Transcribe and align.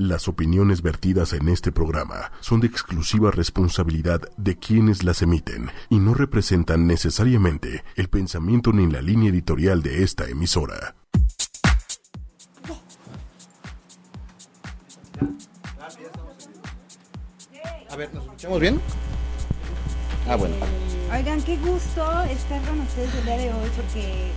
Las 0.00 0.28
opiniones 0.28 0.80
vertidas 0.80 1.32
en 1.32 1.48
este 1.48 1.72
programa 1.72 2.30
son 2.38 2.60
de 2.60 2.68
exclusiva 2.68 3.32
responsabilidad 3.32 4.20
de 4.36 4.56
quienes 4.56 5.02
las 5.02 5.22
emiten 5.22 5.72
y 5.90 5.98
no 5.98 6.14
representan 6.14 6.86
necesariamente 6.86 7.82
el 7.96 8.08
pensamiento 8.08 8.72
ni 8.72 8.88
la 8.88 9.02
línea 9.02 9.30
editorial 9.30 9.82
de 9.82 10.04
esta 10.04 10.28
emisora. 10.28 10.94
A 17.90 17.96
ver, 17.96 18.14
¿nos 18.14 18.22
escuchamos 18.22 18.60
bien? 18.60 18.80
Ah, 20.28 20.36
bueno. 20.36 20.54
Oigan, 21.12 21.42
qué 21.42 21.56
gusto 21.56 22.22
estar 22.22 22.62
con 22.68 22.78
ustedes 22.82 23.12
el 23.16 23.24
día 23.24 23.36
de 23.36 23.52
hoy 23.52 23.70
porque 23.74 24.30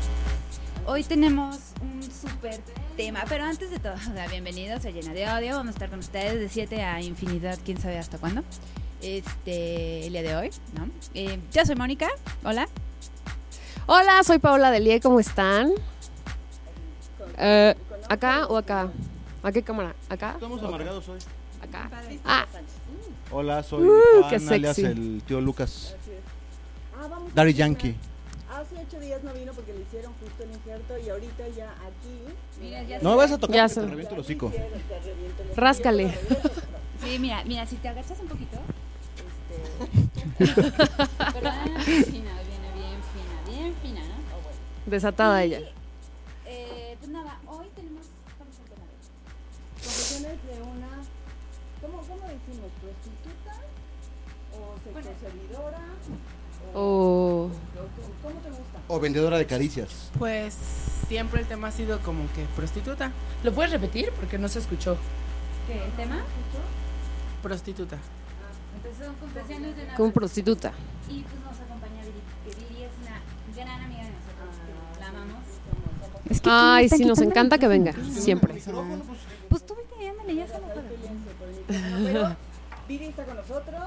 hoy 0.88 1.04
tenemos 1.04 1.59
un 1.84 2.00
súper 2.22 2.60
tema. 2.96 3.24
Pero 3.28 3.44
antes 3.44 3.72
de 3.72 3.80
todo, 3.80 3.94
o 4.12 4.14
sea, 4.14 4.28
bienvenidos 4.28 4.86
a 4.86 4.92
Llena 4.92 5.14
de 5.14 5.28
Odio. 5.28 5.56
Vamos 5.56 5.70
a 5.70 5.71
estar 5.71 5.90
con 5.90 6.00
ustedes 6.00 6.40
de 6.40 6.50
7 6.50 6.84
a 6.84 7.02
infinidad, 7.02 7.58
quién 7.66 7.79
sabe 7.79 7.98
hasta 7.98 8.18
cuándo. 8.18 8.43
Este, 9.02 10.06
el 10.06 10.14
día 10.14 10.21
de 10.21 10.36
hoy, 10.36 10.52
¿no? 10.78 10.88
Eh, 11.15 11.39
yo 11.52 11.65
soy 11.65 11.76
Mónica, 11.76 12.07
hola. 12.43 12.68
Hola, 13.88 14.24
soy 14.24 14.38
Paola 14.38 14.70
Delie, 14.70 15.02
¿cómo 15.02 15.20
están? 15.20 15.71
Eh, 17.39 17.76
¿Acá 18.07 18.46
o 18.46 18.57
acá? 18.57 18.92
¿A 19.42 19.51
qué 19.51 19.64
cámara? 19.64 19.96
¿Acá? 20.07 20.34
Estamos 20.34 20.62
amargados 20.62 21.10
hoy. 21.10 21.20
Acá. 21.64 21.90
Ah, 22.24 22.46
Hola, 23.32 23.64
soy 23.64 23.88
Uh, 23.88 24.00
Juan, 24.20 24.29
qué 24.29 24.54
alias 24.54 24.78
el 24.79 25.24
tío 25.26 25.42
Lucas. 25.42 25.96
Ah, 26.96 27.42
a 27.42 27.50
Yankee. 27.50 27.96
Hace 28.61 28.75
ocho 28.78 29.00
días 29.00 29.24
no 29.24 29.33
vino 29.33 29.54
porque 29.54 29.74
le 29.74 29.82
hicieron 29.82 30.14
justo 30.21 30.43
el 30.43 30.51
injerto 30.51 30.97
y 31.00 31.10
ahorita 31.10 31.47
ya 31.50 31.71
aquí. 31.71 32.23
Mira, 32.61 32.84
ya 32.84 33.00
No 33.00 33.11
me 33.11 33.16
vas 33.17 33.31
a 33.31 33.38
tocar 33.39 33.56
Ya 33.56 33.67
sé. 33.67 33.81
te 33.81 33.88
reviento 33.88 34.14
el 34.14 34.20
hocico. 34.22 34.50
hicieron, 34.50 34.81
te 34.88 35.00
reviento 35.00 35.44
el 35.44 35.56
Ráscale. 35.56 36.06
hocico, 36.06 36.50
Sí, 37.03 37.17
mira, 37.17 37.44
mira, 37.45 37.66
si 37.66 37.78
te 37.78 37.88
agachas 37.88 38.20
un 38.20 38.28
poquito. 38.28 38.58
Este. 40.39 42.04
Fina, 42.04 42.32
viene 42.42 42.72
bien 42.73 43.00
fina, 43.12 43.42
bien 43.48 43.76
fina, 43.82 44.00
¿no? 44.02 44.14
Oh, 44.38 44.42
bueno. 44.44 44.58
desatada 44.86 45.44
Y, 45.44 45.48
ella. 45.56 45.59
Eh, 46.45 46.95
pues 47.00 47.12
nada, 47.12 47.39
hoy 47.48 47.67
tenemos. 47.76 48.06
Confesiones 49.73 50.38
de 50.45 50.62
una. 50.62 50.89
¿Cómo, 51.82 51.98
cómo 52.02 52.28
decimos? 52.28 52.70
¿Prostituta? 52.80 53.56
¿O 54.54 54.76
sexoservidora? 54.84 55.84
O 56.76 56.80
¿O. 56.80 57.52
O 58.94 59.00
vendedora 59.00 59.38
de 59.38 59.45
caricias. 59.45 60.11
Pues 60.20 60.53
siempre 61.08 61.39
el 61.39 61.47
tema 61.47 61.70
ha 61.70 61.72
sido 61.72 62.00
como 62.02 62.23
que 62.34 62.44
prostituta. 62.58 63.14
¿Lo 63.42 63.53
puedes 63.53 63.72
repetir? 63.72 64.11
Porque 64.20 64.38
no 64.38 64.50
se 64.50 64.59
escuchó. 64.59 64.98
¿Qué? 65.66 65.81
¿El 65.81 65.92
tema? 65.92 66.17
Prostituta. 67.42 67.98
Entonces 68.75 69.06
son 69.06 69.16
confesiones 69.16 69.78
de 69.78 69.83
una. 69.86 69.95
como 69.95 70.11
prostituta. 70.11 70.73
Y 71.08 71.22
pues 71.22 71.36
nos 71.36 71.58
acompaña 71.61 72.02
Viri, 72.02 72.20
que 72.44 72.73
Viri 72.73 72.83
es 72.83 72.92
una 73.02 73.22
gran 73.56 73.81
amiga 73.81 74.03
de 74.03 74.09
nosotros, 74.11 75.00
la 75.00 75.08
amamos. 75.08 75.44
Es 76.30 76.42
que 76.42 76.50
Ay, 76.52 76.89
sí, 76.89 77.05
nos 77.05 77.22
encanta 77.22 77.58
que 77.58 77.70
venga, 77.70 77.94
siempre. 78.11 78.61
Pues 79.48 79.66
tú 79.66 79.73
vete, 79.73 80.09
ándale, 80.09 80.36
ya 80.36 80.48
se 80.48 80.53
lo 80.59 80.67
Pero 82.03 82.36
Viri 82.89 83.05
está 83.05 83.23
con 83.23 83.38
nosotros. 83.38 83.83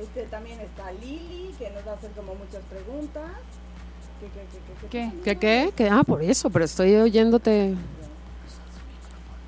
Este, 0.00 0.22
también 0.30 0.60
está 0.60 0.92
Lili, 0.92 1.54
que 1.58 1.68
nos 1.72 1.86
va 1.86 1.92
a 1.92 1.94
hacer 1.96 2.10
como 2.12 2.34
muchas 2.36 2.62
preguntas. 2.70 3.30
¿Qué, 4.90 5.10
qué, 5.24 5.72
qué. 5.76 5.88
Ah, 5.88 6.02
por 6.04 6.22
eso, 6.22 6.50
pero 6.50 6.64
estoy 6.64 6.94
oyéndote 6.96 7.74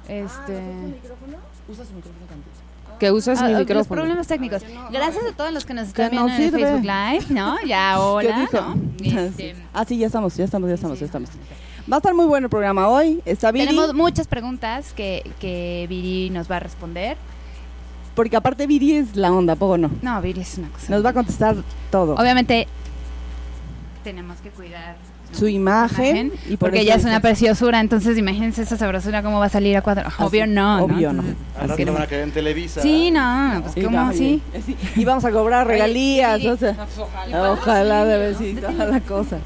Ah, 0.08 0.12
Este. 0.12 0.60
Usa 1.68 1.84
su 1.84 1.92
micrófono 1.94 2.42
que 2.98 3.10
usas 3.10 3.40
Ah, 3.40 3.46
mi 3.46 3.52
Los 3.52 3.60
micrófono. 3.60 4.00
problemas 4.02 4.26
técnicos. 4.28 4.62
Gracias 4.92 5.24
a 5.24 5.32
todos 5.36 5.52
los 5.52 5.64
que 5.64 5.74
nos 5.74 5.88
están 5.88 6.10
Que 6.10 6.16
no 6.16 6.26
viendo 6.26 6.44
en 6.44 6.52
el. 6.54 6.60
Facebook 6.60 6.82
Live, 6.84 7.24
¿no? 7.30 7.56
Ya, 7.66 7.98
hola, 8.00 8.40
dijo? 8.40 8.60
¿no? 8.60 8.76
Este, 9.20 9.56
Ah, 9.72 9.84
sí, 9.84 9.98
ya 9.98 10.06
estamos, 10.06 10.36
ya 10.36 10.44
estamos, 10.44 10.68
ya 10.68 10.74
estamos, 10.76 11.00
ya 11.00 11.06
estamos. 11.06 11.30
Va 11.90 11.96
a 11.96 11.98
estar 11.98 12.14
muy 12.14 12.26
bueno 12.26 12.46
el 12.46 12.50
programa 12.50 12.86
hoy. 12.88 13.20
Está 13.24 13.50
Viri, 13.50 13.66
tenemos 13.66 13.92
muchas 13.92 14.28
preguntas 14.28 14.92
que, 14.92 15.28
que 15.40 15.86
Viri 15.88 16.30
nos 16.30 16.48
va 16.48 16.56
a 16.56 16.60
responder. 16.60 17.16
porque 18.14 18.36
aparte 18.36 18.68
Viri 18.68 18.92
es 18.94 19.16
la 19.16 19.32
onda, 19.32 19.56
¿poco 19.56 19.76
no? 19.78 19.90
No, 20.00 20.22
Viri 20.22 20.42
es 20.42 20.58
una 20.58 20.68
cosa. 20.68 20.86
Nos 20.90 21.04
va 21.04 21.10
a 21.10 21.12
contestar 21.12 21.56
todo. 21.90 22.14
Obviamente, 22.14 22.68
tenemos 24.02 24.38
que 24.40 24.50
cuidar 24.50 24.96
¿no? 25.32 25.38
Su 25.38 25.48
imagen, 25.48 26.30
y 26.46 26.58
por 26.58 26.68
porque 26.68 26.80
ella 26.80 26.94
es 26.96 27.04
una 27.04 27.20
preciosura, 27.20 27.80
entonces 27.80 28.18
imagínense 28.18 28.60
esa 28.62 28.76
sabrosura 28.76 29.22
cómo 29.22 29.38
va 29.38 29.46
a 29.46 29.48
salir 29.48 29.74
a 29.78 29.80
cuadro. 29.82 30.10
Obvio 30.18 30.46
no, 30.46 30.84
obvio 30.84 31.12
no. 31.14 31.22
Entonces, 31.22 31.36
Al 31.56 31.62
rato 31.68 31.76
queremos- 31.76 31.94
van 32.00 32.02
a 32.02 32.10
caer 32.10 32.22
en 32.24 32.32
Televisa. 32.32 32.82
Sí, 32.82 33.10
no, 33.10 33.60
pues 33.62 33.72
Sí, 33.74 33.80
como 33.82 33.98
no, 34.00 34.06
así. 34.08 34.42
y- 34.54 34.60
sí, 34.62 34.76
Y 34.96 35.04
vamos 35.06 35.24
a 35.24 35.30
cobrar 35.30 35.66
regalías, 35.66 36.36
Oye, 36.36 36.50
o 36.50 36.56
sea, 36.58 36.76
ojalá 37.50 38.04
debe 38.04 38.34
sí, 38.34 38.54
toda 38.60 38.84
la 38.84 39.00
cosa. 39.00 39.38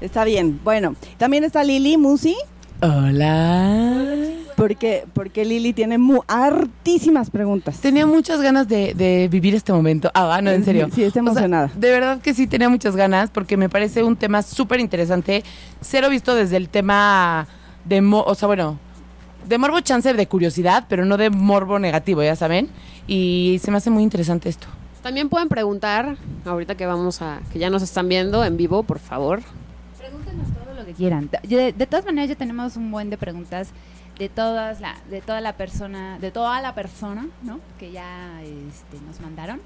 Está 0.00 0.24
bien. 0.24 0.58
Bueno, 0.64 0.96
también 1.18 1.44
está 1.44 1.62
Lili 1.62 1.96
Musi, 1.98 2.34
Hola. 2.80 4.41
Porque 4.56 5.04
porque 5.12 5.44
Lili 5.44 5.72
tiene 5.72 5.98
mu- 5.98 6.22
hartísimas 6.28 7.30
preguntas. 7.30 7.78
Tenía 7.80 8.06
muchas 8.06 8.40
ganas 8.40 8.68
de, 8.68 8.94
de 8.94 9.28
vivir 9.30 9.54
este 9.54 9.72
momento. 9.72 10.10
Ah, 10.14 10.24
va, 10.24 10.42
no, 10.42 10.50
en 10.50 10.64
serio. 10.64 10.88
Sí, 10.94 11.02
está 11.02 11.20
O 11.20 11.24
sea, 11.24 11.30
emocionada. 11.32 11.70
de 11.74 11.90
verdad 11.90 12.20
que 12.20 12.34
sí 12.34 12.46
tenía 12.46 12.68
muchas 12.68 12.96
ganas 12.96 13.30
porque 13.30 13.56
me 13.56 13.68
parece 13.68 14.02
un 14.02 14.16
tema 14.16 14.42
súper 14.42 14.80
interesante. 14.80 15.42
Cero 15.80 16.08
visto 16.10 16.34
desde 16.34 16.56
el 16.56 16.68
tema 16.68 17.46
de, 17.84 18.00
mo- 18.02 18.24
o 18.26 18.34
sea, 18.34 18.46
bueno, 18.46 18.78
de 19.48 19.58
morbo 19.58 19.80
chance 19.80 20.12
de 20.12 20.26
curiosidad, 20.28 20.84
pero 20.88 21.04
no 21.04 21.16
de 21.16 21.30
morbo 21.30 21.78
negativo, 21.78 22.22
ya 22.22 22.36
saben. 22.36 22.68
Y 23.06 23.60
se 23.62 23.70
me 23.70 23.78
hace 23.78 23.90
muy 23.90 24.02
interesante 24.02 24.48
esto. 24.48 24.66
También 25.02 25.28
pueden 25.28 25.48
preguntar, 25.48 26.16
ahorita 26.44 26.76
que 26.76 26.86
vamos 26.86 27.22
a, 27.22 27.40
que 27.52 27.58
ya 27.58 27.70
nos 27.70 27.82
están 27.82 28.08
viendo 28.08 28.44
en 28.44 28.56
vivo, 28.56 28.84
por 28.84 29.00
favor. 29.00 29.42
Pregúntenos 29.98 30.46
todo 30.52 30.74
lo 30.74 30.86
que 30.86 30.92
quieran. 30.92 31.28
De, 31.42 31.72
de 31.72 31.86
todas 31.86 32.04
maneras 32.04 32.28
ya 32.28 32.36
tenemos 32.36 32.76
un 32.76 32.88
buen 32.92 33.10
de 33.10 33.16
preguntas 33.18 33.70
de 34.18 34.28
todas 34.28 34.80
la, 34.80 34.96
de 35.10 35.20
toda 35.20 35.40
la 35.40 35.54
persona, 35.54 36.18
de 36.18 36.30
toda 36.30 36.60
la 36.60 36.74
persona, 36.74 37.26
¿no? 37.42 37.60
Que 37.78 37.92
ya 37.92 38.40
este, 38.42 39.00
nos 39.06 39.20
mandaron. 39.20 39.60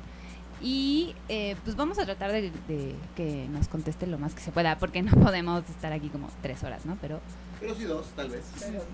Y 0.63 1.15
eh, 1.29 1.55
pues 1.65 1.77
vamos 1.77 1.99
a 1.99 2.05
tratar 2.07 2.33
de, 2.33 2.51
de 2.67 2.95
que 3.15 3.47
nos 3.51 3.69
conteste 3.69 4.07
lo 4.07 4.19
más 4.19 4.35
que 4.35 4.41
se 4.41 4.53
pueda, 4.53 4.79
porque 4.79 5.03
no 5.03 5.13
podemos 5.23 5.69
estar 5.69 5.93
aquí 5.93 6.09
como 6.09 6.29
tres 6.43 6.65
horas, 6.65 6.87
¿no? 6.87 6.97
Pero 7.01 7.21
Pero 7.61 7.75
sí 7.75 7.85
dos, 7.85 8.07
tal 8.17 8.31
vez. 8.31 8.45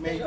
Maybe. 0.01 0.25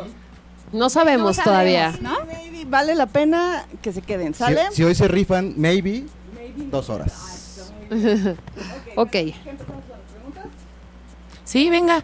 No 0.71 0.89
sabemos 0.89 1.37
No 1.37 1.43
todavía. 1.43 1.93
¿no? 2.01 2.25
Maybe 2.25 2.65
vale 2.65 2.95
la 2.95 3.05
pena 3.05 3.65
que 3.81 3.93
se 3.93 4.01
queden, 4.01 4.33
Si, 4.33 4.39
¿sale? 4.39 4.71
si 4.71 4.83
hoy 4.83 4.95
se 4.95 5.07
rifan, 5.07 5.53
maybe, 5.57 6.05
dos 6.71 6.89
horas. 6.89 7.71
Ok. 8.95 9.15
Sí, 11.43 11.69
venga. 11.69 12.01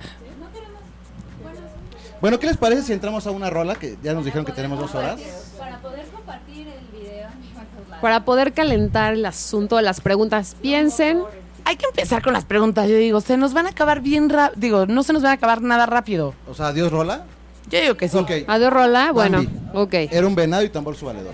Bueno, 2.22 2.40
¿qué 2.40 2.48
les 2.48 2.58
parece 2.58 2.84
si 2.84 2.94
entramos 2.94 3.26
a 3.26 3.32
una 3.32 3.50
rola? 3.50 3.76
Que 3.76 3.98
ya 4.04 4.14
nos 4.14 4.24
dijeron 4.24 4.46
que 4.46 4.52
tenemos 4.52 4.80
dos 4.80 4.94
horas. 4.94 5.20
Para 5.58 5.80
poder 5.80 6.06
compartir 6.08 6.68
el 6.68 7.00
video. 7.00 7.28
Para 8.02 8.24
poder 8.24 8.54
calentar 8.54 9.14
el 9.14 9.26
asunto 9.26 9.76
de 9.78 9.82
las 9.82 10.02
preguntas, 10.02 10.56
piensen. 10.62 11.24
Hay 11.66 11.76
que 11.78 11.86
empezar 11.88 12.22
con 12.22 12.34
las 12.34 12.46
preguntas. 12.46 12.88
Yo 12.88 12.96
digo, 12.96 13.22
se 13.22 13.38
nos 13.38 13.54
van 13.54 13.66
a 13.66 13.70
acabar 13.70 14.02
bien 14.02 14.30
rápido. 14.30 14.60
Digo, 14.60 14.86
no 14.86 15.04
se 15.04 15.14
nos 15.14 15.24
van 15.24 15.32
a 15.32 15.36
acabar 15.36 15.62
nada 15.62 15.86
rápido. 15.88 16.34
O 16.48 16.54
sea, 16.54 16.68
adiós 16.68 16.92
rola. 16.92 17.26
Yo 17.70 17.80
digo 17.80 17.96
que 17.96 18.08
sí. 18.10 18.18
Ok. 18.18 18.32
Adiós, 18.48 18.74
Rola. 18.74 19.12
Bueno, 19.12 19.38
Bambi. 19.38 19.60
ok. 19.74 19.94
Era 20.12 20.28
un 20.28 20.36
venado 20.36 20.64
y 20.64 20.70
tambor 20.70 20.96
su 20.96 21.06
valedor. 21.06 21.34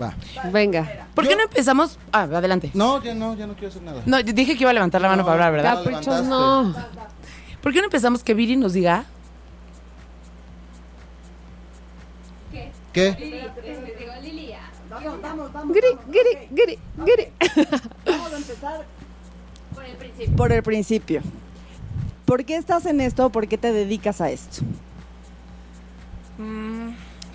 Va. 0.00 0.14
Venga. 0.52 1.06
¿Por 1.14 1.26
qué 1.26 1.36
no 1.36 1.42
empezamos? 1.42 1.98
Ah, 2.12 2.22
adelante. 2.22 2.70
No, 2.74 3.02
ya 3.02 3.14
no, 3.14 3.34
ya 3.36 3.46
no 3.46 3.54
quiero 3.54 3.68
hacer 3.68 3.82
nada. 3.82 4.02
No, 4.06 4.22
dije 4.22 4.56
que 4.56 4.62
iba 4.62 4.70
a 4.70 4.74
levantar 4.74 5.00
la 5.00 5.08
mano 5.08 5.24
para 5.24 5.46
hablar, 5.46 5.52
¿verdad? 5.52 5.84
Caprichos, 5.84 6.24
no. 6.26 6.74
¿Por 7.62 7.72
qué 7.72 7.78
no 7.78 7.84
empezamos 7.86 8.22
que 8.22 8.34
Viri 8.34 8.56
nos 8.56 8.72
diga? 8.72 9.04
¿Qué? 12.92 13.12
Digo, 13.98 14.12
Lilia. 14.22 14.60
Vamos, 14.88 15.22
vamos, 15.22 15.52
vamos. 15.52 15.74
Giri, 15.76 15.86
vamos, 15.94 16.04
giri, 16.12 16.36
ok. 16.36 16.56
giri, 16.56 16.78
giri. 17.06 17.32
Vamos 18.06 18.32
a 18.32 18.36
empezar 18.36 18.86
Por 19.74 19.84
el 19.84 19.96
principio. 19.96 20.36
por 20.36 20.52
el 20.52 20.62
principio. 20.62 21.22
¿Por 22.24 22.44
qué 22.44 22.56
estás 22.56 22.86
en 22.86 23.00
esto? 23.00 23.30
¿Por 23.30 23.46
qué 23.48 23.58
te 23.58 23.72
dedicas 23.72 24.20
a 24.20 24.30
esto? 24.30 24.62
Mm, 26.38 26.90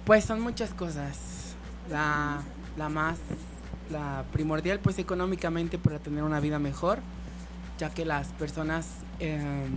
pues 0.06 0.26
son 0.26 0.42
muchas 0.42 0.74
cosas. 0.74 1.18
La, 1.90 2.42
la 2.78 2.90
más, 2.90 3.18
la 3.92 4.26
primordial, 4.34 4.80
pues 4.80 5.00
económicamente 5.00 5.78
para 5.78 6.00
tener 6.00 6.24
una 6.24 6.40
vida 6.40 6.60
mejor, 6.60 7.00
ya 7.78 7.90
que 7.90 8.04
las 8.06 8.28
personas 8.30 8.88
eh, 9.20 9.68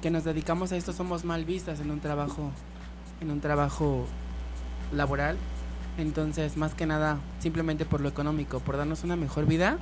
que 0.00 0.10
nos 0.10 0.24
dedicamos 0.24 0.72
a 0.72 0.76
esto 0.76 0.92
somos 0.92 1.24
mal 1.24 1.44
vistas 1.44 1.80
en 1.80 1.90
un 1.90 2.00
trabajo, 2.00 2.50
en 3.20 3.30
un 3.30 3.40
trabajo 3.40 4.06
laboral. 4.94 5.36
Entonces, 5.98 6.56
más 6.56 6.74
que 6.74 6.86
nada, 6.86 7.18
simplemente 7.40 7.84
por 7.84 8.00
lo 8.00 8.08
económico, 8.08 8.60
por 8.60 8.76
darnos 8.76 9.04
una 9.04 9.16
mejor 9.16 9.46
vida 9.46 9.78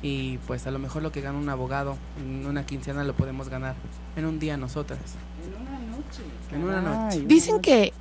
y 0.00 0.38
pues 0.46 0.66
a 0.66 0.70
lo 0.70 0.78
mejor 0.78 1.02
lo 1.02 1.10
que 1.12 1.20
gana 1.20 1.38
un 1.38 1.48
abogado 1.48 1.96
en 2.20 2.46
una 2.46 2.64
quincena 2.64 3.02
lo 3.04 3.14
podemos 3.14 3.48
ganar 3.48 3.74
en 4.16 4.24
un 4.24 4.38
día 4.38 4.56
nosotras. 4.56 5.00
En 5.44 5.60
una 5.60 5.78
noche. 5.96 6.22
En 6.52 6.64
una 6.64 6.80
noche. 6.80 7.24
Dicen 7.26 7.60
que 7.60 7.92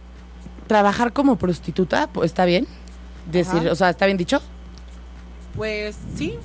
trabajar 0.68 1.12
como 1.12 1.35
prostituta, 1.38 2.07
pues, 2.07 2.27
¿está 2.31 2.45
bien? 2.45 2.65
Decir, 3.31 3.59
Ajá. 3.59 3.71
o 3.71 3.75
sea, 3.75 3.89
¿está 3.89 4.06
bien 4.06 4.18
dicho? 4.18 4.41
Pues 5.56 5.97
sí, 6.15 6.38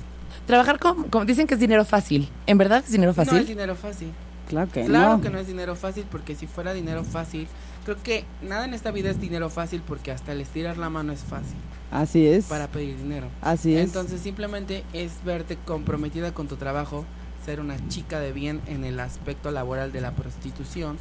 Trabajar 0.47 0.77
como, 0.77 1.05
como 1.07 1.23
dicen 1.23 1.47
que 1.47 1.53
es 1.53 1.59
dinero 1.59 1.85
fácil. 1.85 2.27
¿En 2.47 2.57
verdad 2.57 2.83
es 2.85 2.91
dinero 2.91 3.13
fácil? 3.13 3.35
no 3.35 3.39
es 3.39 3.47
dinero 3.47 3.75
fácil. 3.75 4.11
Claro 4.49 4.69
que 4.69 4.83
Claro 4.83 5.17
no. 5.17 5.21
que 5.21 5.29
no 5.29 5.37
es 5.37 5.47
dinero 5.47 5.75
fácil, 5.75 6.05
porque 6.11 6.35
si 6.35 6.47
fuera 6.47 6.73
dinero 6.73 7.05
fácil, 7.05 7.47
creo 7.83 8.01
que 8.01 8.25
nada 8.41 8.65
en 8.65 8.73
esta 8.73 8.91
vida 8.91 9.09
es 9.09 9.19
dinero 9.19 9.49
fácil, 9.49 9.81
porque 9.85 10.11
hasta 10.11 10.31
el 10.31 10.41
estirar 10.41 10.77
la 10.77 10.89
mano 10.89 11.13
es 11.13 11.21
fácil 11.21 11.55
Así 11.91 12.25
es. 12.25 12.45
para 12.45 12.67
pedir 12.67 12.97
dinero. 12.97 13.27
Así 13.41 13.75
es. 13.75 13.83
Entonces 13.83 14.21
simplemente 14.21 14.83
es 14.93 15.23
verte 15.23 15.57
comprometida 15.65 16.33
con 16.33 16.47
tu 16.47 16.55
trabajo, 16.55 17.05
ser 17.45 17.59
una 17.59 17.75
chica 17.89 18.19
de 18.19 18.31
bien 18.31 18.61
en 18.67 18.83
el 18.83 18.99
aspecto 18.99 19.51
laboral 19.51 19.91
de 19.91 20.01
la 20.01 20.11
prostitución, 20.11 20.97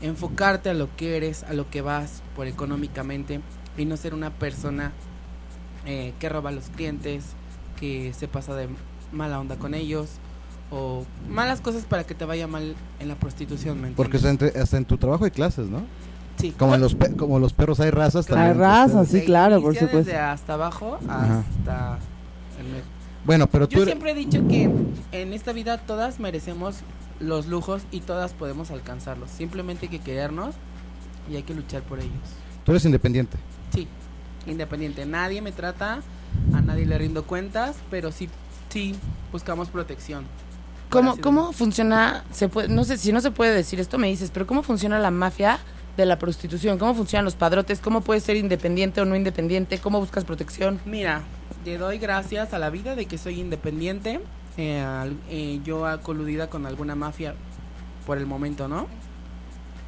enfocarte 0.00 0.70
a 0.70 0.74
lo 0.74 0.94
que 0.96 1.16
eres, 1.16 1.44
a 1.44 1.54
lo 1.54 1.70
que 1.70 1.80
vas 1.80 2.22
por 2.34 2.46
económicamente 2.46 3.40
y 3.78 3.84
no 3.84 3.96
ser 3.96 4.12
una 4.14 4.30
persona 4.30 4.92
eh, 5.86 6.12
que 6.18 6.28
roba 6.28 6.50
a 6.50 6.52
los 6.52 6.68
clientes, 6.68 7.24
que 7.78 8.12
se 8.12 8.28
pasa 8.28 8.54
de 8.54 8.68
mala 9.12 9.38
onda 9.38 9.56
con 9.56 9.74
ellos 9.74 10.18
o 10.70 11.04
malas 11.28 11.60
cosas 11.60 11.84
para 11.84 12.04
que 12.04 12.14
te 12.14 12.24
vaya 12.24 12.46
mal 12.46 12.74
en 13.00 13.08
la 13.08 13.14
prostitución, 13.14 13.80
¿me 13.80 13.90
Porque 13.92 14.16
hasta, 14.16 14.30
entre- 14.30 14.58
hasta 14.60 14.76
en 14.76 14.84
tu 14.84 14.96
trabajo 14.98 15.24
hay 15.24 15.30
clases, 15.30 15.68
¿no? 15.68 15.82
Sí. 16.38 16.52
Como, 16.58 16.74
en 16.74 16.80
los 16.82 16.94
pe- 16.94 17.14
como 17.16 17.38
los 17.38 17.52
perros 17.54 17.80
hay 17.80 17.90
razas 17.90 18.26
Hay 18.28 18.34
también. 18.34 18.58
razas, 18.58 19.02
ustedes. 19.06 19.20
sí, 19.22 19.26
claro, 19.26 19.60
por 19.62 19.74
supuesto. 19.74 19.98
Desde 19.98 20.16
hasta 20.18 20.54
abajo 20.54 20.98
hasta 21.08 21.98
el 22.58 22.82
Bueno, 23.24 23.46
pero 23.46 23.68
tú 23.68 23.78
Yo 23.78 23.84
siempre 23.86 24.10
he 24.10 24.14
dicho 24.14 24.46
que 24.48 24.70
en 25.12 25.32
esta 25.32 25.52
vida 25.52 25.78
todas 25.78 26.20
merecemos 26.20 26.76
los 27.20 27.46
lujos 27.46 27.82
y 27.90 28.00
todas 28.00 28.34
podemos 28.34 28.70
alcanzarlos. 28.70 29.30
Simplemente 29.30 29.86
hay 29.86 29.90
que 29.90 30.00
querernos 30.00 30.54
y 31.30 31.36
hay 31.36 31.42
que 31.42 31.54
luchar 31.54 31.82
por 31.82 32.00
ellos. 32.00 32.12
tú 32.64 32.72
eres 32.72 32.84
independiente. 32.84 33.38
Sí, 33.74 33.88
independiente. 34.46 35.06
Nadie 35.06 35.40
me 35.40 35.52
trata, 35.52 36.00
a 36.52 36.60
nadie 36.60 36.84
le 36.84 36.98
rindo 36.98 37.24
cuentas, 37.24 37.76
pero 37.90 38.12
sí, 38.12 38.28
sí 38.68 38.94
buscamos 39.32 39.68
protección. 39.70 40.24
¿Cómo, 40.90 41.16
cómo 41.20 41.52
funciona? 41.52 42.24
Se 42.32 42.48
puede, 42.48 42.68
no 42.68 42.84
sé 42.84 42.96
si 42.98 43.12
no 43.12 43.20
se 43.20 43.30
puede 43.30 43.54
decir 43.54 43.80
esto, 43.80 43.98
me 43.98 44.08
dices, 44.08 44.30
pero 44.32 44.46
¿cómo 44.46 44.62
funciona 44.62 44.98
la 44.98 45.10
mafia 45.10 45.58
de 45.96 46.06
la 46.06 46.18
prostitución? 46.18 46.78
¿Cómo 46.78 46.94
funcionan 46.94 47.24
los 47.24 47.34
padrotes? 47.34 47.80
¿Cómo 47.80 48.00
puedes 48.02 48.22
ser 48.22 48.36
independiente 48.36 49.00
o 49.00 49.04
no 49.04 49.16
independiente? 49.16 49.78
¿Cómo 49.78 49.98
buscas 50.00 50.24
protección? 50.24 50.80
Mira, 50.84 51.22
le 51.64 51.78
doy 51.78 51.98
gracias 51.98 52.52
a 52.54 52.58
la 52.58 52.70
vida 52.70 52.94
de 52.94 53.06
que 53.06 53.18
soy 53.18 53.40
independiente. 53.40 54.20
eh, 54.58 55.12
eh, 55.28 55.60
yo 55.64 55.84
a- 55.86 56.00
coludida 56.00 56.48
con 56.48 56.64
alguna 56.64 56.94
mafia 56.94 57.34
por 58.06 58.16
el 58.16 58.24
momento, 58.26 58.68
¿no? 58.68 58.86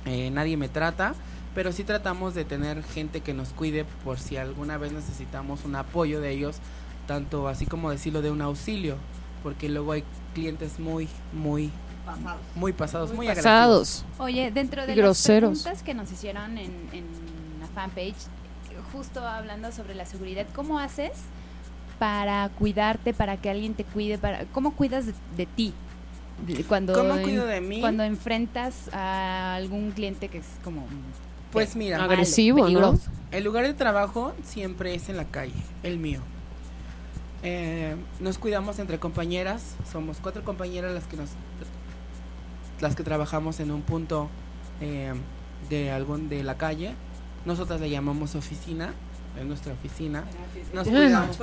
Eh, 0.05 0.31
nadie 0.31 0.57
me 0.59 0.69
trata, 0.69 1.15
pero 1.55 1.73
sí 1.73 1.85
tratamos 1.85 2.35
de 2.35 2.45
tener 2.45 2.83
gente 2.83 3.21
que 3.23 3.33
nos 3.35 3.51
cuide 3.51 3.85
por 4.05 4.19
si 4.19 4.37
alguna 4.37 4.77
vez 4.79 4.93
necesitamos 4.93 5.65
un 5.65 5.75
apoyo 5.77 6.21
de 6.21 6.33
ellos, 6.33 6.57
tanto 7.07 7.49
así 7.49 7.65
como 7.67 7.91
decirlo 7.91 8.21
de 8.23 8.31
un 8.31 8.43
auxilio, 8.43 8.97
porque 9.43 9.69
luego 9.69 9.93
hay 9.93 10.05
clientes 10.39 10.79
muy, 10.79 11.09
muy, 11.33 11.71
muy 12.55 12.73
pasados, 12.73 13.13
muy, 13.13 13.27
agresivos. 13.27 13.45
Pasados. 13.45 14.05
Oye, 14.19 14.51
dentro 14.51 14.83
de 14.83 14.89
las 14.89 14.97
groseros. 14.97 15.63
preguntas 15.63 15.83
que 15.83 15.95
nos 15.95 16.11
hicieron 16.13 16.57
en, 16.59 16.71
en 16.93 17.05
la 17.61 17.67
fanpage, 17.75 18.15
justo 18.93 19.21
hablando 19.27 19.73
sobre 19.73 19.95
la 19.95 20.07
seguridad, 20.07 20.47
¿cómo 20.55 20.79
haces 20.79 21.13
para 21.99 22.49
cuidarte, 22.51 23.13
para 23.13 23.37
que 23.37 23.51
alguien 23.51 23.75
te 23.75 23.85
cuide, 23.85 24.19
para 24.19 24.45
cómo 24.47 24.73
cuidas 24.75 25.07
de, 25.07 25.15
de 25.37 25.47
ti? 25.47 25.73
Cuando, 26.69 26.93
¿Cómo 26.93 27.15
en- 27.17 27.23
cuido 27.25 27.47
de 27.47 27.61
mí? 27.61 27.81
cuando 27.81 28.05
enfrentas 28.05 28.89
a 28.93 29.57
algún 29.57 29.91
cliente 29.91 30.29
que 30.29 30.39
es 30.39 30.47
como 30.63 30.87
Pues 31.51 31.75
mira, 31.75 31.99
malo, 31.99 32.13
Agresivo, 32.13 32.59
¿no? 32.59 32.65
peligroso. 32.67 33.11
El 33.33 33.43
lugar 33.45 33.67
de 33.67 33.75
trabajo 33.75 34.33
siempre 34.45 34.95
es 34.95 35.09
en 35.09 35.17
la 35.17 35.25
calle, 35.25 35.53
el 35.83 35.99
mío. 35.99 36.21
Eh, 37.43 37.95
nos 38.21 38.39
cuidamos 38.39 38.79
entre 38.79 38.99
compañeras, 38.99 39.77
somos 39.91 40.19
cuatro 40.21 40.43
compañeras 40.45 40.93
las 40.93 41.05
que 41.05 41.17
nos 41.17 41.31
las 42.81 42.95
que 42.95 43.03
trabajamos 43.03 43.61
en 43.61 43.71
un 43.71 43.83
punto 43.83 44.29
eh, 44.81 45.13
de 45.69 45.91
algún 45.91 46.29
de 46.29 46.43
la 46.43 46.57
calle. 46.57 46.95
Nosotras 47.45 47.81
le 47.81 47.91
llamamos 47.91 48.35
oficina, 48.35 48.93
es 49.39 49.45
nuestra 49.45 49.73
oficina. 49.73 50.25
Nos 50.73 50.89
cuidamos, 50.89 51.39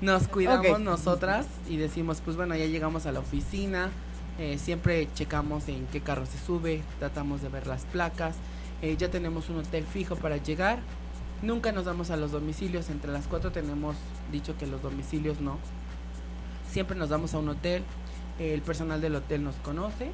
nos 0.00 0.28
cuidamos 0.28 0.80
nosotras 0.80 1.46
y 1.68 1.76
decimos, 1.76 2.20
pues 2.24 2.36
bueno, 2.36 2.54
ya 2.56 2.66
llegamos 2.66 3.06
a 3.06 3.12
la 3.12 3.20
oficina, 3.20 3.90
eh, 4.38 4.58
siempre 4.58 5.08
checamos 5.14 5.68
en 5.68 5.86
qué 5.86 6.00
carro 6.00 6.26
se 6.26 6.38
sube, 6.38 6.82
tratamos 6.98 7.42
de 7.42 7.48
ver 7.48 7.66
las 7.66 7.84
placas, 7.84 8.36
eh, 8.82 8.96
ya 8.96 9.10
tenemos 9.10 9.48
un 9.48 9.58
hotel 9.58 9.84
fijo 9.84 10.16
para 10.16 10.36
llegar, 10.36 10.80
nunca 11.42 11.72
nos 11.72 11.84
damos 11.84 12.10
a 12.10 12.16
los 12.16 12.32
domicilios, 12.32 12.90
entre 12.90 13.12
las 13.12 13.26
cuatro 13.26 13.52
tenemos 13.52 13.96
dicho 14.32 14.56
que 14.56 14.66
los 14.66 14.82
domicilios 14.82 15.40
no, 15.40 15.58
siempre 16.70 16.96
nos 16.96 17.08
damos 17.08 17.34
a 17.34 17.38
un 17.38 17.48
hotel, 17.48 17.82
el 18.38 18.60
personal 18.62 19.00
del 19.00 19.16
hotel 19.16 19.42
nos 19.44 19.56
conoce 19.56 20.10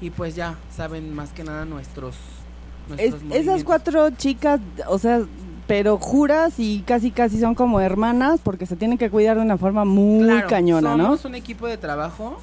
y 0.00 0.10
pues 0.10 0.34
ya 0.34 0.56
saben 0.74 1.14
más 1.14 1.30
que 1.32 1.44
nada 1.44 1.64
nuestros... 1.64 2.14
Es- 2.14 2.88
nuestros 2.88 3.14
esas 3.14 3.22
movimientos. 3.22 3.64
cuatro 3.64 4.10
chicas, 4.10 4.60
o 4.88 4.98
sea, 4.98 5.22
pero 5.68 5.98
juras 5.98 6.54
y 6.58 6.80
casi 6.80 7.12
casi 7.12 7.38
son 7.38 7.54
como 7.54 7.80
hermanas 7.80 8.40
porque 8.42 8.66
se 8.66 8.74
tienen 8.74 8.98
que 8.98 9.08
cuidar 9.10 9.36
de 9.36 9.42
una 9.42 9.56
forma 9.56 9.84
muy 9.84 10.24
Claro, 10.24 10.48
cañona, 10.48 10.96
¿no? 10.96 11.04
somos 11.04 11.24
un 11.24 11.34
equipo 11.36 11.66
de 11.68 11.76
trabajo 11.78 12.38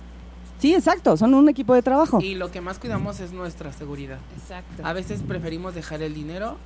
Sí, 0.60 0.74
exacto, 0.74 1.16
son 1.18 1.34
un 1.36 1.48
equipo 1.50 1.74
de 1.74 1.82
trabajo. 1.82 2.20
y 2.22 2.36
lo 2.36 2.52
que 2.52 2.60
más 2.62 2.80
cuidamos 2.80 3.20
es 3.22 3.32
nuestra 3.32 3.72
seguridad. 3.72 4.18
Exacto. 4.38 4.86
A 4.86 4.92
veces 4.92 5.22
preferimos 5.26 5.74
dejar 5.74 6.02
el 6.02 6.14
dinero 6.14 6.58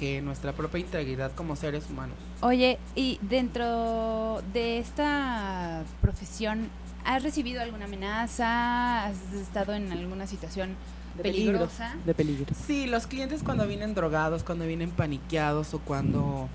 que 0.00 0.22
nuestra 0.22 0.52
propia 0.54 0.80
integridad 0.80 1.30
como 1.32 1.54
seres 1.56 1.84
humanos. 1.90 2.16
Oye, 2.40 2.78
y 2.96 3.18
dentro 3.20 4.40
de 4.54 4.78
esta 4.78 5.82
profesión, 6.00 6.68
¿has 7.04 7.22
recibido 7.22 7.60
alguna 7.60 7.84
amenaza? 7.84 9.04
¿Has 9.04 9.18
estado 9.34 9.74
en 9.74 9.92
alguna 9.92 10.26
situación 10.26 10.70
De 11.18 11.22
peligro. 11.22 11.52
peligrosa? 11.52 11.94
De 12.06 12.14
peligro. 12.14 12.46
Sí, 12.66 12.86
los 12.86 13.06
clientes 13.06 13.42
cuando 13.42 13.66
vienen 13.66 13.94
drogados, 13.94 14.42
cuando 14.42 14.66
vienen 14.66 14.90
paniqueados 14.90 15.74
o 15.74 15.80
cuando, 15.80 16.48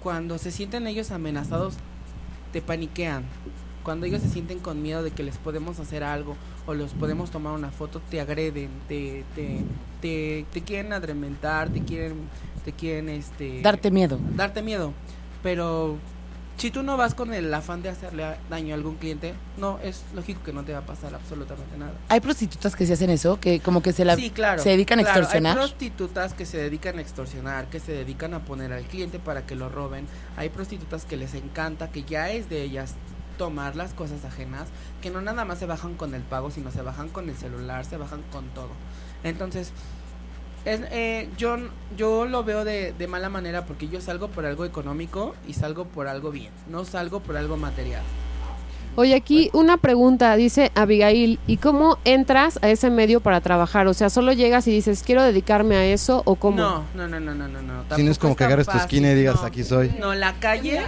cuando 0.00 0.38
se 0.38 0.52
sienten 0.52 0.86
ellos 0.86 1.10
amenazados, 1.10 1.74
te 2.52 2.62
paniquean. 2.62 3.24
Cuando 3.82 4.06
ellos 4.06 4.20
se 4.22 4.28
sienten 4.28 4.60
con 4.60 4.80
miedo 4.80 5.02
de 5.02 5.10
que 5.10 5.22
les 5.24 5.38
podemos 5.38 5.80
hacer 5.80 6.04
algo 6.04 6.36
o 6.66 6.74
los 6.74 6.92
podemos 6.92 7.30
tomar 7.30 7.54
una 7.54 7.70
foto, 7.70 8.00
te 8.10 8.20
agreden, 8.20 8.68
te, 8.86 9.24
te, 9.34 9.64
te, 10.02 10.44
te 10.52 10.60
quieren 10.62 10.92
adrementar, 10.92 11.70
te 11.70 11.80
quieren, 11.80 12.28
te 12.60 12.72
quieren 12.72 13.08
este 13.08 13.62
Darte 13.62 13.90
miedo. 13.90 14.18
darte 14.36 14.62
miedo. 14.62 14.92
Pero 15.42 15.98
si 16.60 16.70
tú 16.70 16.82
no 16.82 16.98
vas 16.98 17.14
con 17.14 17.32
el 17.32 17.52
afán 17.54 17.80
de 17.80 17.88
hacerle 17.88 18.36
daño 18.50 18.74
a 18.74 18.76
algún 18.76 18.96
cliente, 18.96 19.32
no, 19.56 19.78
es 19.82 20.04
lógico 20.14 20.42
que 20.44 20.52
no 20.52 20.62
te 20.62 20.72
va 20.74 20.80
a 20.80 20.86
pasar 20.86 21.14
absolutamente 21.14 21.78
nada. 21.78 21.92
Hay 22.10 22.20
prostitutas 22.20 22.76
que 22.76 22.84
se 22.84 22.92
hacen 22.92 23.08
eso, 23.08 23.40
que 23.40 23.60
como 23.60 23.82
que 23.82 23.94
se 23.94 24.04
la 24.04 24.14
sí, 24.14 24.28
claro. 24.28 24.62
se 24.62 24.68
dedican 24.68 24.98
a 24.98 25.04
claro, 25.04 25.20
extorsionar. 25.20 25.52
Hay 25.58 25.64
prostitutas 25.64 26.34
que 26.34 26.44
se 26.44 26.58
dedican 26.58 26.98
a 26.98 27.00
extorsionar, 27.00 27.70
que 27.70 27.80
se 27.80 27.92
dedican 27.92 28.34
a 28.34 28.40
poner 28.44 28.74
al 28.74 28.84
cliente 28.84 29.18
para 29.18 29.46
que 29.46 29.54
lo 29.54 29.70
roben. 29.70 30.06
Hay 30.36 30.50
prostitutas 30.50 31.06
que 31.06 31.16
les 31.16 31.32
encanta, 31.32 31.90
que 31.90 32.02
ya 32.02 32.30
es 32.30 32.50
de 32.50 32.62
ellas 32.62 32.94
tomar 33.38 33.74
las 33.74 33.94
cosas 33.94 34.26
ajenas, 34.26 34.68
que 35.00 35.08
no 35.08 35.22
nada 35.22 35.46
más 35.46 35.58
se 35.58 35.64
bajan 35.64 35.94
con 35.94 36.14
el 36.14 36.20
pago, 36.20 36.50
sino 36.50 36.70
se 36.70 36.82
bajan 36.82 37.08
con 37.08 37.30
el 37.30 37.36
celular, 37.36 37.86
se 37.86 37.96
bajan 37.96 38.20
con 38.30 38.44
todo. 38.50 38.68
Entonces, 39.24 39.72
es, 40.64 40.80
eh, 40.90 41.28
yo, 41.38 41.56
yo 41.96 42.26
lo 42.26 42.44
veo 42.44 42.64
de, 42.64 42.92
de 42.92 43.06
mala 43.06 43.28
manera 43.28 43.64
porque 43.66 43.88
yo 43.88 44.00
salgo 44.00 44.28
por 44.28 44.46
algo 44.46 44.64
económico 44.64 45.34
y 45.46 45.54
salgo 45.54 45.84
por 45.84 46.08
algo 46.08 46.30
bien, 46.30 46.52
no 46.68 46.84
salgo 46.84 47.20
por 47.20 47.36
algo 47.36 47.56
material. 47.56 48.02
Oye, 48.96 49.14
aquí 49.14 49.50
una 49.52 49.76
pregunta, 49.76 50.34
dice 50.34 50.72
Abigail, 50.74 51.38
¿y 51.46 51.58
cómo 51.58 51.98
entras 52.04 52.58
a 52.60 52.68
ese 52.68 52.90
medio 52.90 53.20
para 53.20 53.40
trabajar? 53.40 53.86
O 53.86 53.94
sea, 53.94 54.10
¿solo 54.10 54.32
llegas 54.32 54.66
y 54.66 54.72
dices, 54.72 55.04
quiero 55.04 55.22
dedicarme 55.22 55.76
a 55.76 55.84
eso 55.84 56.22
o 56.26 56.34
cómo? 56.34 56.56
No, 56.56 56.84
no, 56.96 57.06
no, 57.06 57.20
no, 57.20 57.32
no, 57.32 57.46
no. 57.46 57.62
no. 57.62 57.96
Si 57.96 58.02
no 58.02 58.10
es 58.10 58.18
como 58.18 58.34
que 58.34 58.44
agarres 58.44 58.66
tu 58.66 58.76
esquina 58.76 59.12
y 59.12 59.14
digas, 59.14 59.36
no. 59.36 59.46
aquí 59.46 59.62
soy. 59.62 59.94
No, 60.00 60.14
la 60.14 60.34
calle, 60.34 60.82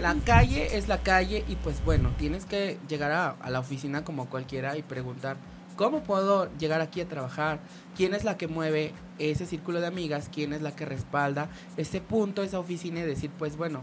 la 0.00 0.16
calle 0.24 0.76
es 0.76 0.88
la 0.88 0.98
calle 0.98 1.44
y 1.46 1.56
pues 1.56 1.84
bueno, 1.84 2.10
tienes 2.18 2.46
que 2.46 2.78
llegar 2.88 3.12
a, 3.12 3.36
a 3.40 3.50
la 3.50 3.60
oficina 3.60 4.02
como 4.02 4.30
cualquiera 4.30 4.78
y 4.78 4.82
preguntar, 4.82 5.36
¿cómo 5.82 6.04
puedo 6.04 6.48
llegar 6.58 6.80
aquí 6.80 7.00
a 7.00 7.08
trabajar? 7.08 7.58
¿Quién 7.96 8.14
es 8.14 8.22
la 8.22 8.36
que 8.36 8.46
mueve 8.46 8.92
ese 9.18 9.46
círculo 9.46 9.80
de 9.80 9.88
amigas? 9.88 10.30
¿Quién 10.32 10.52
es 10.52 10.62
la 10.62 10.70
que 10.76 10.84
respalda 10.84 11.48
ese 11.76 12.00
punto, 12.00 12.44
esa 12.44 12.60
oficina 12.60 13.00
y 13.00 13.02
decir, 13.02 13.30
pues 13.36 13.56
bueno, 13.56 13.82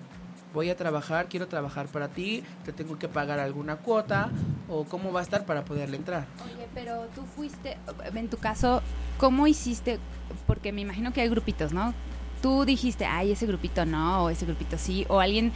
voy 0.54 0.70
a 0.70 0.78
trabajar, 0.78 1.28
quiero 1.28 1.50
trabajar 1.50 1.88
para 1.88 2.08
ti, 2.08 2.42
te 2.64 2.72
tengo 2.72 2.98
que 2.98 3.10
pagar 3.10 3.40
alguna 3.40 3.76
cuota 3.76 4.30
o 4.70 4.86
cómo 4.86 5.12
va 5.12 5.20
a 5.20 5.24
estar 5.24 5.46
para 5.46 5.66
poderle 5.66 5.98
entrar? 5.98 6.26
Oye, 6.46 6.68
pero 6.74 7.08
tú 7.14 7.24
fuiste, 7.26 7.78
en 8.16 8.30
tu 8.30 8.38
caso, 8.38 8.82
¿cómo 9.18 9.46
hiciste? 9.46 10.00
Porque 10.48 10.72
me 10.72 10.80
imagino 10.80 11.12
que 11.12 11.20
hay 11.20 11.28
grupitos, 11.28 11.74
¿no? 11.74 11.94
Tú 12.42 12.64
dijiste, 12.64 13.06
ay, 13.06 13.34
ese 13.34 13.46
grupito 13.46 13.86
no, 13.86 14.24
o 14.24 14.30
ese 14.30 14.46
grupito 14.46 14.78
sí, 14.78 15.06
o 15.10 15.20
alguien 15.20 15.52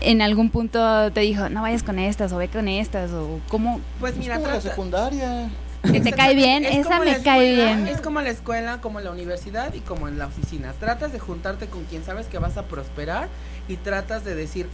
en 0.00 0.22
algún 0.22 0.48
punto 0.48 1.12
te 1.12 1.20
dijo, 1.20 1.50
no 1.50 1.60
vayas 1.60 1.82
con 1.82 1.98
estas, 1.98 2.32
o 2.32 2.38
ve 2.38 2.48
con 2.48 2.68
estas, 2.68 3.10
o 3.12 3.40
cómo... 3.48 3.80
Pues 4.00 4.16
mira, 4.16 4.36
Como 4.36 4.48
la 4.48 4.60
secundaria. 4.62 5.50
Que 5.90 6.00
te 6.00 6.12
cae 6.12 6.34
bien, 6.34 6.64
Es 6.64 6.86
esa 6.86 6.98
me 7.00 7.22
cae 7.22 7.54
bien. 7.54 7.86
Es 7.86 8.00
como 8.00 8.20
la 8.20 8.30
escuela, 8.30 8.80
como 8.80 9.00
la 9.00 9.10
universidad 9.10 9.72
y 9.74 9.80
como 9.80 10.08
en 10.08 10.18
la 10.18 10.26
oficina. 10.26 10.72
Tratas 10.80 11.12
de 11.12 11.18
juntarte 11.18 11.66
con 11.66 11.84
quien 11.84 12.04
sabes 12.04 12.26
que 12.26 12.38
vas 12.38 12.56
a 12.56 12.64
prosperar 12.64 13.28
y 13.68 13.76
tratas 13.76 14.24
de 14.24 14.34
decir, 14.34 14.66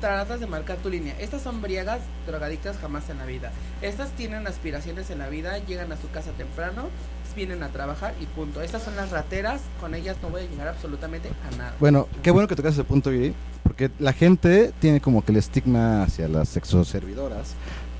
tratas 0.00 0.40
de 0.40 0.46
marcar 0.46 0.76
tu 0.78 0.90
línea. 0.90 1.14
Estas 1.18 1.42
son 1.42 1.62
briegas, 1.62 2.00
drogadictas 2.26 2.76
jamás 2.78 3.08
en 3.10 3.18
la 3.18 3.26
vida. 3.26 3.52
Estas 3.82 4.10
tienen 4.10 4.46
aspiraciones 4.46 5.10
en 5.10 5.18
la 5.18 5.28
vida, 5.28 5.58
llegan 5.58 5.92
a 5.92 5.96
su 5.96 6.10
casa 6.10 6.30
temprano, 6.32 6.88
vienen 7.34 7.62
a 7.62 7.68
trabajar 7.68 8.14
y 8.20 8.26
punto. 8.26 8.62
Estas 8.62 8.82
son 8.82 8.96
las 8.96 9.10
rateras, 9.10 9.62
con 9.80 9.94
ellas 9.94 10.16
no 10.22 10.30
voy 10.30 10.42
a 10.42 10.46
llegar 10.46 10.68
absolutamente 10.68 11.28
a 11.28 11.56
nada. 11.56 11.74
Bueno, 11.80 12.08
qué 12.22 12.30
bueno 12.30 12.48
que 12.48 12.56
tocas 12.56 12.74
ese 12.74 12.84
punto, 12.84 13.10
Viri, 13.10 13.34
porque 13.62 13.90
la 13.98 14.12
gente 14.12 14.72
tiene 14.80 15.00
como 15.00 15.24
que 15.24 15.32
el 15.32 15.38
estigma 15.38 16.02
hacia 16.02 16.28
las 16.28 16.48
sexoservidoras 16.48 17.54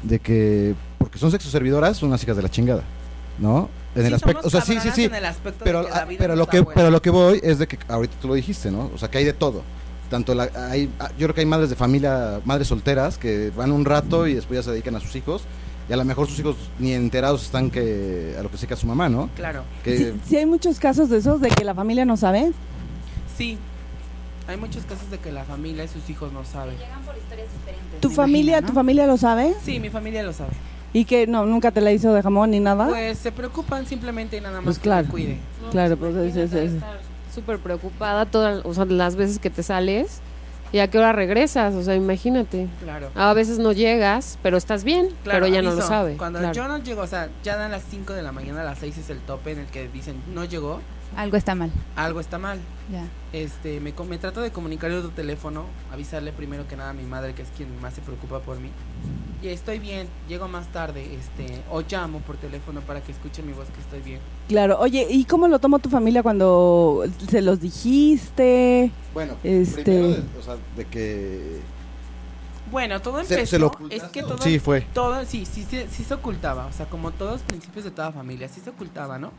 de 0.04 0.18
que, 0.18 0.74
porque 0.98 1.18
son 1.18 1.30
sexoservidoras, 1.30 1.96
son 1.96 2.10
unas 2.10 2.22
hijas 2.22 2.36
de 2.36 2.42
la 2.42 2.50
chingada, 2.50 2.82
¿no? 3.38 3.68
En 3.94 4.02
Sí 4.02 4.08
el 4.08 4.14
aspecto, 4.14 4.46
o 4.46 4.50
sea, 4.50 4.60
sí, 4.60 4.78
sí, 4.80 4.90
sí, 4.94 5.04
en 5.04 5.14
el 5.14 5.24
aspecto 5.24 5.64
de 5.64 5.70
pero, 5.70 5.84
que 5.84 5.90
la 5.90 6.04
vida 6.04 6.18
pero 6.18 6.36
lo 6.36 6.46
que, 6.46 6.64
pero 6.64 6.90
lo 6.90 7.00
que 7.00 7.10
voy 7.10 7.40
es 7.42 7.58
de 7.58 7.68
que 7.68 7.78
ahorita 7.88 8.14
tú 8.20 8.28
lo 8.28 8.34
dijiste, 8.34 8.70
¿no? 8.70 8.90
O 8.94 8.98
sea, 8.98 9.10
que 9.10 9.18
hay 9.18 9.24
de 9.24 9.32
todo. 9.32 9.62
Tanto 10.10 10.34
la, 10.34 10.50
hay, 10.54 10.90
ah, 10.98 11.10
yo 11.18 11.26
creo 11.26 11.34
que 11.34 11.40
hay 11.40 11.46
madres 11.46 11.70
de 11.70 11.76
familia, 11.76 12.40
madres 12.44 12.68
solteras 12.68 13.18
que 13.18 13.50
van 13.56 13.72
un 13.72 13.84
rato 13.84 14.26
y 14.26 14.34
después 14.34 14.58
ya 14.58 14.62
se 14.62 14.70
dedican 14.70 14.94
a 14.96 15.00
sus 15.00 15.16
hijos 15.16 15.42
y 15.88 15.92
a 15.92 15.96
lo 15.96 16.04
mejor 16.04 16.26
sus 16.28 16.38
hijos 16.38 16.56
ni 16.78 16.92
enterados 16.92 17.44
están 17.44 17.70
que 17.70 18.34
a 18.38 18.42
lo 18.42 18.50
que 18.50 18.56
se 18.56 18.62
dedica 18.62 18.76
su 18.76 18.86
mamá, 18.86 19.08
¿no? 19.08 19.30
Claro, 19.36 19.62
Que, 19.82 19.96
Sí, 19.96 20.12
sí 20.28 20.36
hay 20.36 20.46
muchos 20.46 20.78
casos 20.78 21.08
de 21.08 21.18
esos 21.18 21.40
de 21.40 21.48
que 21.48 21.64
la 21.64 21.74
familia 21.74 22.04
no 22.04 22.16
sabe. 22.16 22.52
sí. 23.36 23.58
Hay 24.46 24.56
muchos 24.58 24.84
casos 24.84 25.10
de 25.10 25.18
que 25.18 25.32
la 25.32 25.44
familia 25.44 25.84
y 25.84 25.88
sus 25.88 26.08
hijos 26.10 26.32
no 26.32 26.44
saben. 26.44 26.76
Llegan 26.76 27.00
por 27.02 27.16
historias 27.16 27.48
diferentes. 27.52 28.00
¿Tu 28.00 28.10
familia, 28.10 28.52
imagino, 28.58 28.68
tu 28.68 28.74
familia 28.74 29.06
lo 29.06 29.16
sabe? 29.16 29.54
Sí, 29.64 29.80
mi 29.80 29.88
familia 29.90 30.22
lo 30.22 30.32
sabe. 30.32 30.50
Y 30.92 31.06
que 31.06 31.26
no, 31.26 31.46
nunca 31.46 31.70
te 31.70 31.80
la 31.80 31.92
hizo 31.92 32.12
de 32.12 32.22
jamón 32.22 32.50
ni 32.50 32.60
nada. 32.60 32.86
Pues 32.88 33.18
se 33.18 33.32
preocupan 33.32 33.86
simplemente 33.86 34.36
y 34.36 34.40
nada 34.40 34.56
más 34.56 34.64
Pues 34.64 34.78
claro. 34.78 35.08
cuide. 35.10 35.38
claro, 35.70 35.96
pues 35.96 36.14
es, 36.16 36.36
es- 36.36 36.52
es- 36.52 36.72
Súper 37.34 37.58
preocupada 37.58 38.26
todas 38.26 38.64
o 38.64 38.72
sea, 38.74 38.84
las 38.84 39.16
veces 39.16 39.40
que 39.40 39.50
te 39.50 39.64
sales 39.64 40.20
y 40.72 40.78
a 40.78 40.88
qué 40.88 40.98
hora 40.98 41.10
regresas, 41.12 41.74
o 41.74 41.82
sea, 41.82 41.96
imagínate. 41.96 42.68
Claro. 42.80 43.10
A 43.16 43.32
veces 43.34 43.58
no 43.58 43.72
llegas, 43.72 44.38
pero 44.40 44.56
estás 44.56 44.84
bien, 44.84 45.08
Claro, 45.24 45.40
pero 45.40 45.52
ya 45.52 45.60
no 45.62 45.72
lo 45.74 45.82
sabe. 45.82 46.16
Cuando 46.16 46.38
claro. 46.38 46.54
yo 46.54 46.68
no 46.68 46.78
llego, 46.78 47.02
o 47.02 47.06
sea, 47.08 47.28
ya 47.42 47.56
dan 47.56 47.72
las 47.72 47.82
5 47.90 48.12
de 48.12 48.22
la 48.22 48.30
mañana, 48.30 48.60
a 48.60 48.64
las 48.64 48.78
6 48.78 48.98
es 48.98 49.10
el 49.10 49.18
tope 49.18 49.50
en 49.50 49.58
el 49.60 49.66
que 49.66 49.88
dicen 49.88 50.14
no 50.32 50.44
llegó, 50.44 50.80
Algo 51.16 51.36
está 51.36 51.54
mal. 51.54 51.70
algo 51.96 52.20
está 52.20 52.38
mal. 52.38 52.58
Ya. 52.90 53.04
Este, 53.32 53.80
me, 53.80 53.92
co- 53.92 54.04
me 54.04 54.18
trato 54.18 54.40
de 54.40 54.50
comunicar 54.50 54.90
de 54.90 54.98
otro 54.98 55.10
teléfono, 55.10 55.64
avisarle 55.92 56.32
primero 56.32 56.66
que 56.68 56.76
nada 56.76 56.90
a 56.90 56.92
mi 56.92 57.04
madre, 57.04 57.34
que 57.34 57.42
es 57.42 57.48
quien 57.56 57.68
más 57.80 57.94
se 57.94 58.00
preocupa 58.02 58.40
por 58.40 58.58
mí. 58.60 58.68
Y 59.42 59.48
estoy 59.48 59.78
bien, 59.78 60.06
llego 60.28 60.48
más 60.48 60.68
tarde, 60.68 61.14
este, 61.14 61.60
o 61.70 61.82
llamo 61.82 62.20
por 62.20 62.36
teléfono 62.36 62.80
para 62.80 63.00
que 63.02 63.12
escuche 63.12 63.42
mi 63.42 63.52
voz 63.52 63.66
que 63.68 63.80
estoy 63.80 64.00
bien. 64.00 64.20
claro. 64.48 64.78
Oye, 64.80 65.06
¿y 65.10 65.24
cómo 65.24 65.48
lo 65.48 65.58
tomó 65.58 65.78
tu 65.78 65.88
familia 65.90 66.22
cuando 66.22 67.04
se 67.30 67.42
los 67.42 67.60
dijiste? 67.60 68.90
bueno, 69.12 69.34
Este- 69.44 69.82
primero 69.82 70.08
de, 70.08 70.22
o 70.38 70.42
sea, 70.42 70.56
de 70.76 70.84
que 70.86 71.60
Bueno, 72.70 73.00
todo 73.02 73.22
¿Se- 73.22 73.34
empezó, 73.34 73.50
se 73.50 73.58
lo 73.58 73.70
es 73.90 74.02
que 74.04 74.22
todo, 74.22 74.38
Sí, 74.38 74.58
fue. 74.58 74.80
todo, 74.94 75.24
sí, 75.26 75.44
sí, 75.46 75.64
sí, 75.68 75.84
sí 75.90 76.04
se 76.04 76.14
ocultaba, 76.14 76.66
o 76.66 76.72
sea, 76.72 76.86
como 76.86 77.10
todos 77.12 77.32
los 77.32 77.42
principios 77.42 77.84
de 77.84 77.90
toda 77.90 78.10
familia, 78.12 78.48
sí 78.48 78.60
se 78.64 78.70
ocultaba, 78.70 79.18
¿no? 79.18 79.30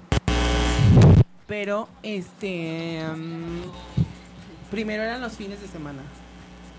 Pero, 1.47 1.87
este, 2.01 3.03
mm, 3.15 4.71
primero 4.71 5.03
eran 5.03 5.21
los 5.21 5.33
fines 5.33 5.61
de 5.61 5.67
semana, 5.67 6.01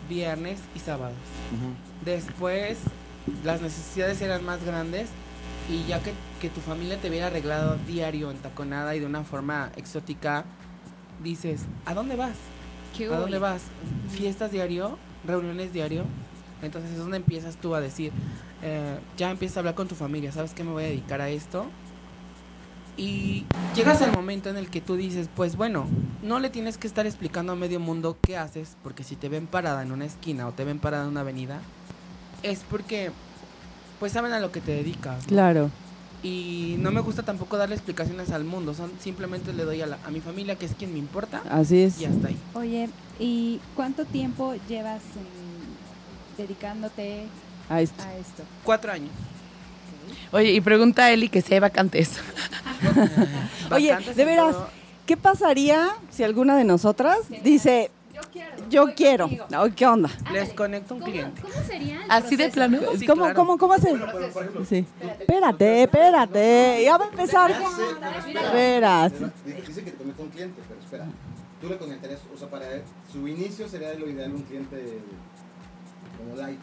viernes 0.08 0.58
y 0.75 0.80
sábados. 0.80 1.16
Después, 2.04 2.78
las 3.44 3.61
necesidades 3.62 4.20
eran 4.23 4.44
más 4.44 4.64
grandes 4.64 5.08
y 5.70 5.85
ya 5.88 6.00
que, 6.00 6.12
que 6.40 6.49
tu 6.49 6.61
familia 6.61 6.96
te 6.99 7.11
viera 7.11 7.28
arreglado 7.28 7.76
diario, 7.87 8.30
entaconada 8.30 8.94
y 8.96 9.00
de 9.00 9.06
una 9.06 9.25
forma 9.25 9.70
exótica, 9.76 10.44
dices, 11.23 11.62
¿a 11.85 11.94
dónde 11.94 12.16
vas? 12.16 12.37
¿A 13.04 13.18
dónde 13.18 13.38
vas? 13.38 13.62
¿Fiestas 14.11 14.50
diario? 14.50 14.99
¿Reuniones 15.25 15.73
diario? 15.73 16.04
Entonces 16.62 16.92
es 16.92 16.99
donde 16.99 17.18
empiezas 17.18 17.56
tú 17.56 17.75
a 17.75 17.80
decir, 17.80 18.12
eh, 18.62 18.99
ya 19.16 19.30
empiezas 19.30 19.58
a 19.58 19.61
hablar 19.61 19.75
con 19.75 19.88
tu 19.88 19.94
familia, 19.94 20.32
¿sabes 20.32 20.54
que 20.54 20.64
me 20.64 20.73
voy 20.73 20.85
a 20.85 20.87
dedicar 20.87 21.20
a 21.20 21.28
esto? 21.28 21.66
Y 22.97 23.45
llegas 23.75 24.00
al 24.00 24.12
momento 24.12 24.49
en 24.49 24.57
el 24.57 24.69
que 24.71 24.81
tú 24.81 24.97
dices, 24.97 25.29
pues 25.37 25.57
bueno, 25.57 25.87
no 26.23 26.38
le 26.41 26.49
tienes 26.50 26.79
que 26.79 26.87
estar 26.87 27.07
explicando 27.07 27.53
a 27.53 27.57
medio 27.57 27.79
mundo 27.79 28.17
qué 28.23 28.37
haces, 28.38 28.76
porque 28.83 29.05
si 29.05 29.17
te 29.17 29.29
ven 29.29 29.47
parada 29.47 29.83
en 29.83 29.93
una 29.93 30.07
esquina 30.07 30.47
o 30.49 30.53
te 30.53 30.65
ven 30.65 30.79
parada 30.79 31.05
en 31.05 31.11
una 31.11 31.21
avenida, 31.21 31.61
es 32.43 32.61
porque 32.71 33.11
pues 34.00 34.12
saben 34.12 34.33
a 34.33 34.41
lo 34.41 34.50
que 34.50 34.61
te 34.62 34.73
dedicas. 34.73 35.23
¿no? 35.25 35.29
Claro. 35.29 35.71
Y 36.23 36.76
no 36.79 36.91
me 36.91 37.00
gusta 37.03 37.23
tampoco 37.23 37.59
darle 37.59 37.75
explicaciones 37.75 38.31
al 38.31 38.45
mundo, 38.45 38.73
son, 38.73 38.91
simplemente 38.99 39.53
le 39.53 39.65
doy 39.65 39.83
a, 39.83 39.87
la- 39.87 39.99
a 40.07 40.11
mi 40.11 40.21
familia, 40.21 40.57
que 40.57 40.65
es 40.65 40.75
quien 40.75 40.93
me 40.93 40.99
importa, 40.99 41.43
Así 41.50 41.81
es. 41.83 42.00
y 42.00 42.07
hasta 42.07 42.29
ahí. 42.29 42.37
Oye, 42.55 42.88
¿y 43.21 43.61
cuánto 43.75 44.07
tiempo 44.07 44.55
llevas 44.69 45.03
en- 45.17 46.43
dedicándote 46.43 47.26
Ahí 47.69 47.85
está. 47.85 48.09
a 48.09 48.17
esto? 48.17 48.43
Cuatro 48.65 48.91
años. 48.93 49.11
Oye, 50.33 50.53
y 50.53 50.61
pregunta 50.61 51.05
a 51.05 51.12
Eli 51.12 51.29
que 51.29 51.43
si 51.43 51.55
hay 51.55 51.61
vacantes. 51.61 52.17
Oye, 53.71 53.97
de 54.14 54.25
veras. 54.25 54.56
¿qué 55.06 55.16
pasaría 55.16 55.90
si 56.11 56.25
alguna 56.25 56.56
de 56.56 56.64
nosotras 56.64 57.18
dice, 57.42 57.90
yo 58.71 58.95
quiero? 58.95 59.28
No, 59.50 59.75
¿Qué 59.75 59.87
onda? 59.87 60.11
Les 60.33 60.52
conecto 60.52 60.95
un 60.95 61.00
cliente. 61.00 61.40
¿Cómo 61.42 61.54
sería 61.66 62.04
el 62.04 62.11
Así 62.11 62.37
de 62.37 62.49
plano. 62.49 62.78
Sí, 62.99 63.06
¿Cómo, 63.06 63.23
claro. 63.23 63.37
cómo, 63.37 63.59
cómo 63.59 63.75
hace? 63.75 63.95
Sí. 64.68 64.85
Espérate, 65.21 65.83
espérate. 65.85 66.83
Ya 66.85 66.97
va 66.97 67.04
a 67.04 67.09
empezar. 67.09 67.50
Espera. 67.50 69.09
Dice 69.09 69.85
que 69.85 69.90
te 69.90 69.97
conecta 69.97 70.23
un 70.23 70.30
cliente, 70.30 70.61
pero 70.68 70.80
espera. 70.80 71.06
Tú 71.61 71.68
le 71.68 71.78
conectarías, 71.78 72.21
o 72.35 72.38
sea, 72.38 72.49
para 72.50 72.66
su 73.11 73.26
inicio 73.26 73.68
sería 73.68 73.95
lo 73.95 74.09
ideal 74.09 74.33
un 74.33 74.42
cliente 74.42 75.00
como 76.18 76.37
light. 76.37 76.61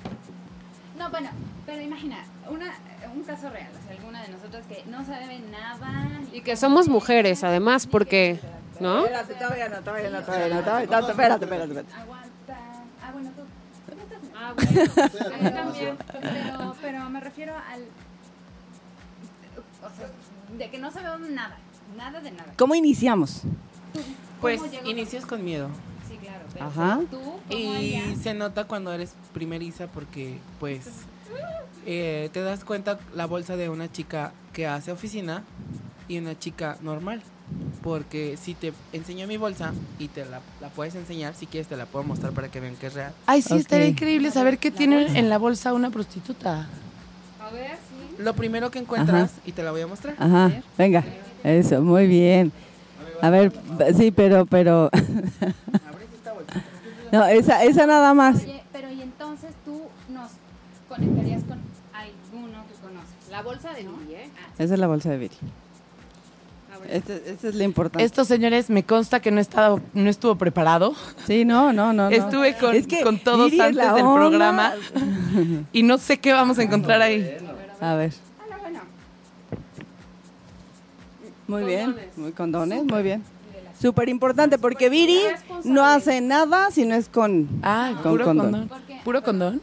No, 0.98 1.10
bueno, 1.10 1.30
pero 1.66 1.82
imagina, 1.82 2.18
una, 2.50 2.74
un 3.14 3.24
caso 3.24 3.50
real, 3.50 3.70
o 3.72 3.88
sea, 3.88 3.98
alguna 3.98 4.22
de 4.22 4.30
nosotras 4.30 4.66
que 4.68 4.84
no 4.88 5.04
sabe 5.06 5.40
nada. 5.40 6.22
Y 6.32 6.42
que 6.42 6.56
somos 6.56 6.86
es, 6.86 6.92
mujeres, 6.92 7.44
además, 7.44 7.88
porque, 7.88 8.40
¿no? 8.80 9.06
Espérate, 9.06 9.34
todavía 9.36 9.70
no, 9.70 9.82
todavía 9.82 10.10
no, 10.10 10.22
todavía 10.22 10.56
no, 10.56 10.62
todavía 10.62 10.88
no, 10.88 11.08
espérate, 11.10 11.46
espérate, 11.46 11.72
espérate. 11.74 11.94
Aguanta. 11.96 12.58
Ah, 13.02 13.12
bueno, 13.12 13.32
tú. 13.36 13.42
Ah, 14.36 14.54
bueno. 14.56 15.52
También. 15.52 15.98
Pero, 16.22 16.76
pero 16.82 17.10
me 17.10 17.20
refiero 17.20 17.56
al. 17.56 17.82
O 19.84 19.96
sea, 19.96 20.08
de 20.58 20.70
que 20.70 20.78
no 20.78 20.92
sabemos 20.92 21.30
nada. 21.30 21.58
Nada 21.98 22.22
de 22.22 22.32
nada. 22.32 22.54
¿Cómo 22.58 22.76
iniciamos? 22.76 23.44
Pues 24.42 24.62
inicias 24.86 25.26
con 25.26 25.44
miedo. 25.44 25.70
Ajá. 26.60 27.00
tú, 27.10 27.22
¿cómo 27.48 27.58
Y 27.58 28.16
se 28.22 28.34
nota 28.34 28.66
cuando 28.66 28.94
eres 28.94 29.14
primeriza 29.34 29.88
porque, 29.88 30.38
pues, 30.60 30.88
eh, 31.86 32.30
te 32.32 32.42
das 32.42 32.64
cuenta 32.64 33.00
la 33.16 33.26
bolsa 33.26 33.56
de 33.58 33.70
una 33.70 33.92
chica 33.92 34.32
que 34.54 34.68
hace 34.68 34.92
oficina 34.92 35.44
y 36.08 36.18
una 36.20 36.38
chica 36.38 36.78
normal. 36.82 37.22
Porque 37.82 38.38
si 38.38 38.54
te 38.54 38.72
enseño 38.94 39.28
mi 39.28 39.36
bolsa 39.36 39.74
y 40.00 40.08
te 40.08 40.26
la, 40.26 40.40
la 40.62 40.70
puedes 40.70 40.96
enseñar, 40.96 41.36
si 41.36 41.48
quieres 41.48 41.68
te 41.68 41.76
la 41.76 41.86
puedo 41.86 42.06
mostrar 42.06 42.32
para 42.32 42.50
que 42.50 42.62
vean 42.62 42.78
que 42.78 42.88
es 42.88 42.94
real. 42.94 43.14
Ay, 43.26 43.42
sí, 43.42 43.58
estaría 43.58 43.88
increíble 43.88 44.32
saber 44.32 44.58
qué 44.58 44.72
tiene 44.72 45.20
en 45.20 45.30
la 45.30 45.38
bolsa 45.38 45.74
una 45.74 45.90
prostituta. 45.90 46.70
A 47.42 47.52
ver, 47.52 47.72
sí. 47.90 48.16
Lo 48.24 48.34
primero 48.36 48.72
que 48.72 48.80
encuentras, 48.80 49.34
y 49.46 49.52
te 49.52 49.64
la 49.64 49.72
voy 49.72 49.82
a 49.82 49.88
mostrar. 49.88 50.16
Ajá, 50.18 50.62
venga. 50.78 51.04
Eso, 51.44 51.82
muy 51.82 52.08
bien. 52.08 52.54
A 53.22 53.30
ver, 53.30 53.52
sí, 53.98 54.12
pero, 54.12 54.46
pero. 54.46 54.90
No, 57.14 57.24
esa, 57.28 57.64
esa 57.64 57.86
nada 57.86 58.16
más. 58.16 58.38
Oye, 58.38 58.64
pero 58.72 58.92
y 58.92 59.00
entonces 59.04 59.52
tú 59.64 59.84
nos 60.10 60.32
conectarías 60.90 61.44
con 61.44 61.60
alguno 61.94 62.66
que 62.68 62.74
conoces. 62.82 63.30
La 63.30 63.44
bolsa 63.44 63.72
de 63.72 63.84
Billy, 63.84 64.16
¿eh? 64.16 64.32
Ah, 64.36 64.50
Esa 64.58 64.74
es 64.74 64.80
la 64.80 64.88
bolsa 64.88 65.12
de 65.12 65.18
Viri. 65.20 65.36
Esta 66.90 67.14
esta 67.14 67.50
es 67.50 67.54
la 67.54 67.66
importante. 67.66 68.04
Estos 68.04 68.28
señores, 68.28 68.72
me 68.72 68.84
consta 68.84 69.20
que 69.20 69.30
no, 69.30 69.38
he 69.38 69.42
estado, 69.42 69.80
no 69.94 70.10
estuvo 70.10 70.36
preparado. 70.38 70.96
Sí, 71.28 71.46
no, 71.46 71.72
no, 71.72 71.94
no. 71.94 72.10
no. 72.10 72.16
Estuve 72.16 72.58
con, 72.58 72.74
Es 72.76 72.88
que 72.88 73.04
con 73.04 73.20
todos 73.20 73.52
Viri 73.52 73.62
es 73.62 73.68
antes 73.68 73.94
del 73.94 74.06
onda. 74.06 74.16
programa 74.16 74.74
y 75.72 75.84
no 75.84 76.00
sé 76.00 76.18
qué 76.18 76.34
vamos 76.34 76.58
a 76.58 76.64
encontrar 76.64 77.00
ahí. 77.00 77.38
A 77.80 77.94
ver, 77.94 78.12
ah, 78.12 78.82
muy 81.46 81.64
bien. 81.64 81.96
Muy 82.16 82.32
condones, 82.32 82.84
muy 82.86 83.04
bien. 83.04 83.24
Súper 83.84 84.08
importante 84.08 84.58
porque 84.58 84.88
Viri 84.90 85.20
no 85.66 85.84
hace 85.84 86.22
nada 86.22 86.72
si 86.72 86.86
no 86.86 86.96
es 86.96 87.10
con. 87.10 87.50
Ah, 87.62 88.00
Con 88.02 88.14
puro 88.14 88.24
condón. 88.24 88.70
¿Puro 89.04 89.22
condón? 89.22 89.62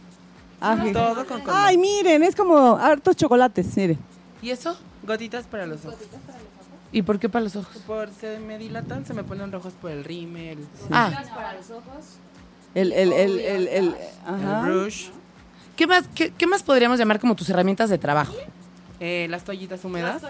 Ah, 0.60 0.76
sí. 0.84 0.92
Todo 0.92 1.14
con 1.24 1.40
condón. 1.40 1.54
Ay, 1.56 1.78
miren, 1.78 2.22
es 2.22 2.36
como 2.36 2.76
hartos 2.76 3.16
chocolates, 3.16 3.74
miren. 3.78 3.98
¿Y 4.42 4.50
eso? 4.50 4.76
Gotitas 5.06 5.46
para 5.46 5.64
los 5.64 5.86
ojos. 5.86 5.96
¿Y 6.92 7.00
por 7.00 7.18
qué 7.18 7.30
para 7.30 7.44
los 7.44 7.56
ojos? 7.56 7.74
Por 7.86 8.10
se 8.12 8.38
me 8.40 8.58
dilatan, 8.58 9.06
se 9.06 9.14
me 9.14 9.24
ponen 9.24 9.50
rojos 9.52 9.72
por 9.80 9.90
el 9.90 10.04
rímel, 10.04 10.58
Ah, 10.90 11.10
Para 11.34 11.54
los 11.54 11.70
ojos. 11.70 12.04
El, 12.74 12.92
el, 12.92 13.14
el, 13.14 13.40
el, 13.40 13.68
el, 13.68 13.94
ajá. 14.26 14.66
el 14.66 14.70
brush. 14.70 15.06
¿qué 15.76 15.86
más, 15.86 16.04
qué, 16.14 16.30
qué 16.36 16.46
más 16.46 16.62
podríamos 16.62 16.98
llamar 16.98 17.18
como 17.20 17.34
tus 17.34 17.48
herramientas 17.48 17.88
de 17.88 17.96
trabajo? 17.96 18.34
Eh, 19.00 19.28
las 19.30 19.44
toallitas 19.44 19.82
húmedas. 19.82 20.22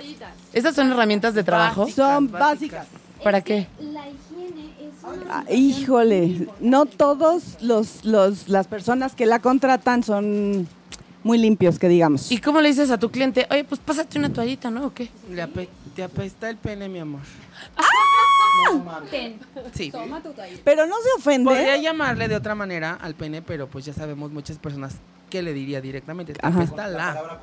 ¿Esas 0.52 0.76
son 0.76 0.92
herramientas 0.92 1.34
de 1.34 1.42
trabajo? 1.42 1.80
Básicas, 1.86 2.06
Son 2.06 2.30
básicas. 2.30 2.86
¿Para 3.22 3.40
qué? 3.42 3.66
La 3.80 4.04
higiene 4.08 4.70
es 4.80 4.94
Ah, 5.30 5.44
híjole, 5.50 6.48
no 6.60 6.86
todos 6.86 7.58
los, 7.62 8.04
los 8.04 8.48
las 8.48 8.66
personas 8.66 9.14
que 9.14 9.26
la 9.26 9.38
contratan 9.40 10.02
son 10.02 10.66
muy 11.22 11.38
limpios, 11.38 11.78
que 11.78 11.88
digamos. 11.88 12.30
¿Y 12.32 12.38
cómo 12.38 12.60
le 12.60 12.68
dices 12.68 12.90
a 12.90 12.98
tu 12.98 13.10
cliente, 13.10 13.46
oye, 13.50 13.64
pues 13.64 13.80
pásate 13.80 14.18
una 14.18 14.32
toallita, 14.32 14.70
¿no? 14.70 14.86
¿O 14.86 14.94
qué? 14.94 15.08
Le 15.30 15.42
ape- 15.42 15.68
te 15.94 16.02
apesta 16.02 16.48
el 16.48 16.56
pene, 16.56 16.88
mi 16.88 16.98
amor. 16.98 17.20
Ten, 19.10 19.38
Sí. 19.74 19.90
toma 19.90 20.22
tu 20.22 20.30
toallita. 20.32 20.62
Pero 20.64 20.86
no 20.86 20.94
se 21.02 21.18
ofende. 21.18 21.50
Podría 21.50 21.76
llamarle 21.76 22.28
de 22.28 22.36
otra 22.36 22.54
manera 22.54 22.94
al 23.00 23.14
pene, 23.14 23.42
pero 23.42 23.66
pues 23.68 23.84
ya 23.84 23.92
sabemos 23.92 24.30
muchas 24.30 24.58
personas 24.58 24.96
que 25.28 25.42
le 25.42 25.52
diría 25.52 25.80
directamente. 25.80 26.32
Te 26.34 26.46
Ajá. 26.46 26.58
apesta 26.62 26.86
la. 26.88 27.38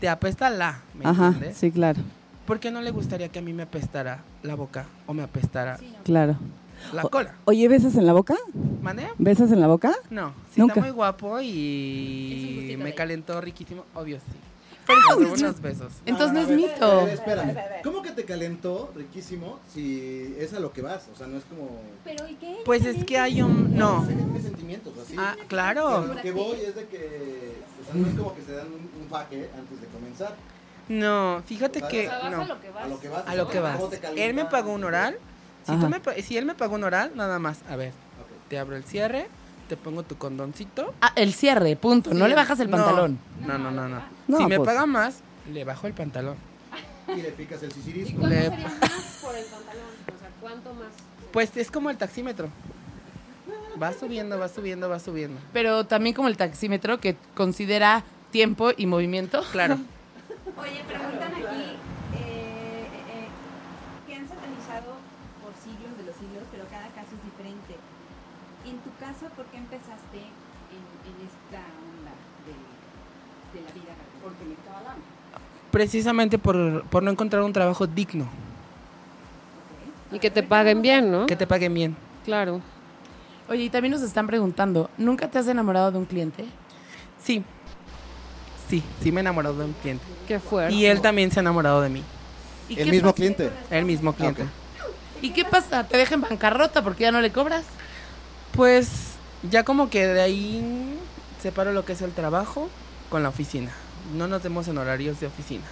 Te 0.00 0.08
apesta 0.08 0.50
la. 0.50 0.80
¿Me 0.94 1.06
Ajá, 1.06 1.28
entiendes? 1.28 1.56
sí, 1.56 1.70
claro, 1.70 2.00
¿Por 2.50 2.58
qué 2.58 2.72
no 2.72 2.80
le 2.82 2.90
gustaría 2.90 3.28
que 3.28 3.38
a 3.38 3.42
mí 3.42 3.52
me 3.52 3.62
apestara 3.62 4.24
la 4.42 4.56
boca 4.56 4.84
o 5.06 5.14
me 5.14 5.22
apestara 5.22 5.78
claro. 6.02 6.36
la 6.92 7.04
O- 7.04 7.08
cola? 7.08 7.36
Oye, 7.44 7.68
¿besas 7.68 7.94
en 7.94 8.06
la 8.06 8.12
boca? 8.12 8.34
¿Mane? 8.82 9.06
¿Besas 9.18 9.52
en 9.52 9.60
la 9.60 9.68
boca? 9.68 9.92
No, 10.10 10.32
si 10.52 10.58
Nunca. 10.60 10.72
está 10.74 10.80
muy 10.82 10.90
guapo 10.90 11.40
y 11.40 12.74
me 12.76 12.92
calentó 12.92 13.40
riquísimo, 13.40 13.84
obvio 13.94 14.16
sí. 14.16 14.32
Pero 14.84 14.98
Pero 15.06 15.20
entonces, 15.20 15.42
unos 15.44 15.60
besos. 15.60 15.92
entonces 16.06 16.32
no 16.32 16.40
es 16.40 16.46
A 16.46 16.48
ver, 16.48 16.56
mito. 16.58 17.04
ver, 17.04 17.14
espérame. 17.14 17.56
¿Cómo 17.84 18.02
que 18.02 18.10
te 18.10 18.24
calentó 18.24 18.90
riquísimo 18.96 19.60
si 19.72 20.34
es 20.36 20.52
a 20.52 20.58
lo 20.58 20.72
que 20.72 20.82
vas? 20.82 21.06
O 21.14 21.16
sea, 21.16 21.28
no 21.28 21.38
es 21.38 21.44
como... 21.44 21.68
Pero 22.02 22.26
¿y 22.28 22.34
qué? 22.34 22.56
Pues 22.64 22.84
es 22.84 23.04
que 23.04 23.16
hay 23.16 23.42
un... 23.42 23.76
No. 23.76 24.04
tienes 24.08 24.42
sentimientos, 24.42 24.92
así. 25.00 25.14
Ah, 25.16 25.34
Pero 25.36 25.46
claro. 25.46 26.04
lo 26.04 26.20
que 26.20 26.32
voy 26.32 26.58
es 26.66 26.74
de 26.74 26.86
que... 26.86 27.62
O 27.80 27.84
sea, 27.84 27.94
no 27.94 28.08
es 28.08 28.14
como 28.14 28.34
que 28.34 28.42
se 28.42 28.54
dan 28.54 28.66
un, 28.66 29.00
un 29.00 29.08
faje 29.08 29.48
antes 29.56 29.80
de 29.80 29.86
comenzar. 29.86 30.34
No, 30.90 31.40
fíjate 31.46 31.82
que... 31.82 32.08
O 32.08 32.10
sea, 32.10 32.18
vas 32.18 32.30
No. 32.32 32.42
a 32.42 32.46
lo 32.46 32.60
que 32.60 32.70
vas. 32.70 32.84
A 32.84 32.88
lo 32.88 32.98
que 33.00 33.08
vas. 33.08 33.28
A 33.28 33.34
lo 33.36 33.48
que 33.48 33.60
vas. 33.60 33.76
¿Cómo 33.76 33.88
te 33.88 33.98
calienta? 34.00 34.24
Él 34.24 34.34
me 34.34 34.44
pagó 34.44 34.72
un 34.72 34.82
oral. 34.84 35.16
Si, 35.64 35.76
tú 35.76 35.88
me, 35.88 36.00
pa- 36.00 36.14
si 36.14 36.36
él 36.36 36.46
me 36.46 36.54
pagó 36.56 36.74
un 36.74 36.82
oral, 36.84 37.12
nada 37.14 37.38
más. 37.38 37.60
A 37.70 37.76
ver, 37.76 37.92
te 38.48 38.58
abro 38.58 38.74
el 38.74 38.82
cierre, 38.82 39.28
te 39.68 39.76
pongo 39.76 40.02
tu 40.02 40.18
condoncito. 40.18 40.92
Ah, 41.00 41.12
el 41.14 41.32
cierre, 41.32 41.76
punto. 41.76 42.12
No 42.12 42.26
le 42.26 42.34
bajas 42.34 42.58
el 42.58 42.68
pantalón. 42.68 43.20
No, 43.46 43.56
no, 43.56 43.70
no, 43.70 43.88
no. 43.88 44.02
No, 44.26 44.38
si 44.38 44.46
me 44.46 44.56
pues. 44.56 44.66
paga 44.66 44.84
más, 44.86 45.20
le 45.52 45.62
bajo 45.64 45.86
el 45.86 45.92
pantalón. 45.94 46.36
Y 47.06 47.22
le 47.22 47.30
picas 47.30 47.62
el 47.62 47.70
¿Y 47.70 47.74
sisirisco. 47.74 48.18
cuánto 48.18 48.36
Le- 48.36 48.48
sería 48.50 48.68
más 48.68 49.18
por 49.22 49.36
el 49.36 49.44
pantalón? 49.44 49.86
O 50.06 50.18
sea, 50.18 50.28
¿cuánto 50.40 50.74
más? 50.74 50.88
Pues 51.32 51.56
es 51.56 51.70
como 51.70 51.90
el 51.90 51.96
taxímetro. 51.98 52.48
Va 53.80 53.92
subiendo, 53.92 54.38
va 54.40 54.48
subiendo, 54.48 54.88
va 54.88 54.98
subiendo. 54.98 55.40
Pero 55.52 55.86
también 55.86 56.16
como 56.16 56.26
el 56.26 56.36
taxímetro 56.36 56.98
que 56.98 57.16
considera 57.36 58.02
tiempo 58.32 58.70
y 58.76 58.86
movimiento. 58.86 59.42
Claro. 59.52 59.78
Oye, 60.58 60.82
preguntan 60.86 61.34
aquí 61.34 61.64
eh, 62.16 62.86
eh, 62.86 63.28
que 64.06 64.14
han 64.14 64.28
satanizado 64.28 64.96
por 65.42 65.52
siglos 65.54 65.96
de 65.98 66.04
los 66.04 66.16
siglos, 66.16 66.44
pero 66.50 66.64
cada 66.70 66.88
caso 66.88 67.14
es 67.14 67.22
diferente. 67.24 67.76
En 68.66 68.76
tu 68.78 68.90
caso, 68.98 69.26
¿por 69.36 69.46
qué 69.46 69.58
empezaste 69.58 70.18
en, 70.18 70.82
en 71.08 71.16
esta 71.24 71.62
onda 71.80 72.12
de, 72.46 72.54
de 73.58 73.64
la 73.66 73.72
vida? 73.72 73.94
Porque 74.22 74.44
me 74.44 74.54
estaba 74.54 74.82
dando. 74.82 75.02
Precisamente 75.70 76.38
por, 76.38 76.84
por 76.84 77.02
no 77.02 77.10
encontrar 77.10 77.42
un 77.42 77.52
trabajo 77.52 77.86
digno, 77.86 78.26
Y 80.12 80.18
que 80.18 80.30
te 80.30 80.42
paguen 80.42 80.82
bien, 80.82 81.10
¿no? 81.10 81.26
que 81.26 81.36
te 81.36 81.46
paguen 81.46 81.72
bien. 81.72 81.96
Claro. 82.24 82.60
Oye, 83.48 83.64
y 83.64 83.70
también 83.70 83.92
nos 83.92 84.02
están 84.02 84.26
preguntando, 84.26 84.90
¿nunca 84.98 85.28
te 85.28 85.38
has 85.38 85.46
enamorado 85.46 85.90
de 85.92 85.98
un 85.98 86.04
cliente? 86.04 86.44
Sí. 87.22 87.44
Sí, 88.70 88.82
sí 89.02 89.10
me 89.12 89.20
he 89.20 89.22
enamorado 89.22 89.58
de 89.58 89.64
un 89.66 89.72
cliente. 89.74 90.04
Qué 90.28 90.38
fuerte. 90.38 90.72
Y 90.74 90.86
él 90.86 91.00
también 91.00 91.30
se 91.32 91.40
ha 91.40 91.42
enamorado 91.42 91.80
de 91.82 91.88
mí. 91.90 92.02
¿Y 92.68 92.78
El 92.78 92.84
qué 92.84 92.90
mismo 92.92 93.08
pasa? 93.08 93.14
cliente. 93.16 93.50
El 93.70 93.84
mismo 93.84 94.12
cliente. 94.14 94.42
ok. 94.44 94.48
¿Y 95.22 95.30
qué 95.32 95.44
pasa? 95.44 95.84
¿Te 95.84 95.96
dejan 95.98 96.20
bancarrota 96.20 96.82
porque 96.82 97.02
ya 97.02 97.12
no 97.12 97.20
le 97.20 97.30
cobras? 97.32 97.64
Pues 98.52 98.88
ya 99.50 99.64
como 99.64 99.90
que 99.90 100.06
de 100.06 100.20
ahí 100.22 100.96
separo 101.42 101.72
lo 101.72 101.84
que 101.84 101.92
es 101.94 102.02
el 102.02 102.12
trabajo 102.12 102.68
con 103.10 103.22
la 103.22 103.28
oficina. 103.28 103.70
No 104.16 104.28
nos 104.28 104.42
vemos 104.42 104.68
en 104.68 104.78
horarios 104.78 105.20
de 105.20 105.26
oficina. 105.26 105.64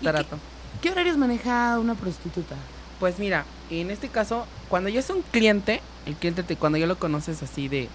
¿Y 0.00 0.04
qué- 0.04 0.10
Trato. 0.12 0.38
¿Qué 0.80 0.90
horarios 0.90 1.16
maneja 1.18 1.78
una 1.78 1.94
prostituta? 1.94 2.56
Pues 2.98 3.18
mira, 3.18 3.44
en 3.70 3.90
este 3.90 4.08
caso, 4.08 4.46
cuando 4.68 4.88
ya 4.88 5.00
es 5.00 5.10
un 5.10 5.22
cliente, 5.22 5.80
el 6.06 6.14
cliente 6.14 6.42
te, 6.42 6.56
cuando 6.56 6.78
ya 6.78 6.86
lo 6.86 6.98
conoces 6.98 7.42
así 7.42 7.68
de, 7.68 7.88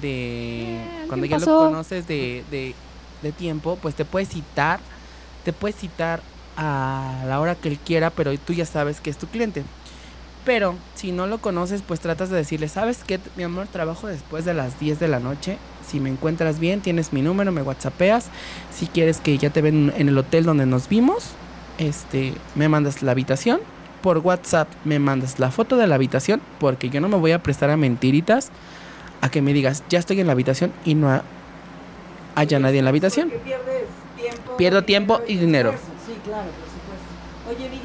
de 0.00 0.78
cuando 1.08 1.24
¿qué 1.24 1.30
ya 1.30 1.38
pasó? 1.38 1.64
lo 1.64 1.70
conoces 1.70 2.06
de, 2.06 2.44
de, 2.50 2.74
de 3.22 3.32
tiempo, 3.32 3.78
pues 3.80 3.94
te 3.94 4.04
puedes 4.04 4.28
citar, 4.28 4.80
te 5.44 5.52
puedes 5.52 5.76
citar 5.76 6.22
a 6.56 7.24
la 7.26 7.40
hora 7.40 7.54
que 7.54 7.68
él 7.68 7.78
quiera, 7.78 8.10
pero 8.10 8.36
tú 8.38 8.52
ya 8.52 8.64
sabes 8.64 9.00
que 9.00 9.10
es 9.10 9.18
tu 9.18 9.26
cliente. 9.26 9.64
Pero 10.44 10.76
si 10.94 11.10
no 11.10 11.26
lo 11.26 11.38
conoces, 11.38 11.82
pues 11.82 11.98
tratas 11.98 12.30
de 12.30 12.36
decirle, 12.36 12.68
¿sabes 12.68 13.02
qué? 13.04 13.18
Mi 13.36 13.42
amor, 13.42 13.66
trabajo 13.66 14.06
después 14.06 14.44
de 14.44 14.54
las 14.54 14.78
10 14.78 15.00
de 15.00 15.08
la 15.08 15.18
noche. 15.18 15.58
Si 15.84 15.98
me 15.98 16.08
encuentras 16.08 16.60
bien, 16.60 16.80
tienes 16.80 17.12
mi 17.12 17.20
número, 17.20 17.50
me 17.50 17.62
whatsappeas. 17.62 18.26
Si 18.72 18.86
quieres 18.86 19.18
que 19.18 19.36
ya 19.38 19.50
te 19.50 19.60
ven 19.60 19.92
en 19.96 20.08
el 20.08 20.16
hotel 20.16 20.44
donde 20.44 20.64
nos 20.64 20.88
vimos, 20.88 21.32
este, 21.78 22.32
me 22.54 22.68
mandas 22.68 23.02
la 23.02 23.10
habitación. 23.10 23.60
Por 24.02 24.18
WhatsApp 24.18 24.68
me 24.84 25.00
mandas 25.00 25.40
la 25.40 25.50
foto 25.50 25.76
de 25.76 25.88
la 25.88 25.96
habitación, 25.96 26.40
porque 26.60 26.90
yo 26.90 27.00
no 27.00 27.08
me 27.08 27.16
voy 27.16 27.32
a 27.32 27.42
prestar 27.42 27.70
a 27.70 27.76
mentiritas 27.76 28.50
a 29.20 29.30
que 29.30 29.42
me 29.42 29.52
digas, 29.52 29.82
ya 29.88 29.98
estoy 29.98 30.20
en 30.20 30.26
la 30.28 30.32
habitación 30.32 30.72
y 30.84 30.94
no 30.94 31.22
haya 32.36 32.58
nadie 32.60 32.78
en 32.78 32.84
la 32.84 32.90
habitación. 32.90 33.28
Porque 33.30 33.44
pierdes 33.44 33.84
tiempo. 34.16 34.56
Pierdo 34.56 34.84
tiempo 34.84 35.20
y 35.26 35.36
dinero. 35.36 35.70
esfuerzo. 35.70 35.92
Sí, 36.06 36.12
claro, 36.24 36.44
por 36.44 36.68
supuesto. 36.70 37.10
Oye, 37.50 37.68
Viri, 37.68 37.82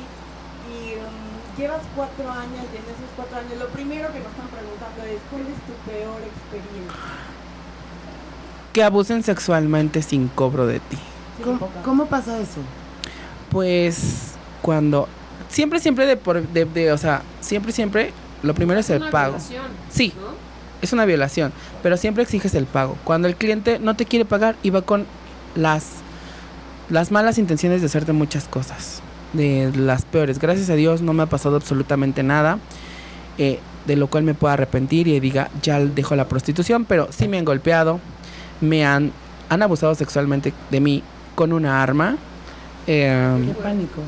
y 0.69 0.95
um, 0.99 1.57
llevas 1.57 1.81
cuatro 1.95 2.29
años 2.29 2.65
y 2.71 2.75
en 2.77 2.83
esos 2.83 3.09
cuatro 3.15 3.37
años 3.39 3.53
lo 3.57 3.67
primero 3.69 4.07
que 4.13 4.19
nos 4.19 4.27
están 4.29 4.47
preguntando 4.47 5.03
es 5.03 5.19
¿cuál 5.31 5.41
es 5.41 5.57
tu 5.65 5.73
peor 5.89 6.19
experiencia? 6.21 7.01
Que 8.73 8.83
abusen 8.83 9.23
sexualmente 9.23 10.01
sin 10.01 10.27
cobro 10.29 10.65
de 10.67 10.79
ti. 10.79 10.97
¿Cómo, 11.43 11.69
cómo 11.83 12.05
pasa 12.05 12.37
eso? 12.39 12.59
Pues 13.49 14.33
cuando 14.61 15.07
siempre 15.49 15.79
siempre 15.79 16.05
de 16.05 16.15
por 16.17 16.41
de, 16.47 16.65
de- 16.65 16.91
o 16.91 16.97
sea, 16.97 17.21
siempre 17.41 17.71
siempre 17.71 18.13
lo 18.43 18.53
primero 18.53 18.79
es 18.79 18.89
el 18.89 19.01
Una 19.01 19.11
pago. 19.11 19.37
Sí, 19.89 20.13
¿no? 20.19 20.40
Es 20.81 20.93
una 20.93 21.05
violación, 21.05 21.51
pero 21.83 21.97
siempre 21.97 22.23
exiges 22.23 22.55
el 22.55 22.65
pago. 22.65 22.97
Cuando 23.03 23.27
el 23.27 23.35
cliente 23.35 23.79
no 23.79 23.95
te 23.95 24.05
quiere 24.05 24.25
pagar 24.25 24.55
y 24.63 24.69
va 24.71 24.81
con 24.81 25.05
las 25.55 25.85
las 26.89 27.11
malas 27.11 27.37
intenciones 27.37 27.79
de 27.81 27.87
hacerte 27.87 28.11
muchas 28.11 28.45
cosas, 28.49 29.01
de 29.33 29.71
las 29.75 30.03
peores. 30.03 30.39
Gracias 30.39 30.69
a 30.69 30.75
Dios 30.75 31.01
no 31.01 31.13
me 31.13 31.23
ha 31.23 31.27
pasado 31.27 31.55
absolutamente 31.55 32.23
nada. 32.23 32.59
eh, 33.37 33.59
de 33.87 33.95
lo 33.95 34.07
cual 34.07 34.23
me 34.23 34.35
puedo 34.35 34.53
arrepentir 34.53 35.07
y 35.07 35.19
diga, 35.19 35.49
ya 35.63 35.79
dejo 35.79 36.15
la 36.15 36.27
prostitución, 36.27 36.85
pero 36.85 37.07
sí 37.11 37.27
me 37.27 37.39
han 37.39 37.45
golpeado, 37.45 37.99
me 38.59 38.85
han, 38.85 39.11
han 39.49 39.61
abusado 39.63 39.95
sexualmente 39.95 40.53
de 40.69 40.79
mí 40.81 41.03
con 41.33 41.51
una 41.51 41.81
arma. 41.81 42.17
em, 42.85 43.47
Qué 43.47 43.53
pánico. 43.55 44.01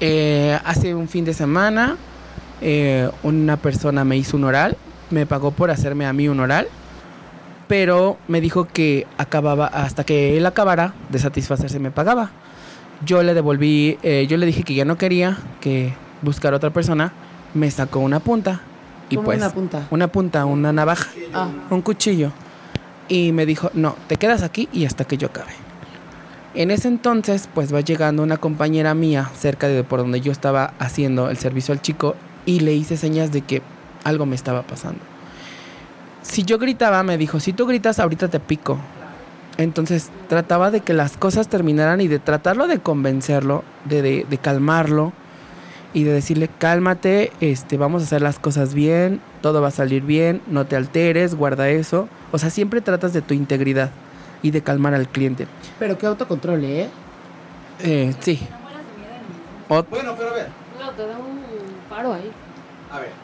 eh, 0.00 0.58
hace 0.64 0.94
un 0.94 1.08
fin 1.08 1.24
de 1.24 1.34
semana, 1.34 1.96
eh, 2.60 3.10
una 3.24 3.56
persona 3.56 4.04
me 4.04 4.16
hizo 4.16 4.36
un 4.36 4.44
oral, 4.44 4.76
me 5.14 5.24
pagó 5.26 5.52
por 5.52 5.70
hacerme 5.70 6.04
a 6.06 6.12
mí 6.12 6.28
un 6.28 6.40
oral, 6.40 6.68
pero 7.68 8.18
me 8.28 8.40
dijo 8.40 8.66
que 8.66 9.06
acababa, 9.16 9.66
hasta 9.66 10.04
que 10.04 10.36
él 10.36 10.44
acabara 10.44 10.92
de 11.08 11.18
satisfacerse, 11.18 11.78
me 11.78 11.90
pagaba. 11.90 12.30
Yo 13.06 13.22
le 13.22 13.32
devolví, 13.34 13.98
eh, 14.02 14.26
yo 14.28 14.36
le 14.36 14.46
dije 14.46 14.62
que 14.62 14.74
ya 14.74 14.84
no 14.84 14.98
quería, 14.98 15.38
que 15.60 15.94
buscar 16.22 16.52
otra 16.52 16.70
persona, 16.70 17.12
me 17.54 17.70
sacó 17.70 18.00
una 18.00 18.20
punta. 18.20 18.60
Y 19.08 19.16
¿Cómo 19.16 19.26
pues, 19.26 19.38
una 19.38 19.50
punta? 19.50 19.86
una 19.90 20.08
punta, 20.08 20.44
una 20.44 20.72
navaja, 20.72 21.10
Ah, 21.32 21.48
un 21.70 21.82
cuchillo. 21.82 22.32
Y 23.08 23.32
me 23.32 23.46
dijo, 23.46 23.70
no, 23.74 23.96
te 24.08 24.16
quedas 24.16 24.42
aquí 24.42 24.68
y 24.72 24.86
hasta 24.86 25.04
que 25.04 25.16
yo 25.16 25.28
acabe. 25.28 25.52
En 26.54 26.70
ese 26.70 26.88
entonces, 26.88 27.48
pues 27.52 27.74
va 27.74 27.80
llegando 27.80 28.22
una 28.22 28.36
compañera 28.36 28.94
mía 28.94 29.30
cerca 29.36 29.68
de 29.68 29.84
por 29.84 30.00
donde 30.00 30.20
yo 30.20 30.32
estaba 30.32 30.72
haciendo 30.78 31.28
el 31.28 31.36
servicio 31.36 31.72
al 31.72 31.82
chico 31.82 32.14
y 32.46 32.60
le 32.60 32.74
hice 32.74 32.96
señas 32.96 33.32
de 33.32 33.40
que 33.42 33.60
algo 34.04 34.26
me 34.26 34.36
estaba 34.36 34.62
pasando. 34.62 35.00
Si 36.22 36.42
yo 36.44 36.58
gritaba, 36.58 37.02
me 37.02 37.18
dijo, 37.18 37.40
si 37.40 37.52
tú 37.52 37.66
gritas, 37.66 37.98
ahorita 37.98 38.28
te 38.28 38.40
pico. 38.40 38.78
Entonces 39.58 40.10
trataba 40.28 40.70
de 40.70 40.80
que 40.80 40.92
las 40.94 41.16
cosas 41.16 41.48
terminaran 41.48 42.00
y 42.00 42.08
de 42.08 42.18
tratarlo 42.18 42.66
de 42.66 42.78
convencerlo, 42.80 43.62
de, 43.84 44.02
de- 44.02 44.26
de 44.28 44.38
calmarlo 44.38 45.12
y 45.92 46.02
de 46.02 46.12
decirle, 46.12 46.48
cálmate, 46.58 47.30
este, 47.40 47.76
vamos 47.76 48.02
a 48.02 48.06
hacer 48.06 48.20
las 48.22 48.38
cosas 48.40 48.74
bien, 48.74 49.20
todo 49.42 49.62
va 49.62 49.68
a 49.68 49.70
salir 49.70 50.02
bien, 50.02 50.42
no 50.48 50.64
te 50.66 50.74
alteres, 50.74 51.34
guarda 51.36 51.68
eso. 51.68 52.08
O 52.32 52.38
sea, 52.38 52.50
siempre 52.50 52.80
tratas 52.80 53.12
de 53.12 53.22
tu 53.22 53.32
integridad 53.34 53.90
y 54.42 54.50
de 54.50 54.60
calmar 54.60 54.92
al 54.94 55.06
cliente. 55.08 55.46
pero 55.78 55.96
qué 55.96 56.06
autocontrol, 56.06 56.64
¿eh? 56.64 56.88
Eh, 57.80 58.12
sí. 58.20 58.40
Bueno, 59.68 60.14
pero 60.16 60.30
a 60.30 60.34
ver, 60.34 60.48
No, 60.80 60.90
te 60.90 61.06
da 61.06 61.16
un 61.16 61.38
paro 61.88 62.12
ahí. 62.14 62.30
a 62.90 62.98
ver. 62.98 63.23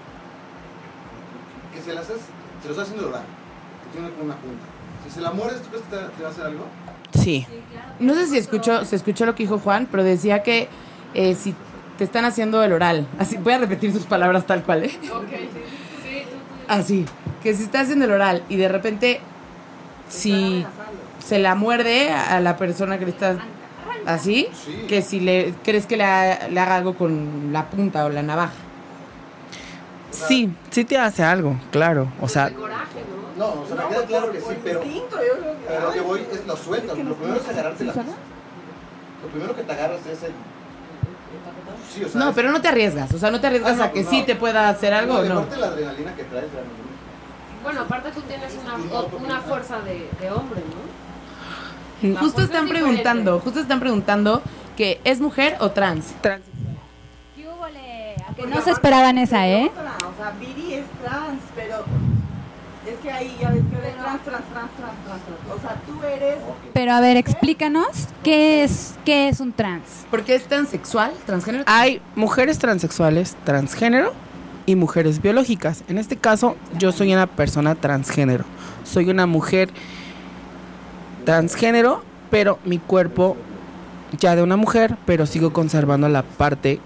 Se 1.91 1.97
las 1.97 2.05
haces, 2.05 2.23
se 2.63 2.69
lo 2.69 2.71
está 2.71 2.83
haciendo 2.83 3.09
orar. 3.09 3.23
Que 3.23 3.99
tiene 3.99 4.09
una 4.23 4.37
punta. 4.37 4.63
Si 5.05 5.11
se 5.15 5.21
la 5.21 5.33
mueres, 5.33 5.61
¿tú 5.63 5.69
crees 5.71 5.85
que 5.85 5.97
te, 5.97 6.03
te 6.17 6.23
va 6.23 6.29
a 6.29 6.33
hacer 6.33 6.45
algo? 6.47 6.65
Sí. 7.21 7.47
No 7.99 8.15
sé 8.15 8.27
si 8.29 8.39
escuchó, 8.39 8.85
se 8.85 8.95
escuchó 8.95 9.27
lo 9.27 9.35
que 9.35 9.43
dijo 9.43 9.59
Juan, 9.59 9.89
pero 9.91 10.05
decía 10.05 10.43
que 10.45 10.69
eh, 11.15 11.35
si 11.35 11.55
te 11.99 12.05
están 12.05 12.25
haciendo 12.25 12.63
el 12.63 12.73
oral, 12.73 13.09
así 13.19 13.37
voy 13.39 13.55
a 13.55 13.59
repetir 13.59 13.93
sus 13.93 14.05
palabras 14.05 14.47
tal 14.47 14.63
cual, 14.63 14.85
¿eh? 14.85 14.91
Así, 16.69 17.05
que 17.43 17.55
si 17.55 17.65
está 17.65 17.81
haciendo 17.81 18.05
el 18.05 18.13
oral 18.13 18.45
y 18.49 18.57
de 18.57 18.69
repente 18.69 19.21
si 20.09 20.65
se 21.19 21.41
la 21.41 21.57
muerde 21.57 22.11
a 22.13 22.39
la 22.41 22.57
persona 22.57 22.99
que 23.01 23.07
le 23.07 23.11
está 23.11 23.37
así, 24.07 24.47
que 24.89 25.03
si 25.03 25.19
le 25.19 25.55
crees 25.65 25.87
que 25.87 25.97
le, 25.97 26.05
ha- 26.05 26.49
le 26.49 26.61
haga 26.61 26.77
algo 26.77 26.95
con 26.95 27.53
la 27.53 27.69
punta 27.69 28.05
o 28.05 28.09
la 28.09 28.23
navaja. 28.23 28.53
Sí, 30.11 30.53
sí 30.71 30.85
te 30.85 30.99
hace 30.99 31.23
algo, 31.23 31.57
claro. 31.71 32.09
O 32.21 32.29
sea, 32.29 32.51
No, 32.51 33.47
o 33.47 33.67
sea, 33.67 33.77
me 33.77 33.95
queda 33.95 34.05
claro 34.07 34.33
que 34.33 34.41
sí, 34.41 34.47
pero, 34.63 34.81
pero 35.69 35.81
lo 35.87 35.93
que 35.93 36.01
voy 36.01 36.21
es 36.33 36.47
lo 36.47 36.57
sueltas. 36.57 36.99
Lo 36.99 37.15
primero 37.15 37.41
es 37.41 37.49
agarrarte 37.49 37.85
la 37.85 37.93
Lo 37.95 39.29
primero 39.33 39.55
que 39.57 39.63
te 39.63 39.73
agarras 39.73 40.01
es 40.07 40.23
el... 40.25 40.33
Sí, 41.95 42.05
o 42.05 42.09
sea, 42.09 42.21
No, 42.21 42.29
es- 42.31 42.35
pero 42.35 42.51
no 42.53 42.61
te 42.61 42.69
arriesgas, 42.69 43.13
o 43.13 43.19
sea, 43.19 43.31
no 43.31 43.41
te 43.41 43.47
arriesgas 43.49 43.73
Ah, 43.73 43.77
no, 43.77 43.85
a 43.85 43.91
que 43.93 44.03
no. 44.03 44.11
sí 44.11 44.23
te 44.25 44.37
pueda 44.37 44.69
hacer 44.69 44.93
algo 44.95 45.15
No, 45.15 45.21
o 45.21 45.25
no. 45.25 45.39
aparte 45.41 45.57
la 45.57 45.67
adrenalina 45.69 46.15
que 46.15 46.25
traes, 46.25 46.45
la. 46.53 46.61
Bueno, 47.63 47.81
aparte 47.83 48.11
tú 48.13 48.21
tienes 48.23 48.53
una, 48.63 49.17
una 49.19 49.41
fuerza 49.43 49.81
de, 49.81 50.09
de 50.21 50.31
hombre, 50.31 50.61
¿no? 52.03 52.19
Justo 52.21 52.37
pues 52.37 52.47
están 52.47 52.65
es 52.65 52.71
preguntando, 52.71 53.41
justo 53.41 53.61
están 53.61 53.81
preguntando 53.81 54.41
que 54.77 55.01
es 55.05 55.21
mujer 55.21 55.57
o 55.61 55.71
trans. 55.71 56.15
trans. 56.23 56.43
¿Qué 58.41 58.47
que 58.47 58.55
no 58.55 58.63
se 58.63 58.71
esperaban 58.71 59.19
esa, 59.19 59.47
¿eh? 59.47 59.71
O 59.71 60.17
sea, 60.17 60.33
Viri 60.41 60.75
es 60.75 60.85
trans, 61.05 61.41
pero 61.55 61.85
es 62.87 62.99
que 63.03 63.11
ahí 63.11 63.37
ya 63.41 63.51
ves 63.51 63.63
que 63.71 63.77
eres 63.77 63.97
trans, 63.97 64.23
trans, 64.23 64.45
trans, 64.53 64.71
trans, 64.77 64.97
trans, 65.05 65.23
trans. 65.25 65.59
O 65.59 65.61
sea, 65.61 65.77
tú 65.87 66.03
eres 66.07 66.39
Pero 66.73 66.93
a 66.93 67.01
ver, 67.01 67.17
explícanos 67.19 68.09
qué 68.25 68.65
es 68.65 68.95
qué 69.05 69.29
es 69.29 69.41
un 69.41 69.53
trans. 69.53 70.07
Porque 70.11 70.35
es 70.35 70.45
transexual, 70.45 71.13
transgénero. 71.27 71.65
Hay 71.67 72.01
mujeres 72.15 72.59
transexuales, 72.59 73.37
transgénero 73.45 74.15
y 74.65 74.75
mujeres 74.75 75.21
biológicas. 75.21 75.85
En 75.89 75.99
este 75.99 76.17
caso, 76.17 76.57
yo 76.79 76.93
soy 76.93 77.13
una 77.13 77.27
persona 77.27 77.75
transgénero. 77.75 78.45
Soy 78.85 79.11
una 79.11 79.27
mujer 79.27 79.69
transgénero, 81.27 82.03
pero 82.31 82.59
mi 82.65 82.79
cuerpo 82.79 83.37
ya 84.19 84.35
de 84.35 84.43
una 84.43 84.57
mujer, 84.57 84.97
pero 85.05 85.27
sigo 85.27 85.53
conservando 85.53 86.09
la 86.09 86.23
parte 86.23 86.81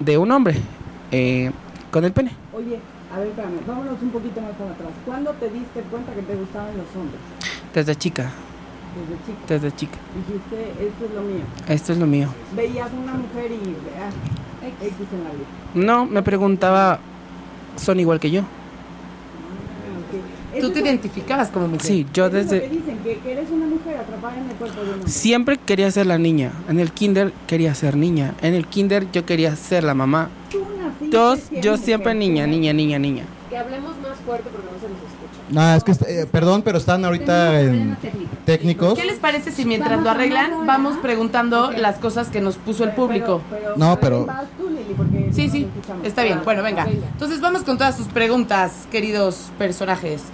de 0.00 0.18
un 0.18 0.30
hombre 0.30 0.56
eh, 1.10 1.50
con 1.90 2.04
el 2.04 2.12
pene. 2.12 2.32
Oye, 2.52 2.78
a 3.14 3.18
ver, 3.18 3.28
espérame, 3.28 3.60
vámonos 3.66 4.00
un 4.02 4.10
poquito 4.10 4.40
más 4.40 4.52
para 4.52 4.70
atrás. 4.70 4.90
¿Cuándo 5.04 5.30
te 5.32 5.48
diste 5.50 5.80
cuenta 5.90 6.12
que 6.14 6.22
te 6.22 6.34
gustaban 6.34 6.76
los 6.76 6.86
hombres? 6.96 7.20
Desde 7.74 7.96
chica, 7.96 8.30
Desde 8.94 9.24
chica. 9.26 9.38
desde 9.48 9.76
chica. 9.76 9.98
Dijiste, 10.26 10.86
esto 10.86 11.04
es 11.04 11.10
lo 11.14 11.22
mío. 11.22 11.44
Esto 11.68 11.92
es 11.92 11.98
lo 11.98 12.06
mío. 12.06 12.28
Veías 12.56 12.90
una 12.92 13.14
mujer 13.14 13.50
y 13.52 13.76
ah, 14.00 14.10
X 14.84 14.94
en 15.12 15.24
la 15.24 15.30
vida. 15.30 15.46
No, 15.74 16.06
me 16.06 16.22
preguntaba, 16.22 16.98
¿son 17.76 18.00
igual 18.00 18.20
que 18.20 18.30
yo? 18.30 18.42
Tú 20.60 20.70
te 20.70 20.80
identificabas 20.80 21.48
como 21.48 21.68
mujer. 21.68 21.82
Sí, 21.86 22.06
yo 22.12 22.24
lo 22.24 22.30
que 22.30 22.36
desde... 22.38 22.60
dicen, 22.68 22.98
que, 23.04 23.18
que 23.18 23.32
eres 23.32 23.50
una 23.50 23.66
mujer 23.66 23.96
atrapada 23.98 24.36
en 24.38 24.50
el 24.50 24.56
cuerpo 24.56 24.80
de 24.80 24.86
un 24.88 24.94
hombre. 24.94 25.10
Siempre 25.10 25.58
quería 25.58 25.90
ser 25.90 26.06
la 26.06 26.18
niña. 26.18 26.52
En 26.68 26.80
el 26.80 26.92
kinder 26.92 27.32
quería 27.46 27.74
ser 27.74 27.96
niña. 27.96 28.34
En 28.42 28.54
el 28.54 28.66
kinder 28.66 29.06
yo 29.12 29.24
quería 29.26 29.54
ser 29.56 29.84
la 29.84 29.94
mamá. 29.94 30.30
Tú 30.50 30.60
naciste 30.80 31.16
Dos, 31.16 31.50
yo 31.50 31.72
mujer, 31.72 31.78
siempre 31.78 32.14
niña, 32.14 32.46
niña, 32.46 32.72
niña, 32.72 32.98
niña. 32.98 33.24
Que 33.50 33.56
hablemos 33.56 33.96
más 34.02 34.18
fuerte 34.26 34.48
porque 34.50 34.66
no 34.72 34.78
se 34.78 34.88
nos 34.88 34.98
escucha. 34.98 35.18
No, 35.50 35.74
es 35.74 35.84
que, 35.84 36.20
eh, 36.20 36.26
perdón, 36.30 36.60
pero 36.62 36.76
están 36.76 37.04
ahorita 37.04 37.60
en 37.62 37.96
técnicos. 38.44 38.98
¿Qué 38.98 39.06
les 39.06 39.16
parece 39.18 39.50
si 39.50 39.64
mientras 39.64 40.02
lo 40.02 40.10
arreglan 40.10 40.66
vamos 40.66 40.96
preguntando 40.98 41.70
las 41.70 41.96
cosas 41.96 42.28
que 42.28 42.40
nos 42.42 42.56
puso 42.56 42.84
el 42.84 42.92
público? 42.92 43.40
No, 43.76 43.86
a 43.86 43.90
ver, 43.90 44.00
pero- 44.00 44.26
vas 44.26 44.44
tú, 44.58 44.68
Lili, 44.68 44.92
porque 44.96 45.17
Sí, 45.38 45.48
sí, 45.48 45.68
está 46.02 46.24
bien. 46.24 46.40
Bueno, 46.42 46.64
venga. 46.64 46.84
Entonces 46.88 47.40
vamos 47.40 47.62
con 47.62 47.78
todas 47.78 47.96
sus 47.96 48.08
preguntas, 48.08 48.88
queridos 48.90 49.52
personajes. 49.56 50.24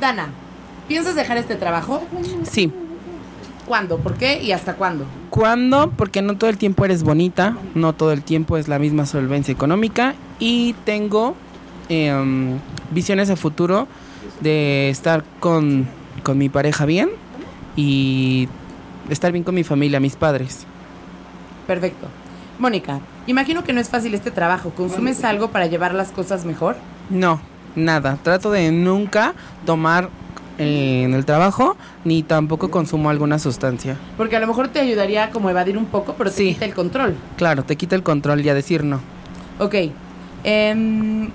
Dana, 0.00 0.30
¿piensas 0.88 1.14
dejar 1.14 1.36
este 1.36 1.54
trabajo? 1.54 2.02
Sí. 2.42 2.72
¿Cuándo? 3.66 3.98
¿Por 3.98 4.14
qué? 4.14 4.42
¿Y 4.42 4.50
hasta 4.50 4.74
cuándo? 4.74 5.04
¿Cuándo? 5.30 5.92
Porque 5.96 6.20
no 6.20 6.36
todo 6.36 6.50
el 6.50 6.58
tiempo 6.58 6.84
eres 6.84 7.04
bonita, 7.04 7.56
no 7.76 7.92
todo 7.92 8.10
el 8.10 8.24
tiempo 8.24 8.56
es 8.56 8.66
la 8.66 8.80
misma 8.80 9.06
solvencia 9.06 9.52
económica 9.52 10.14
y 10.40 10.72
tengo 10.84 11.36
em, 11.88 12.58
visiones 12.90 13.30
a 13.30 13.36
futuro 13.36 13.86
de 14.40 14.90
estar 14.90 15.22
con, 15.38 15.86
con 16.24 16.38
mi 16.38 16.48
pareja 16.48 16.86
bien 16.86 17.10
y 17.76 18.48
estar 19.10 19.30
bien 19.30 19.44
con 19.44 19.54
mi 19.54 19.62
familia, 19.62 20.00
mis 20.00 20.16
padres. 20.16 20.66
Perfecto. 21.68 22.08
Mónica, 22.60 23.00
imagino 23.26 23.64
que 23.64 23.72
no 23.72 23.80
es 23.80 23.88
fácil 23.88 24.12
este 24.14 24.30
trabajo. 24.30 24.70
¿Consumes 24.70 25.24
algo 25.24 25.48
para 25.50 25.66
llevar 25.66 25.94
las 25.94 26.12
cosas 26.12 26.44
mejor? 26.44 26.76
No, 27.08 27.40
nada. 27.74 28.18
Trato 28.22 28.50
de 28.50 28.70
nunca 28.70 29.32
tomar 29.64 30.10
eh, 30.58 31.02
en 31.04 31.14
el 31.14 31.24
trabajo 31.24 31.78
ni 32.04 32.22
tampoco 32.22 32.70
consumo 32.70 33.08
alguna 33.08 33.38
sustancia. 33.38 33.96
Porque 34.18 34.36
a 34.36 34.40
lo 34.40 34.46
mejor 34.46 34.68
te 34.68 34.78
ayudaría 34.78 35.30
como 35.30 35.48
a 35.48 35.52
evadir 35.52 35.78
un 35.78 35.86
poco, 35.86 36.14
pero 36.18 36.30
te 36.30 36.36
Sí. 36.36 36.52
quita 36.52 36.66
el 36.66 36.74
control. 36.74 37.16
Claro, 37.38 37.64
te 37.64 37.76
quita 37.76 37.96
el 37.96 38.02
control 38.02 38.42
y 38.44 38.50
a 38.50 38.54
decir 38.54 38.84
no. 38.84 39.00
Ok. 39.58 39.74
Em, 40.44 41.30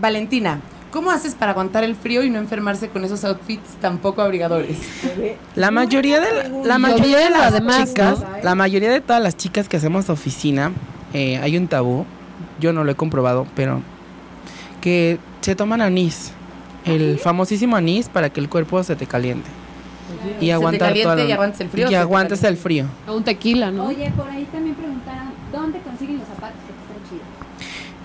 Valentina, 0.00 0.60
¿cómo 0.92 1.10
haces 1.10 1.34
para 1.34 1.50
aguantar 1.52 1.82
el 1.82 1.96
frío 1.96 2.22
y 2.22 2.30
no 2.30 2.38
enfermarse 2.38 2.88
con 2.88 3.04
esos 3.04 3.24
outfits 3.24 3.70
tan 3.80 3.98
poco 3.98 4.22
abrigadores? 4.22 4.76
La 5.56 5.70
mayoría 5.72 6.20
de 6.20 6.32
la, 6.32 6.48
la 6.64 6.78
mayoría 6.78 7.18
de 7.18 7.30
las 7.30 7.52
además, 7.52 7.88
chicas, 7.88 8.20
¿no? 8.20 8.26
la 8.42 8.54
mayoría 8.54 8.90
de 8.92 9.00
todas 9.00 9.20
las 9.22 9.36
chicas 9.36 9.68
que 9.68 9.76
hacemos 9.78 10.08
oficina, 10.10 10.70
eh, 11.14 11.38
hay 11.38 11.56
un 11.56 11.66
tabú, 11.66 12.04
yo 12.60 12.72
no 12.72 12.84
lo 12.84 12.92
he 12.92 12.94
comprobado, 12.94 13.46
pero 13.56 13.80
que 14.80 15.18
se 15.40 15.54
toman 15.56 15.80
anís, 15.80 16.32
el 16.84 17.18
famosísimo 17.18 17.76
anís 17.76 18.08
para 18.08 18.30
que 18.30 18.40
el 18.40 18.48
cuerpo 18.48 18.82
se 18.84 18.94
te 18.96 19.06
caliente 19.06 19.48
y 20.40 20.46
te 20.46 20.52
aguantar 20.52 20.92
toda 20.94 21.16
la- 21.16 21.24
y 21.24 21.32
aguantes 21.32 21.60
el 21.60 21.68
frío, 21.68 21.84
y 21.84 21.88
se 21.88 21.90
te 21.94 21.96
aguantes 21.96 22.44
el 22.44 22.56
frío. 22.56 22.86
O 23.08 23.14
un 23.16 23.24
tequila, 23.24 23.70
¿no? 23.70 23.86
Oye, 23.86 24.12
por 24.16 24.28
ahí 24.28 24.46
también 24.52 24.74
preguntaron 24.74 25.30
dónde 25.52 25.78
consiguen 25.80 26.18
los 26.18 26.28
zapatos 26.28 26.56
que 26.66 26.72
están 26.72 27.10
chidos. 27.10 27.26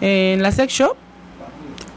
En 0.02 0.42
la 0.44 0.52
sex 0.52 0.72
shop 0.74 0.96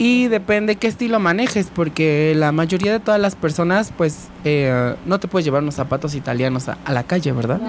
y 0.01 0.29
depende 0.29 0.77
qué 0.77 0.87
estilo 0.87 1.21
manejes, 1.21 1.67
porque 1.75 2.33
la 2.35 2.53
mayoría 2.53 2.91
de 2.91 3.01
todas 3.01 3.21
las 3.21 3.35
personas, 3.37 3.93
pues, 3.95 4.29
eh, 4.45 4.95
no 5.05 5.21
te 5.21 5.29
puedes 5.29 5.45
llevar 5.45 5.63
unos 5.63 5.75
zapatos 5.75 6.15
italianos 6.15 6.71
a, 6.71 6.79
a 6.87 6.93
la 6.95 7.03
calle, 7.03 7.33
¿verdad? 7.33 7.61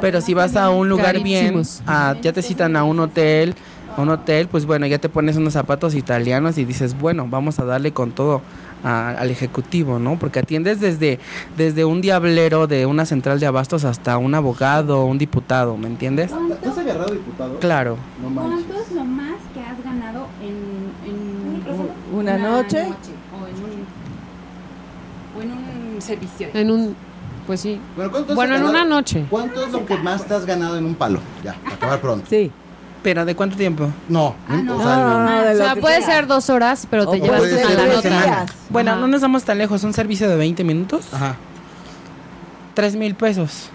Pero 0.00 0.20
si 0.20 0.34
vas 0.34 0.56
a 0.56 0.70
un 0.70 0.88
lugar 0.88 1.14
bien, 1.22 1.54
a- 1.86 2.16
ya 2.20 2.32
te 2.32 2.42
citan 2.42 2.74
a 2.74 2.82
un 2.82 2.98
hotel, 2.98 3.54
a 3.96 4.02
un 4.02 4.08
hotel, 4.08 4.48
pues 4.48 4.66
bueno, 4.66 4.86
ya 4.86 4.98
te 4.98 5.08
pones 5.08 5.36
unos 5.36 5.52
zapatos 5.52 5.94
italianos 5.94 6.58
y 6.58 6.64
dices, 6.64 6.98
bueno, 6.98 7.28
vamos 7.30 7.60
a 7.60 7.64
darle 7.64 7.92
con 7.92 8.10
todo 8.10 8.42
a- 8.82 9.10
al 9.10 9.30
ejecutivo, 9.30 10.00
¿no? 10.00 10.18
Porque 10.18 10.40
atiendes 10.40 10.80
desde, 10.80 11.20
desde 11.56 11.84
un 11.84 12.00
diablero 12.00 12.66
de 12.66 12.86
una 12.86 13.06
central 13.06 13.38
de 13.38 13.46
abastos 13.46 13.84
hasta 13.84 14.18
un 14.18 14.34
abogado, 14.34 15.04
un 15.04 15.18
diputado, 15.18 15.76
¿me 15.76 15.86
entiendes? 15.86 16.32
¿Tú 16.60 16.70
has 16.70 16.78
agarrado 16.78 17.12
diputado? 17.12 17.58
Claro. 17.60 17.96
No 18.20 18.30
manches. 18.30 18.66
¿Una 22.18 22.36
noche? 22.38 22.82
o 22.82 23.46
en 23.46 23.54
un 23.64 23.86
o 25.36 25.42
en 25.42 25.94
un 25.96 26.02
servicio? 26.02 26.48
En 26.54 26.70
un. 26.70 26.96
Pues 27.46 27.60
sí. 27.60 27.80
Bueno, 27.96 28.10
¿cuánto 28.10 28.32
has 28.32 28.36
Bueno, 28.36 28.56
en 28.56 28.64
una 28.64 28.84
noche. 28.84 29.24
¿Cuánto 29.30 29.64
es 29.64 29.72
lo 29.72 29.86
que 29.86 29.96
más 29.96 30.24
te 30.26 30.34
has 30.34 30.44
ganado 30.44 30.76
en 30.76 30.84
un 30.84 30.94
palo? 30.94 31.20
Ya, 31.42 31.54
para 31.64 31.76
acabar 31.76 32.00
pronto. 32.00 32.26
Sí. 32.28 32.50
¿Pero 33.02 33.24
de 33.24 33.34
cuánto 33.36 33.56
tiempo? 33.56 33.88
No, 34.08 34.34
Ah, 34.48 34.56
no. 34.56 34.76
o 34.76 34.82
sea, 34.82 34.96
No, 34.96 35.24
no, 35.24 35.42
de 35.42 35.50
O 35.50 35.54
lo 35.54 35.64
sea, 35.64 35.74
que 35.74 35.80
puede 35.80 36.02
sea. 36.02 36.16
ser 36.16 36.26
dos 36.26 36.50
horas, 36.50 36.86
pero 36.90 37.04
te 37.08 37.16
O 37.20 37.22
llevas 37.24 37.38
puede 37.40 37.62
a 37.62 37.66
ser 37.68 37.78
la 37.78 37.86
nota. 37.94 38.46
Bueno, 38.70 38.90
Ajá. 38.90 39.00
no 39.00 39.06
nos 39.06 39.20
vamos 39.22 39.44
tan 39.44 39.56
lejos, 39.58 39.84
un 39.84 39.92
servicio 39.94 40.28
de 40.28 40.36
20 40.36 40.64
minutos, 40.64 41.06
Ajá. 41.14 41.36
tres 42.74 42.96
mil 42.96 43.14
pesos. 43.14 43.70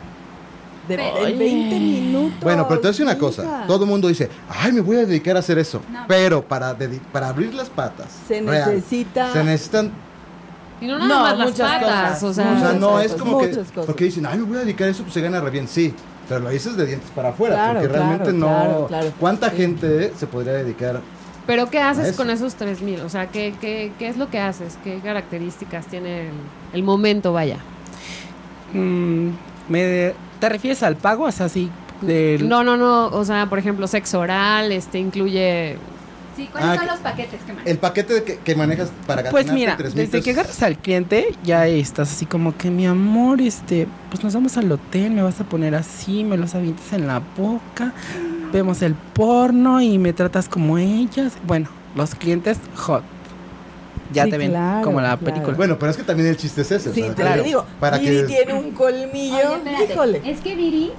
De, 0.87 0.97
de 0.97 1.33
20 1.37 1.79
minutos. 1.79 2.39
Bueno, 2.41 2.67
pero 2.67 2.79
te 2.81 2.87
voy 2.87 2.89
a 2.89 2.91
decir 2.91 3.05
una 3.05 3.17
cosa. 3.17 3.63
Todo 3.67 3.85
el 3.85 3.89
mundo 3.89 4.07
dice, 4.09 4.29
ay, 4.49 4.71
me 4.73 4.81
voy 4.81 4.97
a 4.97 5.05
dedicar 5.05 5.35
a 5.35 5.39
hacer 5.39 5.57
eso. 5.57 5.81
No. 5.91 6.05
Pero 6.07 6.43
para, 6.43 6.75
para 7.11 7.29
abrir 7.29 7.53
las 7.53 7.69
patas, 7.69 8.07
Se 8.27 8.41
real, 8.41 8.75
necesita. 8.75 9.31
se 9.31 9.43
necesitan 9.43 9.91
Y 10.81 10.87
no 10.87 10.99
nada 10.99 11.07
No, 11.07 11.19
más 11.21 11.37
las 11.37 11.49
muchas 11.51 11.71
patas. 11.71 12.19
cosas. 12.19 12.23
O 12.23 12.27
O 12.27 12.33
sea, 12.33 12.73
no 12.73 12.99
es 12.99 13.13
como 13.13 13.39
que. 13.39 13.49
cosas. 13.49 13.67
Porque 13.85 14.05
dicen, 14.05 14.25
ay, 14.25 14.39
me 14.39 14.43
voy 14.45 14.57
a 14.57 14.61
dedicar 14.61 14.87
a 14.87 14.91
eso, 14.91 15.03
pues 15.03 15.13
se 15.13 15.21
gana 15.21 15.39
re 15.39 15.49
bien. 15.51 15.67
Sí, 15.69 15.93
pero 16.27 16.41
lo 16.41 16.49
dices 16.49 16.75
de 16.75 16.85
dientes 16.85 17.09
para 17.15 17.29
afuera. 17.29 17.55
Claro, 17.55 17.73
porque 17.79 17.87
claro, 17.89 18.03
realmente 18.05 18.33
no. 18.33 18.47
claro, 18.47 18.85
claro. 18.87 19.11
¿Cuánta 19.19 19.49
gente 19.51 20.11
se 20.17 20.27
podría 20.27 20.53
dedicar? 20.53 20.99
pero 21.45 21.69
¿qué 21.69 21.79
haces 21.79 22.07
eso. 22.07 22.17
con 22.17 22.29
esos 22.29 22.55
tres 22.55 22.81
mil? 22.81 23.01
O 23.01 23.09
sea, 23.09 23.27
¿qué, 23.27 23.53
qué, 23.59 23.91
¿qué 23.99 24.07
es 24.07 24.15
lo 24.15 24.29
que 24.29 24.39
haces? 24.39 24.77
¿Qué 24.81 24.99
características 24.99 25.87
tiene 25.87 26.27
el, 26.27 26.33
el 26.73 26.83
momento, 26.83 27.33
vaya? 27.33 27.57
Mm, 28.73 29.29
me, 29.69 30.13
¿Te 30.43 30.49
refieres 30.49 30.83
al 30.83 30.97
pago? 30.97 31.23
O 31.23 31.31
sea, 31.31 31.45
así, 31.45 31.69
del- 32.01 32.49
No, 32.49 32.65
no, 32.65 32.75
no. 32.75 33.05
O 33.07 33.23
sea, 33.23 33.47
por 33.47 33.59
ejemplo, 33.59 33.87
sexo 33.87 34.19
oral, 34.19 34.73
este 34.73 34.99
incluye 34.99 35.77
Sí, 36.35 36.49
¿cuáles 36.51 36.69
Ah, 36.71 36.75
son 36.79 36.87
los 36.87 36.97
paquetes 36.99 37.39
que 37.43 37.53
manejas? 37.53 37.67
El 37.71 37.77
paquete 37.77 38.23
que, 38.23 38.37
que 38.39 38.55
manejas 38.55 38.91
para 39.07 39.29
Pues 39.29 39.45
ganarte 39.45 39.53
mira, 39.53 39.77
desde 39.95 40.21
que 40.21 40.31
agarras 40.31 40.61
al 40.61 40.77
cliente, 40.77 41.27
ya 41.45 41.65
estás 41.67 42.11
así 42.11 42.25
como 42.25 42.57
que 42.57 42.69
mi 42.71 42.85
amor, 42.85 43.39
este, 43.39 43.87
pues 44.09 44.21
nos 44.21 44.33
vamos 44.33 44.57
al 44.57 44.69
hotel, 44.69 45.11
me 45.11 45.21
vas 45.21 45.39
a 45.39 45.45
poner 45.45 45.75
así, 45.75 46.25
me 46.25 46.35
los 46.35 46.55
avientas 46.55 46.91
en 46.91 47.07
la 47.07 47.21
boca, 47.37 47.93
vemos 48.51 48.81
el 48.81 48.95
porno 48.95 49.79
y 49.79 49.97
me 49.97 50.11
tratas 50.11 50.49
como 50.49 50.77
ellas. 50.77 51.31
Bueno, 51.47 51.69
los 51.95 52.15
clientes 52.15 52.57
hot. 52.75 53.03
Ya 54.11 54.25
Sí, 54.25 54.29
te 54.31 54.37
ven 54.37 54.51
claro, 54.51 54.83
como 54.83 55.01
la 55.01 55.17
claro. 55.17 55.25
película. 55.33 55.57
Bueno, 55.57 55.79
pero 55.79 55.91
es 55.91 55.97
que 55.97 56.03
también 56.03 56.29
el 56.29 56.37
chiste 56.37 56.61
es 56.61 56.71
ese. 56.71 56.89
o 56.89 56.93
Sí, 56.93 57.01
sea, 57.01 57.13
claro. 57.15 57.43
digo. 57.43 57.65
Para 57.79 57.97
Viri 57.97 58.17
que- 58.17 58.23
tiene 58.23 58.53
un 58.53 58.71
colmillo. 58.71 59.35
Oye, 59.53 59.87
híjole, 59.91 60.21
Es 60.25 60.39
que 60.41 60.55
Viri 60.55 60.91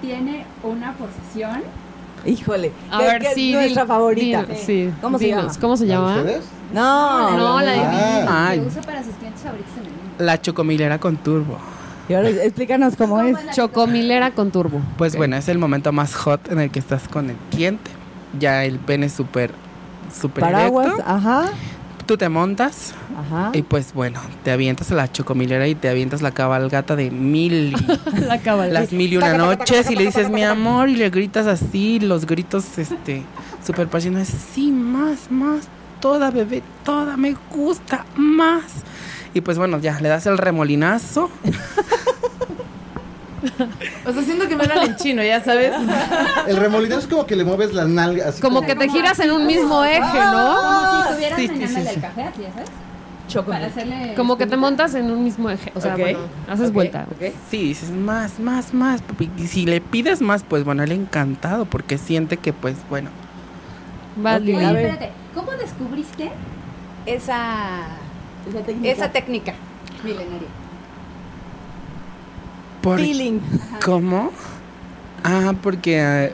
tiene 0.00 0.46
una 0.62 0.94
posición. 0.94 1.62
híjole. 2.24 2.72
A 2.90 2.98
ver, 3.00 3.20
que 3.20 3.28
es 3.32 3.54
nuestra 3.54 3.82
dil- 3.82 3.86
favorita. 3.88 4.46
dil- 4.46 4.56
sí. 4.56 4.90
¿Cómo 5.00 5.18
se 5.18 5.28
llama? 5.28 5.52
¿Cómo 5.60 5.76
se 5.76 5.86
¿Para 5.86 5.98
llama? 5.98 6.16
ustedes? 6.18 6.44
No, 6.72 7.36
No, 7.36 7.60
la 7.60 7.72
de 7.72 7.80
Ah. 7.80 8.46
Ay. 8.48 8.60
Que 8.60 8.66
usa 8.66 8.82
para 8.82 9.02
sus 9.04 9.14
clientes 9.16 9.42
favoritos 9.42 9.72
en 9.76 9.84
el 9.84 9.90
mundo. 9.90 10.02
La 10.18 10.40
chocomilera 10.40 10.98
con 10.98 11.16
turbo. 11.16 11.58
Y 12.08 12.14
ahora 12.14 12.30
explícanos 12.30 12.96
cómo 12.96 13.20
es. 13.20 13.32
la 13.44 13.52
Chocomilera 13.52 14.30
con 14.32 14.50
turbo. 14.50 14.80
Pues 14.98 15.14
bueno, 15.16 15.36
es 15.36 15.48
el 15.48 15.58
momento 15.58 15.92
más 15.92 16.14
hot 16.14 16.50
en 16.50 16.58
el 16.60 16.70
que 16.70 16.78
estás 16.78 17.06
con 17.08 17.30
el 17.30 17.36
cliente. 17.50 17.90
Ya 18.38 18.64
el 18.64 18.78
pene 18.78 19.06
es 19.06 19.12
súper, 19.12 19.52
súper 20.18 20.42
Paraguas, 20.42 20.86
erecto. 20.86 21.04
ajá, 21.06 21.44
Tú 22.06 22.16
te 22.16 22.28
montas 22.28 22.94
ajá. 23.16 23.50
y 23.54 23.62
pues 23.62 23.92
bueno, 23.94 24.20
te 24.42 24.50
avientas 24.50 24.90
a 24.90 24.94
la 24.94 25.10
chocomilera 25.10 25.68
y 25.68 25.74
te 25.74 25.88
avientas 25.88 26.20
la 26.20 26.32
cabalgata 26.32 26.96
de 26.96 27.10
mil 27.10 27.74
y 27.74 28.20
La 28.20 28.38
cabal. 28.38 28.74
las 28.74 28.92
mil 28.92 29.12
y 29.12 29.16
una 29.16 29.34
noches 29.34 29.90
y 29.90 29.96
le 29.96 30.06
dices 30.06 30.28
mi 30.28 30.42
amor 30.42 30.88
y 30.88 30.96
le 30.96 31.10
gritas 31.10 31.46
así, 31.46 32.00
los 32.00 32.26
gritos 32.26 32.78
este 32.78 33.22
súper 33.64 33.86
apasionados, 33.86 34.28
sí, 34.54 34.70
más, 34.72 35.30
más, 35.30 35.68
toda 36.00 36.30
bebé, 36.30 36.62
toda, 36.84 37.16
me 37.16 37.36
gusta, 37.50 38.04
más. 38.16 38.64
Y 39.34 39.40
pues 39.40 39.56
bueno, 39.56 39.78
ya, 39.78 39.98
le 40.00 40.08
das 40.08 40.26
el 40.26 40.36
remolinazo. 40.38 41.30
O 44.06 44.12
sea, 44.12 44.22
siento 44.22 44.48
que 44.48 44.56
me 44.56 44.64
hablan 44.64 44.90
en 44.90 44.96
chino, 44.96 45.22
ya 45.22 45.42
sabes. 45.42 45.72
El 46.46 46.56
remolino 46.56 46.98
es 46.98 47.06
como 47.06 47.26
que 47.26 47.36
le 47.36 47.44
mueves 47.44 47.72
las 47.74 47.88
nalgas. 47.88 48.26
así 48.28 48.42
Como 48.42 48.62
que 48.62 48.74
te 48.74 48.88
giras 48.88 49.18
en 49.20 49.32
un 49.32 49.46
mismo 49.46 49.84
eje, 49.84 50.00
¿no? 50.00 50.56
Como 50.56 50.92
si 51.02 51.08
estuvieras 51.08 51.38
sí, 51.38 51.46
sí, 51.48 51.52
meneándole 51.52 51.90
sí, 51.94 52.00
café, 52.00 52.22
así, 52.22 52.42
ya 52.42 52.52
sabes. 52.52 52.70
Para 53.46 53.66
hacerle. 53.66 54.12
Como 54.14 54.36
que 54.36 54.46
te 54.46 54.56
montas 54.56 54.94
en 54.94 55.10
un 55.10 55.24
mismo 55.24 55.48
eje. 55.48 55.72
O 55.74 55.80
sea, 55.80 55.94
Ok, 55.94 56.00
bueno, 56.00 56.18
haces 56.48 56.68
ok, 56.68 56.74
vuelta. 56.74 57.06
Sí, 57.50 57.64
dices 57.68 57.90
más, 57.90 58.38
más, 58.38 58.74
más. 58.74 59.00
Y 59.38 59.46
si 59.46 59.64
le 59.64 59.80
pides 59.80 60.20
más, 60.20 60.42
pues 60.42 60.64
bueno, 60.64 60.82
él 60.82 60.92
encantado 60.92 61.64
porque 61.64 61.96
siente 61.96 62.36
que 62.36 62.52
pues 62.52 62.76
bueno, 62.90 63.10
a 64.22 64.36
Oye, 64.36 64.52
espérate, 64.52 65.10
¿cómo 65.34 65.52
descubriste 65.52 66.30
esa, 67.06 67.86
Esa 68.50 68.60
técnica. 68.66 68.92
esa 68.92 69.12
técnica 69.12 69.54
milenaria? 70.04 70.48
Por 72.82 72.98
Feeling. 72.98 73.40
¿Cómo? 73.84 74.30
Ah, 75.24 75.52
porque 75.62 75.98
eh, 76.00 76.32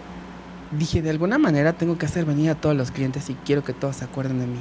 dije, 0.73 1.03
de 1.03 1.11
alguna 1.11 1.39
manera 1.39 1.73
tengo 1.75 1.99
que 1.99 2.07
hacer 2.07 2.25
venir 2.25 2.51
a 2.51 2.55
todos 2.55 2.75
los 2.77 2.91
clientes 2.91 3.29
y 3.31 3.35
quiero 3.45 3.63
que 3.63 3.73
todos 3.73 3.97
se 3.97 4.05
acuerden 4.05 4.41
de 4.41 4.47
mí. 4.47 4.59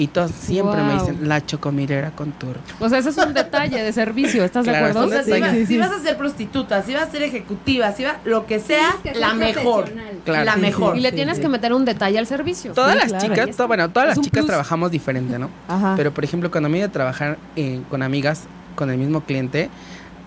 Y 0.00 0.06
todos 0.06 0.30
siempre 0.30 0.80
me 0.80 0.92
dicen, 0.94 1.28
la 1.28 1.44
chocomilera 1.44 2.12
con 2.12 2.30
turbo. 2.30 2.60
O 2.78 2.88
sea, 2.88 2.98
ese 3.00 3.08
es 3.10 3.16
un 3.18 3.34
detalle 3.34 3.82
de 3.82 3.92
servicio, 3.92 4.44
¿estás 4.44 4.62
Claro, 4.62 4.86
de 4.86 4.92
O 4.92 5.02
acuerdo? 5.02 5.10
sea, 5.10 5.24
si, 5.24 5.32
Sí, 5.32 5.40
va- 5.40 5.50
sí, 5.50 5.66
si 5.66 5.76
vas 5.78 5.90
a 5.90 5.98
ser 5.98 6.16
prostituta, 6.16 6.82
si 6.84 6.94
vas 6.94 7.08
a 7.08 7.10
ser 7.10 7.22
ejecutiva, 7.24 7.90
si 7.90 8.04
va, 8.04 8.18
lo 8.24 8.46
que 8.46 8.60
sea, 8.60 8.92
Tienes 8.92 9.02
que 9.02 9.08
ser 9.10 9.18
la 9.18 9.34
mejor. 9.34 9.84
profesional. 9.86 10.14
Claro. 10.24 10.44
La 10.44 10.54
Sí, 10.54 10.60
mejor. 10.60 10.96
Y 10.96 11.00
le 11.00 11.10
Sí, 11.10 11.16
tienes 11.16 11.36
sí. 11.38 11.42
que 11.42 11.48
meter 11.48 11.72
un 11.72 11.84
detalle 11.84 12.16
al 12.16 12.28
servicio. 12.28 12.74
Todas 12.74 12.92
Sí, 12.92 12.98
las 13.00 13.08
claro. 13.24 13.34
chicas, 13.34 13.56
to- 13.56 13.66
bueno, 13.66 13.90
todas 13.90 14.04
Es 14.04 14.10
las 14.10 14.18
un 14.18 14.24
chicas 14.24 14.38
plus. 14.42 14.46
trabajamos 14.46 14.90
diferente, 14.92 15.36
¿no? 15.36 15.50
Ajá. 15.66 15.94
Pero 15.96 16.14
por 16.14 16.22
ejemplo, 16.22 16.48
cuando 16.52 16.68
me 16.68 16.78
iba 16.78 16.86
a 16.86 16.92
trabajar 16.92 17.36
eh, 17.56 17.80
con 17.90 18.02
amigas 18.04 18.44
con 18.76 18.90
el 18.90 18.98
mismo 18.98 19.22
cliente, 19.22 19.68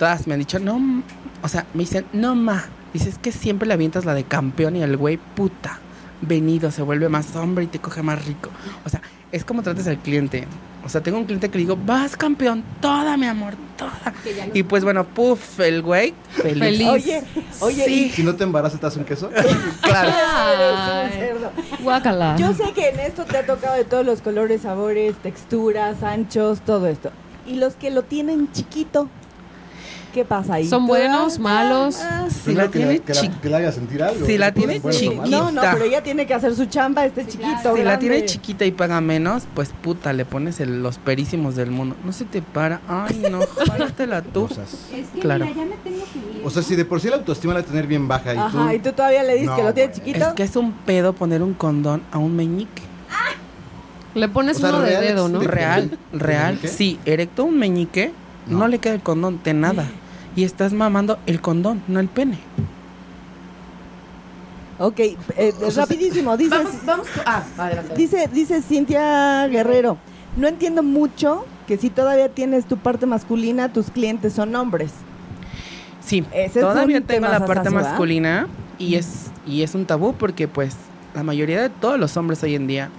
todas 0.01 0.25
me 0.25 0.33
han 0.33 0.39
dicho, 0.39 0.57
no, 0.57 0.77
m-", 0.77 1.03
o 1.43 1.47
sea, 1.47 1.67
me 1.75 1.81
dicen, 1.81 2.07
no 2.11 2.33
ma, 2.33 2.65
dices 2.91 3.19
que 3.21 3.31
siempre 3.31 3.67
le 3.67 3.75
avientas 3.75 4.03
la 4.03 4.15
de 4.15 4.23
campeón 4.23 4.75
y 4.75 4.81
el 4.81 4.97
güey 4.97 5.17
puta, 5.17 5.77
venido, 6.21 6.71
se 6.71 6.81
vuelve 6.81 7.07
más 7.07 7.35
hombre 7.35 7.65
y 7.65 7.67
te 7.67 7.77
coge 7.77 8.01
más 8.01 8.25
rico. 8.25 8.49
O 8.83 8.89
sea, 8.89 8.99
es 9.31 9.45
como 9.45 9.61
trates 9.61 9.85
al 9.87 9.99
cliente. 9.99 10.47
O 10.83 10.89
sea, 10.89 11.01
tengo 11.03 11.19
un 11.19 11.25
cliente 11.25 11.49
que 11.49 11.59
le 11.59 11.65
digo, 11.65 11.77
vas 11.85 12.17
campeón, 12.17 12.63
toda 12.81 13.15
mi 13.15 13.27
amor, 13.27 13.53
toda. 13.77 13.91
Y 14.55 14.63
pues 14.63 14.83
bueno, 14.83 15.05
puff, 15.05 15.59
el 15.59 15.83
güey, 15.83 16.15
feliz. 16.31 16.63
Feliz. 16.63 16.87
Oye, 16.87 17.23
oye, 17.59 17.85
Sí. 17.85 18.09
Si 18.09 18.23
no 18.23 18.35
te 18.35 18.43
embarazas, 18.43 18.79
te 18.79 18.87
das 18.87 18.95
un 18.97 19.03
queso. 19.03 19.29
Claro. 19.81 20.11
Ay. 20.15 21.11
cerdo. 21.11 21.51
Guácala. 21.83 22.37
Yo 22.37 22.53
sé 22.55 22.73
que 22.73 22.89
en 22.89 23.01
esto 23.01 23.23
te 23.25 23.37
ha 23.37 23.45
tocado 23.45 23.75
de 23.75 23.83
todos 23.85 24.03
los 24.03 24.21
colores, 24.21 24.63
sabores, 24.63 25.15
texturas, 25.17 26.01
anchos, 26.01 26.61
todo 26.61 26.87
esto. 26.87 27.11
Y 27.45 27.57
los 27.57 27.75
que 27.75 27.91
lo 27.91 28.01
tienen 28.01 28.51
chiquito, 28.51 29.07
¿qué 30.13 30.25
pasa 30.25 30.55
ahí? 30.55 30.67
¿Son 30.67 30.85
buenos, 30.87 31.39
malos? 31.39 31.97
Ah, 32.01 32.27
Si 32.29 32.53
la 32.53 32.63
que, 32.69 32.79
tiene 32.79 32.99
que, 32.99 33.13
la, 33.13 33.39
que 33.41 33.49
la 33.49 33.57
haga 33.57 33.71
sentir 33.71 34.03
algo. 34.03 34.25
Si 34.25 34.37
la 34.37 34.51
tiene 34.53 34.79
bueno, 34.79 34.97
chiquita. 34.97 35.25
No, 35.27 35.51
no, 35.51 35.61
pero 35.61 35.85
ella 35.85 36.03
tiene 36.03 36.25
que 36.27 36.33
hacer 36.33 36.55
su 36.55 36.65
chamba, 36.65 37.05
este 37.05 37.23
Sí, 37.25 37.31
chiquito. 37.31 37.49
claro. 37.61 37.77
Si 37.77 37.83
la 37.83 37.99
tiene 37.99 38.25
chiquita 38.25 38.65
y 38.65 38.71
paga 38.71 39.01
menos, 39.01 39.43
pues 39.53 39.71
puta, 39.81 40.13
le 40.13 40.25
pones 40.25 40.59
el- 40.59 40.83
los 40.83 40.97
perísimos 40.97 41.55
del 41.55 41.71
mundo. 41.71 41.95
No 42.05 42.11
se 42.13 42.25
te 42.25 42.41
para. 42.41 42.81
Ay, 42.87 43.23
no, 43.31 43.39
jálatela 43.67 44.21
tú. 44.21 44.47
Es 44.51 45.07
que 45.13 45.19
Claro. 45.19 45.45
mira, 45.45 45.57
ya 45.57 45.65
me 45.65 45.75
tengo 45.77 46.03
que 46.11 46.19
ir. 46.39 46.41
O 46.45 46.49
sea, 46.49 46.63
si 46.63 46.75
de 46.75 46.85
por 46.85 46.99
sí 47.01 47.09
la 47.09 47.15
autoestima 47.17 47.53
la 47.53 47.63
tener 47.63 47.87
bien 47.87 48.07
baja 48.07 48.33
y 48.33 48.37
Ajá, 48.37 48.69
tú... 48.69 48.75
y 48.75 48.79
tú 48.79 48.91
todavía 48.93 49.23
le 49.23 49.33
dices 49.33 49.47
No, 49.49 49.55
que 49.55 49.63
lo 49.63 49.73
tiene 49.73 49.93
chiquito. 49.93 50.27
Es 50.27 50.33
que 50.33 50.43
es 50.43 50.55
un 50.55 50.71
pedo 50.73 51.13
poner 51.13 51.41
un 51.43 51.53
condón 51.53 52.01
a 52.11 52.17
un 52.17 52.35
meñique. 52.35 52.81
Le 54.13 54.27
pones 54.27 54.57
O 54.57 54.59
sea, 54.59 54.69
uno 54.71 54.81
de 54.81 54.97
dedo, 54.99 55.29
¿no? 55.29 55.39
de- 55.39 55.47
Real, 55.47 55.97
real. 56.11 56.47
meñique? 56.55 56.67
Sí, 56.67 56.99
erecto 57.05 57.45
un 57.45 57.57
meñique, 57.57 58.11
no. 58.47 58.59
No. 58.59 58.67
le 58.67 58.79
queda 58.79 58.93
el 58.95 59.01
condón 59.01 59.39
de 59.43 59.53
nada. 59.53 59.85
Y 60.35 60.43
estás 60.43 60.71
mamando 60.73 61.19
el 61.25 61.41
condón, 61.41 61.81
no 61.87 61.99
el 61.99 62.07
pene. 62.07 62.39
Ok, 64.79 64.99
eh, 64.99 65.53
rapidísimo, 65.75 66.35
dice, 66.37 66.55
Vamos, 66.57 66.71
vamos. 66.85 67.07
con- 67.09 67.23
Ah, 67.25 67.43
adelante. 67.57 67.93
dice, 67.95 68.27
dice 68.33 68.61
Cintia 68.63 69.47
Guerrero, 69.47 69.97
no 70.37 70.47
entiendo 70.47 70.81
mucho 70.81 71.45
que 71.67 71.77
si 71.77 71.89
todavía 71.91 72.29
tienes 72.29 72.65
tu 72.65 72.77
parte 72.77 73.05
masculina, 73.05 73.71
tus 73.71 73.91
clientes 73.91 74.33
son 74.33 74.55
hombres. 74.55 74.91
Sí, 76.03 76.25
Ese 76.33 76.61
todavía 76.61 77.01
tengo 77.01 77.27
la 77.27 77.45
parte 77.45 77.69
masculina 77.69 78.47
y 78.79 78.95
es, 78.95 79.27
y 79.45 79.61
es 79.61 79.75
un 79.75 79.85
tabú 79.85 80.13
porque 80.13 80.47
pues 80.47 80.75
la 81.13 81.21
mayoría 81.21 81.61
de 81.61 81.69
todos 81.69 81.99
los 81.99 82.17
hombres 82.17 82.41
hoy 82.41 82.55
en 82.55 82.65
día 82.65 82.89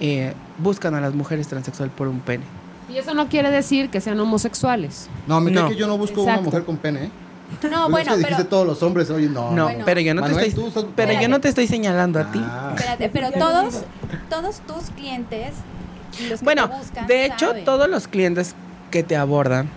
eh, 0.00 0.34
buscan 0.58 0.94
a 0.96 1.00
las 1.00 1.14
mujeres 1.14 1.46
transexuales 1.46 1.94
por 1.94 2.08
un 2.08 2.18
pene. 2.18 2.42
Y 2.88 2.98
eso 2.98 3.14
no 3.14 3.28
quiere 3.28 3.50
decir 3.50 3.90
que 3.90 4.00
sean 4.00 4.18
homosexuales. 4.20 5.08
No, 5.26 5.40
me 5.40 5.50
No. 5.50 5.68
que 5.68 5.76
yo 5.76 5.86
no 5.86 5.96
busco 5.98 6.22
una 6.22 6.32
Exacto. 6.32 6.44
mujer 6.50 6.64
con 6.64 6.76
pene, 6.76 7.04
¿eh? 7.04 7.10
No, 7.70 7.82
Pues 7.82 7.90
bueno, 7.90 7.98
es 7.98 8.08
que 8.08 8.16
dijiste 8.16 8.36
pero. 8.36 8.48
todos 8.48 8.66
los 8.66 8.82
hombres, 8.82 9.10
oye, 9.10 9.28
no. 9.28 9.50
No, 9.52 9.64
Bueno. 9.64 9.84
pero 9.84 10.00
yo 10.00 10.14
no 10.14 10.22
Manuel, 10.22 10.42
te 10.42 10.48
estoy, 10.48 10.86
pero 10.96 11.12
yo 11.20 11.28
no 11.28 11.40
te 11.40 11.48
estoy 11.48 11.66
señalando 11.66 12.18
a 12.18 12.30
ti. 12.32 12.40
Ah. 12.42 12.72
Espérate, 12.74 13.08
pero 13.10 13.30
todos, 13.30 13.82
todos 14.30 14.60
tus 14.60 14.90
clientes, 14.96 15.52
los 16.30 16.38
que 16.40 16.44
Bueno, 16.44 16.68
te 16.70 16.76
buscan, 16.76 17.06
de 17.06 17.26
hecho, 17.26 17.48
saben. 17.48 17.64
todos 17.64 17.88
los 17.88 18.08
clientes 18.08 18.54
que 18.90 19.02
te 19.02 19.16
abordan 19.16 19.68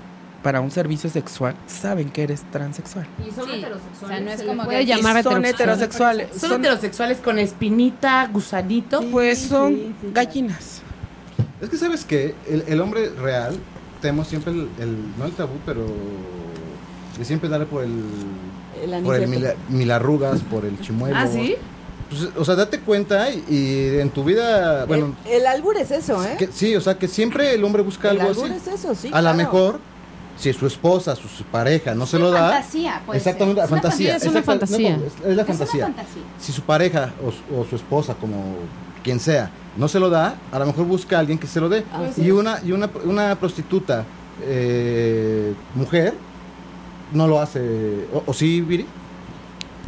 para 0.41 0.61
un 0.61 0.71
servicio 0.71 1.09
sexual 1.09 1.55
saben 1.67 2.09
que 2.11 2.23
eres 2.23 2.43
transexual. 2.51 3.07
Y 3.19 3.31
son 3.31 3.45
Sí, 3.49 3.55
heterosexuales. 3.55 4.01
o 4.03 4.07
sea, 4.07 4.19
no 4.21 4.31
es 4.31 4.39
se 4.39 4.45
como 4.45 4.67
que- 4.69 4.85
llamar 4.85 5.23
son 5.23 5.43
heterosexual. 5.45 6.19
heterosexuales. 6.21 6.29
Son, 6.39 6.49
Son- 6.51 6.59
heterosexuales 6.61 7.17
con 7.17 7.39
espinita, 7.39 8.29
gusanito. 8.31 9.01
pues 9.11 9.39
son 9.39 9.73
sí, 9.73 9.95
sí, 10.01 10.07
gallinas. 10.13 10.81
Es 11.65 11.71
que 11.71 11.77
sabes 11.77 12.05
que 12.05 12.35
el, 12.47 12.63
el 12.67 12.79
hombre 12.81 13.09
real, 13.09 13.55
tenemos 14.01 14.27
siempre 14.27 14.53
el, 14.53 14.69
el- 14.79 15.17
no 15.17 15.25
el 15.25 15.31
tabú, 15.31 15.53
pero 15.65 15.85
de 17.17 17.25
siempre 17.25 17.49
darle 17.49 17.65
por 17.65 17.83
el, 17.83 18.03
El 18.83 19.03
por 19.03 19.15
el 19.15 19.27
mila- 19.27 19.55
milarrugas, 19.69 20.41
por 20.41 20.63
el 20.65 20.79
chimuelo. 20.79 21.15
Ah, 21.17 21.27
sí. 21.27 21.55
Pues, 22.09 22.29
o 22.37 22.45
sea, 22.45 22.53
date 22.55 22.79
cuenta 22.81 23.31
y, 23.31 23.43
y 23.49 23.99
en 23.99 24.11
tu 24.11 24.23
vida, 24.23 24.85
bueno, 24.85 25.15
el, 25.25 25.31
el 25.41 25.47
albur 25.47 25.75
es 25.77 25.89
eso, 25.91 26.23
¿eh? 26.23 26.35
que- 26.37 26.47
sí, 26.53 26.75
o 26.75 26.81
sea, 26.81 26.97
que 26.99 27.07
siempre 27.07 27.55
el 27.55 27.63
hombre 27.63 27.81
busca 27.81 28.11
el 28.11 28.19
algo 28.21 28.31
albur 28.31 28.51
así. 28.51 28.69
es 28.69 28.79
eso, 28.79 28.93
sí. 28.93 29.07
a 29.07 29.21
lo 29.21 29.31
claro. 29.31 29.37
mejor, 29.37 29.79
si 30.37 30.53
su 30.53 30.67
esposa, 30.67 31.15
su, 31.15 31.27
su 31.27 31.43
pareja 31.45 31.95
no 31.95 32.05
se 32.05 32.19
lo 32.19 32.29
da, 32.29 32.51
fantasía, 32.51 33.01
puede 33.07 33.17
exactamente, 33.17 33.61
la 33.61 33.67
fantasía. 33.67 34.15
es 34.17 34.23
una 34.25 34.39
exacta- 34.41 34.53
no, 34.53 34.59
fantasía. 34.67 34.97
no, 34.97 35.03
es, 35.05 35.13
es 35.31 35.35
la 35.35 35.41
Es 35.41 35.47
fantasía. 35.47 35.85
una 35.87 35.95
fantasía. 35.95 36.21
Si 36.39 36.51
su 36.51 36.61
pareja 36.61 37.11
o 37.57 37.65
su 37.65 37.75
esposa, 37.75 38.13
como 38.13 38.55
quien 39.03 39.19
sea, 39.19 39.49
no 39.77 39.87
se 39.87 39.99
lo 39.99 40.09
da, 40.09 40.35
a 40.51 40.59
lo 40.59 40.65
mejor 40.67 40.85
busca 40.85 41.17
a 41.17 41.19
alguien 41.19 41.37
que 41.37 41.47
se 41.47 41.59
lo 41.59 41.69
dé. 41.69 41.83
Así 41.93 42.23
Y 42.23 42.31
una, 42.31 42.59
y 42.63 42.71
una, 42.71 42.89
una 43.05 43.35
prostituta 43.35 44.05
eh, 44.43 45.53
mujer 45.75 46.13
no 47.13 47.27
lo 47.27 47.39
hace. 47.39 48.05
¿O, 48.13 48.23
o 48.25 48.33
sí, 48.33 48.61
Viri? 48.61 48.85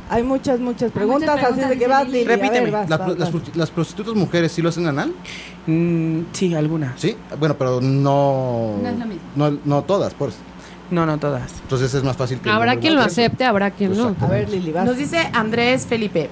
Hay 0.10 0.24
muchas, 0.24 0.60
muchas 0.60 0.62
muchas 0.62 0.92
preguntas, 0.92 1.30
así 1.32 1.42
preguntas, 1.44 1.70
de 1.70 1.78
que 1.78 1.88
vas, 1.88 2.06
Lili. 2.08 2.24
Ver, 2.26 2.40
Repíteme. 2.40 2.72
vas, 2.72 2.90
La- 2.90 2.98
vas, 2.98 3.18
las, 3.56 3.70
prostitutas 3.72 4.16
mujeres 4.16 4.52
sí 4.54 4.62
lo 4.62 4.70
hacen 4.70 4.88
anal, 4.88 5.14
Mm, 5.66 6.22
sí, 6.32 6.56
algunas. 6.56 6.98
¿sí? 6.98 7.18
Bueno, 7.38 7.56
pero 7.58 7.82
no. 7.82 8.78
No 8.82 8.88
es 8.88 8.98
lo 8.98 9.06
mismo. 9.06 9.22
No, 9.36 9.52
no 9.66 9.84
todas, 9.84 10.14
pues. 10.14 10.36
No, 10.90 11.06
no 11.06 11.18
todas. 11.18 11.52
Entonces 11.64 11.94
es 11.94 12.04
más 12.04 12.16
fácil 12.16 12.40
que. 12.40 12.50
Habrá 12.50 12.78
quien 12.78 12.96
lo 12.96 13.02
acepte, 13.02 13.44
habrá 13.44 13.72
quien 13.72 13.98
no. 13.98 14.16
A 14.22 14.28
ver, 14.28 14.50
Lili, 14.50 14.72
vas. 14.72 14.86
Nos 14.86 14.96
dice 14.96 15.30
Andrés 15.34 15.86
Felipe. 15.86 16.30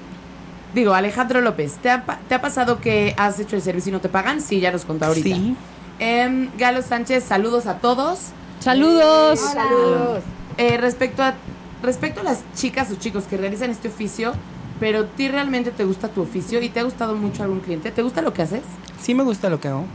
Digo, 0.76 0.94
Alejandro 0.94 1.40
López, 1.40 1.76
¿te 1.82 1.90
ha, 1.90 2.04
¿te 2.28 2.36
ha 2.36 2.42
pasado 2.42 2.82
que 2.82 3.16
has 3.18 3.40
hecho 3.40 3.56
el 3.56 3.62
servicio 3.62 3.90
y 3.92 3.94
no 3.94 4.02
te 4.02 4.10
pagan? 4.10 4.42
Sí, 4.42 4.60
ya 4.60 4.72
nos 4.74 4.84
contó 4.84 5.06
ahorita. 5.06 5.30
Sí. 5.36 5.56
Em, 6.00 6.50
Galo 6.58 6.82
Sánchez, 6.82 7.24
saludos 7.24 7.66
a 7.66 7.78
todos. 7.80 8.20
Saludos. 8.60 9.40
Saludos. 9.40 10.22
Eh, 10.58 10.76
respecto, 10.78 11.24
a, 11.24 11.34
respecto 11.82 12.20
a 12.20 12.24
las 12.24 12.44
chicas 12.56 12.92
o 12.92 12.96
chicos 12.96 13.24
que 13.24 13.38
realizan 13.38 13.70
este 13.70 13.88
oficio, 13.88 14.34
pero 14.80 15.00
a 15.00 15.06
ti 15.06 15.30
realmente 15.30 15.72
te 15.72 15.86
gusta 15.86 16.10
tu 16.10 16.22
oficio 16.22 16.62
y 16.62 16.68
te 16.68 16.82
ha 16.82 16.84
gustado 16.84 17.16
mucho 17.16 17.44
algún 17.44 17.62
cliente, 17.62 17.92
¿te 17.92 18.02
gusta 18.02 18.22
lo 18.22 18.34
que 18.34 18.42
haces? 18.42 18.62
Sí 19.02 19.14
me 19.16 19.24
gusta 19.24 19.50
lo 19.50 19.62
que 19.62 19.70
hago. 19.70 19.86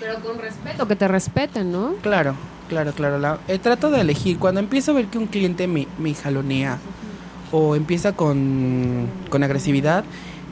Pero 0.00 0.20
con 0.20 0.38
respeto, 0.38 0.88
que 0.88 0.96
te 0.96 1.06
respeten, 1.06 1.70
¿no? 1.70 1.92
Claro, 2.00 2.34
claro, 2.70 2.92
claro. 2.92 3.18
La- 3.18 3.38
eh, 3.46 3.58
trato 3.58 3.90
de 3.90 4.00
elegir. 4.00 4.38
Cuando 4.38 4.60
empiezo 4.60 4.92
a 4.92 4.94
ver 4.94 5.06
que 5.08 5.18
un 5.18 5.26
cliente 5.26 5.66
me, 5.66 5.86
me 5.98 6.14
jalonea 6.14 6.78
o 7.52 7.74
empieza 7.76 8.12
con, 8.12 9.06
con 9.30 9.42
agresividad, 9.42 10.04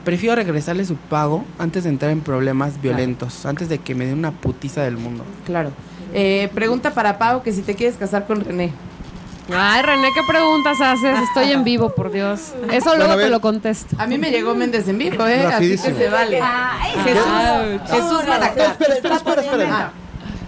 prefiero 0.05 0.35
regresarle 0.37 0.85
su 0.85 0.97
pago 0.97 1.45
antes 1.59 1.85
de 1.85 1.91
entrar 1.91 2.11
en 2.11 2.21
problemas 2.21 2.81
violentos, 2.81 3.45
antes 3.47 3.69
de 3.69 3.79
que 3.79 3.95
me 3.95 4.07
dé 4.07 4.13
una 4.13 4.31
putiza 4.33 4.83
del 4.83 4.97
mundo. 4.97 5.25
Claro. 5.45 5.71
Eh, 6.15 6.49
pregunta 6.55 6.93
para 6.95 7.19
Pau 7.19 7.43
que 7.43 7.53
si 7.53 7.63
te 7.63 7.75
quieres 7.75 7.97
casar 7.97 8.27
con 8.27 8.45
René. 8.45 8.73
Ay, 9.53 9.83
René, 9.83 10.09
¿qué 10.15 10.21
preguntas 10.29 10.81
haces? 10.81 11.19
Estoy 11.29 11.53
en 11.53 11.63
vivo, 11.63 11.91
por 11.95 12.11
Dios. 12.11 12.53
Eso 12.73 12.91
Bueno, 12.91 13.05
luego 13.07 13.21
te 13.21 13.29
lo 13.31 13.41
contesto. 13.41 13.95
A 13.99 14.07
mí 14.07 14.19
me 14.19 14.31
llegó 14.31 14.55
Méndez 14.57 14.89
en 14.89 14.99
vivo, 14.99 15.25
¿eh? 15.27 15.35
Así 15.35 15.47
que 15.47 15.77
Rapidísimo. 15.77 15.99
se 15.99 16.09
vale. 16.09 16.41
Jesús, 17.05 17.91
Jesús 17.91 18.29
Maracat. 18.29 18.59
Espera, 18.73 18.95
espera, 18.95 19.17
espera, 19.17 19.43
espera. 19.43 19.93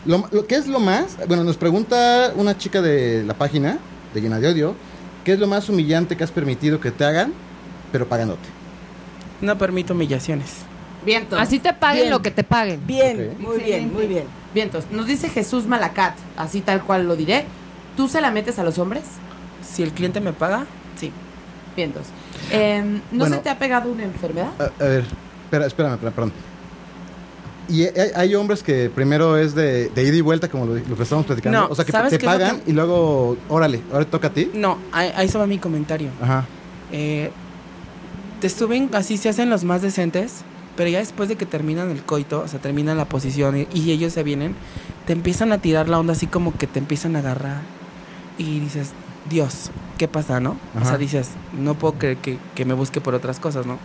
Lo, 0.04 0.24
lo- 0.32 0.46
¿Qué 0.46 0.56
es 0.56 0.66
lo 0.66 0.80
más? 0.80 1.16
Bueno, 1.28 1.44
nos 1.44 1.56
pregunta 1.56 2.32
una 2.36 2.56
chica 2.58 2.80
de 2.82 3.22
la 3.24 3.34
página, 3.34 3.78
de 4.14 4.20
Llena 4.20 4.40
de 4.40 4.48
Odio, 4.48 4.74
¿qué 5.24 5.32
es 5.32 5.38
lo 5.38 5.46
más 5.46 5.68
humillante 5.68 6.16
que 6.16 6.24
has 6.24 6.30
permitido 6.30 6.80
que 6.80 6.90
te 6.90 7.04
hagan, 7.04 7.32
pero 7.92 8.06
pagándote? 8.08 8.48
No 9.40 9.56
permito 9.58 9.94
humillaciones. 9.94 10.56
Vientos. 11.04 11.38
Así 11.40 11.58
te 11.58 11.72
paguen 11.72 12.02
Bien. 12.02 12.10
lo 12.10 12.22
que 12.22 12.30
te 12.30 12.42
paguen. 12.44 12.84
Bien, 12.86 13.36
muy 13.38 13.58
bien, 13.58 13.92
muy 13.92 14.06
bien. 14.06 14.24
Vientos. 14.52 14.84
Nos 14.90 15.06
dice 15.06 15.28
Jesús 15.28 15.66
Malacat, 15.66 16.14
así 16.36 16.60
tal 16.60 16.82
cual 16.82 17.06
lo 17.06 17.14
diré. 17.16 17.44
¿Tú 17.96 18.08
se 18.08 18.20
la 18.20 18.30
metes 18.30 18.58
a 18.58 18.64
los 18.64 18.78
hombres? 18.78 19.04
Si 19.62 19.82
el 19.82 19.92
cliente 19.92 20.20
me 20.20 20.32
paga, 20.32 20.66
sí. 20.96 21.12
Vientos. 21.76 22.06
Em, 22.50 23.00
¿No 23.12 23.20
Bueno. 23.20 23.36
se 23.36 23.42
te 23.42 23.50
ha 23.50 23.58
pegado 23.58 23.90
una 23.92 24.02
enfermedad? 24.04 24.50
A, 24.58 24.64
a 24.84 24.88
ver, 24.88 25.04
espera, 25.44 25.66
espérame, 25.66 25.98
perdón. 25.98 26.32
Y 27.68 27.84
hay, 27.84 28.34
hombres 28.34 28.62
que 28.62 28.88
primero 28.88 29.36
es 29.36 29.54
de, 29.54 29.88
de 29.90 30.02
ida 30.02 30.16
y 30.16 30.20
vuelta, 30.22 30.48
como 30.48 30.64
lo, 30.64 30.74
lo 30.74 30.96
que 30.96 31.02
estamos 31.02 31.26
platicando. 31.26 31.60
No, 31.60 31.66
o 31.68 31.74
sea, 31.74 31.84
que 31.84 31.92
¿sabes 31.92 32.10
te 32.10 32.18
pagan 32.18 32.60
que- 32.60 32.70
y 32.70 32.74
luego, 32.74 33.36
órale, 33.48 33.82
ahora 33.92 34.04
te 34.06 34.10
toca 34.10 34.28
a 34.28 34.32
ti. 34.32 34.50
No, 34.54 34.78
ahí, 34.92 35.12
ahí 35.14 35.28
va 35.28 35.46
mi 35.46 35.58
comentario. 35.58 36.08
Ajá. 36.20 36.46
Eh, 36.92 37.30
te 38.40 38.48
suben, 38.48 38.88
así 38.94 39.18
se 39.18 39.28
hacen 39.28 39.50
los 39.50 39.64
más 39.64 39.82
decentes, 39.82 40.36
pero 40.76 40.88
ya 40.88 40.98
después 41.00 41.28
de 41.28 41.36
que 41.36 41.44
terminan 41.44 41.90
el 41.90 42.02
coito, 42.02 42.40
o 42.40 42.48
sea, 42.48 42.60
terminan 42.60 42.96
la 42.96 43.04
posición 43.04 43.58
y, 43.58 43.66
y 43.74 43.90
ellos 43.90 44.12
se 44.14 44.22
vienen, 44.22 44.54
te 45.06 45.12
empiezan 45.12 45.52
a 45.52 45.58
tirar 45.58 45.88
la 45.88 45.98
onda 45.98 46.12
así 46.14 46.26
como 46.26 46.56
que 46.56 46.66
te 46.66 46.78
empiezan 46.78 47.16
a 47.16 47.18
agarrar 47.18 47.60
y 48.38 48.60
dices, 48.60 48.92
Dios, 49.28 49.70
¿qué 49.98 50.08
pasa, 50.08 50.40
no? 50.40 50.56
O 50.80 50.84
sea, 50.84 50.96
dices, 50.96 51.30
no 51.52 51.74
puedo 51.74 51.94
creer 51.94 52.16
que, 52.18 52.38
que 52.54 52.64
me 52.64 52.72
busque 52.74 53.00
por 53.00 53.14
otras 53.14 53.40
cosas, 53.40 53.66
¿no? 53.66 53.78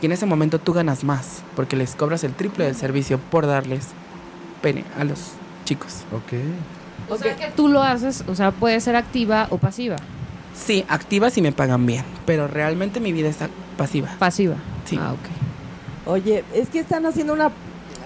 Y 0.00 0.06
en 0.06 0.12
ese 0.12 0.26
momento 0.26 0.58
tú 0.58 0.72
ganas 0.72 1.02
más, 1.04 1.42
porque 1.56 1.76
les 1.76 1.96
cobras 1.96 2.22
el 2.24 2.34
triple 2.34 2.64
del 2.64 2.76
servicio 2.76 3.18
por 3.18 3.46
darles 3.46 3.88
pene 4.62 4.84
a 4.98 5.04
los 5.04 5.32
chicos. 5.64 6.04
Ok. 6.12 6.34
O 7.10 7.16
sea 7.16 7.36
que 7.36 7.48
tú 7.48 7.68
lo 7.68 7.82
haces, 7.82 8.24
o 8.28 8.34
sea, 8.34 8.52
puede 8.52 8.80
ser 8.80 8.96
activa 8.96 9.48
o 9.50 9.58
pasiva. 9.58 9.96
Sí, 10.54 10.84
activas 10.88 11.36
y 11.38 11.42
me 11.42 11.52
pagan 11.52 11.86
bien, 11.86 12.04
pero 12.26 12.48
realmente 12.48 13.00
mi 13.00 13.12
vida 13.12 13.28
está 13.28 13.48
pasiva. 13.76 14.10
Pasiva. 14.18 14.56
Sí. 14.84 14.98
Ah, 15.00 15.12
ok. 15.12 16.12
Oye, 16.12 16.44
es 16.54 16.68
que 16.68 16.80
están 16.80 17.06
haciendo 17.06 17.32
una... 17.32 17.50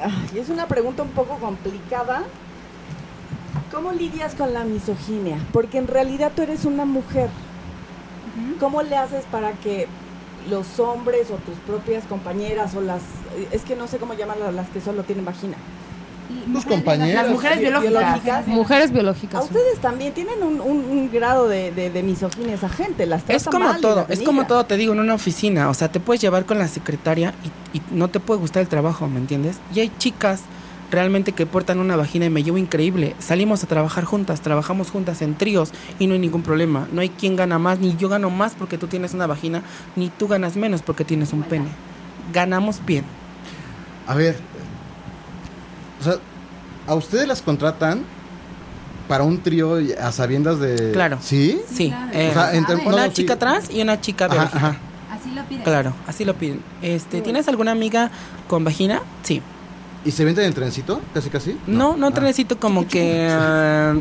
ay, 0.03 0.39
es 0.39 0.49
una 0.49 0.67
pregunta 0.67 1.03
un 1.03 1.11
poco 1.11 1.37
complicada. 1.37 2.23
¿Cómo 3.73 3.93
lidias 3.93 4.35
con 4.35 4.53
la 4.53 4.65
misoginia? 4.65 5.39
Porque 5.53 5.79
en 5.79 5.89
realidad 5.89 6.33
tú 6.35 6.43
eres 6.43 6.65
una 6.65 6.85
mujer. 6.85 7.31
¿Cómo 8.61 8.83
le 8.83 8.97
haces 8.97 9.25
para 9.31 9.53
que 9.53 9.89
los 10.51 10.79
hombres 10.81 11.31
o 11.31 11.35
tus 11.37 11.57
propias 11.67 12.05
compañeras 12.05 12.75
o 12.75 12.81
las... 12.81 13.03
Es 13.53 13.63
que 13.63 13.77
no 13.77 13.87
sé 13.87 13.99
cómo 13.99 14.15
llaman 14.15 14.43
a 14.43 14.51
las 14.53 14.69
que 14.71 14.81
solo 14.81 15.03
tienen 15.05 15.25
vagina. 15.25 15.57
Tus 16.53 16.65
compañeros. 16.65 17.13
Las 17.23 17.31
mujeres 17.31 17.61
biológicas. 17.61 18.47
Mujeres 18.47 18.91
A 18.91 18.93
biológicas. 18.95 19.45
ustedes 19.45 19.79
también 19.81 20.15
tienen 20.15 20.43
un, 20.43 20.61
un- 20.61 20.85
un 20.91 21.11
grado 21.13 21.47
de, 21.47 21.71
de- 21.73 21.91
de 21.91 22.03
misoginia 22.03 22.55
esa 22.55 22.69
gente. 22.71 23.05
Las 23.07 23.23
Es 23.29 23.45
como 23.45 23.67
mal 23.67 23.81
todo, 23.81 24.07
es 24.09 24.23
como 24.23 24.47
todo, 24.47 24.65
te 24.65 24.77
digo, 24.79 24.95
en 24.95 25.01
una 25.01 25.15
oficina, 25.15 25.69
o 25.69 25.75
sea, 25.75 25.91
te 25.93 26.01
puedes 26.01 26.23
llevar 26.23 26.47
con 26.47 26.59
la 26.59 26.69
secretaria 26.69 27.35
y, 27.75 27.79
y 27.79 27.83
no 27.91 28.09
te 28.09 28.19
puede 28.19 28.41
gustar 28.41 28.63
el 28.63 28.69
trabajo, 28.69 29.07
¿me 29.09 29.19
entiendes? 29.19 29.59
Y 29.75 29.81
hay 29.81 29.93
chicas 29.99 30.43
realmente 30.93 31.33
que 31.33 31.47
portan 31.47 31.81
una 31.81 31.97
vagina 31.97 32.27
y 32.27 32.31
me 32.31 32.45
llevo 32.45 32.59
increíble. 32.59 33.17
Salimos 33.19 33.65
a 33.65 33.67
trabajar 33.67 34.05
juntas, 34.05 34.41
trabajamos 34.43 34.91
juntas 34.91 35.23
en 35.23 35.35
tríos 35.35 35.73
y 35.99 36.07
no 36.07 36.13
hay 36.15 36.21
ningún 36.21 36.43
problema. 36.43 36.87
No 36.93 37.01
hay 37.01 37.09
quien 37.09 37.35
gana 37.35 37.59
más, 37.59 37.81
ni 37.81 37.97
yo 37.97 38.09
gano 38.09 38.31
más 38.31 38.53
porque 38.57 38.79
tú 38.79 38.87
tienes 38.87 39.15
una 39.15 39.27
vagina, 39.27 39.63
ni 39.97 40.09
tú 40.11 40.29
ganas 40.29 40.55
menos 40.55 40.83
porque 40.83 41.05
tienes 41.05 41.33
un 41.33 41.43
pene. 41.43 41.67
Ganamos 42.33 42.85
bien. 42.87 43.05
A 44.07 44.15
ver, 44.15 44.37
o 46.01 46.05
sea, 46.05 46.15
¿a 46.87 46.95
ustedes 46.95 47.27
las 47.27 47.43
contratan 47.43 48.03
para 49.09 49.25
un 49.25 49.39
trío 49.43 49.81
y 49.81 49.93
a 49.93 50.13
sabiendas 50.13 50.59
de... 50.61 50.93
Claro. 50.93 51.19
¿Sí? 51.21 51.61
Sí, 51.71 51.89
Claro. 51.89 52.11
eh, 52.13 52.29
O 52.31 52.35
sea, 52.35 52.55
entre- 52.55 52.77
no, 52.77 52.83
una 52.89 53.07
sí. 53.07 53.13
chica 53.15 53.39
trans 53.39 53.71
y 53.71 53.83
una 53.83 54.01
chica 54.01 54.27
Ajá, 54.27 54.43
ajá. 54.53 54.77
Así 55.11 55.31
lo 55.35 55.43
pide. 55.45 55.63
Claro, 55.63 55.93
así 56.07 56.25
lo 56.25 56.35
piden. 56.35 56.61
Este, 56.83 57.21
¿tienes 57.21 57.47
alguna 57.49 57.71
amiga 57.73 58.11
con 58.49 58.65
vagina? 58.65 59.03
Sí. 59.23 59.41
¿Y 60.05 60.11
se 60.11 60.25
venden 60.25 60.45
en 60.45 60.49
el 60.49 60.55
trencito? 60.55 61.01
Casi, 61.15 61.31
casi. 61.31 61.57
No, 61.67 61.97
no 61.97 62.09
Ah. 62.09 62.21
necesito 62.21 62.59
como 62.59 62.89
que... 62.89 63.29
ah, 63.31 63.95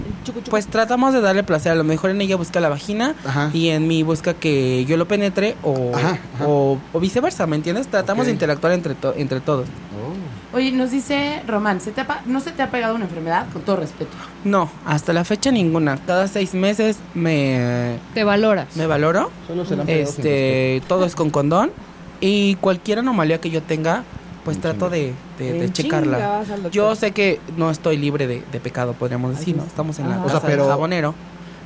pues 0.49 0.65
tratamos 0.67 1.13
de 1.13 1.21
darle 1.21 1.43
placer. 1.43 1.71
A 1.71 1.75
lo 1.75 1.83
mejor 1.83 2.09
en 2.09 2.21
ella 2.21 2.35
busca 2.37 2.59
la 2.59 2.69
vagina 2.69 3.13
Ajá. 3.25 3.51
y 3.53 3.69
en 3.69 3.87
mí 3.87 4.01
busca 4.03 4.33
que 4.33 4.83
yo 4.85 4.97
lo 4.97 5.07
penetre 5.07 5.55
o, 5.63 5.91
Ajá, 5.95 6.17
ajá. 6.35 6.47
o, 6.47 6.79
o 6.91 6.99
viceversa, 6.99 7.45
¿me 7.45 7.55
entiendes? 7.55 7.87
Tratamos 7.87 8.25
de 8.25 8.31
interactuar 8.31 8.73
entre, 8.73 8.95
to- 8.95 9.13
entre 9.15 9.41
todos. 9.41 9.67
Oh. 9.67 10.57
Oye, 10.57 10.71
nos 10.71 10.91
dice 10.91 11.43
Román, 11.47 11.79
¿se 11.79 11.91
te 11.91 12.03
¿no 12.25 12.41
se 12.41 12.51
te 12.51 12.61
ha 12.61 12.71
pegado 12.71 12.95
una 12.95 13.05
enfermedad? 13.05 13.45
Con 13.53 13.61
todo 13.61 13.77
respeto. 13.77 14.11
No, 14.43 14.69
hasta 14.85 15.13
la 15.13 15.23
fecha 15.23 15.49
ninguna. 15.51 15.97
Cada 16.05 16.27
seis 16.27 16.53
meses 16.53 16.97
me, 17.13 17.95
Te 18.13 18.23
valoras. 18.25 18.75
me 18.75 18.85
valoro. 18.87 19.31
Solo 19.47 19.63
se 19.65 19.75
la 19.77 19.83
Este, 19.83 20.81
todo 20.87 21.05
es 21.05 21.15
con 21.15 21.29
condón. 21.29 21.71
Y 22.19 22.55
cualquier 22.55 22.99
anomalía 22.99 23.39
que 23.39 23.49
yo 23.49 23.61
tenga, 23.63 24.03
pues 24.43 24.57
En 24.57 24.61
trato 24.61 24.89
chinga. 24.89 25.13
de, 25.37 25.53
de- 25.53 25.71
checarla. 25.73 26.43
Yo 26.71 26.95
sé 26.95 27.11
que 27.11 27.39
no 27.57 27.69
estoy 27.71 27.97
libre 27.97 28.27
de, 28.27 28.43
de 28.51 28.59
pecado, 28.59 28.93
podríamos 28.93 29.37
decir, 29.37 29.55
¿no? 29.55 29.63
Estamos 29.63 29.99
en 29.99 30.09
la. 30.09 30.17
O 30.19 30.23
sea, 30.29 30.35
casa 30.35 30.47
del 30.47 30.57
pero- 30.57 30.69
jabonero. 30.69 31.15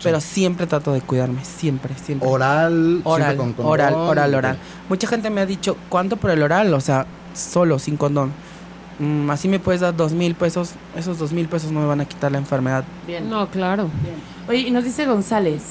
Pero 0.04 0.20
siempre 0.20 0.68
trato 0.68 0.92
de 0.92 1.00
cuidarme, 1.02 1.44
siempre, 1.46 1.96
siempre. 1.98 2.28
Oral, 2.30 3.02
Oral, 3.06 3.28
siempre 3.28 3.38
con 3.38 3.54
condón. 3.54 3.72
oral, 3.72 3.94
oral, 3.96 4.36
oral. 4.36 4.58
Mucha 4.90 5.08
gente 5.08 5.30
me 5.30 5.40
ha 5.42 5.46
dicho, 5.46 5.78
¿cuánto 5.90 6.18
por 6.18 6.30
el 6.32 6.44
oral? 6.44 6.74
O 6.74 6.82
sea, 6.82 7.06
solo, 7.34 7.80
sin 7.80 7.96
condón. 7.98 8.32
Mm, 9.00 9.30
así 9.32 9.48
me 9.48 9.58
puedes 9.58 9.82
dar 9.82 9.96
dos 9.96 10.12
mil 10.12 10.36
pesos. 10.36 10.72
Esos 10.98 11.18
dos 11.18 11.32
mil 11.32 11.48
pesos 11.48 11.72
no 11.72 11.80
me 11.80 11.86
van 11.88 12.02
a 12.02 12.06
quitar 12.06 12.32
la 12.32 12.38
enfermedad. 12.38 12.84
Bien. 13.08 13.30
No, 13.30 13.48
claro. 13.50 13.90
Oye, 14.50 14.60
y 14.60 14.72
nos 14.72 14.84
dice 14.84 15.06
González, 15.06 15.64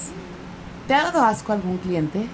¿te 0.87 0.95
ha 0.95 1.03
dado 1.03 1.23
asco 1.23 1.53
algún 1.53 1.77
cliente? 1.77 2.25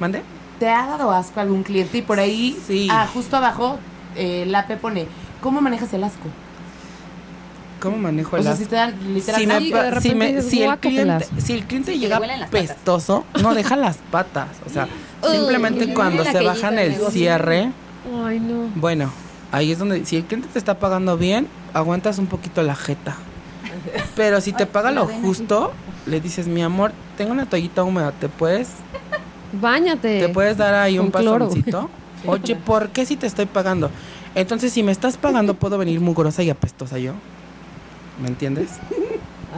¿Mande? 0.00 0.22
¿Te 0.58 0.68
ha 0.70 0.86
dado 0.86 1.12
asco 1.12 1.38
algún 1.40 1.62
cliente? 1.62 1.98
Y 1.98 2.02
por 2.02 2.18
ahí, 2.18 2.58
Sí. 2.66 2.88
ah, 2.90 3.06
justo 3.12 3.36
abajo, 3.36 3.78
eh, 4.16 4.44
la 4.46 4.66
P 4.66 4.76
pone, 4.76 5.06
¿cómo 5.40 5.60
manejas 5.60 5.92
el 5.94 6.04
asco? 6.04 6.28
¿Cómo 7.80 7.96
manejo 7.96 8.34
O 8.34 8.38
el 8.38 8.42
sea, 8.42 8.52
asco? 8.52 8.64
si 8.64 8.68
te 8.70 8.76
dan 8.76 8.94
si, 8.98 9.46
me 9.46 10.00
si, 10.00 10.14
me- 10.14 10.26
dices, 10.32 10.50
si 10.50 10.62
el 10.64 10.78
cliente, 10.78 11.26
si 11.38 11.52
el 11.54 11.64
cliente 11.64 11.98
llega 11.98 12.20
pestoso, 12.50 13.24
no 13.40 13.54
deja 13.54 13.76
las 13.76 13.98
patas. 14.10 14.48
O 14.66 14.70
sea, 14.70 14.88
simplemente 15.30 15.94
cuando 15.94 16.24
se 16.24 16.42
bajan 16.42 16.78
el 16.78 16.92
negocio. 16.92 17.10
cierre, 17.12 17.70
Ay, 18.24 18.40
no. 18.40 18.68
bueno, 18.74 19.12
ahí 19.52 19.70
es 19.70 19.78
donde, 19.78 20.04
si 20.06 20.16
el 20.16 20.24
cliente 20.24 20.48
te 20.52 20.58
está 20.58 20.78
pagando 20.80 21.16
bien, 21.16 21.46
aguantas 21.72 22.18
un 22.18 22.26
poquito 22.26 22.62
la 22.62 22.74
jeta. 22.74 23.14
Pero 24.16 24.40
si 24.40 24.52
te 24.52 24.66
paga 24.66 24.90
lo 24.90 25.06
justo, 25.06 25.72
le 26.06 26.20
dices, 26.20 26.48
mi 26.48 26.62
amor, 26.62 26.90
tengo 27.16 27.30
una 27.30 27.46
toallita 27.46 27.84
húmeda, 27.84 28.10
¿te 28.10 28.28
puedes, 28.28 28.70
Báñate. 29.52 30.18
te 30.18 30.28
puedes 30.30 30.56
dar 30.56 30.74
ahí 30.74 30.98
un 30.98 31.12
pasoncito? 31.12 31.88
Oye, 32.26 32.56
¿por 32.56 32.90
qué 32.90 33.06
si 33.06 33.16
te 33.16 33.26
estoy 33.26 33.46
pagando? 33.46 33.90
Entonces, 34.34 34.72
si 34.72 34.82
me 34.82 34.92
estás 34.92 35.16
pagando, 35.16 35.54
¿puedo 35.54 35.78
venir 35.78 36.00
mugrosa 36.00 36.42
y 36.42 36.50
apestosa 36.50 36.98
yo? 36.98 37.12
¿Me 38.20 38.28
entiendes? 38.28 38.70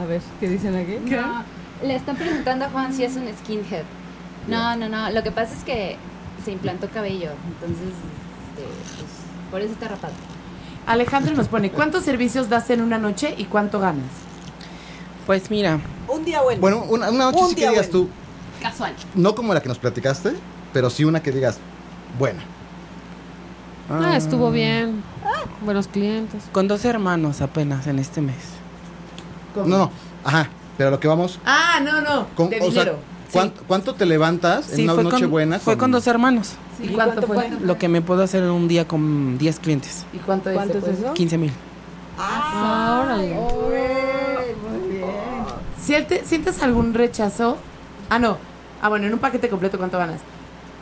A 0.01 0.05
ver, 0.05 0.21
¿qué 0.39 0.47
dicen 0.49 0.75
aquí? 0.75 0.97
No, 1.09 1.43
le 1.85 1.95
están 1.95 2.15
preguntando 2.15 2.65
a 2.65 2.69
Juan 2.69 2.93
si 2.93 3.03
es 3.03 3.15
un 3.15 3.25
skinhead. 3.43 3.83
No, 4.47 4.75
no, 4.75 4.87
no. 4.89 5.09
Lo 5.11 5.23
que 5.23 5.31
pasa 5.31 5.53
es 5.55 5.63
que 5.63 5.97
se 6.45 6.51
implantó 6.51 6.87
cabello. 6.89 7.29
Entonces, 7.47 7.87
este, 7.89 8.63
pues, 8.97 9.11
por 9.51 9.61
eso 9.61 9.73
está 9.73 9.87
rapado. 9.87 10.13
Alejandro 10.87 11.35
nos 11.35 11.47
pone, 11.47 11.69
¿cuántos 11.71 12.03
servicios 12.03 12.49
das 12.49 12.69
en 12.69 12.81
una 12.81 12.97
noche 12.97 13.35
y 13.37 13.45
cuánto 13.45 13.79
ganas? 13.79 14.05
Pues 15.27 15.51
mira, 15.51 15.79
Un 16.07 16.25
día 16.25 16.41
bueno. 16.41 16.59
Bueno, 16.61 16.83
una, 16.89 17.09
una 17.11 17.25
noche 17.25 17.39
Un 17.43 17.49
sí 17.49 17.55
que 17.55 17.61
día 17.61 17.69
digas 17.71 17.91
bueno. 17.91 18.07
tú, 18.07 18.63
Casual. 18.63 18.93
no 19.15 19.35
como 19.35 19.53
la 19.53 19.61
que 19.61 19.69
nos 19.69 19.77
platicaste, 19.77 20.33
pero 20.73 20.89
sí 20.89 21.03
una 21.03 21.21
que 21.21 21.31
digas, 21.31 21.59
buena. 22.17 22.39
Ah, 23.89 24.15
estuvo 24.15 24.51
bien. 24.51 25.03
Buenos 25.65 25.87
clientes. 25.87 26.43
Con 26.51 26.67
dos 26.67 26.85
hermanos 26.85 27.41
apenas 27.41 27.87
en 27.87 27.99
este 27.99 28.21
mes. 28.21 28.35
No, 29.55 29.65
no, 29.65 29.91
ajá, 30.23 30.47
pero 30.77 30.87
a 30.87 30.91
lo 30.91 30.99
que 30.99 31.07
vamos, 31.07 31.39
Ah, 31.45 31.79
no, 31.83 32.01
no. 32.01 32.27
con- 32.35 32.49
de 32.49 32.59
o 32.61 32.71
sea. 32.71 32.93
¿cuánto, 33.33 33.63
cuánto 33.67 33.95
te 33.95 34.05
levantas 34.05 34.65
Sí, 34.65 34.83
en 34.83 34.89
una 34.89 35.03
noche 35.03 35.21
con, 35.23 35.31
buena? 35.31 35.59
fue 35.59 35.77
con 35.77 35.91
dos 35.91 36.07
hermanos. 36.07 36.53
¿Y 36.81 36.87
cuánto 36.89 37.21
fue? 37.27 37.49
Lo 37.61 37.77
que 37.77 37.87
me 37.89 38.01
puedo 38.01 38.23
hacer 38.23 38.43
en 38.43 38.49
un 38.51 38.67
día 38.67 38.87
con 38.87 39.37
10 39.37 39.59
clientes. 39.59 40.05
¿Y 40.13 40.17
cuánto, 40.17 40.49
es 40.49 40.55
¿Cuánto 40.55 40.77
es 40.79 40.87
eso? 40.99 41.13
15 41.13 41.37
mil. 41.37 41.51
Ah, 42.17 43.01
órale. 43.03 43.33
Muy 43.35 44.89
bien. 44.89 45.05
¿Siente- 45.79 46.23
¿Sientes 46.25 46.61
algún 46.63 46.93
rechazo? 46.93 47.57
Ah, 48.09 48.19
no. 48.19 48.37
Ah, 48.81 48.89
bueno, 48.89 49.05
en 49.07 49.13
un 49.13 49.19
paquete 49.19 49.49
completo, 49.49 49.77
¿cuánto 49.77 49.97
ganas? 49.97 50.21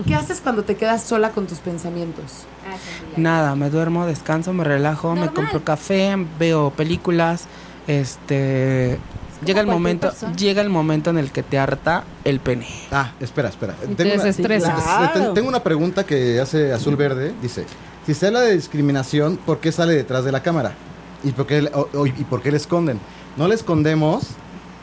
¿Qué 0.07 0.15
haces 0.15 0.39
cuando 0.41 0.63
te 0.63 0.75
quedas 0.75 1.03
sola 1.03 1.31
con 1.31 1.45
tus 1.47 1.59
pensamientos? 1.59 2.45
Ah. 2.67 2.75
Nada, 3.17 3.55
me 3.55 3.69
duermo, 3.69 4.05
descanso, 4.05 4.53
me 4.53 4.63
relajo, 4.63 5.15
me 5.15 5.29
compro 5.29 5.63
café, 5.63 6.15
veo 6.39 6.71
películas, 6.71 7.45
este 7.87 8.97
llega 9.45 9.61
el 9.61 9.67
momento, 9.67 10.07
persona. 10.09 10.35
llega 10.35 10.61
el 10.61 10.69
momento 10.69 11.09
en 11.09 11.17
el 11.17 11.31
que 11.31 11.43
te 11.43 11.57
harta 11.59 12.03
el 12.23 12.39
pene. 12.39 12.67
Ah, 12.91 13.11
espera, 13.19 13.49
espera. 13.49 13.75
Y 13.89 13.95
te 13.95 14.03
desestresas. 14.05 14.75
Sí, 14.79 14.83
claro. 14.85 15.13
Ten- 15.25 15.33
Tengo 15.33 15.49
una 15.49 15.63
pregunta 15.63 16.05
que 16.05 16.39
hace 16.39 16.71
Azul 16.73 16.95
Verde. 16.95 17.33
Dice, 17.41 17.65
si 18.05 18.13
se 18.13 18.27
habla 18.27 18.41
de 18.41 18.53
discriminación, 18.55 19.37
¿por 19.37 19.59
qué 19.59 19.71
sale 19.71 19.93
detrás 19.93 20.23
de 20.23 20.31
la 20.31 20.41
cámara? 20.43 20.73
¿Y 21.23 21.31
por 21.31 21.45
qué, 21.45 21.69
o- 21.73 22.05
y 22.07 22.11
por 22.11 22.41
qué 22.41 22.51
le 22.51 22.57
esconden? 22.57 22.99
No 23.37 23.47
le 23.47 23.55
escondemos 23.55 24.23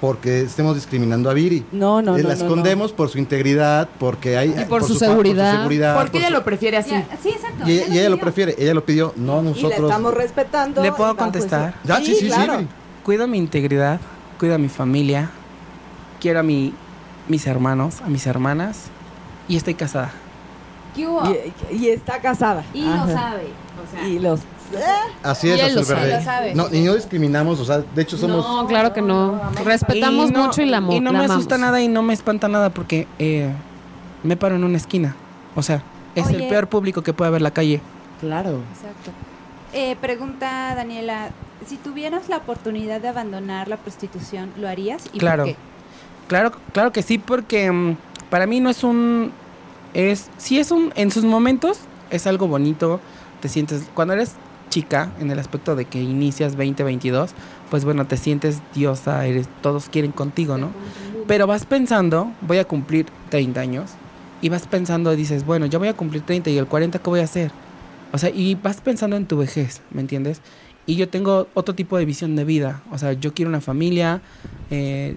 porque 0.01 0.42
estemos 0.42 0.74
discriminando 0.74 1.30
a 1.30 1.34
Viri. 1.34 1.64
No, 1.72 2.03
no, 2.03 2.16
Eh, 2.16 2.22
no. 2.22 2.28
la 2.28 2.34
no, 2.34 2.40
escondemos 2.40 2.92
por 2.92 3.09
su 3.09 3.18
integridad, 3.18 3.88
porque 3.99 4.36
hay... 4.36 4.51
Y 4.59 4.64
por 4.66 4.84
su 4.84 4.94
seguridad. 4.94 5.57
seguridad, 5.57 5.97
¿Por 5.97 6.11
qué 6.11 6.18
ella 6.18 6.26
su- 6.28 6.32
lo 6.34 6.44
prefiere 6.44 6.76
así? 6.76 6.90
Ya, 6.90 7.07
sí, 7.22 7.30
exacto. 7.30 7.68
Y, 7.68 7.78
ella 7.78 8.11
lo 8.11 8.18
prefiere, 8.18 8.55
ella 8.59 8.74
lo 8.74 8.84
pidió, 8.84 9.12
no 9.16 9.40
no. 9.42 9.51
Y 9.51 9.55
la 9.55 9.62
nosotros. 9.62 9.90
estamos 9.90 10.14
respetando. 10.14 10.82
¿Le 10.82 10.90
puedo 10.92 11.05
bajo 11.14 11.16
contestar? 11.16 11.74
Ya, 11.84 11.97
sí, 11.99 12.07
sí, 12.14 12.14
sí, 12.16 12.26
claro. 12.26 12.64
Cuido 13.05 13.26
mi 13.26 13.38
integridad, 13.38 14.01
cuido 14.38 14.55
a 14.55 14.59
mi 14.59 14.68
familia, 14.68 15.30
quiero 16.20 16.40
a 16.40 16.42
mi, 16.42 16.74
mis 17.28 17.47
hermanos, 17.47 18.01
a 18.05 18.09
mis 18.09 18.26
hermanas 18.26 18.84
y 19.49 19.57
estoy 19.57 19.74
casada. 19.74 20.11
¿Qué 20.94 21.07
hubo? 21.07 21.22
Y, 21.70 21.76
y 21.76 21.88
está 21.90 22.20
casada. 22.20 22.64
Y 22.74 22.82
lo 22.84 23.07
sabe. 23.07 23.44
O 23.86 23.90
sea, 23.90 24.09
Y 24.09 24.18
los. 24.18 24.40
Así 25.23 25.49
Y 25.49 25.51
es, 25.53 25.61
él 25.62 25.75
lo 25.75 25.81
Azul. 25.83 25.95
Verde. 25.97 26.17
Lo 26.19 26.23
sabe. 26.23 26.55
No, 26.55 26.67
y 26.73 26.81
no 26.83 26.95
discriminamos, 26.95 27.61
o 27.61 27.64
sea, 27.64 27.79
de 27.79 28.03
hecho 28.03 28.17
somos... 28.17 28.47
No, 28.47 28.67
claro 28.67 28.93
que 28.93 29.03
no. 29.03 29.41
Respetamos 29.64 30.31
Y 30.31 30.33
no- 30.33 30.45
mucho 30.47 30.62
y 30.62 30.67
la, 30.67 30.79
Y 30.79 31.01
no 31.01 31.12
la 31.12 31.19
me 31.19 31.25
amamos. 31.25 31.31
asusta 31.37 31.59
nada 31.59 31.81
y 31.81 31.89
no 31.89 32.03
me 32.03 32.12
espanta 32.14 32.49
nada 32.49 32.71
porque 32.71 33.07
eh, 33.19 33.51
me 34.23 34.37
paro 34.37 34.57
en 34.57 34.64
una 34.64 34.77
esquina. 34.77 35.14
O 35.55 35.62
sea, 35.62 35.83
es 36.14 36.29
el 36.31 36.37
Oye. 36.37 36.49
peor 36.49 36.69
público 36.69 37.03
que 37.03 37.12
puede 37.12 37.29
haber 37.29 37.43
la 37.43 37.51
calle. 37.51 37.81
Claro. 38.21 38.61
Exacto. 38.75 39.11
Eh, 39.73 39.97
pregunta 40.01 40.75
Daniela, 40.75 41.31
si 41.67 41.77
tuvieras 41.77 42.29
la 42.29 42.39
oportunidad 42.39 43.01
de 43.01 43.09
abandonar 43.09 43.69
la 43.69 43.77
prostitución, 43.77 44.51
¿lo 44.57 44.69
harías? 44.69 45.05
¿Y 45.12 45.19
Claro. 45.19 45.45
por 45.45 45.53
qué? 45.53 45.59
Claro, 46.29 46.53
claro 46.73 46.93
que 46.93 47.03
sí, 47.03 47.19
porque 47.19 47.71
mm, 47.71 47.97
para 48.31 48.47
mí 48.47 48.61
no 48.61 48.71
es 48.71 48.83
un, 48.85 49.33
es, 49.95 50.29
sí 50.39 50.59
es 50.59 50.71
un, 50.71 50.93
en 50.97 51.11
sus 51.11 51.25
momentos 51.25 51.79
es 52.11 52.27
algo 52.27 52.47
bonito, 52.49 53.01
te 53.41 53.49
sientes, 53.49 53.85
cuando 53.95 54.14
eres 54.14 54.35
chica, 54.71 55.12
en 55.21 55.31
el 55.31 55.39
aspecto 55.39 55.77
de 55.77 55.85
que 55.85 56.03
inicias 56.03 56.53
2022, 56.53 57.33
pues 57.71 57.85
bueno, 57.85 58.07
te 58.07 58.17
sientes 58.17 58.61
diosa, 58.75 59.27
eres, 59.27 59.49
todos 59.62 59.89
quieren 59.89 60.12
contigo, 60.12 60.59
¿no? 60.59 60.71
Pero 61.27 61.47
vas 61.47 61.64
pensando, 61.64 62.33
voy 62.43 62.59
a 62.59 62.64
cumplir 62.64 63.07
30 63.31 63.61
años, 63.61 63.91
y 64.43 64.49
vas 64.49 64.67
pensando, 64.67 65.14
dices, 65.17 65.45
bueno, 65.45 65.67
yo 65.67 65.79
voy 65.79 65.89
a 65.89 65.95
cumplir 65.95 66.23
30 66.23 66.51
y 66.51 66.59
el 66.59 66.67
40, 66.67 66.99
¿qué 66.99 67.11
voy 67.11 67.21
a 67.21 67.25
hacer? 67.25 67.51
O 68.12 68.19
sea, 68.19 68.31
y 68.31 68.55
vas 68.55 68.81
pensando 68.81 69.17
en 69.17 69.27
tu 69.27 69.39
vejez, 69.39 69.81
¿me 69.91 70.01
entiendes? 70.01 70.41
Y 70.87 70.97
yo 70.97 71.09
tengo 71.09 71.49
otro 71.55 71.75
tipo 71.75 71.99
de 71.99 72.05
visión 72.05 72.37
de 72.37 72.45
vida, 72.45 72.83
o 72.93 72.99
sea, 72.99 73.12
yo 73.12 73.35
quiero 73.35 73.49
una 73.49 73.61
familia, 73.61 74.21
eh, 74.71 75.17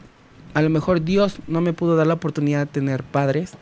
a 0.54 0.62
lo 0.62 0.70
mejor 0.70 1.04
Dios 1.04 1.38
no 1.48 1.62
me 1.62 1.74
pudo 1.74 1.96
dar 1.96 2.08
la 2.08 2.16
oportunidad 2.16 2.60
de 2.60 2.66
tener 2.66 3.04
padres, 3.04 3.54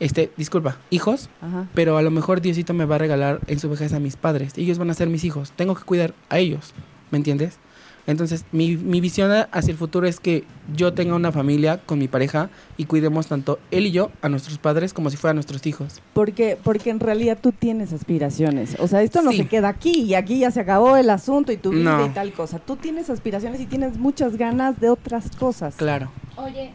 este, 0.00 0.30
disculpa, 0.36 0.76
hijos, 0.90 1.28
Ajá. 1.40 1.66
pero 1.74 1.96
a 1.96 2.02
lo 2.02 2.10
mejor 2.10 2.40
Diosito 2.40 2.74
me 2.74 2.84
va 2.84 2.96
a 2.96 2.98
regalar 2.98 3.40
en 3.46 3.58
su 3.60 3.68
vejez 3.70 3.92
a 3.92 4.00
mis 4.00 4.16
padres. 4.16 4.52
Ellos 4.56 4.78
van 4.78 4.90
a 4.90 4.94
ser 4.94 5.08
mis 5.08 5.24
hijos. 5.24 5.52
Tengo 5.56 5.74
que 5.74 5.84
cuidar 5.84 6.14
a 6.28 6.38
ellos. 6.38 6.74
¿Me 7.10 7.18
entiendes? 7.18 7.58
Entonces, 8.06 8.44
mi, 8.52 8.76
mi 8.76 9.00
visión 9.00 9.32
hacia 9.50 9.70
el 9.70 9.78
futuro 9.78 10.06
es 10.06 10.20
que 10.20 10.44
yo 10.76 10.92
tenga 10.92 11.14
una 11.14 11.32
familia 11.32 11.78
con 11.86 11.98
mi 11.98 12.06
pareja 12.06 12.50
y 12.76 12.84
cuidemos 12.84 13.28
tanto 13.28 13.58
él 13.70 13.86
y 13.86 13.92
yo 13.92 14.10
a 14.20 14.28
nuestros 14.28 14.58
padres 14.58 14.92
como 14.92 15.08
si 15.08 15.16
fueran 15.16 15.36
nuestros 15.36 15.64
hijos. 15.66 16.02
Porque, 16.12 16.58
porque 16.62 16.90
en 16.90 17.00
realidad 17.00 17.38
tú 17.40 17.52
tienes 17.52 17.94
aspiraciones. 17.94 18.76
O 18.78 18.88
sea, 18.88 19.00
esto 19.00 19.22
no 19.22 19.30
Sí. 19.30 19.38
se 19.38 19.46
queda 19.46 19.68
aquí 19.68 20.02
y 20.02 20.14
aquí 20.16 20.40
ya 20.40 20.50
se 20.50 20.60
acabó 20.60 20.98
el 20.98 21.08
asunto 21.08 21.50
y 21.50 21.56
tu 21.56 21.70
vida 21.70 21.96
No. 21.96 22.04
y 22.06 22.10
tal 22.10 22.34
cosa. 22.34 22.58
Tú 22.58 22.76
tienes 22.76 23.08
aspiraciones 23.08 23.58
y 23.62 23.64
tienes 23.66 23.96
muchas 23.96 24.36
ganas 24.36 24.78
de 24.80 24.90
otras 24.90 25.34
cosas. 25.36 25.74
Claro. 25.76 26.10
Oye, 26.36 26.72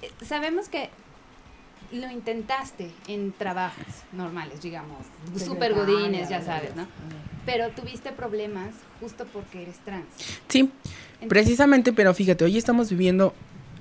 eh, 0.00 0.10
sabemos 0.24 0.70
que 0.70 0.88
lo 1.96 2.10
intentaste 2.10 2.90
en 3.08 3.32
trabajos 3.32 3.84
normales, 4.12 4.62
digamos, 4.62 4.98
super 5.36 5.74
godines, 5.74 6.28
ya 6.28 6.42
sabes, 6.42 6.74
¿no? 6.76 6.86
Pero 7.44 7.68
tuviste 7.70 8.12
problemas 8.12 8.70
justo 9.00 9.24
porque 9.32 9.62
eres 9.62 9.78
trans. 9.84 10.06
Sí, 10.48 10.70
precisamente, 11.28 11.92
pero 11.92 12.12
fíjate, 12.14 12.44
hoy 12.44 12.56
estamos 12.58 12.90
viviendo, 12.90 13.34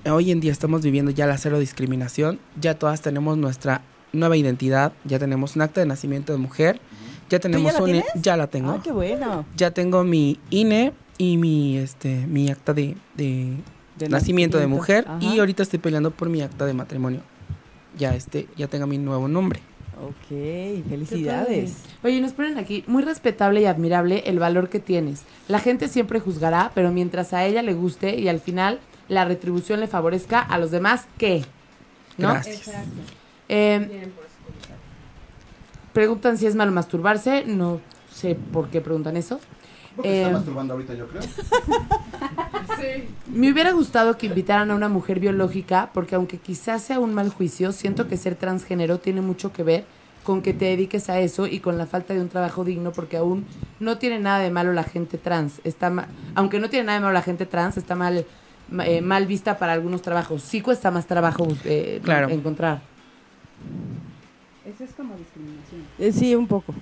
hoy 0.09 0.31
en 0.31 0.39
día 0.39 0.51
estamos 0.51 0.81
viviendo 0.81 1.11
ya 1.11 1.25
la 1.27 1.37
cero 1.37 1.59
discriminación, 1.59 2.39
ya 2.59 2.77
todas 2.77 3.01
tenemos 3.01 3.37
nuestra 3.37 3.81
nueva 4.13 4.37
identidad, 4.37 4.93
ya 5.03 5.19
tenemos 5.19 5.55
un 5.55 5.63
acta 5.63 5.81
de 5.81 5.87
nacimiento 5.87 6.31
de 6.31 6.37
mujer, 6.39 6.79
ya 7.29 7.39
tenemos 7.39 7.73
la 7.73 7.79
un, 7.79 7.85
tienes? 7.85 8.05
ya 8.15 8.37
la 8.37 8.47
tengo, 8.47 8.71
Ah, 8.71 8.81
qué 8.83 8.91
bueno. 8.91 9.45
ya 9.57 9.71
tengo 9.71 10.03
mi 10.03 10.39
INE 10.51 10.93
y 11.17 11.37
mi 11.37 11.77
este 11.77 12.27
mi 12.27 12.49
acta 12.49 12.73
de, 12.73 12.95
de 13.15 13.55
De 13.97 14.09
nacimiento 14.09 14.57
de 14.59 14.67
mujer 14.67 15.05
Ajá. 15.07 15.17
y 15.21 15.39
ahorita 15.39 15.63
estoy 15.63 15.79
peleando 15.79 16.11
por 16.11 16.29
mi 16.29 16.41
acta 16.41 16.65
de 16.65 16.73
matrimonio. 16.73 17.21
Ya 17.97 18.15
este, 18.15 18.47
ya 18.57 18.67
tengo 18.67 18.87
mi 18.87 18.97
nuevo 18.97 19.27
nombre. 19.27 19.61
Ok, 20.01 20.87
felicidades. 20.89 21.83
Oye, 22.03 22.19
nos 22.19 22.33
ponen 22.33 22.57
aquí, 22.57 22.83
muy 22.87 23.01
respetable 23.03 23.61
y 23.61 23.65
admirable 23.65 24.23
el 24.25 24.39
valor 24.39 24.69
que 24.69 24.79
tienes. 24.79 25.23
La 25.47 25.59
gente 25.59 25.87
siempre 25.87 26.19
juzgará, 26.19 26.71
pero 26.75 26.91
mientras 26.91 27.33
a 27.33 27.45
ella 27.45 27.61
le 27.61 27.73
guste 27.73 28.19
y 28.19 28.27
al 28.27 28.39
final 28.39 28.79
la 29.07 29.23
retribución 29.23 29.79
le 29.79 29.87
favorezca 29.87 30.41
a 30.41 30.57
los 30.57 30.71
demás, 30.71 31.05
¿qué? 31.17 31.45
¿No? 32.17 32.29
Gracias. 32.33 32.71
Eh, 33.47 34.09
preguntan 35.93 36.37
si 36.37 36.45
es 36.45 36.55
malo 36.55 36.71
masturbarse, 36.71 37.45
no 37.45 37.79
sé 38.11 38.35
por 38.35 38.69
qué 38.69 38.81
preguntan 38.81 39.15
eso. 39.15 39.39
Porque 39.95 40.15
está 40.17 40.29
Eh, 40.29 40.33
masturbando 40.33 40.73
ahorita, 40.73 40.93
yo 40.93 41.07
creo. 41.07 41.21
Me 43.33 43.51
hubiera 43.51 43.71
gustado 43.71 44.17
que 44.17 44.27
invitaran 44.27 44.71
a 44.71 44.75
una 44.75 44.89
mujer 44.89 45.19
biológica, 45.19 45.89
porque 45.93 46.15
aunque 46.15 46.37
quizás 46.37 46.81
sea 46.81 46.99
un 46.99 47.13
mal 47.13 47.29
juicio, 47.29 47.71
siento 47.71 48.07
que 48.07 48.17
ser 48.17 48.35
transgénero 48.35 48.99
tiene 48.99 49.21
mucho 49.21 49.51
que 49.51 49.63
ver 49.63 49.85
con 50.23 50.41
que 50.41 50.53
te 50.53 50.65
dediques 50.65 51.09
a 51.09 51.19
eso 51.19 51.45
y 51.47 51.59
con 51.59 51.77
la 51.77 51.85
falta 51.85 52.13
de 52.13 52.21
un 52.21 52.29
trabajo 52.29 52.63
digno, 52.63 52.91
porque 52.91 53.17
aún 53.17 53.45
no 53.79 53.97
tiene 53.97 54.19
nada 54.19 54.39
de 54.39 54.51
malo 54.51 54.73
la 54.73 54.83
gente 54.83 55.17
trans. 55.17 55.61
Está 55.63 55.89
ma- 55.89 56.07
aunque 56.35 56.59
no 56.59 56.69
tiene 56.69 56.85
nada 56.85 56.97
de 56.99 57.01
malo 57.03 57.13
la 57.13 57.21
gente 57.21 57.45
trans, 57.45 57.77
está 57.77 57.95
mal 57.95 58.25
ma- 58.69 58.85
eh, 58.87 59.01
mal 59.01 59.25
vista 59.27 59.57
para 59.57 59.73
algunos 59.73 60.01
trabajos. 60.01 60.41
Sí 60.41 60.61
cuesta 60.61 60.89
más 60.91 61.05
trabajo 61.05 61.47
eh, 61.65 61.99
Claro. 62.03 62.29
encontrar. 62.29 62.81
Eso 64.65 64.83
es 64.83 64.91
como 64.91 65.15
discriminación. 65.15 65.81
Eh, 65.99 66.11
sí, 66.11 66.35
un 66.35 66.47
poco. 66.47 66.73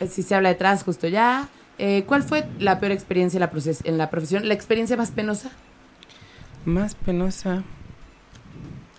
Eh, 0.00 0.06
Si 0.06 0.22
se 0.22 0.34
habla 0.34 0.48
de 0.50 0.54
trans, 0.54 0.82
justo 0.82 1.06
ya. 1.08 1.48
Eh, 1.78 2.04
¿Cuál 2.06 2.22
fue 2.22 2.46
la 2.58 2.80
peor 2.80 2.92
experiencia 2.92 3.36
en 3.38 3.40
la, 3.42 3.50
proces- 3.52 3.82
en 3.84 3.98
la 3.98 4.08
profesión? 4.10 4.48
¿La 4.48 4.54
experiencia 4.54 4.96
más 4.96 5.10
penosa 5.10 5.50
Más 6.64 6.94
penosa. 6.94 7.62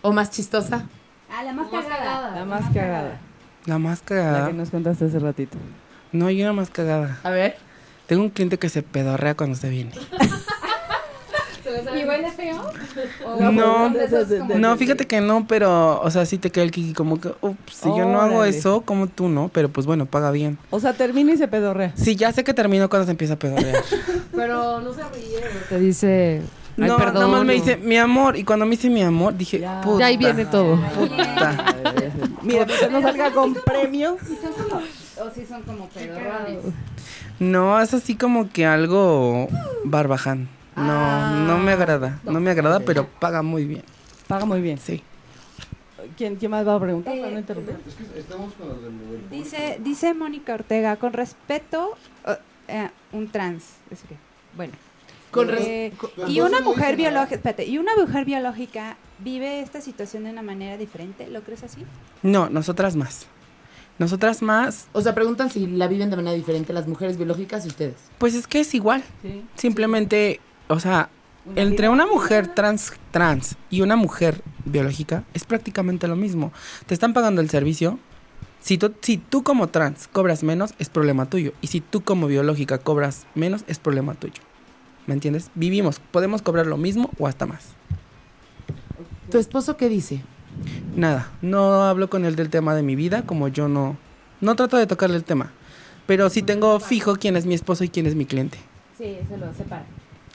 o 0.02 0.12
más 0.14 0.30
chistosa? 0.32 0.86
Ah, 1.30 1.44
la 1.44 1.54
más 1.54 1.68
cagada. 1.70 2.36
La 2.36 2.46
más 2.46 2.74
cagada. 2.74 3.18
La 3.66 3.78
más 3.80 4.00
La 4.02 4.06
cagada. 4.06 4.48
que 4.48 4.54
nos 4.54 4.70
contaste 4.70 5.06
hace 5.06 5.20
ratito. 5.20 5.58
No, 6.12 6.30
yo 6.30 6.46
la 6.46 6.54
más 6.54 6.70
cagada. 6.70 7.20
A 7.24 7.30
ver. 7.32 7.58
Tengo 8.06 8.24
un 8.24 8.30
cliente 8.30 8.58
que 8.58 8.70
se 8.70 8.82
pedorrea 8.84 9.36
cuando 9.36 9.56
se 9.58 9.70
viene. 9.70 9.92
¿Y 11.96 12.04
huele 12.06 12.32
feo? 12.32 12.72
No, 13.40 13.90
No, 14.58 14.78
fíjate 14.78 15.06
que 15.08 15.22
no, 15.22 15.46
pero, 15.48 16.02
o 16.02 16.12
sea, 16.12 16.26
sí 16.26 16.38
te 16.38 16.50
queda 16.52 16.64
el 16.64 16.72
kiki 16.72 16.94
como 16.94 17.20
que, 17.20 17.30
ups, 17.42 17.74
si 17.74 17.90
yo 17.90 18.06
no 18.06 18.22
hago 18.22 18.44
eso, 18.44 18.82
como 18.82 19.08
tú 19.08 19.30
no, 19.30 19.50
pero 19.50 19.70
pues 19.70 19.86
bueno, 19.86 20.06
paga 20.06 20.32
bien. 20.32 20.58
O 20.70 20.80
sea, 20.80 20.94
termina 20.94 21.34
y 21.34 21.38
se 21.38 21.48
pedorrea. 21.48 21.94
Sí, 21.96 22.16
ya 22.16 22.32
sé 22.32 22.44
que 22.44 22.54
termino 22.54 22.90
cuando 22.90 23.06
se 23.06 23.12
empieza 23.12 23.34
a 23.36 23.40
pedorrear. 23.40 23.84
Pero 24.36 24.82
no 24.82 24.94
se 24.94 25.02
ríe. 25.04 25.42
Te 25.70 25.80
dice. 25.80 26.42
Ay, 26.80 26.88
no, 26.88 26.98
perdón. 26.98 27.14
nada 27.16 27.28
más 27.28 27.44
me 27.44 27.54
dice, 27.54 27.76
mi 27.78 27.98
amor, 27.98 28.38
y 28.38 28.44
cuando 28.44 28.66
me 28.66 28.72
dice 28.72 28.90
mi 28.90 29.02
amor, 29.02 29.36
dije, 29.36 29.60
Ya. 29.60 29.82
puta. 29.82 30.00
Ya 30.02 30.06
ahí 30.08 30.18
viene 30.18 30.46
todo. 30.46 30.80
puta. 30.96 31.76
Mira, 32.44 32.66
que 32.66 32.90
no 32.90 33.02
salga 33.02 33.32
con 33.32 33.56
premio. 33.56 34.18
¿Y 34.24 34.36
son 34.46 34.54
como, 34.54 34.82
o 34.82 35.32
si 35.34 35.46
son 35.46 35.64
como 35.64 35.88
pedorrones? 35.90 36.60
No, 37.40 37.80
es 37.82 37.94
así 37.94 38.16
como 38.16 38.50
que 38.50 38.66
algo 38.66 39.48
barbaján. 39.86 40.50
No, 40.78 41.46
no 41.46 41.58
me 41.58 41.72
agrada, 41.72 42.20
no 42.24 42.40
me 42.40 42.52
agrada, 42.52 42.80
pero 42.80 43.08
paga 43.20 43.42
muy 43.42 43.66
bien. 43.66 43.84
Paga 44.28 44.46
muy 44.46 44.62
bien. 44.62 44.78
Sí. 44.78 45.02
¿Quién, 46.16 46.36
quién 46.36 46.52
más 46.52 46.66
va 46.68 46.76
a 46.76 46.80
preguntar? 46.80 47.16
Eh, 47.16 47.30
no 47.32 47.40
interrumpir. 47.40 47.76
Es 47.88 47.96
que 47.96 48.20
estamos 48.20 48.54
con 48.54 48.70
los 48.70 48.82
del, 48.84 49.30
Dice, 49.30 49.80
dice 49.84 50.14
Mónica 50.14 50.54
Ortega, 50.54 50.96
con 50.98 51.14
respeto, 51.14 51.98
uh, 52.26 52.32
eh, 52.68 52.90
un 53.12 53.30
trans. 53.30 53.64
Es 53.90 54.02
que, 54.02 54.16
bueno. 54.56 54.74
Con 55.32 55.50
res- 55.50 55.62
Eh, 55.68 55.94
con- 55.98 56.12
y 56.32 56.40
una 56.42 56.62
mujer 56.62 56.96
biológica, 56.96 57.36
espérate, 57.36 57.66
y 57.66 57.78
una 57.78 57.92
mujer 57.98 58.24
biológica 58.26 58.96
vive 59.20 59.60
esta 59.62 59.82
situación 59.82 60.24
de 60.24 60.32
una 60.32 60.42
manera 60.44 60.78
diferente, 60.78 61.28
¿lo 61.28 61.42
crees 61.42 61.64
así? 61.64 61.84
No, 62.24 62.50
nosotras 62.50 62.96
más. 62.96 63.26
Nosotras 64.00 64.44
más, 64.44 64.88
O 64.94 65.02
sea, 65.02 65.16
preguntan 65.16 65.50
si 65.50 65.66
la 65.66 65.88
viven 65.88 66.12
de 66.12 66.16
manera 66.16 66.36
diferente 66.36 66.72
las 66.72 66.88
mujeres 66.88 67.18
biológicas 67.18 67.66
y 67.66 67.70
ustedes. 67.70 67.96
pues 68.20 68.36
es 68.36 68.46
que 68.48 68.60
es 68.60 68.74
igual. 68.76 69.04
Sí. 69.24 69.44
Simplemente, 69.56 70.40
o 70.68 70.80
sea, 70.80 71.10
entre 71.56 71.90
una 71.90 72.06
mujer 72.06 72.54
trans, 72.54 72.94
trans 73.12 73.56
y 73.70 73.82
una 73.82 73.96
mujer 73.96 74.42
biológica 74.66 75.24
es 75.34 75.46
prácticamente 75.46 76.08
lo 76.08 76.16
mismo. 76.16 76.52
Te 76.86 76.94
están 76.94 77.14
pagando 77.14 77.42
el 77.42 77.50
servicio. 77.50 78.00
Si 78.60 78.78
tú, 78.78 78.94
si 79.02 79.18
tú 79.18 79.44
como 79.44 79.68
trans 79.68 80.08
cobras 80.08 80.44
menos, 80.44 80.74
es 80.78 80.90
problema 80.90 81.30
tuyo. 81.30 81.54
Y 81.62 81.68
si 81.68 81.80
tú 81.80 82.02
como 82.02 82.28
biológica 82.28 82.80
cobras 82.80 83.28
menos, 83.34 83.64
es 83.68 83.80
problema 83.80 84.14
tuyo. 84.16 84.42
¿Me 85.06 85.14
entiendes? 85.14 85.52
Vivimos, 85.56 86.02
podemos 86.12 86.42
cobrar 86.42 86.68
lo 86.68 86.76
mismo 86.76 87.12
o 87.18 87.28
hasta 87.28 87.46
más. 87.46 87.70
¿Tu 89.32 89.38
esposo 89.38 89.78
qué 89.78 89.88
dice? 89.88 90.22
Nada, 90.96 91.32
no 91.42 91.84
hablo 91.84 92.10
con 92.10 92.26
él 92.26 92.36
del 92.36 92.50
tema 92.50 92.76
de 92.76 92.84
mi 92.84 92.96
vida, 92.96 93.22
como 93.22 93.48
yo 93.48 93.68
no, 93.70 93.96
no 94.42 94.56
trato 94.56 94.76
de 94.76 94.88
tocarle 94.88 95.16
el 95.16 95.24
tema. 95.24 95.52
Pero 96.08 96.30
sí 96.30 96.42
tengo 96.42 96.80
fijo 96.80 97.16
quién 97.16 97.38
es 97.38 97.46
mi 97.46 97.54
esposo 97.54 97.84
y 97.84 97.90
quién 97.90 98.06
es 98.06 98.16
mi 98.16 98.26
cliente. 98.26 98.58
Sí, 98.98 99.18
se 99.30 99.38
lo 99.38 99.54
separa. 99.54 99.86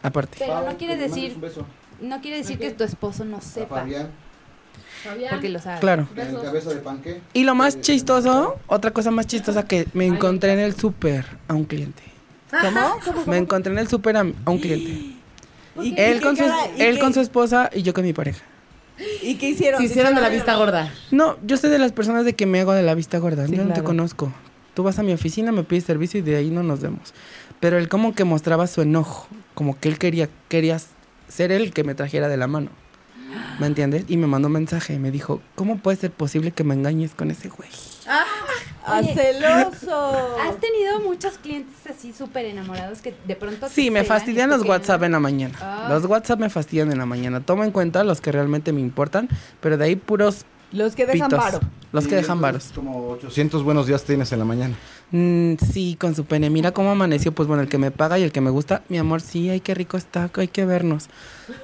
Aparte. 0.02 0.36
Pero 0.38 0.64
no 0.64 0.76
quiere 0.76 0.96
decir, 0.96 1.32
un 1.34 1.40
beso. 1.40 1.66
no 2.00 2.20
quiere 2.20 2.38
decir 2.38 2.58
que 2.58 2.70
tu 2.70 2.84
esposo 2.84 3.24
no 3.24 3.40
sepa, 3.40 3.80
Fabián, 3.80 4.10
porque 5.30 5.48
lo 5.48 5.58
sabe. 5.58 5.80
Claro. 5.80 6.08
Y 7.32 7.44
lo 7.44 7.54
más 7.54 7.80
chistoso, 7.80 8.56
otra 8.66 8.92
cosa 8.92 9.10
más 9.10 9.26
chistosa 9.26 9.66
que 9.66 9.86
me 9.94 10.06
encontré 10.06 10.52
en 10.52 10.60
el 10.60 10.74
súper 10.74 11.26
a 11.48 11.54
un 11.54 11.64
cliente. 11.64 12.02
¿Cómo? 12.50 13.24
Me 13.26 13.38
encontré 13.38 13.72
en 13.72 13.78
el 13.78 13.88
súper 13.88 14.16
a, 14.16 14.20
a 14.20 14.50
un 14.50 14.58
cliente. 14.58 15.16
¿Y 15.82 15.94
Él 15.98 16.18
qué 16.18 16.20
con, 16.20 16.36
su, 16.36 16.44
él 16.78 16.98
con 16.98 17.18
esposa 17.18 17.70
y 17.72 17.82
yo 17.82 17.94
con 17.94 18.04
mi 18.04 18.12
pareja. 18.12 18.42
¿Y 19.22 19.36
qué 19.36 19.50
hicieron? 19.50 19.80
Se 19.80 19.86
hicieron 19.86 20.14
de 20.14 20.20
la 20.20 20.28
vista 20.28 20.54
gorda. 20.56 20.92
No, 21.10 21.38
yo 21.44 21.56
soy 21.56 21.70
de 21.70 21.78
las 21.78 21.92
personas 21.92 22.24
de 22.24 22.34
que 22.34 22.46
me 22.46 22.60
hago 22.60 22.72
de 22.72 22.82
la 22.82 22.94
vista 22.94 23.18
gorda. 23.18 23.46
Sí, 23.46 23.56
yo 23.56 23.64
no 23.64 23.72
te 23.72 23.82
conozco. 23.82 24.32
Tú 24.74 24.82
vas 24.82 24.98
a 24.98 25.02
mi 25.02 25.12
oficina, 25.12 25.52
me 25.52 25.64
pides 25.64 25.84
servicio 25.84 26.20
y 26.20 26.22
de 26.22 26.36
ahí 26.36 26.50
no 26.50 26.62
nos 26.62 26.80
vemos. 26.80 27.12
Pero 27.62 27.78
él 27.78 27.88
como 27.88 28.12
que 28.12 28.24
mostraba 28.24 28.66
su 28.66 28.82
enojo. 28.82 29.28
Como 29.54 29.78
que 29.78 29.88
él 29.88 29.96
quería, 29.96 30.28
quería 30.48 30.80
ser 31.28 31.52
él 31.52 31.62
el 31.62 31.72
que 31.72 31.84
me 31.84 31.94
trajera 31.94 32.26
de 32.26 32.36
la 32.36 32.48
mano. 32.48 32.70
¿Me 33.60 33.68
entiendes? 33.68 34.04
Y 34.08 34.16
me 34.16 34.26
mandó 34.26 34.48
un 34.48 34.54
mensaje 34.54 34.94
y 34.94 34.98
me 34.98 35.12
dijo, 35.12 35.40
¿cómo 35.54 35.78
puede 35.78 35.96
ser 35.96 36.10
posible 36.10 36.50
que 36.50 36.64
me 36.64 36.74
engañes 36.74 37.12
con 37.14 37.30
ese 37.30 37.48
güey? 37.48 37.68
¡Ah, 38.08 38.24
Oye, 38.98 39.14
celoso! 39.14 40.36
¿Has 40.40 40.56
tenido 40.58 40.98
muchos 41.06 41.38
clientes 41.38 41.76
así 41.88 42.12
súper 42.12 42.46
enamorados 42.46 43.00
que 43.00 43.14
de 43.28 43.36
pronto 43.36 43.68
Sí, 43.68 43.92
me 43.92 44.02
fastidian 44.02 44.50
los? 44.50 44.64
WhatsApp 44.66 45.04
en 45.04 45.12
la 45.12 45.20
mañana. 45.20 45.56
Ah. 45.60 45.86
Los 45.88 46.04
WhatsApp 46.06 46.40
me 46.40 46.50
fastidian 46.50 46.90
en 46.90 46.98
la 46.98 47.06
mañana. 47.06 47.40
Toma 47.40 47.64
en 47.64 47.70
cuenta 47.70 48.02
los 48.02 48.20
que 48.20 48.32
realmente 48.32 48.72
me 48.72 48.80
importan, 48.80 49.28
pero 49.60 49.76
de 49.76 49.84
ahí 49.84 49.94
puros 49.96 50.44
Los 50.72 50.96
que 50.96 51.06
dejan 51.06 51.28
pitos. 51.28 51.44
paro. 51.44 51.60
Los 51.92 52.08
que 52.08 52.16
dejan 52.16 52.40
varos. 52.40 52.72
Como 52.74 53.10
800 53.10 53.62
buenos 53.62 53.86
días 53.86 54.02
tienes 54.02 54.32
en 54.32 54.40
la 54.40 54.44
mañana. 54.44 54.74
Mm, 55.12 55.54
sí, 55.72 55.96
con 56.00 56.14
su 56.14 56.24
pene. 56.24 56.48
Mira 56.50 56.72
cómo 56.72 56.90
amaneció. 56.90 57.32
Pues 57.32 57.46
bueno, 57.46 57.62
el 57.62 57.68
que 57.68 57.78
me 57.78 57.90
paga 57.90 58.18
y 58.18 58.22
el 58.22 58.32
que 58.32 58.40
me 58.40 58.50
gusta. 58.50 58.82
Mi 58.88 58.96
amor, 58.98 59.20
sí, 59.20 59.50
ay, 59.50 59.60
qué 59.60 59.74
rico 59.74 59.96
está, 59.96 60.30
hay 60.34 60.48
que 60.48 60.64
vernos. 60.64 61.08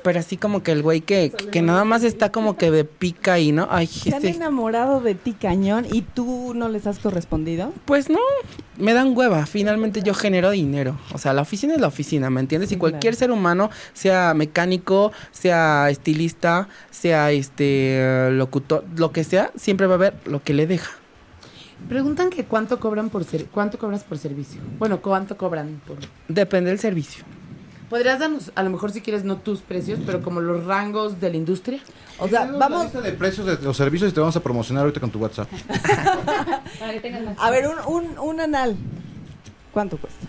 Pero 0.05 0.19
así 0.21 0.37
como 0.37 0.63
que 0.63 0.73
el 0.73 0.83
güey 0.83 1.01
que, 1.01 1.33
que 1.51 1.63
nada 1.63 1.85
más 1.85 2.03
está 2.05 2.31
como 2.31 2.57
que 2.59 2.71
de 2.71 2.85
pica 2.85 3.35
ahí, 3.35 3.53
¿no? 3.53 3.67
Ay, 3.71 3.87
Se 3.87 4.11
han 4.11 4.17
este- 4.17 4.37
enamorado 4.37 5.01
de 5.01 5.15
ti 5.15 5.33
cañón 5.33 5.87
y 5.91 6.03
tú 6.03 6.53
no 6.55 6.69
les 6.69 6.87
has 6.87 6.99
correspondido. 6.99 7.73
Pues 7.87 8.11
no, 8.11 8.19
me 8.77 8.93
dan 8.93 9.17
hueva. 9.17 9.47
Finalmente 9.47 10.03
yo 10.03 10.13
genero 10.13 10.51
dinero. 10.51 10.99
O 11.15 11.19
sea, 11.19 11.33
la 11.33 11.41
oficina 11.43 11.75
es 11.75 11.81
la 11.81 11.87
oficina, 11.87 12.29
¿me 12.29 12.41
entiendes? 12.41 12.69
Sí, 12.69 12.75
y 12.75 12.79
cualquier 12.79 13.15
claro. 13.15 13.19
ser 13.19 13.31
humano, 13.31 13.71
sea 13.95 14.35
mecánico, 14.35 15.13
sea 15.33 15.89
estilista, 15.89 16.69
sea 16.91 17.31
este 17.33 18.29
locutor, 18.33 18.85
lo 18.97 19.13
que 19.13 19.25
sea, 19.25 19.53
siempre 19.57 19.87
va 19.87 19.95
a 19.95 19.99
ver 19.99 20.15
lo 20.27 20.43
que 20.43 20.53
le 20.53 20.67
deja. 20.67 20.91
Preguntan 21.89 22.29
que 22.31 22.45
cuánto 22.45 22.81
cobran 22.81 23.09
por 23.09 23.25
ser, 23.25 23.47
cuánto 23.47 23.79
cobras 23.79 24.05
por 24.05 24.19
servicio. 24.19 24.61
Bueno, 24.79 25.01
cuánto 25.01 25.37
cobran 25.37 25.81
por. 25.87 25.97
Depende 26.29 26.71
del 26.71 26.79
servicio. 26.79 27.25
¿Podrías 27.89 28.19
darnos, 28.19 28.53
a 28.55 28.63
lo 28.63 28.69
mejor 28.69 28.91
si 28.93 29.01
quieres, 29.01 29.25
no 29.25 29.37
tus 29.39 29.61
precios, 29.61 29.99
pero 30.05 30.21
como 30.21 30.41
los 30.43 30.65
rangos 30.67 31.21
de 31.21 31.31
la 31.31 31.37
industria? 31.39 31.81
O 32.19 32.29
sea, 32.29 32.41
Tenemos 32.41 32.59
la 32.61 32.69
vamos 32.69 32.85
lista 32.85 33.01
de 33.01 33.13
precios 33.13 33.47
de 33.47 33.57
los 33.65 33.77
servicios 33.77 34.11
y 34.11 34.15
te 34.15 34.21
vamos 34.21 34.37
a 34.37 34.41
promocionar 34.43 34.83
ahorita 34.83 35.01
con 35.01 35.11
tu 35.11 35.19
WhatsApp. 35.19 35.49
Para 36.79 36.93
que 36.93 37.01
tengas 37.01 37.23
más. 37.23 37.37
a 37.39 37.51
ver 37.51 37.67
un, 37.69 37.77
un, 37.87 38.19
un 38.19 38.41
anal. 38.41 38.77
¿Cuánto 39.73 39.97
cuesta? 39.97 40.27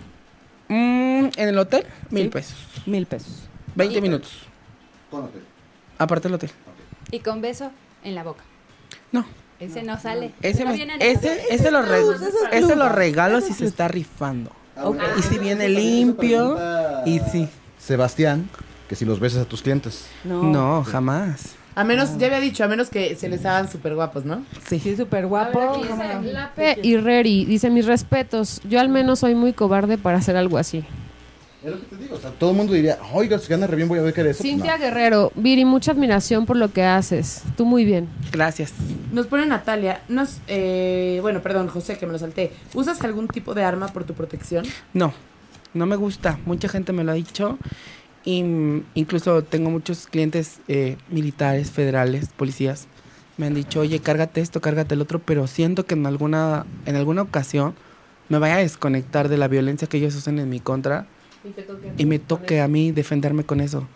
Mm, 0.68 1.26
en 1.36 1.48
el 1.48 1.58
hotel, 1.58 1.84
mil 2.10 2.24
Sí. 2.24 2.28
pesos. 2.30 2.56
Mil 2.86 3.04
pesos. 3.04 3.42
20 3.74 4.00
minutos. 4.00 4.30
Pónate. 5.10 5.40
Aparte 5.98 6.28
del 6.28 6.34
hotel. 6.36 6.50
Y 7.10 7.18
con 7.20 7.42
beso 7.42 7.70
en 8.04 8.14
la 8.14 8.22
boca. 8.22 8.42
No. 9.12 9.26
Ese 9.60 9.82
no 9.82 10.00
sale. 10.00 10.32
Ese, 10.42 10.64
No 10.64 10.70
me- 10.70 10.82
ese, 11.00 11.38
ese, 11.50 11.70
lo, 11.70 11.82
re- 11.82 12.00
ese 12.52 12.76
lo 12.76 12.88
regalo 12.88 13.40
si 13.40 13.52
se 13.52 13.66
está 13.66 13.88
rifando. 13.88 14.50
Ah, 14.76 14.88
bueno, 14.88 15.04
Y 15.18 15.22
si 15.22 15.34
eso 15.34 15.40
viene 15.42 15.68
limpio, 15.68 16.58
y 17.04 17.18
sí. 17.20 17.48
Sebastián, 17.78 18.48
que 18.88 18.96
si 18.96 19.04
los 19.04 19.20
besas 19.20 19.42
a 19.42 19.44
tus 19.44 19.62
clientes. 19.62 20.06
No, 20.24 20.82
jamás. 20.84 21.54
A 21.74 21.84
menos, 21.84 22.18
ya 22.18 22.26
había 22.26 22.40
dicho, 22.40 22.64
a 22.64 22.68
menos 22.68 22.88
que 22.90 23.14
se 23.16 23.28
les 23.28 23.44
hagan 23.46 23.70
súper 23.70 23.94
guapos, 23.94 24.24
¿no? 24.24 24.42
Sí, 24.68 24.96
súper 24.96 25.26
guapo. 25.26 25.82
¿Cómo 25.88 26.02
no? 26.02 26.22
Lape 26.22 26.78
y 26.82 26.96
Reri 26.96 27.44
dice 27.44 27.70
mis 27.70 27.86
respetos. 27.86 28.60
Yo 28.68 28.80
al 28.80 28.88
menos 28.88 29.20
soy 29.20 29.34
muy 29.34 29.52
cobarde 29.52 29.96
para 29.96 30.18
hacer 30.18 30.36
algo 30.36 30.58
así. 30.58 30.84
Es 31.62 31.70
lo 31.70 31.78
que 31.78 31.86
te 31.94 31.96
digo, 31.96 32.16
o 32.16 32.18
sea, 32.18 32.30
todo 32.30 32.52
el 32.52 32.56
mundo 32.56 32.72
diría, 32.72 32.98
oiga, 33.12 33.38
si 33.38 33.46
gana 33.48 33.66
re 33.66 33.76
bien 33.76 33.86
voy 33.86 33.98
a 33.98 34.02
ver 34.02 34.14
qué 34.14 34.28
eso. 34.30 34.42
Cintia 34.42 34.78
No. 34.78 34.82
Guerrero, 34.82 35.32
Viri, 35.34 35.66
mucha 35.66 35.92
admiración 35.92 36.46
por 36.46 36.56
lo 36.56 36.72
que 36.72 36.84
haces. 36.84 37.42
Tú 37.54 37.66
muy 37.66 37.84
bien. 37.84 38.08
Gracias. 38.32 38.72
Nos 39.12 39.26
pone 39.26 39.44
Natalia, 39.44 40.00
nos, 40.08 40.38
eh, 40.48 41.18
bueno, 41.20 41.42
perdón, 41.42 41.68
José, 41.68 41.98
que 41.98 42.06
me 42.06 42.12
lo 42.12 42.18
salté. 42.18 42.52
¿Usas 42.72 43.02
algún 43.02 43.28
tipo 43.28 43.52
de 43.52 43.62
arma 43.62 43.88
por 43.88 44.04
tu 44.04 44.14
protección? 44.14 44.64
No, 44.94 45.12
no 45.74 45.84
me 45.84 45.96
gusta. 45.96 46.38
Mucha 46.46 46.68
gente 46.68 46.94
me 46.94 47.04
lo 47.04 47.10
ha 47.12 47.14
dicho. 47.14 47.58
Y 48.24 48.38
incluso 48.94 49.42
tengo 49.42 49.70
muchos 49.70 50.06
clientes 50.06 50.60
eh, 50.68 50.96
militares, 51.10 51.70
federales, 51.70 52.28
policías. 52.34 52.86
Me 53.36 53.46
han 53.46 53.54
dicho, 53.54 53.80
oye, 53.80 54.00
cárgate 54.00 54.40
esto, 54.40 54.62
cárgate 54.62 54.94
el 54.94 55.02
otro, 55.02 55.18
pero 55.18 55.46
siento 55.46 55.84
que 55.84 55.94
en 55.94 56.06
alguna, 56.06 56.64
en 56.86 56.96
alguna 56.96 57.22
ocasión 57.22 57.74
me 58.30 58.38
vaya 58.38 58.54
a 58.54 58.58
desconectar 58.58 59.28
de 59.28 59.36
la 59.36 59.48
violencia 59.48 59.88
que 59.88 59.98
ellos 59.98 60.14
usan 60.14 60.38
en 60.38 60.48
mi 60.48 60.60
contra 60.60 61.06
y 61.96 62.06
me 62.06 62.18
toque 62.18 62.60
a 62.60 62.68
mí 62.68 62.92
defenderme 62.92 63.44
con 63.44 63.60
eso. 63.60 63.86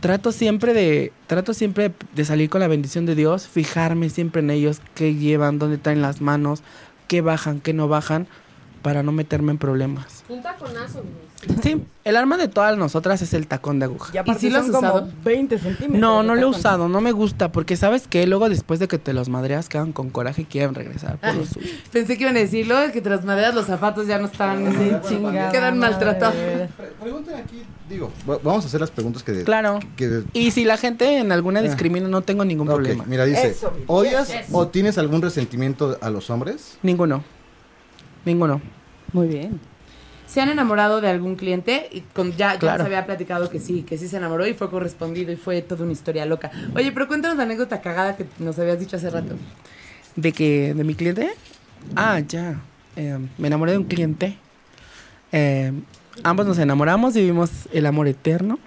Trato 0.00 0.30
siempre 0.30 0.74
de 0.74 1.12
trato 1.26 1.54
siempre 1.54 1.92
de 2.14 2.24
salir 2.24 2.50
con 2.50 2.60
la 2.60 2.68
bendición 2.68 3.06
de 3.06 3.14
Dios, 3.14 3.48
fijarme 3.48 4.10
siempre 4.10 4.40
en 4.40 4.50
ellos, 4.50 4.80
qué 4.94 5.14
llevan, 5.14 5.58
dónde 5.58 5.78
traen 5.78 6.02
las 6.02 6.20
manos, 6.20 6.62
qué 7.08 7.22
bajan, 7.22 7.60
qué 7.60 7.72
no 7.72 7.88
bajan, 7.88 8.26
para 8.86 9.02
no 9.02 9.10
meterme 9.10 9.50
en 9.50 9.58
problemas. 9.58 10.22
Un 10.28 10.40
taconazo, 10.42 11.02
Sí, 11.60 11.82
el 12.04 12.16
arma 12.16 12.36
de 12.36 12.46
todas 12.46 12.78
nosotras 12.78 13.20
es 13.20 13.34
el 13.34 13.48
tacón 13.48 13.80
de 13.80 13.86
aguja. 13.86 14.12
Y 14.14 14.18
aparte 14.18 14.40
sí 14.42 14.48
lo 14.50 14.58
has 14.60 14.66
son 14.66 14.74
como 14.76 14.88
usado? 14.94 15.08
20 15.24 15.58
centímetros. 15.58 15.98
No, 16.00 16.20
de 16.22 16.26
no 16.28 16.34
lo 16.36 16.40
he 16.42 16.44
usado, 16.46 16.88
no 16.88 17.00
me 17.00 17.10
gusta, 17.10 17.50
porque 17.50 17.76
sabes 17.76 18.06
que 18.06 18.24
luego 18.28 18.48
después 18.48 18.78
de 18.78 18.86
que 18.86 18.98
te 18.98 19.12
los 19.12 19.28
madreas 19.28 19.68
quedan 19.68 19.92
con 19.92 20.10
coraje 20.10 20.42
y 20.42 20.44
quieren 20.44 20.74
regresar 20.76 21.18
por 21.18 21.44
suyo. 21.46 21.66
Pensé 21.92 22.16
que 22.16 22.22
iban 22.22 22.36
a 22.36 22.40
decirlo, 22.40 22.76
que 22.92 23.00
te 23.00 23.10
las 23.10 23.24
maderas 23.24 23.56
los 23.56 23.66
zapatos 23.66 24.06
ya 24.06 24.18
no 24.20 24.26
están 24.26 24.72
Sí, 24.72 25.08
chingada 25.08 25.50
quedan 25.50 25.78
maltratados. 25.78 26.36
madre. 26.36 26.68
Pre- 26.76 26.86
Pregunten 27.02 27.34
aquí, 27.34 27.62
digo, 27.88 28.12
va- 28.28 28.38
vamos 28.44 28.64
a 28.64 28.68
hacer 28.68 28.80
las 28.80 28.92
preguntas 28.92 29.24
que... 29.24 29.42
Claro. 29.42 29.80
que 29.96 30.22
Y 30.32 30.52
si 30.52 30.64
la 30.64 30.76
gente 30.76 31.18
en 31.18 31.32
alguna 31.32 31.60
discrimina, 31.60 32.06
no 32.08 32.22
tengo 32.22 32.44
ningún 32.44 32.68
Ok, 32.68 32.74
problema. 32.76 33.04
Mira, 33.08 33.24
dice, 33.24 33.48
Eso, 33.48 33.72
¿odias 33.88 34.30
eso. 34.30 34.56
o 34.56 34.68
tienes 34.68 34.96
algún 34.96 35.22
resentimiento 35.22 35.98
a 36.00 36.08
los 36.08 36.30
hombres? 36.30 36.78
Ninguno. 36.84 37.24
Ninguno. 38.24 38.60
Muy 39.12 39.28
bien. 39.28 39.60
¿Se 40.26 40.40
han 40.40 40.48
enamorado 40.48 41.00
de 41.00 41.08
algún 41.08 41.36
cliente? 41.36 41.88
Y 41.92 42.00
con, 42.00 42.32
ya, 42.32 42.54
ya 42.54 42.58
Claro. 42.58 42.78
nos 42.78 42.86
había 42.86 43.06
platicado 43.06 43.48
que 43.48 43.60
sí, 43.60 43.82
que 43.82 43.96
sí 43.96 44.08
se 44.08 44.16
enamoró 44.16 44.46
y 44.46 44.54
fue 44.54 44.68
correspondido 44.70 45.30
y 45.32 45.36
fue 45.36 45.62
toda 45.62 45.84
una 45.84 45.92
historia 45.92 46.26
loca. 46.26 46.50
Oye, 46.74 46.90
pero 46.92 47.06
cuéntanos 47.06 47.36
la 47.36 47.44
anécdota 47.44 47.80
cagada 47.80 48.16
que 48.16 48.26
nos 48.40 48.58
habías 48.58 48.80
dicho 48.80 48.96
hace 48.96 49.08
rato. 49.10 49.36
¿De 50.16 50.32
que 50.32 50.74
¿De 50.74 50.82
mi 50.82 50.94
cliente? 50.94 51.30
Ah, 51.94 52.18
ya. 52.20 52.60
Eh, 52.96 53.18
me 53.38 53.46
enamoré 53.46 53.72
de 53.72 53.78
un 53.78 53.84
cliente. 53.84 54.36
Eh, 55.30 55.72
ambos 56.24 56.46
nos 56.46 56.58
enamoramos, 56.58 57.14
vivimos 57.14 57.50
el 57.72 57.86
amor 57.86 58.08
eterno. 58.08 58.58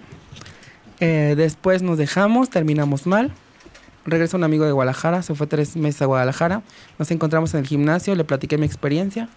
Eh, 1.00 1.34
después 1.36 1.82
nos 1.82 1.98
dejamos, 1.98 2.48
terminamos 2.50 3.06
mal. 3.06 3.32
Regresa 4.06 4.36
un 4.36 4.44
amigo 4.44 4.64
de 4.64 4.72
Guadalajara, 4.72 5.22
se 5.22 5.34
fue 5.34 5.46
tres 5.46 5.76
meses 5.76 6.00
a 6.02 6.06
Guadalajara. 6.06 6.62
Nos 6.98 7.10
encontramos 7.10 7.52
en 7.54 7.60
el 7.60 7.66
gimnasio, 7.66 8.14
le 8.14 8.24
platiqué 8.24 8.56
mi 8.56 8.64
experiencia. 8.66 9.28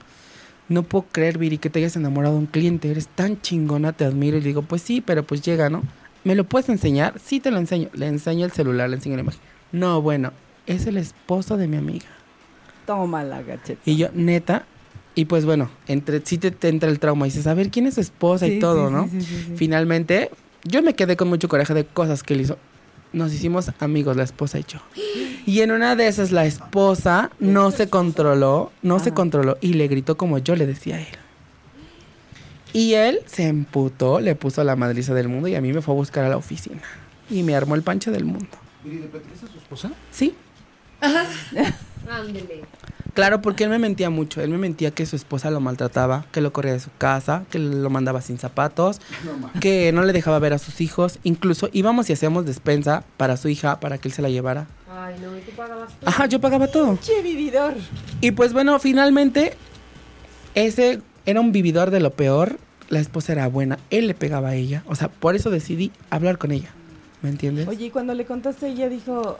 No 0.69 0.83
puedo 0.83 1.05
creer, 1.11 1.37
Viri, 1.37 1.57
que 1.57 1.69
te 1.69 1.79
hayas 1.79 1.95
enamorado 1.95 2.35
de 2.35 2.39
un 2.39 2.45
cliente. 2.45 2.89
Eres 2.89 3.07
tan 3.07 3.41
chingona, 3.41 3.93
te 3.93 4.05
admiro. 4.05 4.37
Y 4.37 4.41
le 4.41 4.47
digo, 4.47 4.61
pues 4.61 4.81
sí, 4.81 5.01
pero 5.01 5.23
pues 5.23 5.41
llega, 5.41 5.69
¿no? 5.69 5.83
¿Me 6.23 6.35
lo 6.35 6.45
puedes 6.45 6.69
enseñar? 6.69 7.19
Sí, 7.23 7.39
te 7.39 7.51
lo 7.51 7.57
enseño. 7.57 7.89
Le 7.93 8.07
enseño 8.07 8.45
el 8.45 8.51
celular, 8.51 8.89
le 8.89 8.95
enseño 8.95 9.15
la 9.15 9.23
imagen. 9.23 9.41
No, 9.71 10.01
bueno, 10.01 10.31
es 10.65 10.85
el 10.87 10.97
esposo 10.97 11.57
de 11.57 11.67
mi 11.67 11.77
amiga. 11.77 12.05
Toma 12.85 13.23
la 13.23 13.41
gacheta. 13.41 13.81
Y 13.85 13.97
yo, 13.97 14.07
neta, 14.13 14.65
y 15.15 15.25
pues 15.25 15.45
bueno, 15.45 15.69
entre 15.87 16.21
sí 16.25 16.37
te, 16.37 16.51
te 16.51 16.69
entra 16.69 16.89
el 16.89 16.99
trauma 16.99 17.27
y 17.27 17.29
dices, 17.29 17.47
a 17.47 17.53
ver, 17.53 17.69
¿quién 17.69 17.87
es 17.87 17.95
su 17.95 18.01
esposa 18.01 18.47
y 18.47 18.59
todo, 18.59 18.87
sí, 18.87 18.93
no? 18.93 19.09
sí. 19.09 19.53
Finalmente, 19.55 20.31
yo 20.63 20.81
me 20.81 20.95
quedé 20.95 21.15
con 21.15 21.27
mucho 21.27 21.47
coraje 21.47 21.73
de 21.73 21.85
cosas 21.85 22.23
que 22.23 22.33
él 22.33 22.41
hizo. 22.41 22.57
Nos 23.13 23.33
hicimos 23.33 23.71
amigos, 23.79 24.17
la 24.17 24.23
esposa 24.23 24.59
y 24.59 24.65
yo. 24.67 24.79
Y 25.45 25.61
en 25.61 25.71
una 25.71 25.95
de 25.95 26.07
esas, 26.07 26.31
la 26.31 26.45
esposa 26.45 27.31
no 27.39 27.71
se 27.71 27.89
controló, 27.89 28.71
no 28.81 28.99
se 28.99 29.13
controló 29.13 29.57
y 29.61 29.73
le 29.73 29.87
gritó 29.87 30.17
como 30.17 30.39
yo 30.39 30.55
le 30.55 30.65
decía 30.65 30.95
a 30.95 30.99
él. 31.01 31.17
Y 32.73 32.95
él 32.95 33.19
se 33.27 33.47
emputó, 33.47 34.19
le 34.19 34.35
puso 34.35 34.63
la 34.63 34.75
madriza 34.75 35.13
del 35.13 35.29
mundo 35.29 35.47
y 35.47 35.55
a 35.55 35.61
mí 35.61 35.71
me 35.71 35.81
fue 35.81 35.93
a 35.93 35.97
buscar 35.97 36.25
a 36.25 36.29
la 36.29 36.37
oficina. 36.37 36.81
Y 37.29 37.43
me 37.43 37.55
armó 37.55 37.75
el 37.75 37.83
pancho 37.83 38.11
del 38.11 38.25
mundo. 38.25 38.49
¿Y 38.83 38.89
le 38.89 39.05
a 39.05 39.51
su 39.51 39.57
esposa? 39.57 39.91
Sí, 40.11 40.35
Ándele. 42.09 42.63
Claro, 43.13 43.41
porque 43.41 43.65
él 43.65 43.69
me 43.69 43.77
mentía 43.77 44.09
mucho. 44.09 44.41
Él 44.41 44.49
me 44.49 44.57
mentía 44.57 44.91
que 44.91 45.05
su 45.05 45.15
esposa 45.15 45.51
lo 45.51 45.59
maltrataba, 45.59 46.25
que 46.31 46.41
lo 46.41 46.51
corría 46.51 46.73
de 46.73 46.79
su 46.79 46.89
casa, 46.97 47.43
que 47.51 47.59
lo 47.59 47.89
mandaba 47.89 48.21
sin 48.21 48.39
zapatos, 48.39 48.99
que 49.59 49.91
no 49.91 50.03
le 50.03 50.13
dejaba 50.13 50.39
ver 50.39 50.53
a 50.53 50.57
sus 50.57 50.81
hijos. 50.81 51.19
Incluso 51.23 51.69
íbamos 51.73 52.09
y 52.09 52.13
hacíamos 52.13 52.45
despensa 52.45 53.03
para 53.17 53.37
su 53.37 53.49
hija, 53.49 53.79
para 53.79 53.99
que 53.99 54.07
él 54.07 54.13
se 54.13 54.23
la 54.23 54.29
llevara. 54.29 54.67
Ay, 54.91 55.15
no, 55.21 55.37
¿y 55.37 55.41
tú 55.41 55.51
pagabas 55.51 55.93
todo? 55.99 56.09
Ajá, 56.09 56.25
yo 56.25 56.41
pagaba 56.41 56.67
todo. 56.67 56.97
Che 57.01 57.21
vividor. 57.21 57.75
Y 58.21 58.31
pues 58.31 58.51
bueno, 58.51 58.79
finalmente, 58.79 59.53
ese 60.55 61.01
era 61.25 61.39
un 61.39 61.51
vividor 61.51 61.91
de 61.91 61.99
lo 61.99 62.11
peor. 62.11 62.57
La 62.89 62.99
esposa 62.99 63.33
era 63.33 63.47
buena, 63.47 63.79
él 63.91 64.07
le 64.07 64.13
pegaba 64.13 64.49
a 64.49 64.55
ella. 64.55 64.83
O 64.87 64.95
sea, 64.95 65.07
por 65.07 65.35
eso 65.35 65.49
decidí 65.49 65.91
hablar 66.09 66.37
con 66.37 66.51
ella. 66.51 66.69
¿Me 67.21 67.29
entiendes? 67.29 67.67
Oye, 67.67 67.85
y 67.85 67.89
cuando 67.89 68.13
le 68.13 68.25
contaste, 68.25 68.67
ella 68.67 68.89
dijo, 68.89 69.39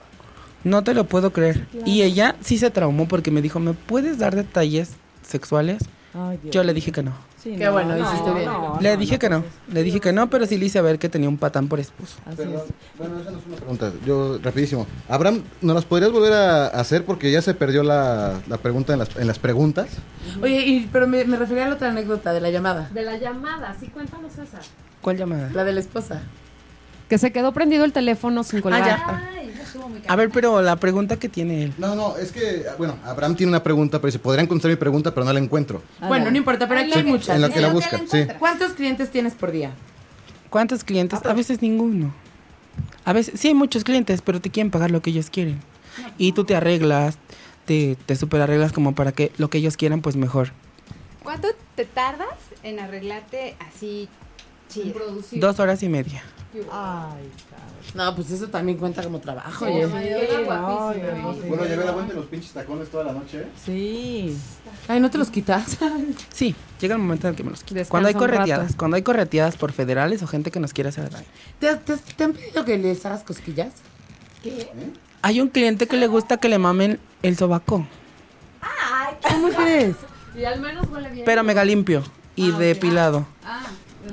No 0.64 0.84
te 0.84 0.94
lo 0.94 1.06
puedo 1.06 1.32
creer. 1.34 1.66
Claro. 1.68 1.86
Y 1.88 2.02
ella 2.04 2.36
sí 2.42 2.58
se 2.58 2.70
traumó 2.70 3.08
porque 3.08 3.32
me 3.32 3.42
dijo, 3.42 3.60
¿me 3.60 3.74
puedes 3.74 4.18
dar 4.20 4.36
detalles 4.36 4.92
sexuales? 5.22 5.84
ay, 6.14 6.38
Dios. 6.44 6.54
Yo 6.54 6.64
le 6.64 6.74
dije 6.74 6.92
que 6.92 7.02
no. 7.04 7.12
Sí, 7.38 7.56
Qué 7.58 7.68
bueno, 7.68 7.98
hiciste 7.98 8.32
bien. 8.34 8.50
Le 8.80 8.96
dije 8.96 9.20
que 9.20 9.30
no, 9.30 9.44
le 9.70 9.84
dije 9.84 10.00
que 10.00 10.14
no, 10.14 10.30
pero 10.30 10.46
sí 10.46 10.58
le 10.58 10.68
hice 10.68 10.80
ver 10.82 10.98
que 10.98 11.10
tenía 11.10 11.28
un 11.28 11.38
patán 11.38 11.68
por 11.68 11.82
esposo. 11.82 12.16
Así 12.26 12.38
Perdón, 12.38 12.56
es. 12.56 12.98
bueno, 12.98 13.20
esa 13.20 13.32
no 13.32 13.38
es 13.40 13.46
una 13.46 13.56
pregunta. 13.58 13.92
Yo, 14.06 14.40
rapidísimo. 14.42 14.88
Abraham, 15.10 15.44
¿nos 15.62 15.76
las 15.76 15.84
podrías 15.84 16.14
volver 16.14 16.32
a 16.32 16.68
hacer? 16.68 17.04
Porque 17.04 17.30
ya 17.32 17.42
se 17.42 17.54
perdió 17.54 17.84
la, 17.84 18.40
la 18.48 18.58
pregunta 18.60 18.94
en 18.94 19.00
las, 19.00 19.14
en 19.18 19.28
las 19.28 19.40
preguntas. 19.40 19.90
Oye, 20.42 20.66
y, 20.66 20.90
pero 20.94 21.06
me, 21.06 21.26
me 21.26 21.36
refería 21.36 21.66
a 21.66 21.70
la 21.70 21.76
otra 21.76 21.90
anécdota 21.90 22.32
de 22.32 22.40
la 22.40 22.50
llamada. 22.50 22.90
De 22.94 23.02
la 23.02 23.18
llamada, 23.18 23.76
sí, 23.78 23.88
cuéntanos 23.88 24.32
esa. 24.38 24.60
¿Cuál 25.02 25.18
llamada? 25.18 25.50
La 25.54 25.66
de 25.66 25.74
la 25.74 25.82
esposa. 25.82 26.22
Que 27.10 27.18
se 27.18 27.34
quedó 27.34 27.52
prendido 27.52 27.84
el 27.84 27.92
teléfono 27.92 28.44
sin 28.46 28.62
colgar. 28.62 28.84
Ah, 28.84 28.88
ya. 29.33 29.33
Estuvo 29.74 29.90
muy 29.90 30.02
A 30.08 30.16
ver, 30.16 30.30
pero 30.30 30.62
la 30.62 30.76
pregunta 30.76 31.18
que 31.18 31.28
tiene 31.28 31.64
él. 31.64 31.74
No, 31.80 31.96
no, 31.96 32.16
es 32.18 32.32
que, 32.32 32.64
bueno, 32.78 32.96
Abraham 33.04 33.36
tiene 33.36 33.50
una 33.50 33.64
pregunta, 33.64 33.98
pero 33.98 34.10
dice, 34.10 34.20
podrían 34.20 34.46
contestar 34.46 34.70
mi 34.70 34.76
pregunta, 34.76 35.16
pero 35.16 35.26
no 35.26 35.34
la 35.34 35.40
encuentro. 35.40 35.82
Bueno, 36.00 36.30
no 36.30 36.38
importa, 36.38 36.68
pero 36.68 36.82
aquí 36.82 36.92
hay 36.94 37.04
muchas. 37.04 37.36
En 37.36 37.42
la 37.42 37.50
que 37.50 37.60
la 37.60 37.70
lo 37.70 37.70
que 37.70 37.74
busca, 37.74 37.92
la 37.94 37.98
sí. 37.98 38.04
encuentra. 38.04 38.38
¿Cuántos 38.38 38.74
clientes 38.74 39.10
tienes 39.10 39.34
por 39.34 39.50
día? 39.50 39.72
¿Cuántos 40.52 40.84
clientes? 40.84 41.26
A 41.26 41.34
veces 41.34 41.64
ninguno. 41.64 42.14
A 43.04 43.14
veces, 43.14 43.40
sí 43.40 43.48
hay 43.48 43.56
muchos 43.56 43.84
clientes, 43.84 44.22
pero 44.22 44.40
te 44.40 44.52
quieren 44.52 44.70
pagar 44.70 44.92
lo 44.92 45.02
que 45.02 45.10
ellos 45.10 45.32
quieren. 45.32 45.60
Y 46.20 46.34
tú 46.34 46.44
te 46.44 46.56
arreglas, 46.56 47.18
te, 47.66 47.98
te 48.06 48.16
super 48.16 48.42
arreglas 48.42 48.74
como 48.74 48.94
para 48.94 49.12
que 49.12 49.32
lo 49.38 49.50
que 49.50 49.58
ellos 49.58 49.76
quieran, 49.76 50.04
pues 50.04 50.16
mejor. 50.16 50.52
¿Cuánto 51.24 51.48
te 51.74 51.86
tardas 51.86 52.38
en 52.62 52.80
arreglarte 52.80 53.56
así 53.60 54.08
chido? 54.70 54.94
Dos 55.32 55.60
horas 55.60 55.82
y 55.82 55.90
media. 55.90 56.22
Ay, 56.72 57.30
No, 57.96 58.16
pues 58.16 58.32
eso 58.32 58.48
también 58.48 58.78
cuenta 58.78 59.04
como 59.04 59.20
trabajo. 59.20 59.66
Sí, 59.66 59.72
oye. 59.72 59.86
sí. 59.86 59.92
cabrón. 60.28 60.46
guapísimo, 60.46 60.90
Ay, 60.90 61.02
ay, 61.02 61.10
ay. 61.44 61.50
Bueno, 61.50 61.66
llevé 61.66 61.86
la 61.86 61.92
vuelta 61.92 62.12
en 62.14 62.18
los 62.20 62.26
pinches 62.28 62.52
tacones 62.52 62.90
toda 62.90 63.04
la 63.06 63.14
noche. 63.14 63.46
Sí. 63.66 64.38
Ay, 64.88 65.00
¿no 65.00 65.10
te 65.10 65.18
los 65.18 65.30
quitas? 65.30 65.78
Sí, 66.34 66.56
llega 66.80 66.96
el 66.96 67.02
momento 67.02 67.28
en 67.28 67.32
el 67.32 67.38
que 67.38 67.44
me 67.44 67.52
los 67.52 67.64
quito. 67.64 67.82
Cuando 67.90 68.10
hay 68.10 68.16
correteadas, 68.16 68.76
cuando 68.76 68.96
hay 68.96 69.04
correteadas 69.04 69.56
por 69.58 69.72
federales 69.72 70.22
o 70.24 70.28
gente 70.28 70.52
que 70.52 70.60
nos 70.60 70.74
quiere 70.74 70.90
hacer 70.90 71.10
daño. 71.10 71.26
¿Te, 71.60 71.76
te, 71.78 71.98
te 71.98 72.24
han 72.24 72.34
pedido 72.34 72.66
que 72.66 72.78
les 72.78 73.06
hagas 73.06 73.24
cosquillas? 73.24 73.74
Hay 75.22 75.40
un 75.42 75.48
cliente 75.50 75.88
que 75.88 75.96
le 75.98 76.08
gusta 76.08 76.38
que 76.38 76.50
le 76.50 76.58
mamen 76.58 77.00
el 77.22 77.38
sobaco, 77.38 77.88
¿Cómo 79.30 79.50
crees? 79.50 79.96
Y 80.38 80.44
al 80.46 80.60
menos 80.60 80.88
huele 80.90 81.10
bien. 81.10 81.26
pero 81.26 81.44
mega 81.44 81.64
limpio 81.64 82.04
y 82.36 82.52
depilado 82.52 83.26
Ah, 83.46 83.64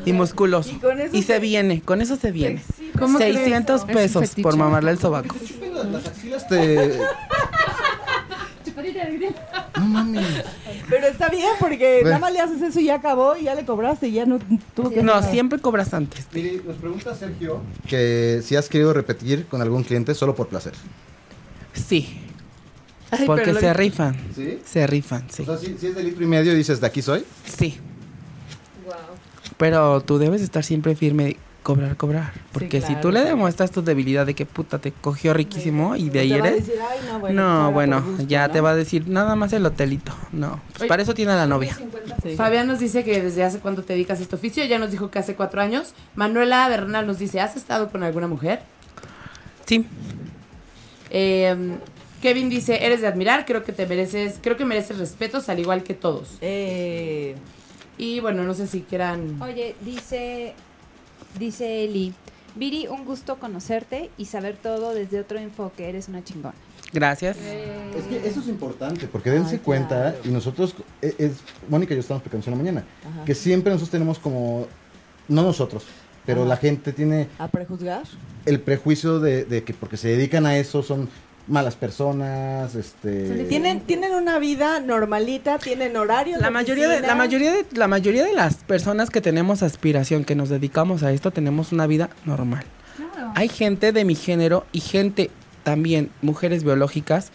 y 0.04 0.12
musculoso. 0.12 0.70
Y 0.70 0.74
con 0.76 1.00
eso 1.00 1.16
Y 1.16 1.22
se 1.22 1.34
se- 1.34 1.38
viene, 1.40 1.80
con 1.82 2.00
eso 2.00 2.16
se 2.16 2.30
viene. 2.32 2.62
¿Cómo 2.98 3.18
crees? 3.18 3.36
600 3.36 3.82
Es 3.82 3.86
un 3.88 3.94
pesos 3.94 4.30
por 4.42 4.56
mamarle 4.56 4.90
el 4.92 4.98
sobaco. 4.98 5.34
Las 5.92 6.06
axilas 6.06 6.46
te... 6.48 6.98
No 9.78 9.86
mames. 9.86 10.26
Pero 10.88 11.06
está 11.06 11.28
bien 11.28 11.50
porque 11.58 12.00
nada 12.04 12.18
más 12.18 12.32
le 12.32 12.40
haces 12.40 12.60
eso 12.62 12.80
y 12.80 12.84
ya 12.86 12.96
acabó 12.96 13.36
y 13.36 13.44
ya 13.44 13.54
le 13.54 13.64
cobraste 13.64 14.08
y 14.08 14.12
ya 14.12 14.26
no 14.26 14.38
tuvo 14.74 14.90
que 14.90 15.02
No, 15.02 15.14
nada. 15.20 15.30
siempre 15.30 15.58
cobras 15.58 15.94
antes. 15.94 16.26
Mire, 16.32 16.60
nos 16.66 16.76
pregunta 16.76 17.14
Sergio 17.14 17.60
que 17.88 18.40
si 18.44 18.56
has 18.56 18.68
querido 18.68 18.92
repetir 18.92 19.46
con 19.46 19.62
algún 19.62 19.82
cliente 19.84 20.14
solo 20.14 20.34
por 20.34 20.48
placer. 20.48 20.72
Sí, 21.72 22.20
Ay, 23.10 23.26
porque 23.26 23.54
se 23.54 23.72
rifan. 23.72 24.16
¿Sí? 24.34 24.58
Se 24.64 24.86
rifan, 24.86 25.24
sí. 25.30 25.42
O 25.42 25.46
sea, 25.46 25.56
si, 25.56 25.76
si 25.78 25.86
es 25.88 25.94
de 25.94 26.02
litro 26.02 26.24
y 26.24 26.26
medio 26.26 26.54
dices, 26.54 26.80
de 26.80 26.86
aquí 26.86 27.00
soy. 27.02 27.24
Sí. 27.44 27.78
Pero 29.60 30.00
tú 30.00 30.18
debes 30.18 30.40
estar 30.40 30.64
siempre 30.64 30.96
firme, 30.96 31.36
cobrar, 31.62 31.94
cobrar. 31.96 32.32
Porque 32.50 32.80
si 32.80 32.86
claro, 32.88 33.00
tú 33.02 33.10
le 33.12 33.20
demuestras 33.20 33.70
tu 33.70 33.82
debilidad 33.82 34.24
de 34.24 34.32
que 34.34 34.46
puta 34.46 34.78
te 34.78 34.90
cogió 34.90 35.34
riquísimo 35.34 35.94
y 35.96 36.08
de 36.08 36.20
ahí 36.20 36.32
eres. 36.32 36.66
decir, 36.66 36.80
"Ay, 36.90 36.98
no, 37.06 37.18
bueno, 37.20 37.42
No, 37.42 37.50
ahora 37.64 37.68
bueno, 37.74 37.96
por 38.00 38.10
gusto", 38.12 38.26
ya 38.26 38.46
¿no? 38.48 38.52
te 38.54 38.60
va 38.62 38.70
a 38.70 38.74
decir 38.74 39.06
nada 39.06 39.36
más 39.36 39.52
el 39.52 39.66
hotelito. 39.66 40.12
No, 40.32 40.60
pues 40.70 40.80
Oye. 40.80 40.88
para 40.88 41.02
eso 41.02 41.12
tiene 41.12 41.32
a 41.32 41.36
la 41.36 41.46
novia. 41.46 41.76
Sí. 42.22 42.36
Fabián 42.36 42.66
nos 42.66 42.78
dice 42.78 43.04
que 43.04 43.20
desde 43.20 43.44
hace 43.44 43.58
cuánto 43.58 43.82
te 43.82 43.92
dedicas 43.92 44.18
a 44.18 44.22
este 44.22 44.34
oficio, 44.36 44.64
ya 44.64 44.78
nos 44.78 44.90
dijo 44.90 45.10
que 45.10 45.18
hace 45.18 45.34
cuatro 45.34 45.60
años. 45.60 45.92
Manuela 46.14 46.66
Bernal 46.70 47.06
nos 47.06 47.18
dice, 47.18 47.40
¿has 47.40 47.54
estado 47.54 47.90
con 47.90 48.02
alguna 48.02 48.26
mujer? 48.28 48.60
Sí, 49.66 49.86
Eh, 51.10 51.54
Kevin 52.22 52.48
dice, 52.50 52.84
eres 52.86 53.00
de 53.00 53.06
admirar, 53.08 53.44
creo 53.46 53.64
que 53.64 53.72
te 53.72 53.86
mereces, 53.86 54.38
creo 54.42 54.56
que 54.56 54.64
mereces 54.64 54.98
respetos 54.98 55.48
al 55.48 55.58
igual 55.58 55.82
que 55.82 55.94
todos. 55.94 56.38
Eh, 56.40 57.34
Y 58.00 58.20
bueno, 58.20 58.44
no 58.44 58.54
sé 58.54 58.66
si 58.66 58.80
quieran... 58.80 59.40
Oye, 59.42 59.74
dice, 59.84 60.54
dice 61.38 61.84
Eli, 61.84 62.14
Viri, 62.54 62.86
un 62.86 63.04
gusto 63.04 63.38
conocerte 63.38 64.08
y 64.16 64.24
saber 64.24 64.56
todo 64.56 64.94
desde 64.94 65.20
otro 65.20 65.38
enfoque. 65.38 65.86
Eres 65.86 66.08
una 66.08 66.24
chingona. 66.24 66.54
gracias. 66.94 67.36
Es 67.36 68.04
que 68.06 68.26
eso 68.26 68.40
es 68.40 68.48
importante, 68.48 69.06
porque 69.06 69.28
dense 69.30 69.56
Ay, 69.56 69.60
cuenta, 69.62 70.12
claro. 70.12 70.18
y 70.24 70.28
nosotros, 70.30 70.74
e- 71.02 71.14
es, 71.18 71.32
Mónica 71.68 71.92
y 71.92 71.98
yo 71.98 72.00
estamos 72.00 72.22
platicando 72.22 72.46
en 72.46 72.50
la 72.52 72.56
mañana, 72.56 72.84
Ajá. 73.06 73.24
que 73.26 73.34
siempre 73.34 73.70
nosotros 73.70 73.90
tenemos 73.90 74.18
como, 74.18 74.66
no 75.28 75.42
nosotros, 75.42 75.84
pero 76.24 76.40
Ajá. 76.40 76.48
la 76.48 76.56
gente 76.56 76.94
tiene 76.94 77.28
¿A 77.38 77.48
prejuzgar? 77.48 78.04
el 78.46 78.60
prejuicio 78.60 79.20
de, 79.20 79.44
de 79.44 79.62
que 79.62 79.74
porque 79.74 79.98
se 79.98 80.08
dedican 80.08 80.46
a 80.46 80.56
eso 80.56 80.82
son 80.82 81.08
malas 81.50 81.74
personas, 81.74 82.74
este... 82.74 83.44
Tienen, 83.46 83.80
tienen 83.80 84.14
una 84.14 84.38
vida 84.38 84.80
normalita, 84.80 85.58
tienen 85.58 85.96
horarios. 85.96 86.40
La 86.40 86.50
mayoría 86.50 86.88
de, 86.88 87.00
la 87.00 87.14
mayoría 87.14 87.52
de, 87.52 87.66
la 87.72 87.88
mayoría 87.88 88.24
de 88.24 88.32
las 88.32 88.56
personas 88.56 89.10
que 89.10 89.20
tenemos 89.20 89.62
aspiración, 89.62 90.24
que 90.24 90.34
nos 90.34 90.48
dedicamos 90.48 91.02
a 91.02 91.12
esto, 91.12 91.30
tenemos 91.30 91.72
una 91.72 91.86
vida 91.86 92.10
normal. 92.24 92.64
Hay 93.34 93.48
gente 93.48 93.92
de 93.92 94.04
mi 94.04 94.14
género 94.14 94.64
y 94.72 94.80
gente 94.80 95.30
también, 95.62 96.10
mujeres 96.22 96.64
biológicas, 96.64 97.30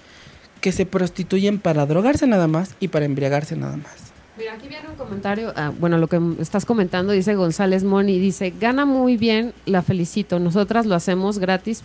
que 0.61 0.72
se 0.72 0.86
prostituyen 0.86 1.59
para 1.59 1.86
drogarse 1.86 2.26
nada 2.26 2.47
más 2.47 2.76
y 2.80 2.88
para 2.88 3.05
embriagarse 3.05 3.55
nada 3.55 3.78
más. 3.78 4.05
Mira, 4.38 4.53
aquí 4.53 4.68
viene 4.68 4.89
un 4.89 4.95
comentario, 4.95 5.53
ah, 5.55 5.72
bueno, 5.80 5.97
lo 5.97 6.07
que 6.07 6.20
estás 6.39 6.66
comentando, 6.66 7.13
dice 7.13 7.36
González 7.36 7.84
Moni, 7.84 8.20
dice, 8.20 8.53
gana 8.59 8.86
muy 8.86 9.16
bien, 9.16 9.53
la 9.66 9.82
felicito, 9.82 10.39
nosotras 10.39 10.86
lo 10.86 10.95
hacemos 10.95 11.39
gratis 11.39 11.84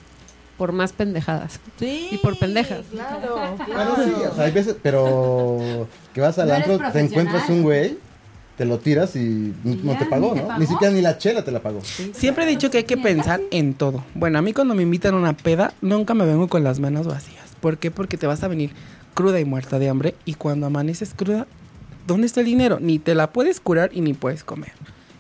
por 0.61 0.72
más 0.72 0.92
pendejadas. 0.92 1.58
Sí, 1.78 2.08
Y 2.12 2.18
por 2.18 2.38
pendejas. 2.38 2.80
Claro, 2.92 3.34
Bueno, 3.34 3.64
claro. 3.64 3.94
sí, 4.04 4.12
o 4.30 4.34
sea, 4.34 4.44
hay 4.44 4.52
veces, 4.52 4.76
pero 4.82 5.88
que 6.12 6.20
vas 6.20 6.38
al 6.38 6.48
No 6.48 6.54
antro, 6.54 6.78
te 6.92 7.00
encuentras 7.00 7.48
un 7.48 7.62
güey, 7.62 7.96
te 8.58 8.66
lo 8.66 8.78
tiras 8.78 9.16
y 9.16 9.54
no 9.64 9.94
ya, 9.94 9.98
te 10.00 10.04
pagó, 10.04 10.34
te 10.34 10.42
¿no? 10.42 10.48
pagó. 10.48 10.61
Ni 10.61 10.66
siquiera 10.66 10.92
ni 10.92 11.00
la 11.00 11.16
chela 11.16 11.42
te 11.42 11.50
la 11.50 11.61
pagó. 11.61 11.80
Siempre 12.12 12.44
he 12.44 12.46
dicho 12.46 12.70
que 12.70 12.76
hay 12.76 12.84
que 12.84 12.98
pensar 12.98 13.40
en 13.50 13.72
todo. 13.72 14.04
Bueno, 14.14 14.38
a 14.38 14.42
mí 14.42 14.52
cuando 14.52 14.74
me 14.74 14.82
invitan 14.82 15.14
a 15.14 15.16
una 15.16 15.32
peda, 15.34 15.72
nunca 15.80 16.12
me 16.12 16.26
vengo 16.26 16.46
con 16.48 16.62
las 16.62 16.78
manos 16.78 17.06
vacías. 17.06 17.46
¿Por 17.62 17.78
qué? 17.78 17.90
Porque 17.90 18.18
te 18.18 18.26
vas 18.26 18.42
a 18.44 18.48
venir 18.48 18.72
cruda 19.14 19.40
y 19.40 19.46
muerta 19.46 19.78
de 19.78 19.88
hambre 19.88 20.14
y 20.26 20.34
cuando 20.34 20.66
amaneces 20.66 21.14
cruda, 21.16 21.46
¿dónde 22.06 22.26
está 22.26 22.40
el 22.40 22.46
dinero? 22.46 22.78
Ni 22.82 22.98
te 22.98 23.14
la 23.14 23.32
puedes 23.32 23.61
curar 23.61 23.92
y 23.94 24.02
ni 24.02 24.12
puedes 24.12 24.44
comer. 24.44 24.72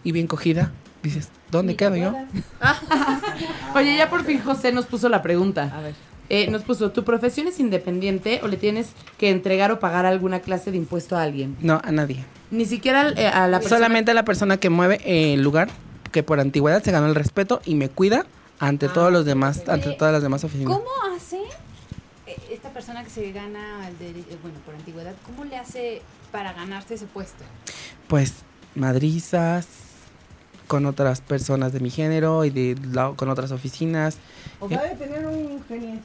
Y 0.04 0.12
bien 0.12 0.26
cogida, 0.26 0.70
dices, 1.02 1.28
¿dónde 1.50 1.76
quedo 1.76 1.96
yo? 1.96 2.14
Oye, 3.74 3.96
ya 3.96 4.08
por 4.10 4.24
fin 4.24 4.40
José 4.42 4.72
nos 4.72 4.86
puso 4.86 5.08
la 5.08 5.22
pregunta. 5.22 5.72
A 5.74 5.80
ver. 5.80 5.94
Eh, 6.28 6.48
nos 6.48 6.62
puso, 6.62 6.92
¿tu 6.92 7.02
profesión 7.02 7.48
es 7.48 7.58
independiente 7.58 8.38
o 8.44 8.48
le 8.48 8.56
tienes 8.56 8.90
que 9.18 9.30
entregar 9.30 9.72
o 9.72 9.80
pagar 9.80 10.06
alguna 10.06 10.38
clase 10.40 10.70
de 10.70 10.76
impuesto 10.76 11.16
a 11.16 11.22
alguien? 11.22 11.56
No, 11.60 11.80
a 11.82 11.90
nadie. 11.90 12.24
Ni 12.52 12.66
siquiera 12.66 13.08
eh, 13.16 13.26
a 13.26 13.48
la 13.48 13.58
persona... 13.58 13.78
Solamente 13.78 14.12
a 14.12 14.14
la 14.14 14.24
persona 14.24 14.56
que 14.58 14.70
mueve 14.70 15.00
el 15.34 15.42
lugar, 15.42 15.68
que 16.12 16.22
por 16.22 16.38
antigüedad 16.38 16.82
se 16.84 16.92
ganó 16.92 17.06
el 17.06 17.16
respeto 17.16 17.60
y 17.64 17.74
me 17.74 17.88
cuida 17.88 18.26
ante 18.60 18.88
todos 18.88 19.10
los 19.12 19.24
demás, 19.24 19.62
ante 19.68 19.90
todas 19.94 20.12
las 20.12 20.22
demás 20.22 20.44
oficinas. 20.44 20.72
¿Cómo 20.72 20.86
hace? 21.16 21.38
eh, 22.28 22.36
Esta 22.52 22.68
persona 22.68 23.02
que 23.02 23.10
se 23.10 23.32
gana, 23.32 23.88
el 23.88 23.98
de, 23.98 24.10
eh, 24.20 24.38
bueno, 24.40 24.58
por 24.64 24.76
antigüedad, 24.76 25.14
¿cómo 25.26 25.44
le 25.44 25.56
hace 25.56 26.00
para 26.30 26.52
ganarse 26.52 26.94
ese 26.94 27.06
puesto? 27.06 27.42
Pues 28.06 28.34
madrizas 28.76 29.66
con 30.70 30.86
otras 30.86 31.20
personas 31.20 31.72
de 31.72 31.80
mi 31.80 31.90
género 31.90 32.44
y 32.44 32.50
de 32.50 32.76
la- 32.92 33.10
con 33.16 33.28
otras 33.28 33.50
oficinas. 33.50 34.18
O 34.60 34.68
sea, 34.68 34.82
de 34.84 34.94
tener 34.94 35.26
un. 35.26 35.60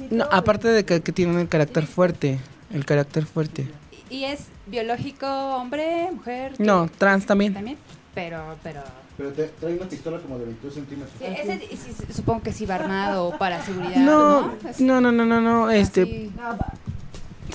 No, 0.10 0.26
aparte 0.32 0.70
de 0.70 0.84
que, 0.84 1.02
que 1.02 1.12
tienen 1.12 1.38
el 1.38 1.48
carácter 1.48 1.86
fuerte, 1.86 2.40
el 2.74 2.84
carácter 2.84 3.26
fuerte. 3.28 3.68
¿Y 4.10 4.24
es 4.24 4.40
biológico 4.66 5.28
hombre, 5.28 6.10
mujer? 6.12 6.54
qué? 6.58 6.64
No, 6.64 6.90
trans 6.98 7.28
también. 7.28 7.54
También, 7.54 7.78
pero, 8.16 8.56
pero... 8.64 8.82
Pero 9.18 9.30
te 9.34 9.44
trae 9.44 9.76
una 9.78 9.86
pistola 9.88 10.18
como 10.20 10.40
de 10.40 10.46
22 10.46 10.74
centímetros. 10.74 11.22
e- 11.22 11.42
Ese 11.42 11.60
sí, 11.78 11.94
sí, 12.00 12.14
supongo 12.14 12.42
que 12.42 12.52
sí 12.52 12.66
va 12.66 12.76
armado 12.76 13.36
para 13.40 13.62
seguridad, 13.62 13.98
No, 14.04 14.42
¿no? 14.42 14.52
No, 14.80 15.02
no, 15.02 15.12
no, 15.12 15.26
no, 15.26 15.42
no, 15.42 15.70
este, 15.70 16.02
así. 16.02 16.32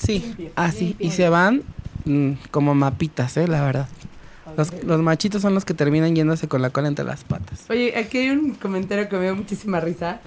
sí, 0.01 0.49
así, 0.55 0.95
y 0.99 1.11
se 1.11 1.27
van 1.27 1.63
mm, 2.05 2.31
como 2.51 2.73
mapitas, 2.73 3.35
eh, 3.35 3.47
la 3.49 3.63
verdad. 3.65 3.87
Los, 4.57 4.83
los 4.83 5.01
machitos 5.01 5.41
son 5.41 5.53
los 5.53 5.65
que 5.65 5.73
terminan 5.73 6.15
yéndose 6.15 6.47
con 6.47 6.61
la 6.61 6.69
cola 6.69 6.87
entre 6.87 7.05
las 7.05 7.23
patas. 7.23 7.65
Oye, 7.69 7.93
aquí 7.97 8.19
hay 8.19 8.29
un 8.29 8.55
comentario 8.55 9.07
que 9.09 9.15
me 9.17 9.23
dio 9.23 9.35
muchísima 9.35 9.79
risa. 9.79 10.21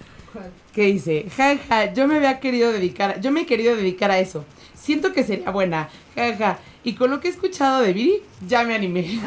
Que 0.72 0.86
dice, 0.86 1.26
ja, 1.36 1.56
ja, 1.68 1.92
yo 1.92 2.08
me 2.08 2.16
había 2.16 2.40
querido 2.40 2.72
dedicar, 2.72 3.20
yo 3.20 3.30
me 3.30 3.42
he 3.42 3.46
querido 3.46 3.76
dedicar 3.76 4.10
a 4.10 4.18
eso. 4.18 4.44
Siento 4.74 5.12
que 5.12 5.22
sería 5.22 5.50
buena, 5.50 5.88
ja, 6.16 6.36
ja. 6.36 6.58
Y 6.82 6.94
con 6.94 7.10
lo 7.10 7.20
que 7.20 7.28
he 7.28 7.30
escuchado 7.30 7.80
de 7.80 7.92
Viri, 7.92 8.22
ya 8.46 8.64
me 8.64 8.74
animé. 8.74 9.20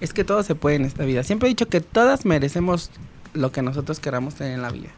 Es 0.00 0.14
que 0.14 0.24
todo 0.24 0.42
se 0.42 0.54
puede 0.54 0.76
en 0.76 0.86
esta 0.86 1.04
vida. 1.04 1.22
Siempre 1.22 1.48
he 1.48 1.50
dicho 1.50 1.68
que 1.68 1.82
todas 1.82 2.24
merecemos 2.24 2.90
lo 3.34 3.52
que 3.52 3.60
nosotros 3.60 4.00
queramos 4.00 4.34
tener 4.34 4.54
en 4.54 4.62
la 4.62 4.70
vida. 4.70 4.88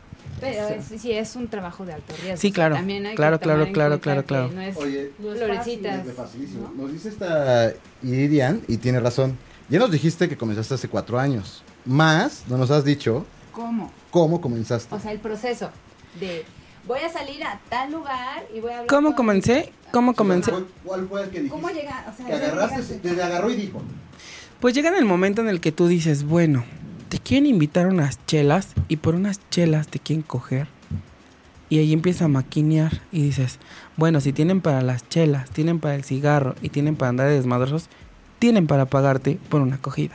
Pero 0.42 0.68
es, 0.68 1.00
sí 1.00 1.12
es 1.12 1.36
un 1.36 1.48
trabajo 1.48 1.84
de 1.86 1.94
alto 1.94 2.14
riesgo. 2.22 2.36
Sí, 2.40 2.52
claro, 2.52 2.74
también 2.74 3.04
hay 3.06 3.12
que 3.12 3.16
claro, 3.16 3.38
tomar 3.38 3.56
claro, 3.56 3.66
en 3.68 3.72
claro, 3.72 4.00
claro, 4.00 4.20
que 4.22 4.26
claro. 4.26 4.50
No 4.52 4.60
es 4.60 4.76
Oye, 4.76 5.10
florecitas. 5.18 6.06
es 6.06 6.14
facilísimo. 6.14 6.72
Nos 6.76 6.92
dice 6.92 7.08
esta 7.08 7.72
Iridian, 8.02 8.60
y 8.68 8.76
tiene 8.76 9.00
razón. 9.00 9.36
Ya 9.68 9.78
nos 9.78 9.90
dijiste 9.90 10.28
que 10.28 10.36
comenzaste 10.36 10.74
hace 10.74 10.88
cuatro 10.88 11.18
años. 11.18 11.62
Más, 11.84 12.44
no 12.48 12.58
nos 12.58 12.70
has 12.70 12.84
dicho 12.84 13.24
¿Cómo? 13.52 13.90
cómo 14.10 14.40
comenzaste. 14.40 14.94
O 14.94 15.00
sea, 15.00 15.12
el 15.12 15.18
proceso 15.18 15.70
de 16.20 16.44
voy 16.86 17.00
a 17.00 17.08
salir 17.08 17.42
a 17.44 17.58
tal 17.68 17.92
lugar 17.92 18.44
y 18.54 18.60
voy 18.60 18.70
a 18.70 18.74
hablar 18.74 18.86
¿Cómo 18.88 19.08
con- 19.10 19.16
comencé? 19.16 19.72
¿Cómo 19.92 20.14
comencé? 20.14 20.50
¿Cuál, 20.50 20.66
cuál 20.84 21.08
fue 21.08 21.22
el 21.22 21.28
que 21.30 21.40
dijiste? 21.42 21.54
¿Cómo 21.60 21.68
llega? 21.70 22.04
O 22.12 22.16
sea, 22.16 22.26
Que 22.26 22.32
¿cómo 22.32 22.44
agarraste, 22.44 22.76
llegaste? 22.82 23.08
te 23.14 23.22
agarró 23.22 23.50
y 23.50 23.56
dijo. 23.56 23.82
Pues 24.60 24.74
llega 24.74 24.88
en 24.90 24.96
el 24.96 25.04
momento 25.04 25.40
en 25.42 25.48
el 25.48 25.60
que 25.60 25.72
tú 25.72 25.86
dices, 25.88 26.24
bueno, 26.24 26.64
te 27.12 27.18
quieren 27.18 27.44
invitar 27.44 27.84
a 27.84 27.90
unas 27.90 28.24
chelas 28.24 28.68
y 28.88 28.96
por 28.96 29.14
unas 29.14 29.38
chelas 29.50 29.86
te 29.86 29.98
quieren 29.98 30.22
coger. 30.22 30.66
Y 31.68 31.78
ahí 31.78 31.92
empieza 31.92 32.24
a 32.24 32.28
maquinear 32.28 33.02
y 33.12 33.20
dices, 33.20 33.58
bueno, 33.98 34.22
si 34.22 34.32
tienen 34.32 34.62
para 34.62 34.80
las 34.80 35.06
chelas, 35.10 35.50
tienen 35.50 35.78
para 35.78 35.94
el 35.94 36.04
cigarro 36.04 36.54
y 36.62 36.70
tienen 36.70 36.96
para 36.96 37.10
andar 37.10 37.28
de 37.28 37.34
desmadrosos, 37.34 37.90
tienen 38.38 38.66
para 38.66 38.86
pagarte 38.86 39.38
por 39.50 39.60
una 39.60 39.76
acogida. 39.76 40.14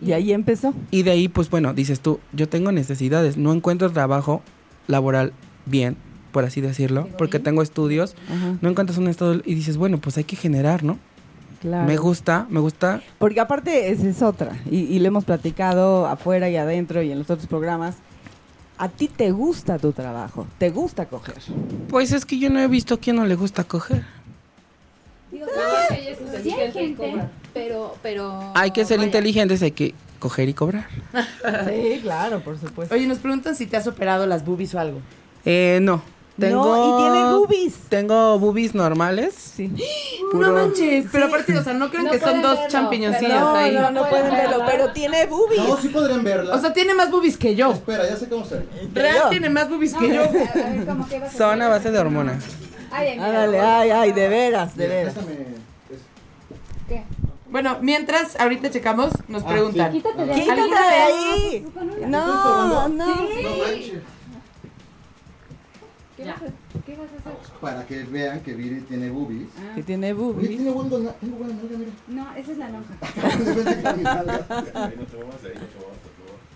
Y 0.00 0.12
ahí 0.12 0.32
empezó. 0.32 0.72
Y 0.90 1.02
de 1.02 1.10
ahí, 1.10 1.28
pues 1.28 1.50
bueno, 1.50 1.74
dices 1.74 2.00
tú, 2.00 2.20
yo 2.32 2.48
tengo 2.48 2.72
necesidades, 2.72 3.36
no 3.36 3.52
encuentro 3.52 3.92
trabajo 3.92 4.42
laboral 4.86 5.34
bien, 5.66 5.98
por 6.32 6.44
así 6.46 6.62
decirlo, 6.62 7.06
porque 7.18 7.38
tengo 7.38 7.60
estudios, 7.60 8.16
Ajá, 8.30 8.56
no 8.62 8.70
encuentras 8.70 8.96
un 8.96 9.08
estado 9.08 9.42
y 9.44 9.54
dices, 9.54 9.76
bueno, 9.76 9.98
pues 9.98 10.16
hay 10.16 10.24
que 10.24 10.36
generar, 10.36 10.84
¿no? 10.84 10.98
Claro. 11.64 11.86
Me 11.86 11.96
gusta, 11.96 12.46
me 12.50 12.60
gusta 12.60 13.02
Porque 13.18 13.40
aparte 13.40 13.90
esa 13.90 14.06
es 14.06 14.22
otra, 14.22 14.52
y, 14.70 14.80
y 14.80 14.98
lo 14.98 15.08
hemos 15.08 15.24
platicado 15.24 16.06
afuera 16.06 16.48
y 16.50 16.56
adentro 16.56 17.02
y 17.02 17.10
en 17.10 17.18
los 17.18 17.30
otros 17.30 17.48
programas. 17.48 17.96
A 18.76 18.88
ti 18.88 19.08
te 19.08 19.30
gusta 19.30 19.78
tu 19.78 19.92
trabajo, 19.92 20.46
te 20.58 20.70
gusta 20.70 21.06
coger. 21.06 21.36
Pues 21.88 22.12
es 22.12 22.26
que 22.26 22.38
yo 22.38 22.50
no 22.50 22.60
he 22.60 22.68
visto 22.68 22.94
a 22.94 22.98
quién 22.98 23.16
no 23.16 23.24
le 23.24 23.36
gusta 23.36 23.64
coger. 23.64 24.04
Digo, 25.30 25.46
sí 26.42 26.50
hay 26.52 26.72
gente, 26.72 27.14
pero, 27.52 27.96
pero... 28.02 28.52
Hay 28.54 28.72
que 28.72 28.84
ser 28.84 28.98
vaya, 28.98 29.06
inteligentes, 29.06 29.62
hay 29.62 29.70
que 29.70 29.94
coger 30.18 30.48
y 30.48 30.54
cobrar. 30.54 30.86
Sí, 31.66 32.00
claro, 32.02 32.40
por 32.40 32.58
supuesto. 32.58 32.94
Oye, 32.94 33.06
nos 33.06 33.18
preguntan 33.18 33.54
si 33.54 33.66
te 33.66 33.76
has 33.76 33.86
operado 33.86 34.26
las 34.26 34.44
boobies 34.44 34.74
o 34.74 34.80
algo. 34.80 35.00
Eh, 35.44 35.78
no. 35.82 36.02
Tengo, 36.38 36.64
No, 36.64 36.98
y 36.98 37.02
tiene 37.02 37.32
boobies. 37.32 37.74
Tengo 37.88 38.38
boobies 38.40 38.74
normales. 38.74 39.34
Sí. 39.34 39.70
No 40.34 40.50
manches, 40.52 41.06
pero 41.12 41.26
aparte, 41.26 41.56
o 41.56 41.62
sea, 41.62 41.74
no 41.74 41.90
creen 41.90 42.06
No 42.06 42.10
que 42.10 42.18
son 42.18 42.42
dos 42.42 42.54
verlo, 42.56 42.68
champiñoncillos 42.68 43.40
No, 43.40 43.54
ahí. 43.54 43.72
no, 43.72 43.90
no 43.92 44.08
pueden 44.08 44.32
verlo, 44.32 44.64
pero 44.66 44.90
tiene 44.92 45.26
boobies. 45.26 45.62
No, 45.62 45.76
sí 45.76 45.88
podrían 45.90 46.24
verla. 46.24 46.56
O 46.56 46.58
sea, 46.58 46.72
tiene 46.72 46.92
más 46.92 47.08
boobies 47.12 47.36
que 47.36 47.54
yo. 47.54 47.70
espera, 47.70 48.04
ya 48.08 48.16
sé 48.16 48.28
cómo 48.28 48.44
se 48.44 48.64
Real 48.92 49.30
tiene 49.30 49.48
más 49.48 49.68
boobies 49.70 49.92
No, 49.92 50.00
que 50.00 50.08
yo. 50.12 50.22
a 50.24 50.26
ver, 50.28 50.86
¿cómo 50.86 51.08
que 51.08 51.20
vas 51.20 51.32
a 51.34 51.38
Son 51.38 51.62
a 51.62 51.68
base 51.68 51.92
de 51.92 51.98
hormonas. 52.00 52.42
Ay, 52.90 53.08
ay, 53.10 53.18
Ándale, 53.20 53.60
ay, 53.60 53.90
ay, 53.90 54.12
de 54.12 54.28
veras, 54.28 54.76
de 54.76 54.88
veras. 54.88 55.14
¿qué? 56.88 57.04
Bueno, 57.48 57.78
mientras 57.80 58.34
ahorita 58.40 58.70
checamos, 58.72 59.12
nos 59.28 59.44
Ah, 59.44 59.48
preguntan. 59.48 59.92
sí. 59.92 59.98
Quítate 60.00 60.24
de 60.26 60.32
ahí. 60.34 61.66
No, 62.08 62.88
no. 62.88 62.88
No 62.88 63.06
manches. 63.06 63.92
¿Qué 66.24 66.30
vas 66.30 66.42
a- 66.42 66.84
qué 66.86 66.96
vas 66.96 67.08
a 67.12 67.16
hacer? 67.30 67.54
Para 67.60 67.86
que 67.86 68.02
vean 68.04 68.40
que 68.40 68.54
Viri 68.54 68.80
tiene 68.82 69.10
boobies. 69.10 69.48
Que 69.74 69.82
tiene 69.82 70.12
Oye, 70.12 70.22
boobies. 70.22 70.48
tiene 70.48 70.70
buen 70.70 70.88
dona- 70.90 71.12
tengo 71.20 71.36
buena 71.36 71.54
nalga, 71.54 71.76
mira. 71.78 71.90
No, 72.08 72.34
esa 72.36 72.52
es 72.52 72.58
la 72.58 72.68
lonja. 72.70 72.94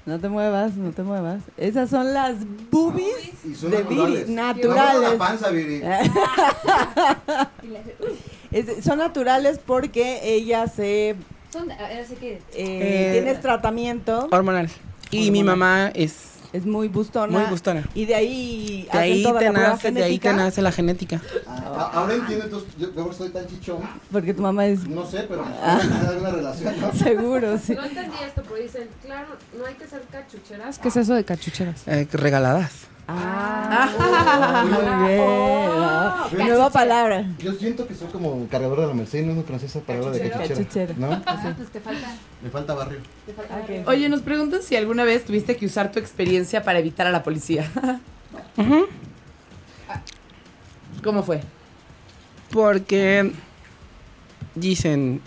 No 0.07 0.19
te 0.19 0.29
muevas, 0.31 0.75
no 0.77 0.91
te 0.93 1.03
muevas. 1.03 1.43
Esas 1.59 1.91
son 1.91 2.15
las 2.15 2.37
boobies 2.71 3.45
Y 3.45 3.55
son 3.55 3.71
de 3.71 3.83
Viri, 3.83 4.25
naturales. 4.33 5.11
la 5.13 5.19
panza, 5.19 5.51
Viri. 5.51 5.83
Es- 8.51 8.83
son 8.83 8.97
naturales 8.99 9.61
porque 9.65 10.21
ella 10.23 10.67
se 10.69 11.17
Son, 11.53 11.71
ahora 11.71 12.03
sí 12.09 12.15
que... 12.15 12.33
eh, 12.35 12.41
Eh, 12.55 13.11
tienes 13.13 13.41
tratamiento, 13.43 14.27
Hormonal. 14.33 14.71
Y 15.11 15.31
mi 15.31 15.43
mamá 15.45 15.91
es 15.95 16.38
es 16.53 16.67
muy 16.67 16.89
bustona. 16.89 17.39
muy 17.39 17.49
gustona. 17.51 17.85
Y 17.95 18.07
de 18.07 18.15
ahí 18.15 18.83
De 18.83 18.91
hacen 18.91 19.01
ahí, 19.01 19.23
toda 19.23 19.41
te 19.41 19.51
nace, 19.51 19.93
de 19.93 20.03
ahí 20.03 20.19
te 20.19 20.29
genética, 20.29 20.33
nace 20.33 20.63
la 20.63 20.73
genética. 20.73 21.23
Ah, 21.47 21.91
ahora 21.95 22.15
entiendo, 22.15 22.45
entonces, 22.47 22.71
yo 22.79 22.93
mejor 22.93 23.15
soy 23.15 23.29
tan 23.31 23.47
chichón. 23.47 23.79
Porque 24.11 24.35
tu 24.35 24.43
mamá 24.43 24.67
es 24.67 24.87
No 24.89 25.07
sé, 25.07 25.27
pero 25.29 25.45
hay 25.45 26.07
alguna 26.07 26.31
relación, 26.31 26.81
¿no? 26.81 26.93
seguro, 26.99 27.59
sí. 27.59 27.75
No 27.75 27.85
entendí 27.85 28.17
esto, 28.27 28.43
pero 28.43 28.63
dicen, 28.63 28.89
claro, 29.05 29.29
no 29.59 29.67
hay 29.67 29.75
que 29.75 29.87
ser 29.87 30.03
cachucheras. 30.11 30.79
¿Qué 30.79 30.89
es 30.89 30.97
eso 30.97 31.15
de 31.15 31.25
cachucheras? 31.25 31.87
Eh, 31.87 32.09
regaladas. 32.13 32.89
Ah, 33.11 34.65
muy 34.69 35.09
bien. 35.09 35.21
Oh, 35.21 36.29
¿no? 36.31 36.45
Nueva 36.45 36.71
palabra. 36.71 37.25
Yo 37.39 37.55
siento 37.55 37.87
que 37.89 37.95
soy 37.95 38.09
como 38.09 38.47
cargador 38.49 38.81
de 38.83 38.87
la 38.87 38.93
Mercedes, 38.95 39.27
no 39.35 39.43
conocí 39.45 39.65
esa 39.65 39.81
palabra 39.81 40.11
de 40.11 40.29
Cachuchero. 40.31 40.55
cachuchera. 40.57 40.95
¿No? 40.99 41.23
Ah, 41.27 41.55
pues 41.57 41.71
te 41.71 41.81
falta... 41.81 42.15
Me 42.43 42.51
falta 42.51 42.75
barrio. 42.75 42.99
Te 43.25 43.33
falta 43.33 43.57
Ok. 43.57 43.89
Oye, 43.89 44.11
nos 44.11 44.21
preguntan 44.21 44.63
si 44.63 44.77
alguna 44.77 45.05
vez 45.05 45.25
tuviste 45.25 45.57
que 45.57 45.65
usar 45.65 45.91
tu 45.91 45.99
experiencia 45.99 46.63
para 46.63 46.81
evitar 46.81 47.07
a 47.07 47.11
la 47.11 47.23
policía. 47.23 47.71
¿Cómo 51.03 51.23
fue? 51.23 51.41
Porque 52.51 53.33
dicen 54.55 55.23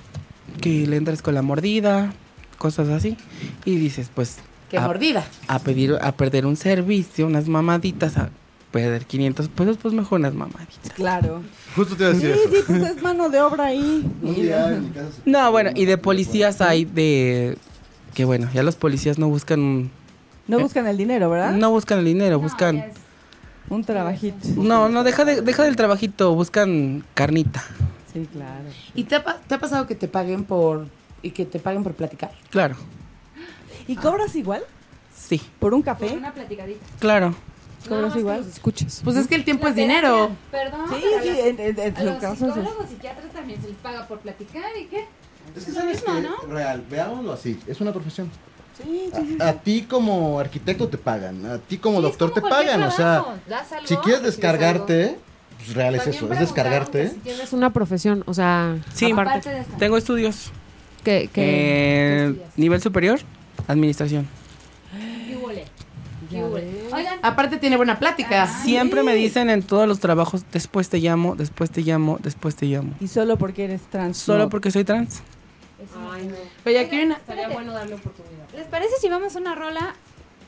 que 0.61 0.85
le 0.85 0.97
entras 0.97 1.23
con 1.23 1.33
la 1.33 1.41
mordida, 1.41 2.13
cosas 2.59 2.89
así. 2.89 3.17
Y 3.65 3.77
dices, 3.77 4.11
pues, 4.13 4.37
Qué 4.71 4.77
a, 4.79 4.87
mordida. 4.87 5.23
a 5.47 5.59
pedir, 5.59 5.97
a 6.01 6.11
perder 6.13 6.45
un 6.47 6.55
servicio, 6.55 7.27
unas 7.27 7.47
mamaditas, 7.47 8.17
a 8.17 8.29
perder 8.71 9.05
500 9.05 9.49
pesos, 9.49 9.77
pues 9.81 9.93
mejor 9.93 10.21
unas 10.21 10.33
mamaditas. 10.33 10.93
Claro. 10.95 11.41
Justo 11.75 11.95
te 11.97 12.03
iba 12.03 12.11
a 12.13 12.15
Sí, 12.15 12.21
decir 12.25 12.41
sí, 12.49 12.55
eso. 12.55 12.65
pues 12.67 12.81
es 12.83 13.01
mano 13.03 13.29
de 13.29 13.41
obra 13.41 13.65
ahí. 13.65 14.09
Un 14.23 14.33
día 14.35 14.69
en 14.73 14.83
mi 14.85 14.89
casa 14.91 15.09
se- 15.23 15.29
No, 15.29 15.51
bueno, 15.51 15.71
y 15.75 15.83
de 15.85 15.97
policías 15.97 16.61
hay 16.61 16.85
de... 16.85 17.57
Que 18.13 18.23
bueno, 18.25 18.49
ya 18.53 18.63
los 18.63 18.75
policías 18.77 19.19
no 19.19 19.27
buscan... 19.27 19.91
No 20.47 20.59
buscan 20.59 20.87
el 20.87 20.97
dinero, 20.97 21.29
¿verdad? 21.29 21.51
No 21.51 21.69
buscan 21.69 21.99
el 21.99 22.05
dinero, 22.05 22.37
No, 22.37 22.39
buscan... 22.43 22.77
es- 22.77 22.93
Un 23.69 23.83
trabajito. 23.83 24.47
No, 24.55 24.87
no, 24.89 25.03
deja, 25.03 25.25
de, 25.25 25.41
deja 25.41 25.63
del 25.63 25.75
trabajito, 25.75 26.33
buscan 26.33 27.03
carnita. 27.13 27.61
Sí, 28.13 28.27
claro. 28.31 28.63
¿Y 28.95 29.03
te 29.05 29.15
ha, 29.15 29.23
pa- 29.23 29.37
te 29.47 29.55
ha 29.55 29.59
pasado 29.59 29.85
que 29.87 29.95
te 29.95 30.07
paguen 30.07 30.43
por 30.45 30.87
y 31.21 31.31
que 31.31 31.45
te 31.45 31.59
paguen 31.59 31.83
por 31.83 31.93
platicar? 31.93 32.31
Claro, 32.49 32.75
¿Y 33.91 33.95
cobras 33.95 34.35
igual? 34.35 34.63
sí, 35.15 35.41
¿Por 35.59 35.73
un 35.73 35.83
Por 35.83 35.93
café? 35.93 36.13
una 36.17 36.33
platicadita. 36.33 36.85
claro. 36.99 37.35
¿Cobras 37.89 38.15
igual? 38.15 38.45
escuches. 38.47 39.01
Pues 39.03 39.15
es 39.17 39.25
que 39.27 39.33
el 39.33 39.43
tiempo 39.43 39.67
es 39.67 39.73
dinero. 39.75 40.29
Perdón. 40.51 40.81
Sí, 40.89 40.95
sí, 41.23 41.29
las- 41.29 41.37
en, 41.39 41.59
en- 41.59 41.79
en 41.79 41.97
A 41.97 42.03
los 42.03 42.37
psicólogos, 42.37 42.89
psiquiatras 42.89 43.31
también 43.33 43.59
se 43.59 43.69
les 43.69 43.77
paga 43.77 44.07
por 44.07 44.19
platicar 44.19 44.69
y 44.79 44.85
qué. 44.85 45.07
Es 45.55 45.63
que 45.65 45.71
Es 45.71 45.75
lo 45.75 45.81
sabes 45.81 46.01
mismo, 46.07 46.15
que, 46.15 46.21
¿no? 46.47 46.53
real, 46.53 46.83
veámoslo 46.87 47.33
así, 47.33 47.59
es 47.65 47.81
una 47.81 47.91
profesión. 47.91 48.29
Sí, 48.77 49.09
sí, 49.15 49.21
sí. 49.29 49.37
A, 49.41 49.49
a 49.49 49.53
ti 49.53 49.81
como 49.89 50.39
arquitecto 50.39 50.87
te 50.89 50.99
pagan, 50.99 51.43
a 51.47 51.57
ti 51.57 51.77
como 51.79 52.01
doctor 52.01 52.31
como 52.31 52.43
te 52.45 52.49
pagan, 52.51 52.83
o 52.83 52.91
sea, 52.91 52.97
trabajo. 53.23 53.31
Algo, 53.73 53.87
si 53.87 53.95
quieres 53.97 54.21
descargarte, 54.23 55.17
pues 55.57 55.73
real 55.73 55.95
es 55.95 56.05
eso, 56.05 56.31
es 56.31 56.39
descargarte. 56.39 57.09
si 57.09 57.15
tienes- 57.17 57.41
Es 57.45 57.53
una 57.53 57.71
profesión, 57.73 58.23
o 58.27 58.33
sea, 58.35 58.77
Sí. 58.93 59.11
Aparte 59.11 59.31
aparte. 59.31 59.49
de 59.49 59.59
esto. 59.61 59.73
Tengo 59.79 59.97
estudios. 59.97 60.51
Que, 61.03 61.29
que, 61.33 61.41
Eh, 61.43 62.25
estudias? 62.27 62.57
nivel 62.57 62.81
superior, 62.81 63.19
administración. 63.67 64.27
¿Qué 65.27 65.37
huele? 65.37 65.65
Ya 66.29 66.39
¿Qué 66.39 66.43
huele? 66.43 66.83
Oigan, 66.93 67.19
aparte 67.21 67.57
tiene 67.57 67.77
buena 67.77 67.99
plática. 67.99 68.47
Siempre 68.47 69.03
me 69.03 69.15
dicen 69.15 69.49
en 69.49 69.63
todos 69.63 69.87
los 69.87 69.99
trabajos, 69.99 70.43
después 70.51 70.89
te 70.89 70.99
llamo, 70.99 71.35
después 71.35 71.71
te 71.71 71.81
llamo, 71.81 72.19
después 72.21 72.55
te 72.55 72.65
llamo. 72.65 72.93
Y 72.99 73.07
solo 73.07 73.37
porque 73.37 73.65
eres 73.65 73.81
trans. 73.83 74.17
Solo 74.17 74.43
no. 74.43 74.49
porque 74.49 74.71
soy 74.71 74.83
trans. 74.83 75.21
Ay, 76.11 76.27
no. 76.27 76.35
Hay 76.65 77.03
una... 77.03 77.15
Estaría 77.15 77.49
bueno 77.49 77.73
darle 77.73 77.95
oportunidad. 77.95 78.47
¿Les 78.55 78.67
parece 78.67 78.93
si 78.99 79.09
vamos 79.09 79.35
a 79.35 79.39
una 79.39 79.55
rola 79.55 79.95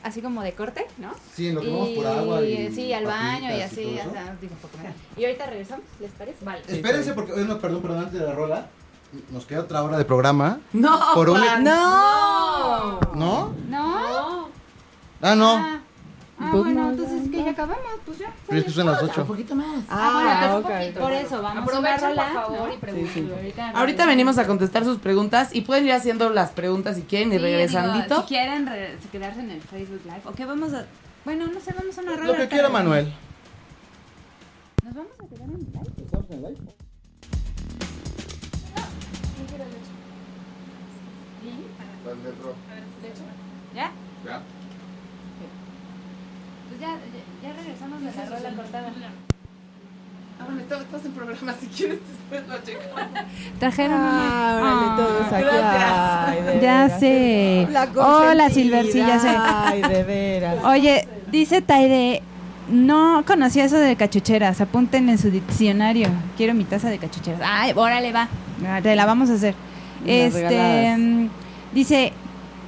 así 0.04 0.20
como 0.20 0.42
de 0.42 0.52
corte, 0.52 0.86
no? 0.98 1.12
Sí, 1.34 1.48
en 1.48 1.56
lo 1.56 1.62
que 1.62 1.70
vamos 1.70 1.88
por 1.90 2.06
agua 2.06 2.42
y 2.42 2.70
sí, 2.72 2.92
al 2.92 3.06
baño 3.06 3.50
y 3.50 3.58
y 3.58 3.62
así, 3.62 3.98
hasta, 3.98 4.36
digo, 4.40 4.54
comer. 4.70 4.92
Y 5.16 5.24
ahorita 5.24 5.46
regresamos, 5.46 5.84
¿les 5.98 6.12
parece? 6.12 6.44
Vale. 6.44 6.62
Espérense 6.68 7.14
porque, 7.14 7.32
oye, 7.32 7.46
no, 7.46 7.58
perdón, 7.58 7.82
perdón, 7.82 8.04
antes 8.04 8.20
de 8.20 8.26
la 8.26 8.32
rola, 8.32 8.68
nos 9.30 9.46
queda 9.46 9.60
otra 9.60 9.82
hora 9.82 9.96
de 9.98 10.04
programa. 10.04 10.58
No, 10.72 10.98
Por 11.14 11.30
un-. 11.30 11.40
¡No! 11.62 13.00
¿No? 13.14 13.54
¿No? 13.68 14.48
Ah, 15.22 15.34
no. 15.34 15.56
Ah, 15.56 15.80
ah, 16.38 16.48
Pues 16.50 16.62
bueno, 16.64 16.82
no, 16.82 16.90
entonces 16.90 17.24
ya, 17.24 17.30
que 17.30 17.44
ya. 17.44 17.50
acabamos, 17.52 17.80
pues 18.04 18.18
ya. 18.18 18.32
Pero 18.46 18.58
es 18.60 18.64
que 18.66 18.70
son 18.72 18.86
las 18.86 19.02
Un 19.02 19.10
8. 19.10 19.24
poquito 19.24 19.54
más. 19.54 19.84
Ah, 19.88 20.60
Ah. 20.60 20.60
Por 21.00 21.12
eso, 21.12 21.40
vamos 21.42 21.58
a 21.58 21.62
Aprovechen, 21.62 22.08
rola, 22.10 22.24
por 22.24 22.32
favor, 22.42 22.68
¿no? 22.68 22.74
y 22.74 22.76
pregunten. 22.78 23.30
Ahorita, 23.32 23.70
Ahorita 23.70 24.06
venimos 24.06 24.38
a 24.38 24.46
contestar 24.46 24.84
sus 24.84 24.98
preguntas 24.98 25.54
y 25.54 25.62
pueden 25.62 25.86
ir 25.86 25.92
haciendo 25.92 26.28
las 26.30 26.50
preguntas 26.50 26.96
si 26.96 27.02
quieren 27.02 27.28
y 27.32 27.36
Sí, 27.36 27.38
regresandito. 27.38 28.14
digo, 28.16 28.22
si 28.22 28.28
quieren 28.28 28.66
re- 28.66 28.98
quedarse 29.12 29.40
en 29.40 29.50
el 29.52 29.60
Facebook 29.62 30.00
Live, 30.04 30.22
¿o 30.26 30.32
qué 30.32 30.44
vamos 30.44 30.72
a...? 30.74 30.84
Bueno, 31.24 31.46
no 31.46 31.58
sé, 31.60 31.72
vamos 31.78 31.96
a 31.96 32.02
una 32.02 32.16
rola. 32.16 32.26
Lo 32.32 32.36
que 32.36 32.48
quiera. 32.48 32.68
Manuel. 32.68 33.12
¿Nos 34.82 34.94
vamos 34.94 35.12
a 35.18 35.26
quedar 35.26 35.48
en 35.48 35.54
el 35.54 36.42
live? 36.42 36.74
¿Ya? 43.74 43.90
Ya. 44.24 44.40
Pues 46.68 46.80
ya, 46.80 46.88
ya, 46.88 47.48
ya 47.48 47.54
regresamos 47.56 48.00
de 48.00 48.06
la 48.06 48.24
rola 48.24 48.56
cortada. 48.56 48.92
Ah, 50.40 50.44
bueno, 50.46 50.60
estás, 50.62 51.04
en 51.04 51.12
programa 51.12 51.54
si 51.60 51.66
quieres 51.68 51.98
después 52.08 52.48
lo 52.48 52.58
checamos. 52.64 53.00
Trajeron 53.60 53.98
Ah, 54.00 54.58
órale, 54.60 55.02
todos 55.02 55.32
aquí. 55.32 55.44
Gracias. 55.44 56.28
Ay, 56.28 56.42
de 56.42 56.60
Ya 56.60 56.82
veras. 56.84 57.00
sé. 57.00 57.68
La 57.70 57.84
Hola. 57.94 58.50
Silver, 58.50 58.86
sí, 58.86 58.98
ya 58.98 59.18
sé. 59.18 59.28
Ay, 59.36 59.82
de 59.82 60.02
veras. 60.02 60.64
Oye, 60.64 61.08
dice 61.30 61.62
Taide, 61.62 62.22
no 62.68 63.22
conocía 63.26 63.64
eso 63.64 63.76
de 63.78 63.96
cachucheras, 63.96 64.60
apunten 64.60 65.08
en 65.08 65.18
su 65.18 65.30
diccionario. 65.30 66.08
Quiero 66.36 66.54
mi 66.54 66.64
taza 66.64 66.88
de 66.88 66.98
cachucheras. 66.98 67.40
Ay, 67.44 67.72
órale, 67.76 68.12
va, 68.12 68.28
te 68.82 68.94
la 68.96 69.06
vamos 69.06 69.30
a 69.30 69.34
hacer. 69.34 69.54
Las 70.00 70.08
Este, 70.10 70.48
regaladas. 70.48 70.98
mm, 70.98 71.26
dice, 71.72 72.12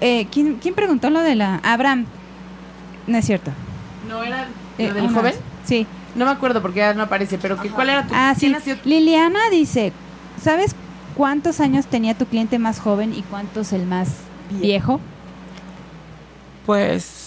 eh, 0.01 0.27
¿quién, 0.31 0.57
¿quién 0.61 0.75
preguntó 0.75 1.11
lo 1.11 1.21
de 1.21 1.35
la... 1.35 1.61
Abraham, 1.63 2.07
no 3.07 3.19
es 3.19 3.25
cierto. 3.27 3.51
¿No 4.09 4.23
era 4.23 4.47
Eh, 4.79 4.89
lo 4.89 4.95
del 4.95 5.09
joven? 5.09 5.35
Sí. 5.65 5.87
No 6.15 6.25
me 6.25 6.31
acuerdo 6.31 6.63
porque 6.63 6.79
ya 6.79 6.95
no 6.95 7.03
aparece, 7.03 7.37
pero 7.39 7.61
que, 7.61 7.69
¿cuál 7.71 7.91
era 7.91 8.07
tu 8.07 8.15
Ah, 8.15 8.35
sí. 8.39 8.55
Liliana 8.85 9.39
dice, 9.51 9.93
¿sabes 10.43 10.75
cuántos 11.15 11.61
años 11.61 11.87
tenía 11.87 12.15
tu 12.15 12.25
cliente 12.27 12.59
más 12.59 12.79
joven 12.81 13.13
y 13.15 13.23
cuántos 13.23 13.73
el 13.73 13.85
más 13.87 14.09
viejo? 14.51 15.01
Pues 16.65 17.26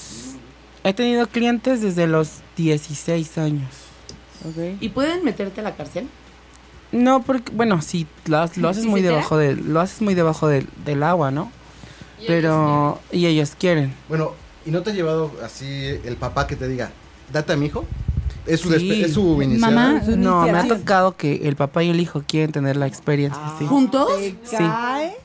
he 0.83 0.93
tenido 0.93 1.27
clientes 1.27 1.81
desde 1.81 2.07
los 2.07 2.29
16 2.57 3.37
años. 3.37 3.69
¿Y 4.79 4.89
pueden 4.89 5.23
meterte 5.23 5.59
a 5.61 5.63
la 5.63 5.75
cárcel? 5.75 6.07
No, 6.91 7.21
porque, 7.21 7.51
bueno, 7.53 7.81
sí, 7.81 8.07
lo, 8.25 8.37
lo 8.55 8.69
haces 8.69 8.83
¿Sí 8.83 8.89
muy 8.89 9.01
debajo 9.01 9.37
de, 9.37 9.55
lo 9.55 9.79
haces 9.79 10.01
muy 10.01 10.15
debajo 10.15 10.47
del- 10.47 10.67
del 10.85 11.03
agua, 11.03 11.29
¿no? 11.29 11.51
Pero, 12.25 12.99
y 13.11 13.25
ellos 13.27 13.53
quieren. 13.57 13.93
Bueno, 14.07 14.31
¿y 14.65 14.71
no 14.71 14.81
te 14.81 14.89
ha 14.91 14.93
llevado 14.93 15.31
así 15.43 15.65
el 16.03 16.15
papá 16.17 16.47
que 16.47 16.55
te 16.55 16.67
diga, 16.67 16.91
date 17.31 17.53
a 17.53 17.55
mi 17.57 17.67
hijo? 17.67 17.85
Es 18.45 18.61
su, 18.61 18.69
Sí. 18.69 18.75
despe- 18.89 19.05
es 19.05 19.13
su 19.13 19.41
inicial. 19.41 19.73
Mamá. 19.73 20.03
Su 20.03 20.17
No, 20.17 20.41
me 20.43 20.57
ha 20.57 20.67
tocado 20.67 21.15
que 21.15 21.47
el 21.47 21.55
papá 21.55 21.83
y 21.83 21.89
el 21.89 21.99
hijo 21.99 22.23
quieren 22.27 22.51
tener 22.51 22.75
la 22.77 22.87
experiencia, 22.87 23.39
sí. 23.59 23.65
¿Juntos? 23.67 24.09
Te 24.17 24.31
Sí. 24.43 24.57
cae. 24.57 25.15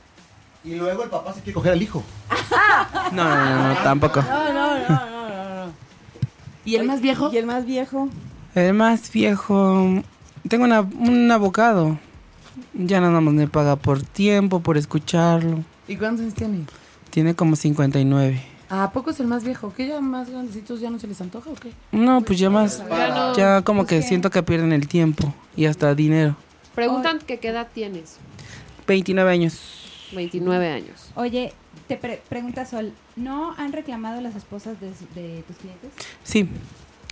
Y 0.63 0.75
luego 0.75 1.03
el 1.03 1.09
papá 1.09 1.33
se 1.33 1.39
quiere 1.41 1.53
coger 1.55 1.71
al 1.73 1.81
hijo. 1.81 2.03
No, 3.11 3.23
no, 3.23 3.45
no, 3.45 3.69
no, 3.73 3.75
tampoco. 3.83 4.21
No, 4.21 4.53
no, 4.53 4.77
no, 4.89 5.09
no. 5.09 5.14
¿Y 6.65 6.75
el 6.75 6.85
más 6.85 7.01
viejo? 7.01 7.31
¿Y 7.31 7.37
el 7.37 7.45
más 7.45 7.65
viejo? 7.65 8.09
El 8.55 8.73
más 8.73 9.11
viejo, 9.11 10.01
tengo 10.47 10.63
una- 10.65 10.81
un 10.81 11.31
abogado. 11.31 11.97
Ya 12.73 12.99
nada 13.01 13.19
más 13.21 13.33
me 13.33 13.47
paga 13.47 13.75
por 13.75 14.01
tiempo, 14.01 14.59
por 14.61 14.77
escucharlo. 14.77 15.63
¿Y 15.87 15.95
cuántos 15.97 16.21
años 16.21 16.33
tiene? 16.35 16.59
Tiene 17.09 17.35
como 17.35 17.55
59. 17.55 18.41
¿A 18.69 18.91
poco 18.91 19.11
es 19.11 19.19
el 19.19 19.27
más 19.27 19.43
viejo? 19.43 19.73
¿Que 19.73 19.87
ya 19.87 20.01
más 20.01 20.29
grandecitos 20.29 20.79
ya 20.79 20.89
no 20.89 20.97
se 20.99 21.07
les 21.07 21.21
antoja 21.21 21.49
o 21.49 21.53
qué? 21.53 21.71
No, 21.91 22.21
pues 22.21 22.39
ya 22.39 22.49
más, 22.49 22.83
Ya 22.89 23.07
no. 23.09 23.35
ya 23.35 23.61
como 23.61 23.85
que 23.85 24.01
siento 24.01 24.29
que 24.31 24.41
pierden 24.41 24.71
el 24.73 24.87
tiempo 24.87 25.33
y 25.55 25.65
hasta 25.65 25.93
dinero. 25.93 26.35
Preguntan 26.73 27.19
que 27.19 27.39
qué 27.39 27.49
edad 27.49 27.67
tienes. 27.73 28.17
29 28.87 29.31
años. 29.31 29.59
29 30.13 30.71
años. 30.71 31.11
Oye, 31.15 31.53
te 31.87 31.97
pre- 31.97 32.21
pregunta 32.29 32.65
Sol, 32.65 32.93
¿no 33.15 33.53
han 33.57 33.71
reclamado 33.73 34.21
las 34.21 34.35
esposas 34.35 34.79
de, 34.79 34.87
de 35.19 35.43
tus 35.43 35.55
clientes? 35.57 35.91
Sí, 36.23 36.47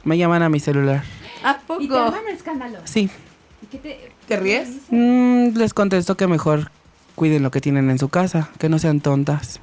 me 0.04 0.18
llaman 0.18 0.42
a 0.44 0.50
mi 0.50 0.60
celular. 0.60 1.04
¿A 1.44 1.52
Y 1.80 1.88
te 1.88 1.88
poco? 1.94 1.98
arman 2.00 2.28
escándalo. 2.34 2.80
Sí, 2.86 3.10
¿Y 3.62 3.66
qué 3.68 3.78
te, 3.78 4.12
¿Te 4.28 4.38
ríes? 4.38 4.70
Mm, 4.90 5.56
les 5.58 5.74
contesto 5.74 6.16
que 6.18 6.28
mejor 6.28 6.72
cuiden 7.16 7.44
lo 7.44 7.52
que 7.52 7.62
tienen 7.62 7.90
en 7.90 8.00
su 8.00 8.10
casa, 8.10 8.50
que 8.60 8.68
no 8.70 8.80
sean 8.80 9.00
tontas. 9.00 9.60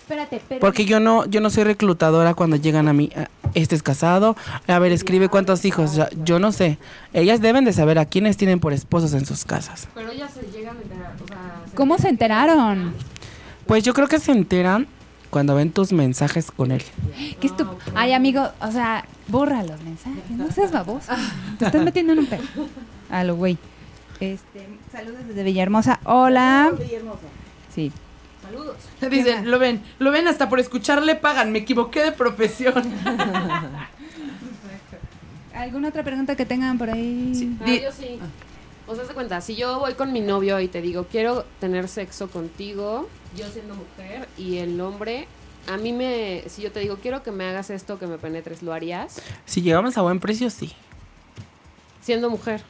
Espérate, 0.00 0.40
pero... 0.48 0.60
Porque 0.60 0.84
yo 0.84 1.00
no, 1.00 1.26
yo 1.26 1.40
no 1.40 1.50
soy 1.50 1.64
reclutadora 1.64 2.34
cuando 2.34 2.54
llegan 2.56 2.86
a 2.86 2.92
mí. 2.92 3.10
"Ah, 3.16 3.26
Este 3.54 3.74
es 3.74 3.82
casado. 3.82 4.36
A 4.68 4.78
ver, 4.78 4.92
escribe 4.92 5.28
cuántos 5.28 5.64
hijos. 5.64 5.90
O 5.90 5.94
sea, 5.94 6.08
yo 6.24 6.38
no 6.38 6.52
sé. 6.52 6.78
Ellas 7.12 7.40
deben 7.40 7.64
de 7.64 7.72
saber 7.72 7.98
a 7.98 8.04
quiénes 8.04 8.36
tienen 8.36 8.60
por 8.60 8.72
esposos 8.72 9.14
en 9.14 9.26
sus 9.26 9.44
casas. 9.44 9.88
Pero 9.94 10.12
ya 10.12 10.28
se 10.28 10.42
llegan 10.52 10.76
a 10.76 10.82
enterar, 10.82 11.12
o 11.24 11.26
sea, 11.26 11.62
se- 11.68 11.74
¿Cómo 11.74 11.98
se 11.98 12.08
enteraron? 12.08 12.94
Pues 13.66 13.84
yo 13.84 13.94
creo 13.94 14.06
que 14.08 14.18
se 14.20 14.32
enteran 14.32 14.86
cuando 15.30 15.54
ven 15.54 15.72
tus 15.72 15.92
mensajes 15.92 16.50
con 16.50 16.70
él. 16.70 16.82
¿Qué 17.40 17.48
estup- 17.48 17.76
Ay, 17.94 18.12
amigo, 18.12 18.48
o 18.60 18.70
sea, 18.70 19.04
borra 19.28 19.62
los 19.64 19.80
mensajes, 19.82 20.30
no 20.30 20.50
seas 20.50 20.70
baboso. 20.72 21.12
Te 21.58 21.66
estás 21.66 21.82
metiendo 21.82 22.12
en 22.12 22.20
un 22.20 22.26
pedo. 22.26 22.42
A 23.10 23.24
lo 23.24 23.34
güey. 23.36 23.58
Este, 24.20 24.66
saludos 24.90 25.26
desde 25.28 25.42
Villahermosa. 25.42 26.00
Hola. 26.04 26.72
Sí. 27.74 27.92
Saludos. 28.42 28.76
Dicen, 29.10 29.50
lo 29.50 29.58
ven, 29.58 29.82
lo 29.98 30.10
ven 30.12 30.28
hasta 30.28 30.48
por 30.48 30.60
escucharle 30.60 31.16
pagan, 31.16 31.50
me 31.52 31.58
equivoqué 31.58 32.02
de 32.04 32.12
profesión. 32.12 32.74
¿Alguna 35.54 35.88
otra 35.88 36.02
pregunta 36.04 36.36
que 36.36 36.46
tengan 36.46 36.78
por 36.78 36.90
ahí? 36.90 37.56
Ah, 37.60 37.64
Di- 37.64 37.80
yo 37.82 37.90
sí. 37.90 38.18
O 38.86 38.94
sea, 38.94 39.02
haz 39.02 39.08
de 39.08 39.14
cuenta, 39.14 39.40
si 39.40 39.56
yo 39.56 39.80
voy 39.80 39.94
con 39.94 40.12
mi 40.12 40.20
novio 40.20 40.60
y 40.60 40.68
te 40.68 40.80
digo, 40.80 41.06
quiero 41.10 41.44
tener 41.60 41.88
sexo 41.88 42.28
contigo, 42.30 43.08
yo 43.36 43.48
siendo 43.50 43.74
mujer, 43.74 44.28
y 44.38 44.58
el 44.58 44.80
hombre, 44.80 45.26
a 45.68 45.76
mí 45.76 45.92
me, 45.92 46.44
si 46.48 46.62
yo 46.62 46.72
te 46.72 46.80
digo, 46.80 46.96
quiero 47.02 47.22
que 47.22 47.30
me 47.32 47.44
hagas 47.48 47.70
esto, 47.70 47.98
que 47.98 48.06
me 48.06 48.18
penetres, 48.18 48.62
¿lo 48.62 48.72
harías? 48.72 49.20
Si 49.44 49.62
llegamos 49.62 49.96
a 49.98 50.02
buen 50.02 50.20
precio, 50.20 50.48
sí. 50.50 50.72
Siendo 52.00 52.30
mujer. 52.30 52.62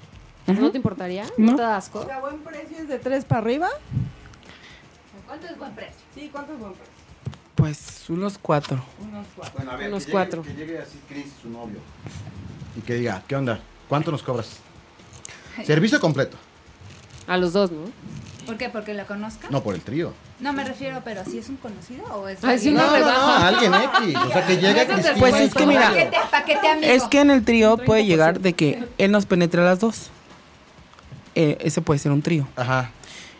¿No 0.46 0.70
te 0.70 0.76
importaría? 0.76 1.24
¿No, 1.36 1.52
No. 1.52 1.56
te 1.56 1.62
da 1.62 1.76
asco? 1.76 2.06
¿A 2.10 2.20
buen 2.20 2.38
precio 2.38 2.78
es 2.78 2.88
de 2.88 2.98
tres 2.98 3.24
para 3.24 3.40
arriba? 3.40 3.68
¿Cuánto 5.26 5.46
es 5.46 5.58
buen 5.58 5.74
precio? 5.74 5.96
Sí, 6.14 6.28
¿cuánto 6.32 6.52
es 6.52 6.58
buen 6.60 6.72
precio? 6.72 6.92
Pues 7.56 8.08
unos 8.10 8.38
cuatro. 8.38 8.82
Bueno, 9.00 9.70
a 9.72 9.76
ver, 9.76 9.88
Unos 9.88 10.06
que 10.06 10.12
cuatro. 10.12 10.42
Que 10.42 10.54
llegue 10.54 10.78
así 10.78 11.00
Chris, 11.08 11.26
su 11.42 11.48
novio. 11.50 11.78
Y 12.76 12.80
que 12.82 12.94
diga, 12.94 13.22
¿qué 13.26 13.34
onda? 13.34 13.58
¿Cuánto 13.88 14.10
nos 14.12 14.22
cobras? 14.22 14.58
Servicio 15.64 15.98
completo. 16.00 16.36
A 17.26 17.36
los 17.38 17.52
dos, 17.52 17.72
¿no? 17.72 17.80
¿Por 18.44 18.56
qué? 18.56 18.68
¿Porque 18.68 18.94
lo 18.94 19.04
conozca? 19.06 19.48
No 19.50 19.62
por 19.62 19.74
el 19.74 19.80
trío. 19.80 20.12
No 20.38 20.52
me 20.52 20.64
refiero, 20.64 21.00
pero 21.02 21.24
si 21.24 21.38
es 21.38 21.48
un 21.48 21.56
conocido 21.56 22.04
o 22.14 22.28
es 22.28 22.44
Ay, 22.44 22.58
sí, 22.58 22.68
alguien- 22.68 22.74
una 22.88 22.98
No, 22.98 23.06
no, 23.12 23.26
no, 23.38 23.44
alguien 23.46 23.72
X. 23.74 24.16
O 24.22 24.28
sea, 24.32 24.46
que 24.46 24.56
llegue 24.58 24.82
Eso 24.82 24.86
te- 24.88 24.92
Cristina. 24.94 25.14
Pues 25.18 25.34
es 25.40 25.54
que 25.54 25.66
mira. 25.66 25.88
Paquete, 25.88 26.16
paquete 26.30 26.68
amigo. 26.68 26.92
Es 26.92 27.02
que 27.04 27.20
en 27.20 27.30
el 27.30 27.42
trío 27.44 27.78
puede 27.78 28.04
llegar 28.04 28.40
de 28.40 28.52
que 28.52 28.84
él 28.98 29.10
nos 29.12 29.24
penetre 29.24 29.62
a 29.62 29.64
las 29.64 29.80
dos. 29.80 30.10
Eh, 31.34 31.58
ese 31.60 31.80
puede 31.80 31.98
ser 31.98 32.12
un 32.12 32.22
trío. 32.22 32.46
Ajá. 32.56 32.90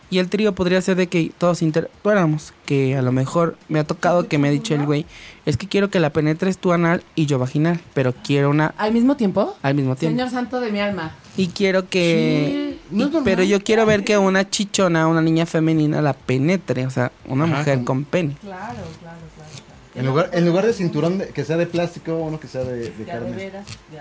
Y 0.08 0.18
el 0.18 0.28
trío 0.28 0.54
podría 0.54 0.80
ser 0.80 0.96
de 0.96 1.08
que 1.08 1.32
todos 1.36 1.62
interactuáramos. 1.62 2.52
Que 2.64 2.96
a 2.96 3.02
lo 3.02 3.10
mejor 3.12 3.56
me 3.68 3.78
ha 3.80 3.84
tocado 3.84 4.28
que 4.28 4.38
me 4.38 4.48
ha 4.48 4.50
dicho 4.50 4.74
el 4.74 4.86
güey, 4.86 5.04
es 5.46 5.56
que 5.56 5.66
quiero 5.68 5.90
que 5.90 5.98
la 6.00 6.10
penetres 6.10 6.58
tú 6.58 6.72
anal 6.72 7.02
y 7.14 7.26
yo 7.26 7.38
vaginal, 7.38 7.80
pero 7.92 8.14
quiero 8.24 8.50
una 8.50 8.72
¿Al 8.78 8.92
mismo 8.92 9.16
tiempo? 9.16 9.56
al 9.62 9.74
mismo 9.74 9.96
tiempo. 9.96 10.16
Señor 10.16 10.30
santo 10.30 10.60
de 10.60 10.70
mi 10.72 10.80
alma. 10.80 11.12
Y 11.36 11.48
quiero 11.48 11.88
que... 11.88 12.78
No 12.90 13.06
es 13.06 13.10
y- 13.12 13.16
pero 13.24 13.42
yo 13.42 13.62
quiero 13.62 13.84
ver 13.86 14.04
que 14.04 14.16
una 14.16 14.48
chichona, 14.48 15.06
una 15.08 15.20
niña 15.20 15.44
femenina 15.46 16.00
la 16.02 16.12
penetre, 16.12 16.86
o 16.86 16.90
sea, 16.90 17.10
una 17.26 17.44
Ajá, 17.44 17.56
mujer 17.58 17.76
con- 17.78 17.84
con 17.84 18.04
pene. 18.04 18.36
Claro, 18.40 18.74
claro, 19.00 19.18
claro. 19.34 19.66
En 19.96 20.06
lugar, 20.06 20.30
en 20.34 20.46
lugar 20.46 20.66
de 20.66 20.72
cinturón 20.74 21.18
de- 21.18 21.28
que 21.30 21.44
sea 21.44 21.56
de 21.56 21.66
plástico, 21.66 22.14
uno 22.16 22.38
que 22.38 22.46
sea 22.48 22.62
de, 22.64 22.90
de 22.90 23.04
carne. 23.04 23.50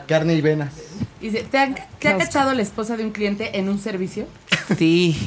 Carne 0.08 0.34
y 0.36 0.42
venas. 0.42 0.74
Dice, 1.22 1.44
¿te, 1.50 1.58
han- 1.58 1.76
¿te 2.00 2.10
ha 2.10 2.18
cachado 2.18 2.54
la 2.54 2.62
esposa 2.62 2.96
de 2.98 3.04
un 3.06 3.12
cliente 3.12 3.58
en 3.58 3.70
un 3.70 3.80
servicio? 3.80 4.28
Sí, 4.78 5.18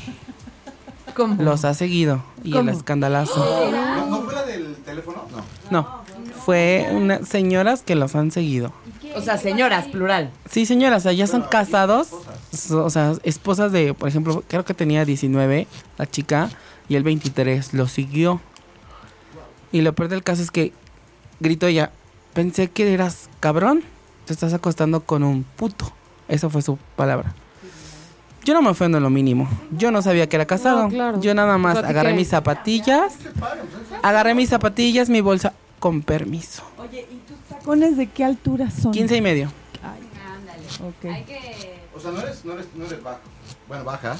¿Cómo? 1.14 1.42
los 1.42 1.64
ha 1.64 1.74
seguido. 1.74 2.22
Y 2.44 2.52
¿Cómo? 2.52 2.70
el 2.70 2.76
escandalazo. 2.76 3.70
¿No, 3.72 4.06
¿No 4.06 4.22
fue 4.22 4.34
la 4.34 4.42
del 4.44 4.76
teléfono? 4.84 5.24
No. 5.32 5.42
No, 5.70 6.02
fue 6.44 6.88
una, 6.92 7.24
señoras 7.24 7.82
que 7.82 7.94
los 7.94 8.14
han 8.14 8.30
seguido. 8.30 8.72
O 9.18 9.20
sea, 9.20 9.36
señoras, 9.36 9.86
plural. 9.86 10.30
Sí, 10.50 10.64
señoras, 10.64 11.02
o 11.02 11.04
sea, 11.04 11.12
ya 11.12 11.26
son 11.26 11.42
casados, 11.42 12.10
o 12.70 12.90
sea, 12.90 13.14
esposas 13.24 13.72
de, 13.72 13.94
por 13.94 14.08
ejemplo, 14.08 14.44
creo 14.46 14.64
que 14.64 14.74
tenía 14.74 15.04
19 15.04 15.66
la 15.98 16.06
chica 16.06 16.50
y 16.88 16.94
el 16.94 17.02
23 17.02 17.74
lo 17.74 17.88
siguió. 17.88 18.40
Y 19.72 19.82
lo 19.82 19.92
peor 19.92 20.08
del 20.08 20.22
caso 20.22 20.42
es 20.42 20.50
que 20.50 20.72
gritó 21.40 21.66
ella, 21.66 21.90
pensé 22.32 22.68
que 22.68 22.92
eras 22.92 23.28
cabrón, 23.40 23.82
te 24.24 24.32
estás 24.32 24.54
acostando 24.54 25.00
con 25.00 25.22
un 25.22 25.42
puto. 25.42 25.92
Esa 26.28 26.48
fue 26.48 26.62
su 26.62 26.78
palabra. 26.96 27.34
Yo 28.44 28.54
no 28.54 28.62
me 28.62 28.70
ofendo 28.70 28.98
en 28.98 29.04
lo 29.04 29.10
mínimo. 29.10 29.48
Yo 29.72 29.90
no 29.90 30.00
sabía 30.00 30.28
que 30.28 30.36
era 30.36 30.46
casado. 30.46 30.84
No, 30.84 30.88
claro. 30.88 31.20
Yo 31.20 31.34
nada 31.34 31.58
más 31.58 31.78
O 31.78 31.80
sea, 31.80 31.88
¿a 31.88 31.92
ti 31.92 31.98
agarré 31.98 32.14
mis 32.14 32.28
zapatillas, 32.28 33.14
agarré 34.02 34.34
mis 34.34 34.48
zapatillas, 34.48 35.08
mi 35.08 35.20
bolsa, 35.20 35.52
con 35.78 36.02
permiso. 36.02 36.62
Oye, 36.78 37.06
¿y 37.10 37.27
tacones 37.68 37.96
de 37.96 38.06
qué 38.06 38.24
altura 38.24 38.70
son? 38.70 38.92
15 38.92 39.16
y 39.16 39.20
medio. 39.20 39.52
Ándale. 39.82 40.88
Ok. 40.88 41.04
Hay 41.12 41.24
que... 41.24 41.78
O 41.94 42.00
sea, 42.00 42.12
no 42.12 42.20
eres, 42.20 42.44
no 42.44 42.52
eres, 42.54 42.66
no 42.74 42.86
eres 42.86 43.02
bajo. 43.02 43.20
Bueno, 43.66 43.84
baja. 43.84 44.16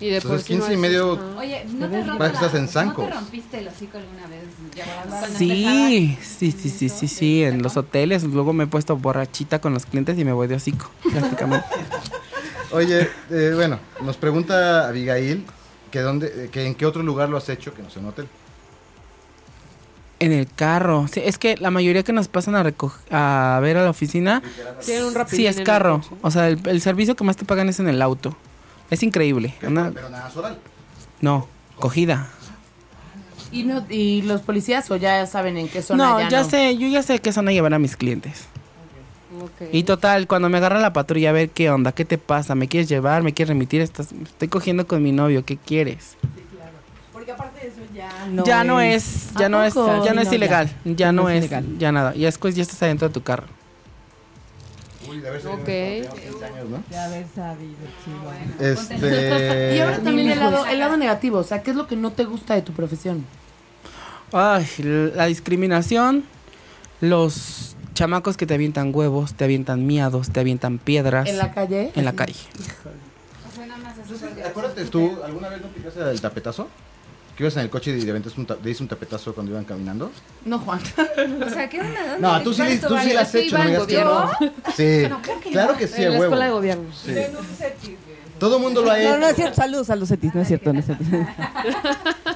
Y 0.00 0.10
de 0.10 0.16
Entonces, 0.16 0.46
sí 0.46 0.54
no 0.54 0.60
15 0.60 0.74
y 0.74 0.76
medio-. 0.76 1.18
Oye, 1.36 1.64
¿no 1.72 1.88
te, 1.88 2.04
rompes 2.04 2.32
estás 2.34 2.54
en 2.54 2.86
¿no 2.86 2.94
te 2.94 3.10
rompiste 3.10 3.58
el 3.58 3.68
hocico 3.68 3.98
alguna 3.98 4.26
vez? 4.26 4.44
Ya, 4.76 5.28
Sí, 5.36 6.18
sí, 6.20 6.52
sí, 6.52 6.70
sí, 6.70 6.88
sí, 6.88 7.08
sí, 7.08 7.42
en 7.44 7.62
los 7.62 7.76
hoteles. 7.76 8.22
Luego 8.24 8.52
me 8.52 8.64
he 8.64 8.66
puesto 8.66 8.96
borrachita 8.96 9.60
con 9.60 9.72
los 9.72 9.86
clientes 9.86 10.18
y 10.18 10.24
me 10.24 10.32
voy 10.32 10.46
de 10.46 10.56
hocico, 10.56 10.90
prácticamente. 11.10 11.66
Oye, 12.72 13.08
eh, 13.30 13.52
bueno, 13.54 13.78
nos 14.02 14.16
pregunta 14.16 14.88
Abigail 14.88 15.44
que, 15.90 16.00
dónde, 16.00 16.50
que 16.50 16.66
en 16.66 16.74
qué 16.74 16.86
otro 16.86 17.02
lugar 17.02 17.28
lo 17.28 17.36
has 17.36 17.48
hecho 17.48 17.72
que 17.72 17.82
no 17.82 17.90
sea 17.90 18.02
un 18.02 18.08
hotel. 18.08 18.28
En 20.24 20.32
el 20.32 20.46
carro. 20.46 21.06
Sí, 21.12 21.20
es 21.24 21.38
que 21.38 21.56
la 21.56 21.70
mayoría 21.70 22.02
que 22.02 22.12
nos 22.12 22.28
pasan 22.28 22.54
a 22.56 22.62
recoger, 22.62 23.00
a 23.12 23.58
ver 23.62 23.76
a 23.76 23.84
la 23.84 23.90
oficina, 23.90 24.42
Tienen 24.84 25.04
un 25.04 25.14
rapidín 25.14 25.36
sí 25.36 25.46
es 25.46 25.60
carro. 25.60 26.02
O 26.22 26.30
sea, 26.30 26.48
el, 26.48 26.58
el 26.68 26.80
servicio 26.80 27.14
que 27.16 27.24
más 27.24 27.36
te 27.36 27.44
pagan 27.44 27.68
es 27.68 27.80
en 27.80 27.88
el 27.88 28.00
auto. 28.02 28.36
Es 28.90 29.02
increíble. 29.02 29.54
Una- 29.66 29.90
Pero 29.92 30.08
nada 30.10 30.24
más 30.24 30.36
oral. 30.36 30.58
no, 31.20 31.48
cogida. 31.78 32.28
¿Y, 33.52 33.62
no, 33.62 33.84
¿Y 33.88 34.22
los 34.22 34.40
policías 34.40 34.90
o 34.90 34.96
ya 34.96 35.24
saben 35.26 35.56
en 35.56 35.68
qué 35.68 35.80
zona 35.80 36.04
No, 36.04 36.20
ya, 36.20 36.28
ya 36.28 36.42
no? 36.42 36.50
sé, 36.50 36.76
yo 36.76 36.88
ya 36.88 37.02
sé 37.04 37.20
qué 37.20 37.32
son 37.32 37.46
a 37.48 37.52
llevar 37.52 37.72
a 37.74 37.78
mis 37.78 37.96
clientes. 37.96 38.46
Y 39.72 39.82
total, 39.82 40.26
cuando 40.26 40.48
me 40.48 40.58
agarra 40.58 40.78
la 40.80 40.92
patrulla 40.92 41.30
a 41.30 41.32
ver 41.32 41.50
qué 41.50 41.68
onda, 41.70 41.92
qué 41.92 42.04
te 42.04 42.18
pasa, 42.18 42.54
me 42.54 42.68
quieres 42.68 42.88
llevar, 42.88 43.22
me 43.22 43.32
quieres 43.34 43.48
remitir, 43.50 43.80
Estás, 43.80 44.08
estoy 44.12 44.48
cogiendo 44.48 44.86
con 44.86 45.02
mi 45.02 45.12
novio, 45.12 45.44
¿qué 45.44 45.56
quieres? 45.56 46.16
Porque 47.12 47.32
aparte 47.32 47.60
de 47.60 47.68
eso 47.68 47.80
ya 47.94 48.08
ya 48.44 48.64
no 48.64 48.80
es, 48.80 49.28
ya 49.38 49.46
¿A 49.46 49.48
no 49.48 49.62
es, 49.64 49.74
poco? 49.74 50.04
ya 50.04 50.10
Sí, 50.10 50.14
no 50.16 50.20
es 50.20 50.26
no, 50.26 50.30
ya. 50.32 50.36
ilegal, 50.36 50.70
ya, 50.84 51.12
No 51.12 51.22
no, 51.22 51.28
es 51.28 51.36
es, 51.38 51.44
ilegal. 51.50 51.78
ya 51.78 51.92
nada, 51.92 52.14
ya 52.14 52.26
después 52.26 52.54
ya 52.54 52.62
estás 52.62 52.82
adentro 52.82 53.08
de 53.08 53.14
tu 53.14 53.22
carro. 53.22 53.46
Uy, 55.08 55.20
de 55.20 55.28
haber 55.28 55.40
sido 55.40 55.52
Ok. 55.52 55.64
cuando 55.64 55.74
teníamos 56.14 56.20
15 56.20 56.44
años, 56.46 56.68
¿no? 56.70 56.82
De 56.88 56.98
haber 56.98 57.26
sabido, 57.34 57.76
chido. 58.04 58.72
Este... 58.72 59.76
Y 59.76 59.80
ahora 59.80 59.98
también 59.98 60.30
el 60.30 60.38
lado, 60.40 60.66
el 60.66 60.78
lado 60.78 60.96
negativo, 60.96 61.38
o 61.38 61.44
sea, 61.44 61.62
¿qué 61.62 61.70
es 61.70 61.76
lo 61.76 61.86
que 61.86 61.96
no 61.96 62.10
te 62.12 62.24
gusta 62.24 62.54
de 62.54 62.62
tu 62.62 62.72
profesión? 62.72 63.24
Ay, 64.32 64.66
la 65.14 65.26
discriminación, 65.26 66.24
los 67.00 67.76
chamacos 67.92 68.36
que 68.36 68.46
te 68.46 68.54
avientan 68.54 68.90
huevos, 68.94 69.34
te 69.34 69.44
avientan 69.44 69.86
miados, 69.86 70.30
te 70.30 70.40
avientan 70.40 70.78
piedras 70.78 71.28
¿En 71.28 71.38
la 71.38 71.52
calle? 71.52 71.92
en 71.94 72.04
la 72.04 72.12
calle. 72.14 72.34
Acuérdate, 74.44 74.84
¿tú 74.86 75.18
alguna 75.24 75.48
vez 75.48 75.60
no 75.60 75.68
picaste 75.68 76.00
el 76.10 76.20
tapetazo? 76.20 76.68
Que 77.36 77.42
ibas 77.42 77.56
en 77.56 77.62
el 77.62 77.70
coche 77.70 77.90
y 77.90 78.04
de 78.04 78.12
repente 78.12 78.30
un 78.40 78.46
le 78.62 78.70
hice 78.70 78.82
un 78.82 78.88
tapetazo 78.88 79.34
cuando 79.34 79.50
iban 79.52 79.64
caminando. 79.64 80.10
No, 80.44 80.58
Juan. 80.60 80.80
O 81.44 81.50
sea, 81.50 81.68
¿qué 81.68 81.80
onda? 81.80 82.00
¿Dónde? 82.06 82.20
No, 82.20 82.42
tú 82.42 82.52
sí, 82.54 82.58
¿Cuál 82.60 82.72
es 82.72 82.80
tu 82.80 82.86
tú 82.88 82.98
sí 82.98 83.12
la 83.12 83.20
has 83.22 83.34
hecho, 83.34 83.58
no 83.58 83.64
digas 83.64 83.86
que 83.86 84.04
no. 84.04 84.30
Sí, 84.76 85.50
claro 85.50 85.76
que 85.76 85.88
sí, 85.88 86.02
en 86.02 86.04
la 86.04 86.10
huevo. 86.12 86.24
escuela 86.24 86.44
de 86.44 86.50
gobierno. 86.52 86.84
Sí. 86.94 87.14
Todo 88.38 88.58
mundo 88.58 88.82
lo 88.82 88.90
ha 88.92 88.98
No, 88.98 89.16
no 89.18 89.26
es 89.26 89.32
hecho. 89.32 89.36
cierto. 89.36 89.56
Saludos 89.56 89.90
a 89.90 89.96
los 89.96 90.08
cetis, 90.08 90.34
no 90.34 90.42
es 90.42 90.48
cierto, 90.48 90.72
no 90.72 90.78
es 90.80 90.86
cierto. 90.86 91.04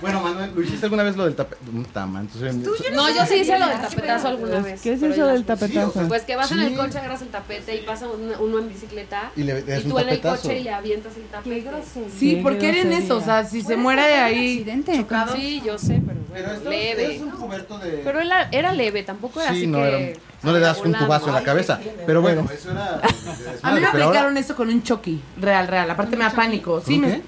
Bueno, 0.00 0.20
Manuel, 0.22 0.52
¿lo 0.54 0.62
hiciste 0.62 0.86
alguna 0.86 1.02
vez 1.02 1.16
lo 1.16 1.24
del 1.24 1.34
tapetazo? 1.34 2.06
No, 2.94 3.08
yo 3.10 3.26
sí 3.26 3.34
hice 3.36 3.58
lo 3.58 3.66
del 3.68 3.80
tapetazo 3.80 4.28
alguna 4.28 4.60
vez. 4.60 4.80
¿Qué 4.80 4.92
es 4.92 5.02
eso 5.02 5.26
del 5.26 5.44
tapetazo? 5.44 6.06
Pues 6.08 6.22
que 6.22 6.36
vas 6.36 6.50
en 6.52 6.58
Sí. 6.58 6.64
el 6.66 6.74
coche, 6.76 6.98
agarras 6.98 7.22
el 7.22 7.28
tapete 7.28 7.76
y 7.76 7.80
pasa 7.82 8.06
un- 8.08 8.32
uno 8.40 8.58
en 8.58 8.68
bicicleta. 8.68 9.32
Y 9.36 9.44
tú 9.88 9.98
en 9.98 10.08
el 10.08 10.20
coche 10.20 10.58
y 10.60 10.64
le 10.64 10.70
avientas 10.72 11.16
el 11.16 11.24
tapete. 11.24 11.64
Sí, 12.18 12.36
Qué 12.36 12.42
¿por 12.42 12.58
qué 12.58 12.68
eran 12.80 12.92
eso? 12.92 13.16
O 13.16 13.20
sea, 13.20 13.44
si 13.44 13.62
se 13.62 13.76
muere 13.76 14.02
de 14.02 14.14
ahí... 14.14 14.58
accidente. 14.58 15.04
Sí, 15.34 15.62
yo 15.64 15.78
sé, 15.78 16.00
pero, 16.06 16.20
Pero 16.32 16.48
bueno, 16.60 16.70
leve. 16.70 17.16
es 17.16 17.22
un 17.22 17.80
de... 17.80 18.00
Pero 18.04 18.20
era, 18.20 18.48
era 18.52 18.72
leve, 18.72 19.02
tampoco 19.02 19.40
era 19.40 19.50
sí, 19.50 19.58
así 19.58 19.66
no, 19.66 19.78
que... 19.78 20.18
no 20.42 20.52
le 20.52 20.60
das 20.60 20.78
un 20.80 20.92
tubazo 20.94 21.28
en 21.28 21.34
la 21.34 21.42
cabeza. 21.42 21.80
Pero 22.06 22.20
bueno, 22.22 22.46
eso 22.52 22.70
era... 22.70 22.98
de 22.98 23.08
A 23.62 23.72
mí 23.74 23.80
me 23.80 23.86
aplicaron 23.86 24.36
eso 24.36 24.54
con 24.54 24.68
un 24.68 24.82
Chucky, 24.82 25.20
real, 25.40 25.66
real. 25.66 25.90
Aparte 25.90 26.16
me 26.16 26.24
da 26.24 26.30
pánico. 26.30 26.80
Sí, 26.84 26.94
¿Un 26.96 27.00
me... 27.00 27.22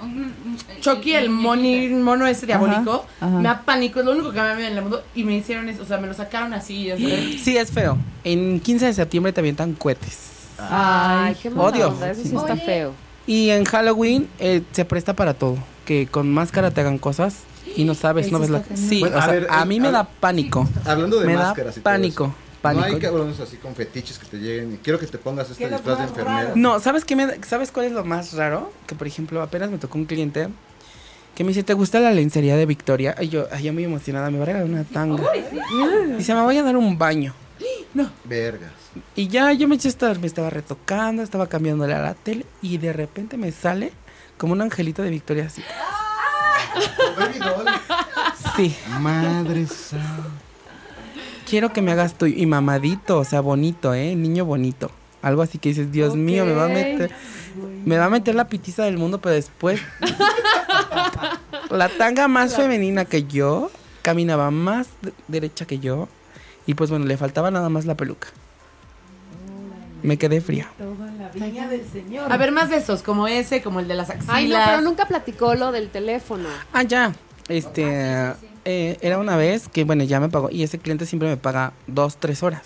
Chucky, 0.81 1.13
el 1.15 1.29
moni, 1.31 1.89
mono 1.89 2.27
ese 2.27 2.47
diabólico, 2.47 3.05
ajá. 3.21 3.31
me 3.37 3.43
da 3.45 3.63
pánico. 3.65 4.01
Es 4.01 4.07
lo 4.07 4.13
único 4.13 4.31
que 4.33 4.41
me 4.41 4.49
da 4.49 4.55
miedo 4.55 4.69
en 4.71 4.77
el 4.77 4.83
mundo. 4.83 5.03
Y 5.15 5.25
me 5.25 5.37
hicieron 5.37 5.69
eso, 5.69 5.83
o 5.83 5.87
sea, 5.87 5.99
me 5.99 6.07
lo 6.07 6.15
sacaron 6.15 6.55
así. 6.55 6.85
ya 6.85 6.97
sabes. 6.99 7.41
Sí, 7.43 7.57
es 7.57 7.71
feo. 7.71 7.99
En 8.25 8.61
15 8.61 8.87
de 8.87 8.93
septiembre 8.95 9.33
te 9.33 9.41
avientan 9.41 9.75
cohetes. 9.75 10.29
Ay, 10.59 11.37
qué 11.43 11.49
Odio. 11.49 11.89
onda, 11.89 12.11
eso 12.11 12.23
sí 12.23 12.29
Sí. 12.31 12.37
está 12.37 12.53
Oye. 12.55 12.63
feo. 12.65 12.93
Y 13.27 13.51
en 13.51 13.65
Halloween 13.65 14.29
eh, 14.39 14.63
se 14.73 14.85
presta 14.85 15.15
para 15.15 15.35
todo. 15.35 15.57
Que 15.85 16.07
con 16.07 16.31
máscara 16.33 16.71
te 16.71 16.81
hagan 16.81 16.99
cosas 16.99 17.37
y 17.77 17.85
no 17.85 17.95
sabes, 17.95 18.27
Eso 18.27 18.33
no 18.35 18.41
ves 18.41 18.51
la... 18.51 18.63
cañón. 18.63 18.77
Sí, 18.77 19.01
Bueno, 19.01 19.17
o 19.17 19.19
a 19.19 19.23
sea, 19.25 19.33
ver, 19.33 19.47
a 19.51 19.65
mí 19.65 19.81
me 19.81 19.91
da 19.91 20.05
pánico. 20.05 20.69
Hablando 20.85 21.19
de 21.21 21.27
Me 21.27 21.35
da 21.35 21.45
máscaras 21.49 21.77
y 21.77 21.81
todo 21.81 21.93
pánico, 21.93 22.25
eso. 22.25 22.35
Pánico. 22.61 22.87
No 22.87 22.95
hay 22.95 23.01
cabrones 23.01 23.41
así 23.41 23.57
con 23.57 23.75
fetiches 23.75 24.19
que 24.19 24.27
te 24.27 24.39
lleguen. 24.39 24.75
y 24.75 24.77
Quiero 24.79 24.99
que 24.99 25.07
te 25.07 25.19
pongas 25.19 25.51
este 25.51 25.59
¿Qué 25.59 25.65
es 25.65 25.71
lo 25.71 25.77
disfraz 25.79 25.99
de 25.99 26.05
enfermera. 26.05 26.43
raro? 26.45 26.53
No, 26.57 26.81
¿sabes 26.81 27.05
qué 27.05 27.17
me 27.17 27.43
¿Sabes 27.45 27.71
cuál 27.73 27.87
es 27.87 27.93
lo 27.93 28.05
más 28.05 28.33
raro? 28.35 28.73
Que 28.87 28.95
por 28.95 29.07
ejemplo, 29.07 29.43
apenas 29.43 29.71
me 29.71 29.79
tocó 29.79 29.99
un 29.99 30.05
cliente 30.07 30.49
que 31.35 31.45
me 31.45 31.49
dice, 31.49 31.63
¿te 31.63 31.75
gusta 31.75 32.01
la 32.01 32.11
lencería 32.11 32.57
de 32.57 32.67
Victoria? 32.67 33.15
Y 33.21 33.29
yo, 33.29 33.47
ay, 33.53 33.63
yo 33.65 33.73
muy 33.73 33.85
emocionada, 33.85 34.31
me 34.31 34.39
va 34.39 34.43
a 34.43 34.47
regalar 34.47 34.69
una 34.69 34.85
tanga. 34.85 35.31
Dice, 36.19 36.35
me 36.35 36.43
voy 36.43 36.57
a 36.59 36.63
dar 36.63 36.77
un 36.77 36.99
baño. 36.99 37.35
Vergas. 38.25 38.73
Y 39.15 39.29
ya 39.29 39.53
yo 39.53 39.69
me 39.69 39.77
eché 39.77 39.89
estar, 39.89 40.19
me 40.19 40.27
estaba 40.27 40.51
retocando, 40.51 41.23
estaba 41.23 41.47
cambiándole 41.49 41.95
a 41.95 42.01
la 42.01 42.15
tele 42.15 42.47
y 42.63 42.79
de 42.79 42.93
repente 42.93 43.37
me 43.37 43.53
sale 43.53 43.93
como 44.37 44.53
un 44.53 44.63
angelito 44.63 45.03
de 45.03 45.11
Victoria 45.11 45.47
así. 45.47 45.63
Doll. 47.39 47.67
Sí, 48.57 48.77
Madre 49.01 49.67
santa. 49.67 50.50
Quiero 51.51 51.73
que 51.73 51.83
me 51.83 51.93
hagas 51.93 52.15
tu 52.15 52.27
y 52.27 52.47
mamadito, 52.47 53.19
o 53.19 53.25
sea, 53.25 53.41
bonito, 53.41 53.93
¿eh? 53.93 54.15
Niño 54.15 54.45
bonito. 54.45 54.91
Algo 55.21 55.43
así 55.43 55.59
que 55.59 55.69
dices, 55.71 55.93
Dios 55.93 56.17
mío, 56.17 56.47
me 56.47 56.53
va 56.53 56.65
a 56.65 56.69
meter 56.69 57.11
me 57.85 57.99
va 57.99 58.05
a 58.05 58.11
meter 58.11 58.35
la 58.37 58.49
pitiza 58.49 58.85
del 58.85 58.97
mundo, 58.97 59.21
pero 59.21 59.35
después 59.35 59.81
la 61.71 61.89
tanga 61.89 62.29
más 62.29 62.55
femenina 62.55 63.05
que 63.05 63.25
yo 63.25 63.71
caminaba 64.03 64.51
más 64.51 64.89
de- 65.03 65.13
derecha 65.29 65.67
que 65.67 65.79
yo 65.79 66.09
y 66.67 66.75
pues 66.75 66.91
bueno, 66.91 67.07
le 67.07 67.17
faltaba 67.17 67.51
nada 67.51 67.69
más 67.69 67.87
la 67.87 67.97
peluca. 67.97 68.29
Me 70.03 70.17
quedé 70.17 70.41
fría. 70.41 70.71
Toda 70.79 71.11
la 71.19 71.29
viña 71.29 71.69
del 71.69 71.85
señor. 71.87 72.33
A 72.33 72.37
ver, 72.39 72.53
más 72.53 72.71
de 72.71 72.77
esos, 72.77 73.03
como 73.03 73.27
ese, 73.29 73.61
como 73.63 73.81
el 73.81 73.89
de 73.89 73.95
las 73.95 74.09
axilas. 74.09 74.35
Ay, 74.35 74.49
no, 74.49 74.57
pero 74.65 74.81
nunca 74.81 75.07
platicó 75.07 75.55
lo 75.55 75.73
del 75.73 75.91
teléfono. 75.91 76.49
Ah, 76.73 76.83
ya. 76.85 77.13
Este, 77.49 78.33
eh, 78.65 78.99
era 79.01 79.19
una 79.19 79.37
vez 79.37 79.69
que, 79.69 79.85
bueno, 79.85 80.05
ya 80.05 80.21
me 80.21 80.29
pagó. 80.29 80.51
Y 80.51 80.63
ese 80.63 80.79
cliente 80.79 81.07
siempre 81.07 81.29
me 81.29 81.37
paga 81.37 81.73
dos, 81.87 82.17
tres 82.17 82.43
horas. 82.43 82.63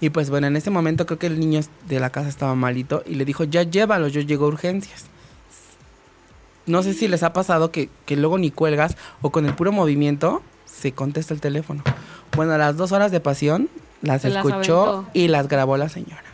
Y 0.00 0.10
pues 0.10 0.30
bueno, 0.30 0.46
en 0.46 0.56
ese 0.56 0.70
momento 0.70 1.06
creo 1.06 1.18
que 1.18 1.26
el 1.26 1.38
niño 1.38 1.60
de 1.88 2.00
la 2.00 2.10
casa 2.10 2.28
estaba 2.28 2.54
malito 2.54 3.02
y 3.06 3.14
le 3.14 3.24
dijo, 3.24 3.44
ya 3.44 3.62
llévalo, 3.62 4.08
yo 4.08 4.20
llego 4.20 4.46
a 4.46 4.48
urgencias. 4.48 5.06
No 6.66 6.82
sé 6.82 6.94
si 6.94 7.08
les 7.08 7.22
ha 7.22 7.32
pasado 7.32 7.70
que, 7.70 7.88
que 8.06 8.16
luego 8.16 8.38
ni 8.38 8.50
cuelgas 8.50 8.96
o 9.20 9.30
con 9.30 9.46
el 9.46 9.54
puro 9.54 9.72
movimiento 9.72 10.42
se 10.64 10.92
contesta 10.92 11.34
el 11.34 11.40
teléfono. 11.40 11.82
Bueno, 12.36 12.52
a 12.52 12.58
las 12.58 12.76
dos 12.76 12.92
horas 12.92 13.10
de 13.12 13.20
pasión 13.20 13.68
las 14.02 14.22
Se 14.22 14.28
escuchó 14.28 15.06
y 15.12 15.28
las 15.28 15.48
grabó 15.48 15.76
la 15.76 15.88
señora. 15.88 16.24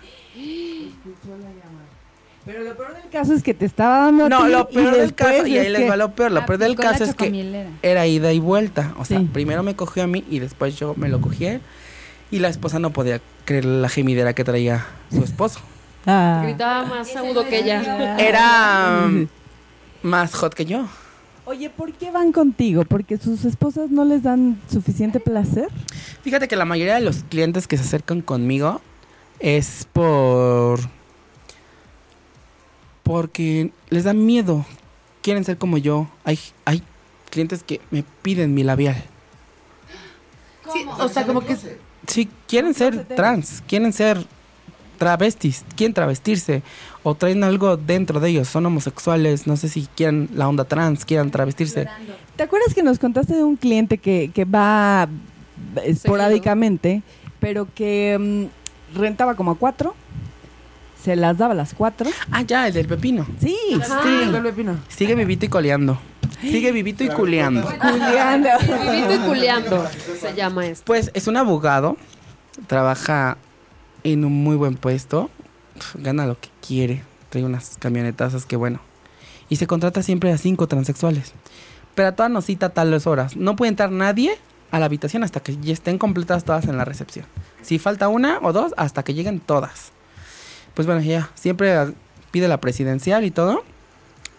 Pero 2.49 2.65
lo 2.65 2.75
peor 2.79 2.95
del 2.95 3.11
caso 3.11 3.35
es 3.35 3.43
que 3.43 3.53
te 3.53 3.67
estaba 3.67 4.07
dando 4.07 4.27
No, 4.31 4.49
lo 4.49 4.69
peor 4.71 4.97
del 4.97 5.15
caso, 5.15 5.47
y 5.47 5.59
ahí 5.59 5.67
es 5.67 5.73
les 5.73 5.83
que- 5.83 5.89
va 5.91 5.97
lo 5.97 6.13
peor, 6.15 6.33
lo 6.33 6.47
peor 6.47 6.59
del 6.59 6.73
Aplicó 6.73 6.83
la 6.85 6.93
caso 6.93 7.05
es 7.05 7.15
que 7.15 7.67
era 7.83 8.07
ida 8.07 8.33
y 8.33 8.39
vuelta. 8.41 8.95
O 8.99 9.05
sea, 9.05 9.19
Sí. 9.21 9.29
primero 9.31 9.63
me 9.63 9.77
cogió 9.77 10.03
a 10.05 10.07
mí 10.07 10.25
y 10.31 10.39
después 10.39 10.75
yo 10.79 10.95
me 10.97 11.11
lo 11.11 11.21
cogí 11.21 11.45
a 11.45 11.53
él. 11.57 11.61
Y 12.31 12.39
la 12.39 12.49
esposa 12.49 12.79
no 12.79 12.91
podía 12.91 13.21
creer 13.45 13.67
la 13.67 13.91
gemidera 13.91 14.33
que 14.33 14.45
traía 14.45 14.87
su 15.13 15.23
esposo. 15.23 15.61
Ah. 16.07 16.41
Gritaba 16.43 16.87
más 16.87 17.15
agudo 17.15 17.47
que 17.47 17.59
ella. 17.59 18.17
Era 18.19 19.03
um, 19.05 19.27
más 20.03 20.35
hot 20.35 20.55
que 20.55 20.65
yo. 20.65 20.87
Oye, 21.45 21.69
¿por 21.69 21.93
qué 21.93 22.11
van 22.11 22.33
contigo? 22.33 22.85
¿Porque 22.87 23.19
sus 23.19 23.45
esposas 23.45 23.91
no 23.91 24.07
les 24.07 24.23
dan 24.23 24.59
suficiente 24.73 25.21
placer? 25.21 25.69
Fíjate 26.23 26.49
que 26.49 26.57
la 26.57 26.65
mayoría 26.65 26.95
de 26.95 27.01
los 27.01 27.25
clientes 27.25 27.67
que 27.67 27.77
se 27.77 27.83
acercan 27.85 28.23
conmigo 28.23 28.81
es 29.39 29.87
por... 29.93 30.81
Porque 33.09 33.71
les 33.89 34.05
da 34.05 34.13
miedo. 34.13 34.67
Quieren 35.23 35.43
ser 35.43 35.57
como 35.57 35.79
yo. 35.79 36.07
Hay, 36.25 36.39
hay 36.67 36.83
clientes 37.31 37.63
que 37.63 37.81
me 37.91 38.05
piden 38.23 38.53
mi 38.53 38.63
labial. 38.63 39.03
Sí, 40.71 40.85
o 40.99 41.09
sea, 41.09 41.27
como 41.27 41.41
que... 41.41 41.57
si 42.07 42.29
quieren 42.47 42.75
ser 42.75 43.07
trans, 43.07 43.63
quieren 43.67 43.95
ser 43.95 44.27
travestis, 44.99 45.65
quieren 45.75 45.95
travestirse 45.95 46.63
o 47.03 47.15
traen 47.15 47.45
algo 47.45 47.79
dentro 47.79 48.21
de 48.21 48.29
ellos, 48.29 48.49
son 48.49 48.67
homosexuales, 48.67 49.47
no 49.47 49.57
sé 49.57 49.71
si 49.71 49.89
quieren 49.97 50.29
la 50.35 50.47
onda 50.47 50.65
trans, 50.65 51.07
quieran 51.07 51.31
travestirse. 51.31 51.87
¿Te 52.37 52.43
acuerdas 52.43 52.75
que 52.75 52.83
nos 52.83 52.99
contaste 52.99 53.35
de 53.35 53.45
un 53.45 53.57
cliente 53.57 53.97
que, 53.97 54.31
que 54.35 54.45
va 54.45 55.09
esporádicamente, 55.83 57.03
pero 57.41 57.67
que 57.75 58.19
mm, 58.19 58.99
rentaba 58.99 59.35
como 59.35 59.53
a 59.53 59.55
cuatro? 59.55 59.95
Se 61.03 61.17
las 61.17 61.39
daba 61.39 61.53
a 61.53 61.57
las 61.57 61.75
cuatro. 61.75 62.11
Ah, 62.31 62.43
ya, 62.43 62.67
el 62.67 62.75
del 62.75 62.87
pepino. 62.87 63.27
Sí, 63.41 63.57
Sí, 63.71 64.21
el 64.35 64.43
pepino. 64.43 64.77
Sigue 64.89 65.15
vivito 65.15 65.47
y 65.47 65.49
coleando. 65.49 65.99
Sigue 66.41 66.73
vivito 66.73 67.05
y 67.05 67.09
culeando. 67.09 67.63
Julián. 67.63 68.43
Vivito 68.93 69.15
y 69.15 69.19
culeando 69.27 69.87
se 70.21 70.35
llama 70.35 70.67
esto. 70.67 70.85
Pues 70.85 71.11
es 71.15 71.27
un 71.27 71.37
abogado, 71.37 71.97
trabaja 72.67 73.39
en 74.05 74.25
un 74.25 74.33
muy 74.45 74.57
buen 74.57 74.77
puesto, 74.77 75.31
gana 75.95 76.27
lo 76.27 76.39
que 76.39 76.49
quiere, 76.65 77.03
trae 77.31 77.45
unas 77.45 77.77
camionetazas 77.79 78.47
que 78.47 78.57
bueno. 78.57 78.81
Y 79.49 79.57
se 79.57 79.67
contrata 79.67 80.03
siempre 80.03 80.31
a 80.33 80.39
cinco 80.39 80.69
transexuales. 80.69 81.33
Pero 81.95 82.09
a 82.09 82.13
todas 82.13 82.31
nos 82.31 82.45
cita 82.45 82.67
a 82.67 82.71
tales 82.71 83.07
horas. 83.07 83.37
No 83.37 83.57
puede 83.57 83.71
entrar 83.71 83.91
nadie 83.91 84.39
a 84.71 84.79
la 84.79 84.87
habitación 84.87 85.25
hasta 85.25 85.41
que 85.41 85.57
ya 85.57 85.73
estén 85.73 85.99
completas 85.99 86.45
todas 86.45 86.67
en 86.67 86.77
la 86.77 86.85
recepción. 86.85 87.27
Si 87.63 87.79
falta 87.79 88.09
una 88.09 88.39
o 88.43 88.53
dos, 88.53 88.75
hasta 88.77 89.03
que 89.03 89.15
lleguen 89.15 89.41
todas. 89.41 89.93
Pues 90.79 90.87
bueno, 90.87 91.03
ya, 91.03 91.29
siempre 91.35 91.75
pide 92.31 92.47
la 92.47 92.61
presidencial 92.61 93.25
y 93.25 93.33
todo. 93.33 93.65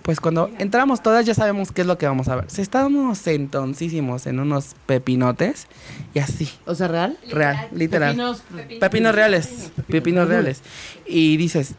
Pues 0.03 0.21
cuando 0.21 0.49
entramos 0.57 1.03
todas 1.03 1.25
ya 1.25 1.33
sabemos 1.33 1.73
qué 1.73 1.81
es 1.81 1.87
lo 1.87 1.97
que 1.97 2.05
vamos 2.05 2.29
a 2.29 2.37
ver. 2.37 2.45
Si 2.49 2.61
estamos 2.61 3.17
sentoncísimos 3.17 4.25
en 4.25 4.39
unos 4.39 4.77
pepinotes 4.85 5.67
y 6.13 6.19
así, 6.19 6.49
O 6.65 6.75
sea, 6.75 6.87
¿real? 6.87 7.17
real, 7.29 7.67
literal. 7.73 8.11
Pepinos. 8.11 8.43
Pepinos 8.79 9.15
reales, 9.15 9.71
pepinos 9.87 10.29
reales. 10.29 10.61
Y 11.05 11.35
dices, 11.35 11.73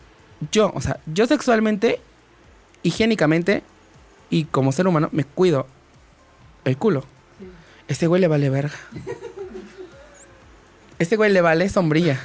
yo, 0.52 0.70
o 0.74 0.82
sea, 0.82 1.00
yo 1.06 1.26
sexualmente, 1.26 1.98
higiénicamente 2.82 3.62
y 4.28 4.44
como 4.44 4.72
ser 4.72 4.86
humano 4.86 5.08
me 5.10 5.24
cuido 5.24 5.66
el 6.66 6.76
culo. 6.76 7.06
Este 7.88 8.08
güey 8.08 8.20
le 8.20 8.28
vale 8.28 8.50
verga. 8.50 8.76
Este 10.98 11.16
güey 11.16 11.32
le 11.32 11.40
vale 11.40 11.66
sombrilla. 11.70 12.20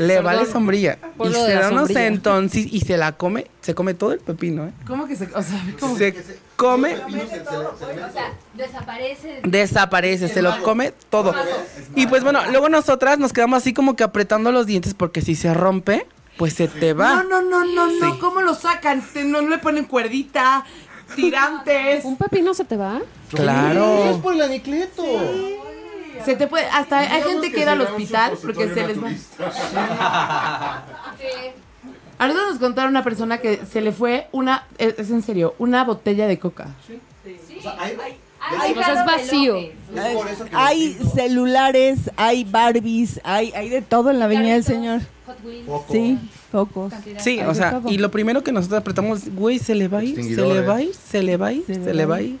Le 0.00 0.14
Perdón. 0.14 0.24
vale 0.24 0.46
sombrilla. 0.46 0.98
Por 1.18 1.26
Y 1.28 1.34
se 1.34 1.54
la 1.54 1.60
da 1.60 1.70
unos 1.70 1.90
entonces 1.90 2.66
y 2.72 2.80
se 2.80 2.96
la 2.96 3.12
come, 3.18 3.48
se 3.60 3.74
come 3.74 3.92
todo 3.92 4.12
el 4.12 4.20
pepino, 4.20 4.66
¿eh? 4.66 4.72
¿Cómo 4.86 5.06
que 5.06 5.14
se.? 5.14 5.24
O 5.34 5.42
sea, 5.42 5.62
¿cómo? 5.78 5.98
Se 5.98 6.14
come, 6.56 6.94
O 6.94 8.12
sea, 8.12 8.32
desaparece. 8.54 9.40
desaparece, 9.44 10.28
se 10.28 10.40
lo 10.40 10.62
come 10.62 10.94
todo. 11.10 11.34
Y 11.96 12.06
pues 12.06 12.24
bueno, 12.24 12.40
luego 12.50 12.70
nosotras 12.70 13.18
nos 13.18 13.34
quedamos 13.34 13.58
así 13.58 13.74
como 13.74 13.94
que 13.94 14.02
apretando 14.02 14.50
los 14.52 14.64
dientes 14.64 14.94
porque 14.94 15.20
si 15.20 15.34
se 15.34 15.52
rompe, 15.52 16.06
pues 16.38 16.54
se 16.54 16.66
te 16.66 16.94
va. 16.94 17.22
No, 17.22 17.24
no, 17.24 17.42
no, 17.42 17.64
no, 17.66 17.86
no. 17.86 18.12
Sí. 18.14 18.18
¿Cómo 18.20 18.40
lo 18.40 18.54
sacan? 18.54 19.04
No 19.26 19.42
le 19.42 19.58
ponen 19.58 19.84
cuerdita, 19.84 20.64
tirantes. 21.14 22.06
¿Un 22.06 22.16
pepino 22.16 22.54
se 22.54 22.64
te 22.64 22.78
va? 22.78 23.02
Claro. 23.30 24.18
por 24.22 24.32
el 24.32 24.40
anicleto. 24.40 25.04
Se 26.24 26.36
te 26.36 26.46
puede. 26.46 26.66
Hasta 26.66 26.98
hay 27.00 27.22
gente 27.22 27.50
que 27.52 27.60
ir 27.60 27.68
al 27.68 27.80
hospital 27.80 28.32
porque 28.42 28.68
se 28.72 28.86
les 28.86 28.98
va. 29.02 29.10
Ahorita 32.18 32.40
nos 32.50 32.58
contaron 32.58 32.90
una 32.90 33.02
persona 33.02 33.38
que 33.38 33.60
se 33.64 33.80
le 33.80 33.92
fue 33.92 34.28
una. 34.32 34.66
Es 34.78 34.98
es 34.98 35.10
en 35.10 35.22
serio, 35.22 35.54
una 35.58 35.84
botella 35.84 36.26
de 36.26 36.38
coca. 36.38 36.68
Hay 38.58 38.72
O 38.72 38.82
sea, 38.82 39.00
es 39.00 39.06
vacío. 39.06 39.56
Hay 40.52 40.98
celulares, 41.14 42.10
hay 42.16 42.44
Barbies, 42.44 43.20
hay, 43.22 43.52
hay 43.52 43.68
de 43.68 43.82
todo 43.82 44.10
en 44.10 44.18
la 44.18 44.24
Avenida 44.26 44.54
del 44.54 44.64
Señor. 44.64 45.00
Sí, 45.90 46.18
focos. 46.50 46.92
Sí, 47.18 47.38
Hay 47.38 47.46
o 47.46 47.54
sea, 47.54 47.80
y 47.86 47.98
lo 47.98 48.10
primero 48.10 48.42
que 48.42 48.50
nosotros 48.52 48.80
apretamos, 48.80 49.28
güey, 49.34 49.58
se 49.58 49.74
le 49.74 49.88
va 49.88 49.98
a 49.98 50.04
ir, 50.04 50.16
se 50.16 50.42
le 50.42 50.62
va 50.62 50.76
a 50.76 50.82
ir, 50.82 50.94
se 50.94 51.22
le 51.22 51.36
va 51.36 51.48
a 51.48 51.52
ir, 51.52 51.64
se, 51.66 51.94
le 51.94 52.06
va 52.06 52.16
a 52.16 52.22
ir. 52.22 52.38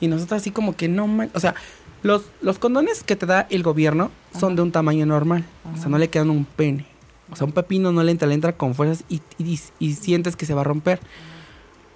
Y 0.00 0.08
nosotros 0.08 0.40
así 0.40 0.50
como 0.50 0.76
que 0.76 0.88
no 0.88 1.06
man- 1.06 1.30
o 1.34 1.40
sea, 1.40 1.54
los, 2.02 2.22
los 2.42 2.58
condones 2.58 3.02
que 3.02 3.16
te 3.16 3.26
da 3.26 3.46
el 3.50 3.62
gobierno 3.62 4.10
son 4.38 4.56
de 4.56 4.62
un 4.62 4.72
tamaño 4.72 5.04
normal, 5.06 5.44
o 5.74 5.76
sea, 5.78 5.88
no 5.88 5.98
le 5.98 6.08
quedan 6.08 6.30
un 6.30 6.44
pene. 6.44 6.86
O 7.30 7.36
sea, 7.36 7.44
un 7.46 7.52
pepino 7.52 7.92
no 7.92 8.02
le 8.02 8.10
entra, 8.12 8.26
le 8.26 8.34
entra 8.34 8.52
con 8.54 8.74
fuerzas 8.74 9.04
y, 9.08 9.20
y- 9.38 9.60
y 9.78 9.92
sientes 9.94 10.34
que 10.34 10.46
se 10.46 10.54
va 10.54 10.62
a 10.62 10.64
romper. 10.64 10.98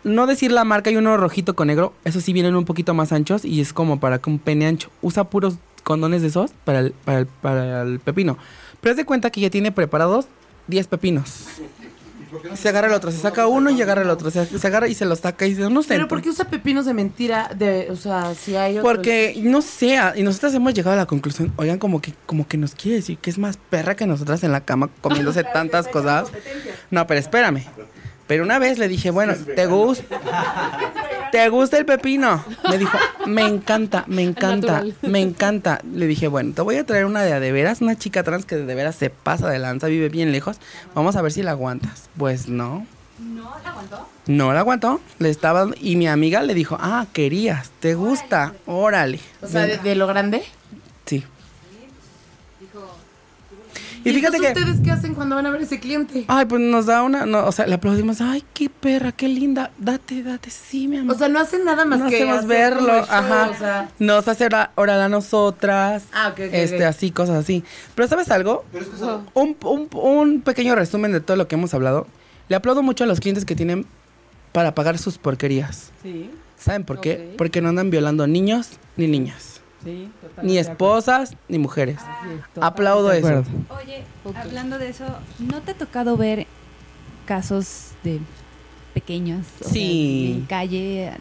No 0.05 0.27
decir 0.27 0.51
la 0.53 0.65
marca, 0.65 0.91
hay 0.91 0.97
uno 0.97 1.17
rojito 1.17 1.55
con 1.55 1.69
negro, 1.69 1.95
eso 2.05 2.21
sí 2.21 2.33
vienen 2.33 2.57
un 2.57 2.65
poquito 2.65 2.93
más 2.93 3.13
anchos 3.13 3.45
y 3.45 3.61
es 3.61 3.73
como 3.73 4.01
para 4.01 4.19
que 4.19 4.29
un 4.29 4.39
pene 4.39 4.67
ancho. 4.67 4.91
Usa 5.01 5.25
puros 5.25 5.55
condones 5.85 6.23
de 6.23 6.29
esos 6.29 6.51
para 6.65 6.81
el, 6.81 6.91
para 7.05 7.21
el, 7.21 7.27
para 7.27 7.83
el 7.83 8.01
pepino. 8.01 8.37
Pero 8.81 8.91
haz 8.91 8.97
de 8.97 9.05
cuenta 9.05 9.31
que 9.31 9.41
ya 9.41 9.49
tiene 9.49 9.71
preparados 9.73 10.27
10 10.67 10.89
pepinos. 10.89 11.47
Se 12.55 12.69
agarra 12.69 12.89
el 12.89 12.95
otro, 12.95 13.11
se 13.11 13.19
saca 13.19 13.47
uno 13.47 13.71
y 13.71 13.81
agarra 13.83 14.03
el 14.03 14.11
otro. 14.11 14.31
Se, 14.31 14.47
se 14.47 14.67
agarra 14.67 14.89
y 14.89 14.95
se 14.95 15.05
los 15.05 15.21
saca 15.21 15.47
y 15.47 15.55
se 15.55 15.69
no 15.69 15.83
sé. 15.83 15.89
Pero 15.91 16.09
¿por 16.09 16.23
qué 16.23 16.31
usa 16.31 16.47
pepinos 16.47 16.87
de 16.87 16.95
mentira? 16.95 17.51
De, 17.55 17.89
o 17.91 17.97
sea, 17.97 18.35
si 18.35 18.57
hay 18.57 18.79
otros- 18.79 18.95
Porque, 18.95 19.35
no 19.43 19.63
sé, 19.63 19.99
y 20.17 20.23
nosotros 20.23 20.55
hemos 20.55 20.75
llegado 20.75 20.95
a 20.95 20.97
la 20.97 21.07
conclusión, 21.07 21.53
oigan, 21.57 21.79
como 21.79 22.01
que, 22.01 22.15
como 22.27 22.47
que 22.49 22.57
nos 22.57 22.75
quiere 22.75 22.97
decir 22.97 23.19
que 23.19 23.31
es 23.31 23.39
más 23.39 23.57
perra 23.57 23.95
que 23.97 24.07
nosotras 24.07 24.43
en 24.45 24.53
la 24.53 24.61
cama 24.63 24.89
comiéndose 25.01 25.45
tantas 25.53 25.89
cosas. 25.89 26.29
No, 26.91 27.07
pero 27.07 27.21
espérame. 27.21 27.65
Pero 28.27 28.45
una 28.45 28.59
vez 28.59 28.79
le 28.79 28.89
dije, 28.89 29.11
bueno, 29.11 29.35
¿te 29.35 29.67
gusta? 29.67 30.05
¿Te 31.33 31.49
gusta 31.49 31.79
el 31.79 31.87
pepino? 31.87 32.45
Me 32.69 32.79
dijo, 32.79 32.97
me 33.27 33.43
encanta, 33.43 34.05
me 34.07 34.23
encanta, 34.23 34.85
me 35.01 35.21
encanta. 35.21 35.81
Le 35.93 36.07
dije, 36.07 36.29
bueno, 36.29 36.53
te 36.55 36.61
voy 36.61 36.77
a 36.77 36.85
traer 36.85 37.07
una 37.07 37.23
de 37.23 37.33
a 37.33 37.41
de 37.41 37.53
veras, 37.53 37.81
una 37.81 37.97
chica 37.97 38.23
trans 38.23 38.45
que 38.45 38.57
de 38.57 38.75
veras 38.75 38.97
se 38.97 39.09
pasa 39.09 39.49
de 39.49 39.59
lanza, 39.59 39.87
vive 39.87 40.11
bien 40.11 40.31
lejos. 40.31 40.59
Vamos 40.95 41.17
a 41.17 41.23
ver 41.23 41.33
si 41.33 41.43
la 41.43 41.53
aguantas. 41.53 42.11
Pues 42.19 42.49
no. 42.49 42.87
¿No 43.19 43.51
la 43.65 43.71
aguantó? 43.71 44.09
No 44.27 44.53
la 44.53 44.61
aguantó. 44.61 45.01
Le 45.19 45.31
estaba 45.31 45.69
y 45.81 45.97
mi 45.97 46.07
amiga 46.07 46.43
le 46.43 46.53
dijo, 46.55 46.77
ah, 46.79 47.07
querías, 47.15 47.71
te 47.81 47.95
gusta, 47.95 48.53
órale. 48.67 49.19
O 49.41 49.47
sea, 49.47 49.67
de, 49.67 49.79
de 49.79 49.95
lo 49.95 50.07
grande. 50.07 50.43
Sí. 51.07 51.25
¿Y, 54.05 54.11
Y 54.11 54.15
fíjate 54.15 54.39
que, 54.41 54.49
ustedes 54.49 54.81
qué 54.83 54.91
hacen 54.91 55.15
cuando 55.15 55.37
van 55.37 55.47
a 55.47 55.51
ver 55.51 55.63
ese 55.63 55.79
cliente? 55.79 56.25
ay, 56.29 56.45
pues 56.47 56.61
nos 56.61 56.87
da 56.87 57.03
una, 57.03 57.25
no, 57.27 57.47
o 57.47 57.53
sea, 57.53 57.67
le 57.67 57.75
aplaudimos, 57.75 58.21
ay, 58.21 58.43
qué 58.55 58.69
perra, 58.69 59.13
qué 59.13 59.29
linda, 59.29 59.71
date, 59.79 60.23
date, 60.23 60.51
sí, 60.51 60.89
mi 60.89 60.99
amor. 60.99 61.15
O 61.15 61.19
sea, 61.19 61.29
no 61.29 61.39
hacen 61.39 61.65
nada 61.65 61.85
más 61.85 62.01
no 62.01 62.09
que 62.09 62.17
hacemos 62.17 62.39
hacer 62.39 62.49
verlo, 62.49 62.87
show, 62.89 63.07
ajá. 63.09 63.51
o 63.51 63.59
sea. 63.59 63.89
Nos 63.99 64.27
hace 64.29 64.47
ora- 64.47 64.73
oral 64.75 65.01
a 65.01 65.09
nosotras, 65.09 66.05
Ah, 66.13 66.29
ok, 66.33 66.41
ok, 66.49 66.51
este, 66.53 66.85
así, 66.85 67.11
cosas 67.11 67.37
así. 67.37 67.63
Pero 67.95 68.09
¿sabes 68.09 68.31
algo? 68.31 68.65
Un, 69.35 69.57
un, 69.65 69.89
un 69.93 70.41
pequeño 70.43 70.75
resumen 70.75 71.13
de 71.13 71.21
todo 71.21 71.37
lo 71.37 71.49
que 71.49 71.55
hemos 71.55 71.73
hablado. 71.75 72.07
Le 72.49 72.57
aplaudo 72.57 72.83
mucho 72.83 73.05
a 73.05 73.07
los 73.07 73.21
clientes 73.21 73.45
que 73.45 73.55
tienen 73.55 73.87
para 74.53 74.75
pagar 74.75 74.99
sus 74.99 75.17
porquerías. 75.19 75.91
Sí, 76.03 76.31
¿Saben 76.59 76.85
por 76.85 77.01
qué? 77.01 77.35
Porque 77.39 77.61
no 77.61 77.71
andan 77.71 77.91
violando 77.91 78.27
niños 78.27 78.69
ni 78.97 79.07
niñas. 79.09 79.52
Sí, 79.85 80.09
Ni 80.43 80.59
esposas 80.59 81.37
ni 81.49 81.59
mujeres. 81.59 81.97
Es, 81.99 82.63
Aplaudo 82.63 83.13
eso. 83.13 83.45
Oye, 83.83 84.05
hablando 84.35 84.79
de 84.79 84.89
eso, 84.91 85.05
¿no 85.39 85.61
te 85.61 85.73
ha 85.73 85.75
tocado 85.75 86.17
ver 86.17 86.47
casos 87.27 87.91
de 88.03 88.21
pequeños 88.95 89.47
o 89.61 89.65
sea, 89.65 89.73
Sí. 89.73 90.35
en 90.39 90.47
calle 90.47 91.13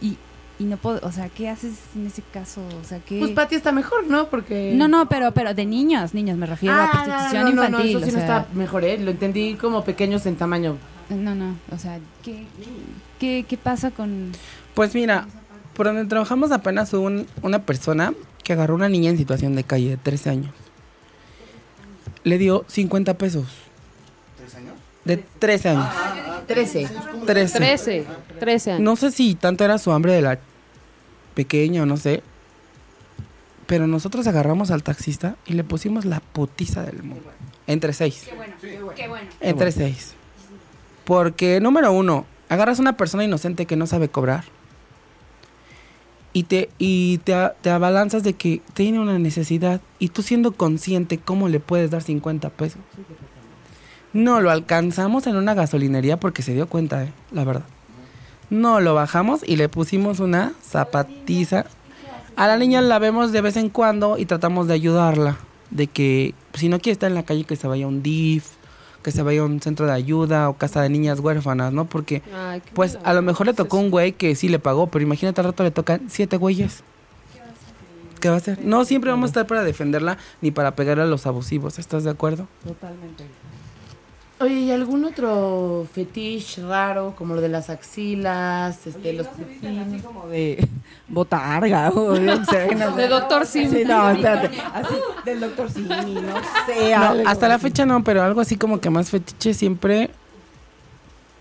y, 0.00 0.06
y, 0.06 0.18
y 0.58 0.64
no 0.64 0.76
puedo, 0.76 0.98
o 1.06 1.12
sea, 1.12 1.28
¿qué 1.28 1.48
haces 1.48 1.74
en 1.94 2.06
ese 2.06 2.22
caso? 2.32 2.60
O 2.80 2.84
sea, 2.84 2.98
¿qué? 3.00 3.18
Pues 3.20 3.30
Pati 3.32 3.54
está 3.54 3.70
mejor, 3.70 4.06
¿no? 4.08 4.28
Porque... 4.28 4.72
no, 4.74 4.88
no, 4.88 5.08
pero 5.08 5.32
pero 5.32 5.54
de 5.54 5.64
niños, 5.64 6.14
niños, 6.14 6.36
me 6.36 6.46
refiero 6.46 6.74
a 6.74 6.84
Ah, 6.86 6.90
prostitución 7.04 7.44
no, 7.44 7.50
no, 7.50 7.56
no, 7.56 7.64
infantil, 7.68 7.96
eso 7.96 7.98
sí 8.06 8.10
o 8.10 8.12
no 8.14 8.18
sea, 8.26 8.38
está 8.40 8.54
mejor, 8.54 8.84
¿eh? 8.84 8.98
Lo 8.98 9.10
entendí 9.12 9.54
como 9.54 9.84
pequeños 9.84 10.26
en 10.26 10.34
tamaño. 10.36 10.76
no, 11.10 11.34
no, 11.34 11.54
o 11.72 11.78
sea, 11.78 12.00
¿qué, 12.24 12.44
qué, 13.20 13.44
qué 13.48 13.56
pasa 13.56 13.90
con 13.92 14.32
Pues 14.74 14.94
mira, 14.94 15.26
por 15.78 15.86
donde 15.86 16.04
trabajamos 16.04 16.52
apenas 16.52 16.92
hubo 16.92 17.06
un- 17.06 17.26
una 17.40 17.60
persona 17.62 18.12
que 18.44 18.52
agarró 18.52 18.74
a 18.74 18.76
una 18.76 18.88
niña 18.90 19.08
en 19.10 19.16
situación 19.16 19.54
de 19.56 19.64
calle 19.64 19.88
de 19.90 19.96
13 19.96 20.28
años. 20.30 20.52
Le 22.24 22.36
dio 22.36 22.64
50 22.68 23.14
pesos. 23.16 23.46
De 25.04 25.16
13 25.16 25.70
años. 25.70 25.88
Trece. 26.46 26.88
13. 27.26 27.58
13. 27.58 28.06
13 28.38 28.70
años. 28.72 28.82
No 28.82 28.96
sé 28.96 29.10
si 29.10 29.34
tanto 29.34 29.64
era 29.64 29.78
su 29.78 29.90
hambre 29.92 30.12
de 30.12 30.20
la 30.22 30.38
pequeña 31.34 31.82
o 31.84 31.86
no 31.86 31.96
sé. 31.96 32.22
Pero 33.66 33.86
nosotros 33.86 34.26
agarramos 34.26 34.70
al 34.70 34.82
taxista 34.82 35.36
y 35.46 35.54
le 35.54 35.64
pusimos 35.64 36.04
la 36.04 36.20
putiza 36.20 36.82
del 36.82 37.02
mundo. 37.02 37.30
Entre 37.66 37.92
seis. 37.92 38.28
bueno, 38.36 38.54
qué 38.94 39.08
bueno. 39.08 39.28
Entre 39.40 39.72
seis. 39.72 40.14
Porque, 41.04 41.60
número 41.60 41.92
uno, 41.92 42.26
agarras 42.48 42.78
a 42.78 42.82
una 42.82 42.96
persona 42.96 43.24
inocente 43.24 43.64
que 43.66 43.76
no 43.76 43.86
sabe 43.86 44.08
cobrar. 44.08 44.44
Y 46.38 46.44
te, 46.44 46.70
y 46.78 47.18
te, 47.18 47.34
te 47.62 47.70
abalanzas 47.70 48.22
de 48.22 48.34
que 48.34 48.62
tiene 48.74 49.00
una 49.00 49.18
necesidad. 49.18 49.80
Y 49.98 50.10
tú 50.10 50.22
siendo 50.22 50.52
consciente, 50.52 51.18
¿cómo 51.18 51.48
le 51.48 51.58
puedes 51.58 51.90
dar 51.90 52.00
50 52.00 52.50
pesos? 52.50 52.80
No, 54.12 54.40
lo 54.40 54.52
alcanzamos 54.52 55.26
en 55.26 55.34
una 55.34 55.54
gasolinería 55.54 56.20
porque 56.20 56.42
se 56.42 56.54
dio 56.54 56.68
cuenta, 56.68 57.02
eh, 57.02 57.12
la 57.32 57.42
verdad. 57.42 57.64
No, 58.50 58.78
lo 58.78 58.94
bajamos 58.94 59.40
y 59.44 59.56
le 59.56 59.68
pusimos 59.68 60.20
una 60.20 60.52
zapatiza. 60.62 61.64
A 62.36 62.46
la 62.46 62.56
niña 62.56 62.82
la 62.82 63.00
vemos 63.00 63.32
de 63.32 63.40
vez 63.40 63.56
en 63.56 63.68
cuando 63.68 64.16
y 64.16 64.24
tratamos 64.24 64.68
de 64.68 64.74
ayudarla. 64.74 65.38
De 65.70 65.88
que 65.88 66.36
si 66.54 66.68
no 66.68 66.78
quiere 66.78 66.92
estar 66.92 67.10
en 67.10 67.16
la 67.16 67.24
calle, 67.24 67.42
que 67.42 67.56
se 67.56 67.66
vaya 67.66 67.88
un 67.88 68.00
DIF, 68.00 68.52
que 69.02 69.10
se 69.12 69.22
vaya 69.22 69.40
a 69.40 69.44
un 69.44 69.60
centro 69.60 69.86
de 69.86 69.92
ayuda 69.92 70.48
o 70.48 70.56
casa 70.56 70.82
de 70.82 70.88
niñas 70.88 71.20
huérfanas, 71.20 71.72
¿no? 71.72 71.84
Porque, 71.84 72.22
Ay, 72.34 72.62
pues, 72.74 72.98
a 73.04 73.14
lo 73.14 73.22
mejor 73.22 73.46
le 73.46 73.54
tocó 73.54 73.78
un 73.78 73.90
güey 73.90 74.12
que 74.12 74.34
sí 74.34 74.48
le 74.48 74.58
pagó, 74.58 74.88
pero 74.88 75.02
imagínate 75.02 75.40
al 75.40 75.46
rato 75.46 75.62
le 75.62 75.70
tocan 75.70 76.02
siete 76.08 76.36
güeyes. 76.36 76.82
¿Qué 78.20 78.28
va 78.28 78.34
a 78.34 78.38
hacer? 78.38 78.58
No 78.64 78.84
siempre 78.84 79.10
vamos 79.10 79.28
a 79.28 79.30
estar 79.30 79.46
para 79.46 79.62
defenderla 79.62 80.18
ni 80.40 80.50
para 80.50 80.74
pegarle 80.74 81.04
a 81.04 81.06
los 81.06 81.26
abusivos, 81.26 81.78
¿estás 81.78 82.02
de 82.04 82.10
acuerdo? 82.10 82.48
Totalmente. 82.64 83.24
Oye, 84.40 84.54
¿y 84.54 84.70
algún 84.70 85.04
otro 85.04 85.84
fetiche 85.92 86.62
raro, 86.62 87.14
como 87.16 87.34
lo 87.34 87.40
de 87.40 87.48
las 87.48 87.70
axilas, 87.70 88.86
este, 88.86 89.12
los 89.12 89.26
así 89.26 89.44
pepines? 89.44 90.04
como 90.04 90.28
de 90.28 90.68
botarga 91.08 91.90
o 91.90 92.16
no 92.18 92.44
sé, 92.44 92.72
no. 92.76 92.92
De 92.92 93.08
Doctor 93.08 93.44
Sim. 93.46 93.68
Sí, 93.70 93.84
no, 93.84 94.10
espérate. 94.12 94.50
Así, 94.72 94.94
del 95.24 95.40
doctor 95.40 95.68
Simi, 95.70 95.88
no 96.14 96.36
sé. 96.66 96.96
No, 96.96 97.02
algo 97.06 97.28
hasta 97.28 97.48
la 97.48 97.54
así. 97.56 97.62
fecha 97.64 97.84
no, 97.84 98.04
pero 98.04 98.22
algo 98.22 98.40
así 98.40 98.54
como 98.56 98.80
que 98.80 98.90
más 98.90 99.10
fetiche 99.10 99.54
siempre, 99.54 100.10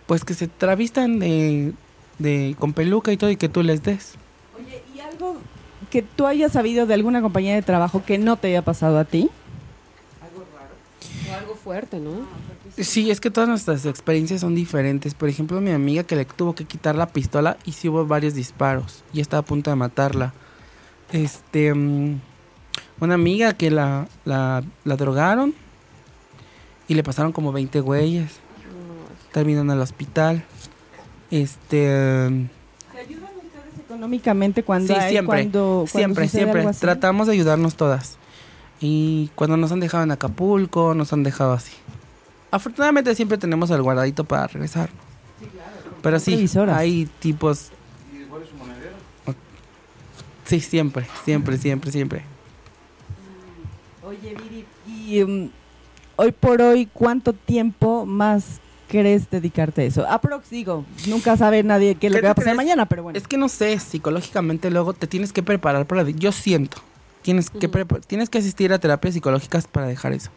pues 0.07 0.26
que 0.26 0.34
se 0.34 0.48
travistan 0.48 1.19
de, 1.19 1.74
de 2.18 2.56
con 2.57 2.74
peluca 2.74 3.11
y 3.11 3.18
todo 3.18 3.30
y 3.30 3.36
que 3.36 3.48
tú 3.49 3.61
les 3.61 3.84
des. 3.84 4.14
Oye, 4.57 4.82
¿y 4.95 4.99
algo 5.02 5.36
que 5.91 6.02
tú 6.02 6.26
hayas 6.26 6.52
sabido 6.53 6.88
de 6.88 6.95
alguna 6.95 7.22
compañía 7.22 7.53
de 7.53 7.61
trabajo 7.61 8.02
que 8.03 8.18
no 8.18 8.38
te 8.38 8.48
haya 8.48 8.64
pasado 8.64 8.98
a 8.98 9.06
ti? 9.06 9.30
O 11.30 11.34
algo 11.36 11.56
fuerte, 11.56 11.99
¿no? 11.99 12.47
Sí, 12.77 13.09
es 13.09 13.19
que 13.19 13.31
todas 13.31 13.49
nuestras 13.49 13.85
experiencias 13.85 14.41
son 14.41 14.53
diferentes. 14.53 15.13
Por 15.15 15.29
ejemplo, 15.29 15.59
mi 15.61 15.71
amiga 15.71 16.03
que 16.03 16.15
le 16.15 16.25
tuvo 16.25 16.53
que 16.53 16.65
quitar 16.65 16.95
la 16.95 17.07
pistola 17.07 17.57
y 17.65 17.71
sí 17.71 17.89
hubo 17.89 18.05
varios 18.05 18.35
disparos 18.35 19.03
y 19.13 19.19
estaba 19.21 19.39
a 19.41 19.45
punto 19.45 19.69
de 19.71 19.75
matarla. 19.75 20.33
Este, 21.11 21.73
mm, 21.73 22.19
una 22.99 23.15
amiga 23.15 23.53
que 23.53 23.71
la, 23.71 24.07
la, 24.25 24.63
la 24.83 24.95
drogaron 24.95 25.55
y 26.87 26.93
le 26.93 27.03
pasaron 27.03 27.31
como 27.31 27.51
20 27.51 27.79
güeyes. 27.79 28.31
Terminó 29.31 29.61
en 29.61 29.71
el 29.71 29.79
hospital. 29.81 30.43
Este, 31.31 31.87
¿Te 31.87 32.99
ayudan 32.99 33.31
ustedes 33.43 33.79
económicamente 33.85 34.63
cuando 34.63 34.93
Sí, 34.93 34.99
hay- 34.99 35.09
siempre, 35.11 35.39
cuando, 35.49 35.85
cuando 35.91 36.15
siempre, 36.15 36.27
siempre. 36.29 36.65
Tratamos 36.79 37.27
de 37.27 37.33
ayudarnos 37.33 37.75
todas. 37.75 38.17
Y 38.79 39.31
cuando 39.35 39.57
nos 39.57 39.71
han 39.71 39.79
dejado 39.79 40.03
en 40.03 40.11
Acapulco, 40.11 40.93
nos 40.93 41.11
han 41.11 41.23
dejado 41.23 41.53
así. 41.53 41.71
Afortunadamente 42.52 43.14
siempre 43.15 43.38
tenemos 43.38 43.69
el 43.72 43.82
guardadito 43.82 44.24
para 44.24 44.48
regresar. 44.48 44.90
Pero 46.02 46.19
sí, 46.19 46.48
hay 46.69 47.10
tipos... 47.19 47.72
Sí, 50.45 50.61
siempre, 50.61 51.06
siempre, 51.26 51.57
siempre, 51.57 51.91
siempre. 51.91 52.24
Oye, 54.02 54.34
Viri, 54.36 54.65
y 54.88 55.22
um, 55.22 55.49
hoy 56.15 56.32
por 56.32 56.61
hoy, 56.61 56.86
¿cuánto 56.86 57.34
tiempo 57.34 58.06
más 58.06 58.61
crees 58.88 59.30
dedicarte 59.30 59.82
a 59.82 59.86
eso? 59.86 60.07
Aprox, 60.10 60.49
digo, 60.49 60.86
nunca 61.07 61.36
sabe 61.36 61.64
nadie 61.64 61.95
qué 61.95 62.07
es 62.07 62.14
lo 62.14 62.18
¿Qué 62.18 62.22
que 62.22 62.28
va 62.28 62.32
a 62.32 62.36
pasar 62.36 62.53
crees? 62.53 62.57
mañana, 62.57 62.86
pero 62.86 63.03
bueno. 63.03 63.18
Es 63.18 63.28
que 63.28 63.38
no 63.38 63.49
sé, 63.49 63.78
psicológicamente 63.80 64.72
luego 64.72 64.94
te 64.94 65.07
tienes 65.07 65.34
que 65.34 65.44
preparar 65.44 65.86
para... 65.86 66.10
Yo 66.10 66.32
siento, 66.32 66.78
tienes 67.24 67.49
que, 67.49 67.68
tienes 68.07 68.30
que 68.30 68.38
asistir 68.38 68.72
a 68.72 68.80
terapias 68.80 69.15
psicológicas 69.15 69.68
para 69.68 69.88
dejar 69.88 70.14
eso. 70.14 70.30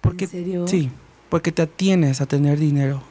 Porque, 0.00 0.24
¿En 0.24 0.30
serio? 0.30 0.66
Sí, 0.66 0.90
porque 1.34 1.50
te 1.50 1.62
atienes 1.62 2.20
a 2.20 2.26
tener 2.26 2.60
dinero. 2.60 3.02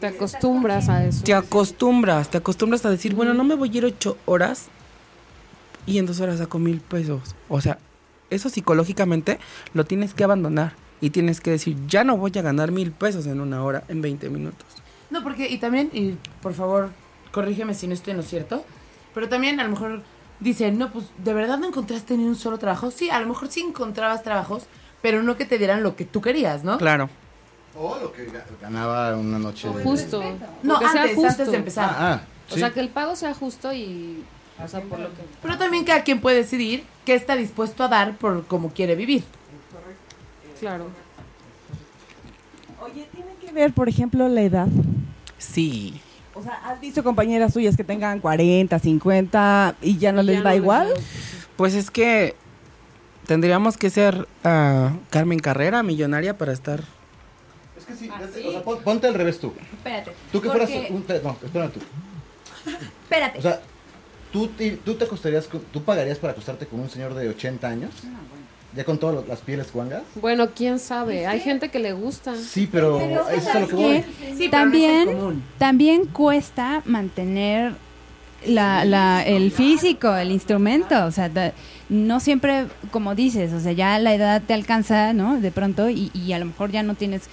Te 0.00 0.08
acostumbras 0.08 0.88
a 0.88 1.04
eso. 1.04 1.22
Te 1.22 1.32
acostumbras, 1.32 2.28
te 2.32 2.38
acostumbras 2.38 2.84
a 2.84 2.90
decir, 2.90 3.14
bueno, 3.14 3.32
no 3.32 3.44
me 3.44 3.54
voy 3.54 3.70
a 3.72 3.76
ir 3.76 3.84
ocho 3.84 4.18
horas 4.26 4.66
y 5.86 5.98
en 5.98 6.06
dos 6.06 6.18
horas 6.18 6.38
saco 6.38 6.58
mil 6.58 6.80
pesos. 6.80 7.36
O 7.48 7.60
sea, 7.60 7.78
eso 8.28 8.48
psicológicamente 8.48 9.38
lo 9.72 9.84
tienes 9.84 10.14
que 10.14 10.24
abandonar 10.24 10.72
y 11.00 11.10
tienes 11.10 11.40
que 11.40 11.52
decir, 11.52 11.76
ya 11.86 12.02
no 12.02 12.16
voy 12.16 12.32
a 12.34 12.42
ganar 12.42 12.72
mil 12.72 12.90
pesos 12.90 13.28
en 13.28 13.40
una 13.40 13.62
hora, 13.62 13.84
en 13.86 14.02
20 14.02 14.28
minutos. 14.28 14.66
No, 15.10 15.22
porque, 15.22 15.48
y 15.48 15.58
también, 15.58 15.90
y 15.92 16.16
por 16.42 16.54
favor, 16.54 16.90
corrígeme 17.30 17.72
si 17.72 17.86
no 17.86 17.94
estoy 17.94 18.10
en 18.10 18.16
lo 18.16 18.24
cierto, 18.24 18.64
pero 19.14 19.28
también 19.28 19.60
a 19.60 19.62
lo 19.62 19.70
mejor 19.70 20.02
dicen, 20.40 20.76
no, 20.76 20.90
pues, 20.90 21.04
¿de 21.22 21.32
verdad 21.32 21.56
no 21.56 21.68
encontraste 21.68 22.16
ni 22.16 22.24
un 22.24 22.34
solo 22.34 22.58
trabajo? 22.58 22.90
Sí, 22.90 23.10
a 23.10 23.20
lo 23.20 23.28
mejor 23.28 23.46
sí 23.46 23.60
encontrabas 23.60 24.24
trabajos, 24.24 24.66
pero 25.06 25.22
no 25.22 25.36
que 25.36 25.44
te 25.44 25.56
dieran 25.56 25.84
lo 25.84 25.94
que 25.94 26.04
tú 26.04 26.20
querías, 26.20 26.64
¿no? 26.64 26.78
Claro. 26.78 27.08
O 27.78 27.96
lo 28.02 28.12
que 28.12 28.26
ga- 28.26 28.42
ganaba 28.60 29.14
una 29.16 29.38
noche. 29.38 29.68
de- 29.68 29.84
Justo. 29.84 30.20
No, 30.64 30.78
antes, 30.78 31.14
justo. 31.14 31.28
antes 31.30 31.48
de 31.52 31.56
empezar. 31.56 31.88
Ah, 31.90 31.96
ah, 32.14 32.22
O 32.50 32.54
sí. 32.54 32.58
sea, 32.58 32.70
que 32.72 32.80
el 32.80 32.88
pago 32.88 33.14
sea 33.14 33.32
justo 33.32 33.72
y... 33.72 34.24
O 34.60 34.66
sea, 34.66 34.80
por 34.80 34.98
lo 34.98 35.06
que... 35.10 35.22
Pero 35.42 35.56
también 35.58 35.84
cada 35.84 36.02
quien 36.02 36.20
puede 36.20 36.38
decidir 36.38 36.82
qué 37.04 37.14
está 37.14 37.36
dispuesto 37.36 37.84
a 37.84 37.88
dar 37.88 38.16
por 38.16 38.46
cómo 38.48 38.70
quiere 38.70 38.96
vivir. 38.96 39.22
Claro. 40.58 40.86
Oye, 42.82 43.06
tiene 43.14 43.30
que 43.40 43.52
ver, 43.52 43.72
por 43.72 43.88
ejemplo, 43.88 44.28
la 44.28 44.42
edad. 44.42 44.66
Sí. 45.38 46.00
O 46.34 46.42
sea, 46.42 46.54
¿has 46.64 46.80
visto 46.80 47.04
compañeras 47.04 47.52
tuyas 47.52 47.76
que 47.76 47.84
tengan 47.84 48.18
40, 48.18 48.76
50 48.80 49.76
y 49.82 49.98
ya 49.98 50.10
no 50.10 50.22
Y 50.22 50.26
les 50.26 50.36
ya 50.38 50.42
va 50.42 50.50
no 50.50 50.54
les 50.56 50.62
igual? 50.62 50.88
da. 50.88 51.00
Pues 51.56 51.74
es 51.74 51.92
que 51.92 52.34
tendríamos 53.26 53.76
que 53.76 53.90
ser 53.90 54.26
ah, 54.44 54.92
Carmen 55.10 55.38
Carrera, 55.38 55.82
millonaria, 55.82 56.36
para 56.38 56.52
estar... 56.52 56.82
Es 57.78 57.84
que 57.84 57.94
sí, 57.94 58.10
o 58.10 58.50
sea, 58.52 58.62
pon- 58.62 58.80
ponte 58.82 59.06
al 59.06 59.14
revés 59.14 59.38
tú. 59.38 59.52
Espérate. 59.76 60.12
Tú 60.32 60.40
que 60.40 60.48
porque- 60.48 60.66
fueras 60.66 60.90
un... 60.90 61.04
No, 61.22 61.36
espera 61.44 61.68
tú. 61.68 61.80
Espérate. 63.02 63.38
O 63.38 63.42
sea, 63.42 63.60
¿tú 64.32 64.48
te, 64.48 64.72
tú 64.72 64.94
te 64.94 65.04
acostarías, 65.04 65.46
con- 65.46 65.60
tú 65.72 65.82
pagarías 65.82 66.18
para 66.18 66.32
acostarte 66.32 66.66
con 66.66 66.80
un 66.80 66.90
señor 66.90 67.14
de 67.14 67.28
80 67.28 67.68
años? 67.68 67.90
¿Ya 68.74 68.84
con 68.84 68.98
todas 68.98 69.26
las 69.26 69.40
pieles 69.40 69.72
guangas? 69.72 70.02
Bueno, 70.16 70.48
quién 70.54 70.78
sabe. 70.78 71.26
Hay 71.26 71.40
gente 71.40 71.70
que 71.70 71.78
le 71.78 71.92
gusta. 71.94 72.34
Sí, 72.36 72.68
pero, 72.70 72.98
Pero, 72.98 73.28
eso 73.30 73.30
es 73.30 73.44
lo 73.44 73.52
que 73.52 73.52
¿sabes 73.52 73.72
voy. 73.72 74.04
Sí, 74.36 74.48
También- 74.50 74.90
pero 74.90 75.04
no 75.04 75.10
es 75.10 75.14
el 75.14 75.16
común. 75.18 75.44
También 75.58 76.06
cuesta 76.06 76.82
mantener 76.84 77.72
la, 78.44 78.84
la, 78.84 79.22
el 79.24 79.50
físico, 79.50 80.14
el 80.14 80.30
instrumento, 80.30 81.06
o 81.06 81.10
sea, 81.10 81.28
da- 81.30 81.52
no 81.88 82.20
siempre, 82.20 82.66
como 82.90 83.14
dices, 83.14 83.52
o 83.52 83.60
sea, 83.60 83.72
ya 83.72 83.98
la 83.98 84.14
edad 84.14 84.42
te 84.46 84.54
alcanza, 84.54 85.12
¿no? 85.12 85.40
De 85.40 85.50
pronto 85.50 85.88
y, 85.88 86.10
y 86.14 86.32
a 86.32 86.38
lo 86.38 86.46
mejor 86.46 86.70
ya 86.70 86.82
no 86.82 86.94
tienes 86.94 87.28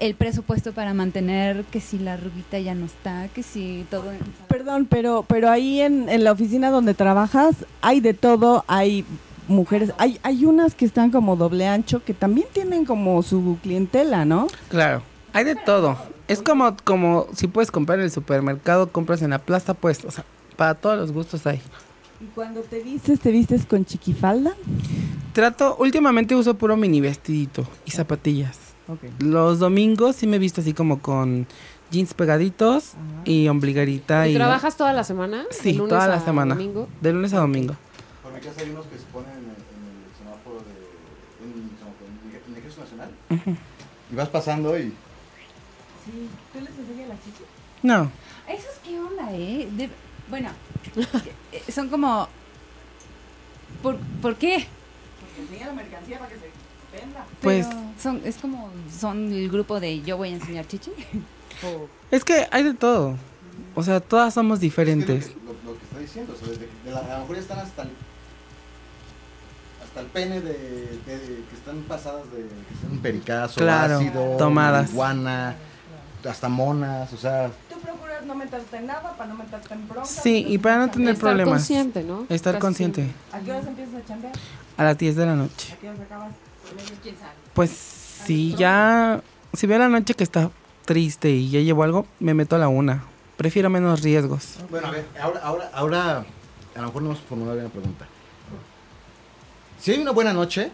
el 0.00 0.14
presupuesto 0.14 0.72
para 0.72 0.94
mantener 0.94 1.64
que 1.64 1.80
si 1.80 1.98
la 1.98 2.16
rubita 2.16 2.58
ya 2.58 2.74
no 2.74 2.86
está, 2.86 3.28
que 3.28 3.42
si 3.42 3.86
todo... 3.90 4.04
Perdón, 4.48 4.86
pero, 4.88 5.24
pero 5.28 5.50
ahí 5.50 5.80
en, 5.80 6.08
en 6.08 6.24
la 6.24 6.32
oficina 6.32 6.70
donde 6.70 6.94
trabajas 6.94 7.54
hay 7.82 8.00
de 8.00 8.14
todo, 8.14 8.64
hay 8.66 9.04
mujeres, 9.46 9.92
hay, 9.98 10.18
hay 10.22 10.46
unas 10.46 10.74
que 10.74 10.86
están 10.86 11.10
como 11.10 11.36
doble 11.36 11.66
ancho 11.66 12.02
que 12.02 12.14
también 12.14 12.46
tienen 12.52 12.86
como 12.86 13.22
su 13.22 13.58
clientela, 13.62 14.24
¿no? 14.24 14.46
Claro, 14.68 15.02
hay 15.34 15.44
de 15.44 15.56
todo. 15.56 15.98
Es 16.28 16.40
como, 16.40 16.76
como 16.84 17.26
si 17.34 17.48
puedes 17.48 17.70
comprar 17.70 17.98
en 17.98 18.06
el 18.06 18.10
supermercado, 18.10 18.90
compras 18.90 19.20
en 19.20 19.30
la 19.30 19.38
plaza, 19.40 19.74
pues, 19.74 20.04
o 20.04 20.10
sea, 20.10 20.24
para 20.56 20.74
todos 20.74 20.96
los 20.96 21.12
gustos 21.12 21.46
hay. 21.46 21.60
Y 22.20 22.24
cuando 22.34 22.60
te 22.60 22.82
vistes, 22.82 23.20
¿te 23.20 23.30
vistes 23.30 23.64
con 23.66 23.84
chiquifalda? 23.84 24.52
Trato, 25.32 25.76
últimamente 25.78 26.34
uso 26.34 26.54
puro 26.58 26.76
mini 26.76 27.00
vestidito 27.00 27.66
y 27.86 27.90
zapatillas. 27.92 28.58
Los 29.20 29.58
domingos 29.60 30.16
sí 30.16 30.26
me 30.26 30.36
he 30.36 30.38
visto 30.38 30.60
así 30.60 30.74
como 30.74 31.00
con 31.00 31.46
jeans 31.90 32.12
pegaditos 32.12 32.92
y 33.24 33.46
ombliguerita. 33.48 34.26
¿Y 34.28 34.32
Y, 34.32 34.34
trabajas 34.34 34.76
toda 34.76 34.92
la 34.92 35.04
semana? 35.04 35.44
Sí, 35.50 35.72
¿De 35.72 35.78
lunes 35.78 35.88
toda 35.90 36.08
la 36.08 36.16
a 36.16 36.24
semana. 36.24 36.54
domingo? 36.56 36.88
De 37.00 37.12
lunes 37.12 37.32
a 37.32 37.38
domingo. 37.38 37.74
Por 38.22 38.32
mi 38.32 38.40
casa 38.40 38.60
hay 38.60 38.70
unos 38.70 38.86
que 38.86 38.98
se 38.98 39.04
ponen 39.04 39.30
en, 39.30 39.38
el 39.38 40.18
semáforo 40.18 40.56
de... 40.56 41.44
En, 41.44 41.52
el 41.52 41.78
semáforo, 41.78 42.06
en 42.46 42.52
el 42.52 42.58
Ejército 42.58 42.82
Nacional. 42.82 43.10
Y 44.10 44.14
vas 44.16 44.28
pasando 44.28 44.76
y... 44.76 44.82
Sí. 46.04 46.28
¿Tú 46.52 46.60
les 46.60 46.70
enseñas 46.78 47.08
la 47.08 47.14
chichi? 47.14 47.44
No, 47.82 48.10
¿Esos 48.48 48.78
qué 48.84 48.98
onda, 48.98 49.32
eh? 49.32 49.68
De- 49.76 49.88
bueno, 50.28 50.48
son 51.70 51.88
como... 51.88 52.28
¿Por, 53.82 53.96
¿por 54.20 54.36
qué? 54.36 54.66
Porque 55.20 55.42
enseña 55.42 55.66
la 55.68 55.72
mercancía 55.74 56.18
para 56.18 56.30
que 56.30 56.36
se 56.36 57.00
venda. 57.00 57.24
pues 57.40 57.66
Pero 57.66 57.80
son, 58.02 58.20
es 58.24 58.36
como, 58.36 58.70
son 58.98 59.32
el 59.32 59.48
grupo 59.50 59.80
de 59.80 60.02
yo 60.02 60.16
voy 60.16 60.30
a 60.30 60.34
enseñar 60.34 60.66
chichi. 60.66 60.92
O- 61.62 61.88
es 62.10 62.24
que 62.24 62.46
hay 62.50 62.62
de 62.62 62.72
todo. 62.74 63.16
O 63.74 63.82
sea, 63.82 64.00
todas 64.00 64.32
somos 64.32 64.56
Es 64.56 64.60
que 64.60 64.66
diferentes. 64.66 65.28
Lo, 65.44 65.52
lo- 65.52 65.72
lo 65.72 65.78
que 65.78 65.84
está 65.84 65.98
diciendo, 65.98 66.32
o 66.34 66.36
sea, 66.38 66.48
desde, 66.48 66.68
de 66.84 66.90
la, 66.90 66.98
a 67.00 67.14
lo 67.16 67.20
mejor 67.20 67.36
ya 67.36 67.42
están 67.42 67.58
hasta 67.58 67.82
el... 67.82 67.90
Hasta 69.84 70.00
el 70.00 70.06
pene 70.06 70.40
de, 70.40 70.52
de- 70.52 71.18
de- 71.18 71.44
que 71.44 71.54
están 71.54 71.80
pasadas 71.82 72.22
de 72.32 72.38
que 72.38 72.74
están 72.74 72.98
pericazo, 73.02 73.60
Claro, 73.60 73.96
ácido, 73.98 74.36
tomadas. 74.38 74.86
marihuana, 74.88 75.56
hasta 76.28 76.48
monas, 76.48 77.12
o 77.12 77.16
sea, 77.16 77.50
procuras 77.80 78.24
no 78.24 78.34
meterte 78.34 78.76
en 78.76 78.86
nada 78.86 79.16
para 79.16 79.30
no 79.30 79.36
meterte 79.36 79.74
en 79.74 79.88
bronca. 79.88 80.06
Sí, 80.08 80.44
y 80.48 80.58
para 80.58 80.78
no 80.78 80.90
tener 80.90 81.10
Estar 81.10 81.20
problemas. 81.30 81.52
consciente, 81.54 82.02
¿no? 82.02 82.26
Estar 82.28 82.54
Casi 82.54 82.60
consciente. 82.62 83.02
siempre. 83.02 83.38
¿A 83.38 83.40
qué 83.40 83.52
horas 83.52 83.66
empiezas 83.66 83.94
a 83.94 84.04
chambear? 84.06 84.32
A 84.76 84.84
las 84.84 84.98
10 84.98 85.16
de 85.16 85.26
la 85.26 85.34
noche. 85.36 85.72
¿A 85.72 85.76
qué 85.76 85.88
horas 85.88 86.00
acabas? 86.00 86.32
Pues 87.54 87.70
si 87.70 88.54
ya... 88.54 89.22
Si 89.52 89.66
veo 89.66 89.78
la 89.78 89.88
noche 89.88 90.14
que 90.14 90.22
está 90.24 90.50
triste 90.84 91.30
y 91.30 91.50
ya 91.50 91.60
llevo 91.60 91.82
algo, 91.82 92.06
me 92.20 92.34
meto 92.34 92.54
a 92.56 92.58
la 92.58 92.68
una. 92.68 93.02
Prefiero 93.36 93.68
menos 93.70 94.02
riesgos. 94.02 94.56
Bueno, 94.70 94.86
a 94.86 94.90
ver, 94.92 95.04
ahora, 95.20 95.40
ahora, 95.42 95.70
ahora 95.72 96.16
a 96.76 96.80
lo 96.80 96.86
mejor 96.86 97.02
no 97.02 97.08
hemos 97.10 97.20
formulado 97.22 97.56
bien 97.56 97.64
la 97.64 97.72
pregunta. 97.72 98.06
Si 99.80 99.90
hay 99.92 99.98
una 100.00 100.12
buena 100.12 100.32
noche, 100.32 100.70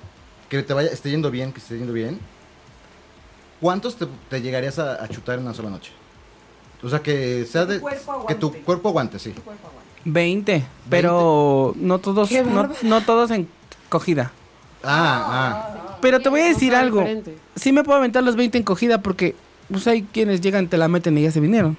que 0.51 0.63
te 0.63 0.75
vaya, 0.75 0.91
esté 0.91 1.11
yendo 1.11 1.31
bien, 1.31 1.53
que 1.53 1.61
esté 1.61 1.79
yendo 1.79 1.93
bien, 1.93 2.19
¿cuántos 3.61 3.97
te, 3.97 4.07
te 4.29 4.43
llegarías 4.43 4.79
a, 4.79 5.03
a 5.03 5.09
chutar 5.09 5.37
en 5.39 5.45
una 5.45 5.55
sola 5.55 5.71
noche? 5.71 5.93
O 6.87 6.89
sea, 6.89 7.01
que 7.03 7.45
sea 7.51 7.63
Que 7.67 7.67
tu 7.67 7.73
de... 7.73 7.81
cuerpo 7.81 8.27
Que 8.27 8.35
tu 8.37 8.47
aguante. 8.47 8.65
cuerpo 8.65 8.89
aguante, 8.91 9.19
sí. 9.19 9.35
20, 10.05 10.65
pero 10.89 11.73
no 11.77 11.99
todos, 11.99 12.31
no, 12.31 12.71
no 12.83 13.01
todos 13.01 13.31
en 13.33 13.49
cogida. 13.89 14.31
Ah, 14.85 15.27
ah. 15.83 15.99
Pero 16.01 16.21
te 16.21 16.29
voy 16.29 16.43
a 16.43 16.45
decir 16.45 16.71
sea, 16.71 16.81
algo. 16.81 17.01
diferente. 17.01 17.37
Sí 17.57 17.73
me 17.73 17.83
puedo 17.83 17.99
aventar 17.99 18.23
los 18.23 18.37
20 18.37 18.59
en 18.59 18.63
cogida 18.65 19.03
porque 19.03 19.35
pues 19.71 19.85
hay 19.89 20.03
quienes 20.03 20.41
llegan, 20.41 20.69
te 20.69 20.77
la 20.77 20.87
meten 20.87 21.19
y 21.19 21.23
ya 21.23 21.33
se 21.33 21.41
vinieron. 21.41 21.77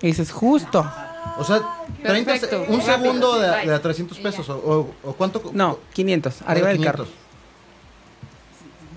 Y 0.00 0.06
dices, 0.06 0.32
justo. 0.32 0.90
O 1.38 1.44
sea, 1.44 1.60
30 2.02 2.38
se- 2.38 2.46
Perfecto. 2.46 2.72
un 2.72 2.80
segundo 2.80 3.38
de, 3.38 3.66
de 3.66 3.74
a 3.74 3.82
300 3.82 4.18
pesos. 4.20 4.48
O, 4.48 4.88
o- 5.04 5.12
cuánto? 5.12 5.42
No, 5.52 5.78
500, 5.92 6.40
Ah, 6.40 6.44
arriba 6.52 6.68
del 6.68 6.78
500. 6.78 7.06
carro. 7.06 7.10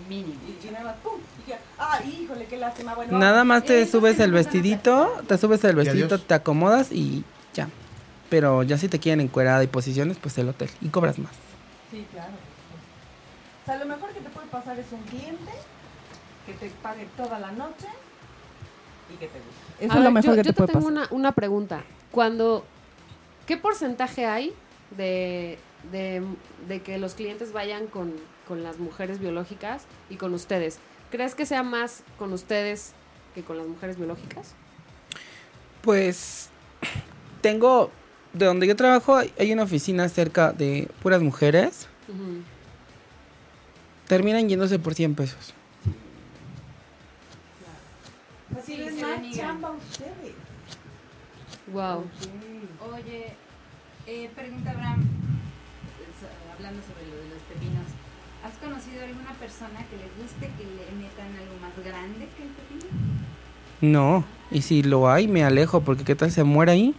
Y, 0.09 0.13
y 0.15 0.69
nada 0.71 0.85
más, 0.85 0.95
pum, 1.03 1.13
Ah, 1.93 2.03
híjole, 2.03 2.45
qué 2.45 2.57
lástima. 2.57 2.95
Bueno, 2.95 3.19
Nada 3.19 3.43
más 3.43 3.63
te 3.65 3.85
subes 3.85 4.19
el 4.19 4.31
vestidito, 4.31 5.21
te 5.27 5.37
subes 5.37 5.63
el 5.63 5.75
vestidito, 5.75 6.19
te 6.19 6.33
acomodas 6.33 6.91
y 6.91 7.23
ya. 7.53 7.69
Pero 8.29 8.63
ya 8.63 8.77
si 8.79 8.87
te 8.87 8.99
quieren 8.99 9.21
encuerada 9.21 9.63
y 9.63 9.67
posiciones, 9.67 10.17
pues 10.17 10.35
el 10.39 10.49
hotel. 10.49 10.69
Y 10.81 10.87
cobras 10.87 11.19
más. 11.19 11.33
Sí, 11.91 12.05
claro. 12.11 12.31
O 13.61 13.65
sea, 13.65 13.77
lo 13.77 13.85
mejor 13.85 14.09
que 14.09 14.21
te 14.21 14.29
puede 14.29 14.47
pasar 14.47 14.79
es 14.79 14.87
un 14.91 15.01
cliente 15.03 15.51
que 16.47 16.53
te 16.53 16.69
pague 16.81 17.07
toda 17.15 17.37
la 17.39 17.51
noche 17.51 17.87
y 19.13 19.17
que 19.17 19.27
te 19.27 19.37
guste. 19.37 19.85
Eso 19.85 19.93
A 19.93 19.97
es 19.97 19.99
lo 19.99 20.03
ver, 20.05 20.11
mejor 20.13 20.31
yo, 20.31 20.41
que 20.41 20.47
yo 20.47 20.53
te 20.53 20.57
puede 20.57 20.67
tengo 20.73 20.85
pasar. 20.85 20.91
Una, 20.91 21.07
una 21.11 21.31
pregunta. 21.33 21.83
Cuando, 22.11 22.65
¿qué 23.45 23.57
porcentaje 23.57 24.25
hay 24.25 24.53
de, 24.97 25.59
de, 25.91 26.23
de 26.67 26.81
que 26.81 26.97
los 26.97 27.13
clientes 27.13 27.53
vayan 27.53 27.85
con, 27.85 28.13
con 28.47 28.63
las 28.63 28.79
mujeres 28.79 29.19
biológicas 29.19 29.83
y 30.09 30.15
con 30.15 30.33
ustedes? 30.33 30.79
¿Crees 31.13 31.35
que 31.35 31.45
sea 31.45 31.61
más 31.61 32.01
con 32.17 32.33
ustedes 32.33 32.93
que 33.35 33.43
con 33.43 33.55
las 33.55 33.67
mujeres 33.67 33.97
biológicas? 33.97 34.55
Pues 35.83 36.49
tengo, 37.41 37.91
de 38.33 38.47
donde 38.47 38.65
yo 38.65 38.75
trabajo, 38.75 39.17
hay- 39.17 39.51
una 39.53 39.61
oficina 39.61 40.09
cerca 40.09 40.53
de 40.53 40.89
puras 41.03 41.21
mujeres. 41.21 41.87
Ujú. 42.07 42.41
Terminan 44.07 44.49
yéndose 44.49 44.79
por 44.79 44.95
100 44.95 45.13
pesos. 45.13 45.53
Así 48.57 48.75
se 48.75 48.91
más 49.05 49.35
chamba 49.35 49.67
a 49.67 49.71
ustedes. 49.73 50.33
Wow. 51.71 52.05
Oye, 52.91 53.35
eh, 54.07 54.31
pregunta 54.35 54.71
Abraham, 54.71 55.07
so- 56.19 56.53
hablando 56.55 56.81
sobre 56.81 57.05
lo 57.07 57.17
de 57.17 57.29
los 57.35 57.41
pepinos. 57.43 57.85
¿Has 58.43 58.53
conocido 58.57 59.03
alguna 59.03 59.31
persona 59.33 59.79
que 59.89 59.95
le 59.97 60.09
guste 60.21 60.47
que 60.57 60.65
le 60.65 61.01
metan 61.01 61.27
algo 61.39 61.55
más 61.61 61.73
grande 61.85 62.27
que 62.35 62.43
el 62.43 62.49
pepino? 62.49 62.91
No, 63.81 64.23
y 64.51 64.61
si 64.61 64.83
lo 64.83 65.09
hay, 65.09 65.27
me 65.27 65.43
alejo, 65.43 65.81
porque 65.81 66.03
qué 66.03 66.15
tal 66.15 66.31
se 66.31 66.43
muere 66.43 66.71
ahí. 66.73 66.95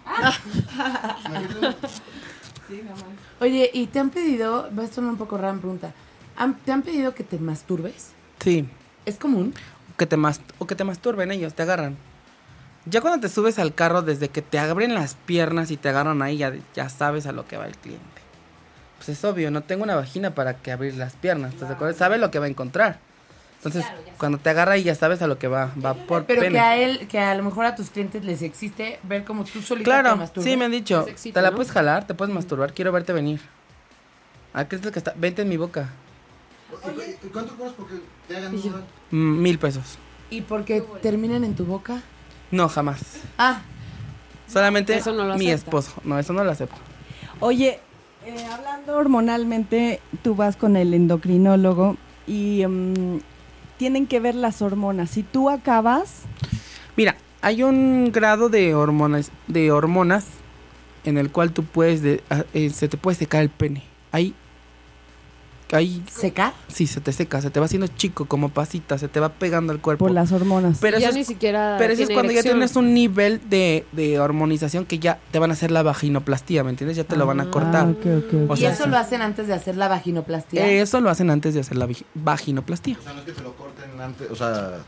Oye, 3.41 3.71
¿y 3.73 3.87
te 3.87 3.99
han 3.99 4.11
pedido, 4.11 4.69
va 4.77 4.85
a 4.85 4.87
sonar 4.89 5.11
un 5.13 5.17
poco 5.19 5.37
rara 5.37 5.57
pregunta, 5.59 5.93
¿han- 6.37 6.55
¿te 6.59 6.73
han 6.73 6.83
pedido 6.83 7.15
que 7.15 7.25
te 7.25 7.39
masturbes? 7.39 8.13
Sí, 8.41 8.69
¿Es 9.07 9.17
común? 9.19 9.55
que 9.99 10.07
te 10.07 10.17
mas- 10.17 10.41
o 10.59 10.67
que 10.67 10.75
te 10.75 10.83
masturben 10.85 11.31
ellos, 11.31 11.55
te 11.55 11.63
agarran. 11.63 11.97
Ya 12.87 13.01
cuando 13.01 13.21
te 13.21 13.33
subes 13.33 13.59
al 13.61 13.75
carro, 13.75 14.03
desde 14.03 14.29
que 14.29 14.43
te 14.43 14.59
abren 14.59 14.93
las 14.95 15.15
piernas 15.15 15.71
y 15.71 15.77
te 15.77 15.89
agarran 15.89 16.21
ahí, 16.21 16.39
ya, 16.39 16.53
ya 16.75 16.89
sabes 16.89 17.27
a 17.27 17.33
lo 17.33 17.47
que 17.47 17.57
va 17.57 17.67
el 17.67 17.77
cliente. 17.77 18.05
Pues 18.97 19.09
es 19.11 19.25
obvio, 19.25 19.51
no 19.51 19.63
tengo 19.63 19.83
una 19.85 19.97
vagina 19.97 20.35
para 20.35 20.55
que 20.55 20.73
abrir 20.73 20.95
las 20.95 21.15
piernas, 21.15 21.53
¿estás 21.55 21.69
de 21.69 21.75
acuerdo? 21.75 21.97
Sabe 21.97 22.19
lo 22.19 22.31
que 22.31 22.39
va 22.39 22.47
a 22.47 22.49
encontrar. 22.49 22.99
Entonces, 23.57 23.85
claro, 23.87 24.01
cuando 24.19 24.39
te 24.39 24.51
agarra 24.51 24.73
ahí 24.73 24.83
ya 24.83 24.95
sabes 24.95 25.23
a 25.23 25.27
lo 25.27 25.39
que 25.39 25.49
va, 25.49 25.73
va 25.83 25.95
por 25.95 26.25
Pero 26.27 26.41
pene. 26.43 26.53
que 26.53 26.61
a 26.61 26.77
él, 26.77 27.09
que 27.09 27.19
a 27.19 27.35
lo 27.35 27.43
mejor 27.43 27.65
a 27.65 27.75
tus 27.75 27.91
clientes 27.91 28.25
les 28.25 28.43
existe 28.43 28.99
ver 29.03 29.25
como 29.25 29.45
tú 29.45 29.63
solita 29.63 29.85
te 29.91 30.03
Claro, 30.03 30.17
masturbas. 30.17 30.51
sí 30.51 30.57
me 30.57 30.67
han 30.67 30.71
dicho, 30.71 31.07
te 31.33 31.43
la 31.43 31.51
¿no? 31.51 31.57
puedes 31.57 31.73
jalar, 31.73 32.07
te 32.07 32.15
puedes 32.15 32.35
masturbar, 32.35 32.73
quiero 32.75 32.93
verte 32.93 33.13
venir. 33.13 33.41
¿A 34.53 34.67
qué 34.69 34.77
es 34.77 34.85
lo 34.85 34.93
que 34.93 34.99
está? 34.99 35.15
Vente 35.17 35.43
en 35.43 35.49
mi 35.49 35.57
boca. 35.57 35.89
¿Y 37.23 37.27
cuánto 37.29 37.57
cobras 37.57 37.73
porque 37.75 37.95
te 38.29 38.37
hagan 38.37 38.55
Y 38.55 38.63
yo-? 38.63 38.81
Mm, 39.11 39.43
mil 39.43 39.59
pesos. 39.59 39.99
¿Y 40.31 40.43
porque 40.43 40.83
terminen 41.03 41.45
en 41.45 41.55
tu 41.55 41.65
boca? 41.65 42.03
No, 42.51 42.69
jamás. 42.69 43.01
Ah, 43.39 43.63
Solamente 44.47 44.95
Eso 44.97 45.13
no 45.13 45.25
lo 45.25 45.37
mi 45.37 45.51
esposo. 45.51 45.93
No, 46.05 46.19
eso 46.19 46.33
no 46.33 46.45
lo 46.45 46.51
acepto. 46.51 46.77
Oye, 47.41 47.81
eh, 48.27 48.47
hablando 48.51 48.97
hormonalmente, 48.97 50.01
tú 50.23 50.35
vas 50.35 50.57
con 50.57 50.77
el 50.77 50.95
endocrinólogo 50.95 51.97
y 52.27 52.65
mm, 52.67 53.19
tienen 53.79 54.07
que 54.07 54.21
ver 54.21 54.35
las 54.35 54.63
hormonas. 54.63 55.11
Si 55.11 55.23
tú 55.23 55.51
acabas, 55.51 56.23
Mira, 56.97 57.17
hay 57.43 57.63
un 57.65 58.11
grado 58.13 58.49
de 58.49 58.75
hormonas, 58.75 59.31
de 59.49 59.73
hormonas 59.73 60.27
en 61.05 61.19
el 61.19 61.31
cual 61.31 61.51
tú 61.53 61.65
puedes, 61.65 62.03
de- 62.03 62.23
ah, 62.31 62.45
eh, 62.55 62.71
se 62.71 62.89
te 62.89 62.97
puede 62.97 63.17
secar 63.17 63.43
el 63.43 63.51
pene. 63.51 63.83
Hay, 64.13 64.33
hay, 65.77 66.03
¿secar? 66.11 66.53
sí, 66.69 66.87
se 66.87 67.01
te 67.01 67.13
seca, 67.13 67.41
se 67.41 67.51
te 67.51 67.61
va 67.61 67.67
haciendo 67.67 67.87
chico 67.87 68.27
como 68.27 68.49
pasita, 68.51 68.99
se 68.99 69.09
te 69.09 69.21
va 69.21 69.29
pegando 69.31 69.73
al 69.73 69.81
cuerpo. 69.81 70.05
por 70.07 70.15
las 70.15 70.33
hormonas. 70.33 70.79
Pero 70.81 70.99
ya 70.99 71.09
eso 71.09 71.15
ni 71.17 71.21
es, 71.23 71.27
siquiera. 71.27 71.77
pero 71.79 71.93
eso 71.93 72.03
es 72.05 72.11
cuando 72.11 72.33
ya 72.33 72.43
tienes 72.43 72.77
un 72.77 72.95
nivel 72.95 73.41
de, 73.49 73.85
de 73.93 74.19
hormonización 74.19 74.85
que 74.87 74.99
ya 74.99 75.19
te 75.31 75.39
van 75.39 75.51
a 75.51 75.55
hacer 75.55 75.71
la 75.71 75.83
vaginoplastía, 75.83 76.65
¿me 76.65 76.71
entiendes? 76.71 76.97
Ya 76.97 77.05
te 77.05 77.17
lo 77.17 77.27
van 77.27 77.41
a 77.41 77.45
Ah. 77.45 77.51
cortar. 77.51 77.87
Ah, 77.87 77.91
ok, 77.91 78.07
ok, 78.27 78.35
ok. 78.45 78.51
O 78.51 78.57
¿Y 78.57 78.65
eso 78.67 78.85
sí. 78.85 78.91
lo 78.91 78.97
hacen 78.99 79.23
antes 79.23 79.47
de 79.47 79.55
hacer 79.55 79.77
la 79.77 79.89
vaginoplastia? 79.89 80.67
Eso 80.69 81.01
lo 81.01 81.11
hacen 81.11 81.31
antes 81.31 81.55
de 81.55 81.61
hacer 81.61 81.77
la 81.77 81.87
vagi- 81.87 82.05
vaginoplastía. 82.15 82.97
O 82.99 83.03
sea, 83.03 83.13
no 83.13 83.21
es 83.21 83.25
que 83.27 83.33
te 83.33 83.43
lo 83.43 83.55
corten 83.57 84.01
antes, 84.01 84.31
o 84.31 84.37
sea... 84.37 84.79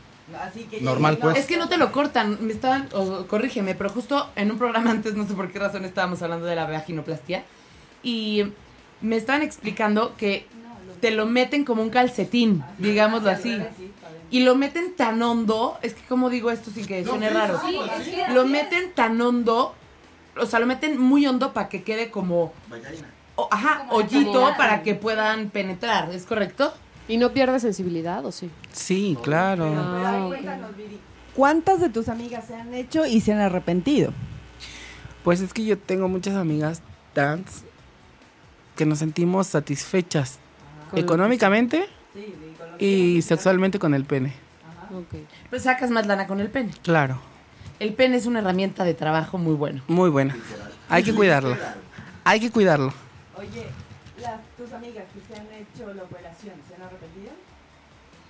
Así 0.45 0.63
que 0.65 0.81
Normal, 0.81 1.13
llegues, 1.13 1.23
¿no? 1.25 1.31
pues. 1.31 1.41
Es 1.41 1.47
que 1.47 1.55
no 1.57 1.69
te 1.69 1.77
lo 1.77 1.93
cortan, 1.93 2.37
me 2.41 2.51
estaban, 2.51 2.89
o 2.93 3.25
corrígeme, 3.27 3.75
pero 3.75 3.89
justo 3.89 4.29
en 4.35 4.51
un 4.51 4.57
programa 4.57 4.91
antes, 4.91 5.15
no 5.15 5.25
sé 5.25 5.33
por 5.35 5.49
qué 5.49 5.57
razón 5.59 5.85
estábamos 5.85 6.21
hablando 6.21 6.45
de 6.45 6.53
la 6.55 6.65
vaginoplastia, 6.65 7.45
y 8.03 8.43
me 9.01 9.15
estaban 9.15 9.41
explicando 9.41 10.15
que 10.17 10.45
te 10.99 11.11
lo 11.11 11.25
meten 11.25 11.63
como 11.65 11.81
un 11.81 11.89
calcetín, 11.89 12.63
digámoslo 12.77 13.29
así. 13.29 13.61
Y 14.29 14.41
lo 14.41 14.55
meten 14.55 14.93
tan 14.95 15.21
hondo, 15.21 15.77
es 15.81 15.93
que 15.93 16.05
como 16.07 16.29
digo 16.29 16.51
esto 16.51 16.69
sin 16.71 16.85
que 16.85 17.03
suene 17.05 17.29
raro, 17.29 17.59
lo 18.33 18.45
meten 18.45 18.91
tan 18.93 19.19
hondo, 19.21 19.73
o 20.39 20.45
sea, 20.45 20.59
lo 20.59 20.65
meten 20.65 20.99
muy 20.99 21.25
hondo 21.25 21.53
para 21.53 21.69
que 21.69 21.83
quede 21.83 22.11
como, 22.11 22.51
o- 23.35 23.47
ajá, 23.51 23.85
hoyito 23.91 24.53
para 24.57 24.83
que 24.83 24.95
puedan 24.95 25.49
penetrar, 25.49 26.09
¿es 26.13 26.23
correcto? 26.25 26.73
¿Y 27.07 27.15
no 27.17 27.31
pierde 27.31 27.59
sensibilidad 27.61 28.25
o 28.25 28.33
sí? 28.33 28.49
Sí, 28.73 29.17
claro. 29.23 29.63
Ah, 29.65 30.11
Ay, 30.13 30.21
ok. 30.23 30.27
cuéntanos, 30.41 30.75
Viri, 30.75 30.99
¿Cuántas 31.33 31.79
de 31.79 31.89
tus 31.89 32.09
amigas 32.09 32.45
se 32.47 32.55
han 32.55 32.73
hecho 32.73 33.05
y 33.05 33.21
se 33.21 33.31
han 33.31 33.39
arrepentido? 33.39 34.11
Pues 35.23 35.39
es 35.39 35.53
que 35.53 35.63
yo 35.63 35.77
tengo 35.77 36.09
muchas 36.09 36.35
amigas 36.35 36.81
trans 37.13 37.63
que 38.75 38.85
nos 38.85 38.99
sentimos 38.99 39.47
satisfechas 39.47 40.39
Con- 40.89 40.99
económicamente 40.99 41.87
y 42.79 43.21
sexualmente 43.21 43.79
con 43.79 43.93
el 43.93 44.05
pene. 44.05 44.33
Pues 45.49 45.63
sacas 45.63 45.89
más 45.89 46.07
lana 46.07 46.27
con 46.27 46.39
el 46.39 46.49
pene. 46.49 46.71
Claro, 46.81 47.19
El 47.79 47.93
pene 47.93 48.17
es 48.17 48.25
una 48.25 48.39
herramienta 48.39 48.83
de 48.83 48.93
trabajo 48.93 49.37
muy 49.37 49.53
bueno. 49.55 49.83
muy 49.87 50.09
buena. 50.09 50.35
Hay 50.89 51.03
que 51.03 51.13
cuidarlo. 51.13 51.55
Hay 52.23 52.39
que 52.39 52.49
cuidarlo. 52.51 52.93
Oye, 53.37 53.65
las, 54.21 54.39
tus 54.57 54.71
amigas 54.73 55.03
que 55.13 55.33
se 55.33 55.39
han 55.39 55.45
hecho 55.47 55.93
la 55.93 56.03
operación, 56.03 56.53
¿se 56.67 56.75
han 56.75 56.81
arrepentido? 56.83 57.31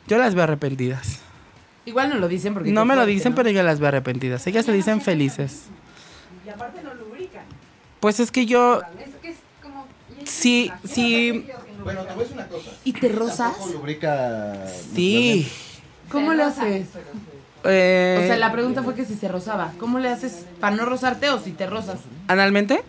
Yo 0.07 0.17
las 0.17 0.33
veo 0.35 0.43
arrepentidas. 0.43 1.19
Igual 1.85 2.09
no 2.09 2.15
lo 2.15 2.27
dicen 2.27 2.53
porque... 2.53 2.71
No 2.71 2.83
me 2.85 2.95
lo 2.95 3.05
dicen, 3.05 3.31
¿no? 3.31 3.35
pero 3.37 3.49
yo 3.49 3.63
las 3.63 3.79
veo 3.79 3.87
arrepentidas. 3.89 4.45
Ellas 4.47 4.65
se 4.65 4.73
dicen 4.73 4.99
felices. 5.01 5.65
Y 6.45 6.49
aparte 6.49 6.81
no 6.83 6.93
lubrican. 6.93 7.45
Pues 7.99 8.19
es 8.19 8.31
que 8.31 8.45
yo, 8.45 8.81
Es 8.99 9.15
que 9.21 9.29
es 9.29 9.37
como... 9.61 9.85
sí, 10.25 10.71
sí, 10.83 11.47
Bueno, 11.83 12.01
te 12.01 12.13
voy 12.13 12.19
a 12.19 12.27
decir 12.27 12.33
una 12.37 12.47
cosa. 12.47 12.71
¿Y 12.83 12.93
te 12.93 13.09
rozas? 13.09 13.55
Lubrica... 13.73 14.65
sí. 14.93 15.49
¿Cómo 16.11 16.33
le 16.33 16.43
haces? 16.43 16.87
Eh, 17.65 18.19
O 18.23 18.27
sea, 18.27 18.37
la 18.37 18.51
pregunta 18.51 18.81
fue 18.83 18.95
que 18.95 19.03
si 19.03 19.15
se 19.15 19.27
rozaba. 19.27 19.73
¿Cómo 19.79 19.99
le 19.99 20.09
haces 20.09 20.45
para 20.59 20.75
no 20.75 20.85
rozarte 20.85 21.29
o 21.29 21.39
si 21.39 21.51
te 21.51 21.65
rozas? 21.67 21.99
¿Analmente? 22.27 22.81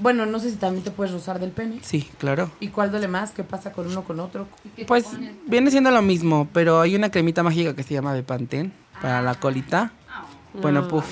Bueno, 0.00 0.26
no 0.26 0.40
sé 0.40 0.50
si 0.50 0.56
también 0.56 0.82
te 0.82 0.90
puedes 0.90 1.12
rozar 1.12 1.38
del 1.38 1.50
pene. 1.50 1.78
Sí, 1.82 2.08
claro. 2.18 2.50
¿Y 2.58 2.68
cuál 2.68 2.90
duele 2.90 3.06
más? 3.06 3.30
¿Qué 3.32 3.44
pasa 3.44 3.70
con 3.72 3.86
uno 3.86 4.02
con 4.02 4.18
otro? 4.18 4.48
Pues 4.86 5.06
viene 5.46 5.70
siendo 5.70 5.90
lo 5.90 6.02
mismo, 6.02 6.48
pero 6.52 6.80
hay 6.80 6.96
una 6.96 7.10
cremita 7.10 7.42
mágica 7.42 7.76
que 7.76 7.82
se 7.82 7.94
llama 7.94 8.12
Bepantén 8.12 8.72
para 9.00 9.22
la 9.22 9.34
colita. 9.34 9.92
Bueno, 10.60 10.86
puf. 10.88 11.04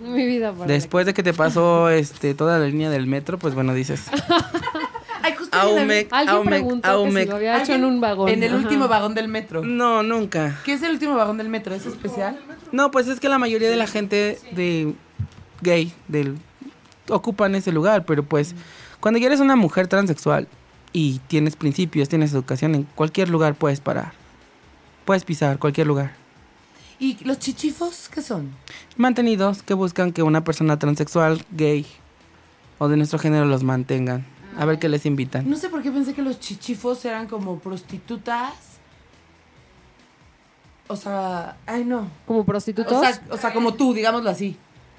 Mi 0.00 0.26
vida. 0.26 0.52
para 0.52 0.66
Después 0.66 1.06
de 1.06 1.14
que 1.14 1.22
te 1.22 1.32
pasó 1.32 1.88
este 1.88 2.34
toda 2.34 2.58
la 2.58 2.66
línea 2.66 2.90
del 2.90 3.06
metro, 3.06 3.38
pues 3.38 3.54
bueno, 3.54 3.72
dices, 3.74 4.06
Ay, 5.22 5.34
justo 5.36 5.58
Aumec, 5.58 6.12
Alguien 6.12 6.36
Aumec, 6.36 6.54
preguntó 6.54 7.04
que 7.04 7.10
si 7.22 7.26
lo 7.26 7.36
había 7.36 7.62
hecho 7.62 7.72
en 7.72 7.84
un 7.84 8.00
vagón. 8.00 8.28
En 8.28 8.42
el 8.42 8.50
Ajá. 8.50 8.58
último 8.58 8.88
vagón 8.88 9.14
del 9.14 9.28
metro. 9.28 9.64
No, 9.64 10.02
nunca. 10.02 10.58
¿Qué 10.64 10.74
es 10.74 10.82
el 10.82 10.92
último 10.92 11.16
vagón 11.16 11.38
del 11.38 11.48
metro? 11.48 11.74
¿Es 11.74 11.86
especial? 11.86 12.38
No, 12.72 12.90
pues 12.90 13.08
es 13.08 13.20
que 13.20 13.28
la 13.28 13.38
mayoría 13.38 13.70
de 13.70 13.76
la 13.76 13.86
gente 13.86 14.38
de 14.52 14.94
gay, 15.62 15.92
del 16.06 16.38
ocupan 17.08 17.54
ese 17.54 17.72
lugar, 17.72 18.04
pero 18.04 18.22
pues 18.22 18.54
cuando 19.00 19.18
ya 19.18 19.26
eres 19.26 19.40
una 19.40 19.56
mujer 19.56 19.88
transexual 19.88 20.46
y 20.92 21.20
tienes 21.26 21.56
principios, 21.56 22.08
tienes 22.08 22.32
educación, 22.32 22.74
en 22.74 22.82
cualquier 22.82 23.30
lugar 23.30 23.54
puedes 23.54 23.80
parar. 23.80 24.12
Puedes 25.04 25.24
pisar 25.24 25.58
cualquier 25.58 25.86
lugar. 25.86 26.12
¿Y 27.00 27.22
los 27.24 27.38
chichifos 27.38 28.08
qué 28.12 28.22
son? 28.22 28.50
Mantenidos 28.96 29.62
que 29.62 29.74
buscan 29.74 30.12
que 30.12 30.22
una 30.22 30.42
persona 30.42 30.78
transexual, 30.78 31.44
gay 31.52 31.86
o 32.78 32.88
de 32.88 32.96
nuestro 32.96 33.18
género 33.18 33.44
los 33.44 33.62
mantengan. 33.62 34.26
A 34.56 34.64
ver 34.64 34.78
qué 34.78 34.88
les 34.88 35.06
invitan. 35.06 35.48
No 35.48 35.56
sé 35.56 35.68
por 35.68 35.82
qué 35.82 35.92
pensé 35.92 36.14
que 36.14 36.22
los 36.22 36.40
chichifos 36.40 37.04
eran 37.04 37.28
como 37.28 37.60
prostitutas. 37.60 38.52
O 40.88 40.96
sea, 40.96 41.56
ay 41.66 41.84
no. 41.84 42.08
¿Como 42.26 42.44
prostitutos? 42.44 42.92
O 42.92 43.00
sea, 43.00 43.22
o 43.30 43.36
sea, 43.36 43.52
como 43.52 43.74
tú, 43.74 43.94
digámoslo 43.94 44.30
así. 44.30 44.56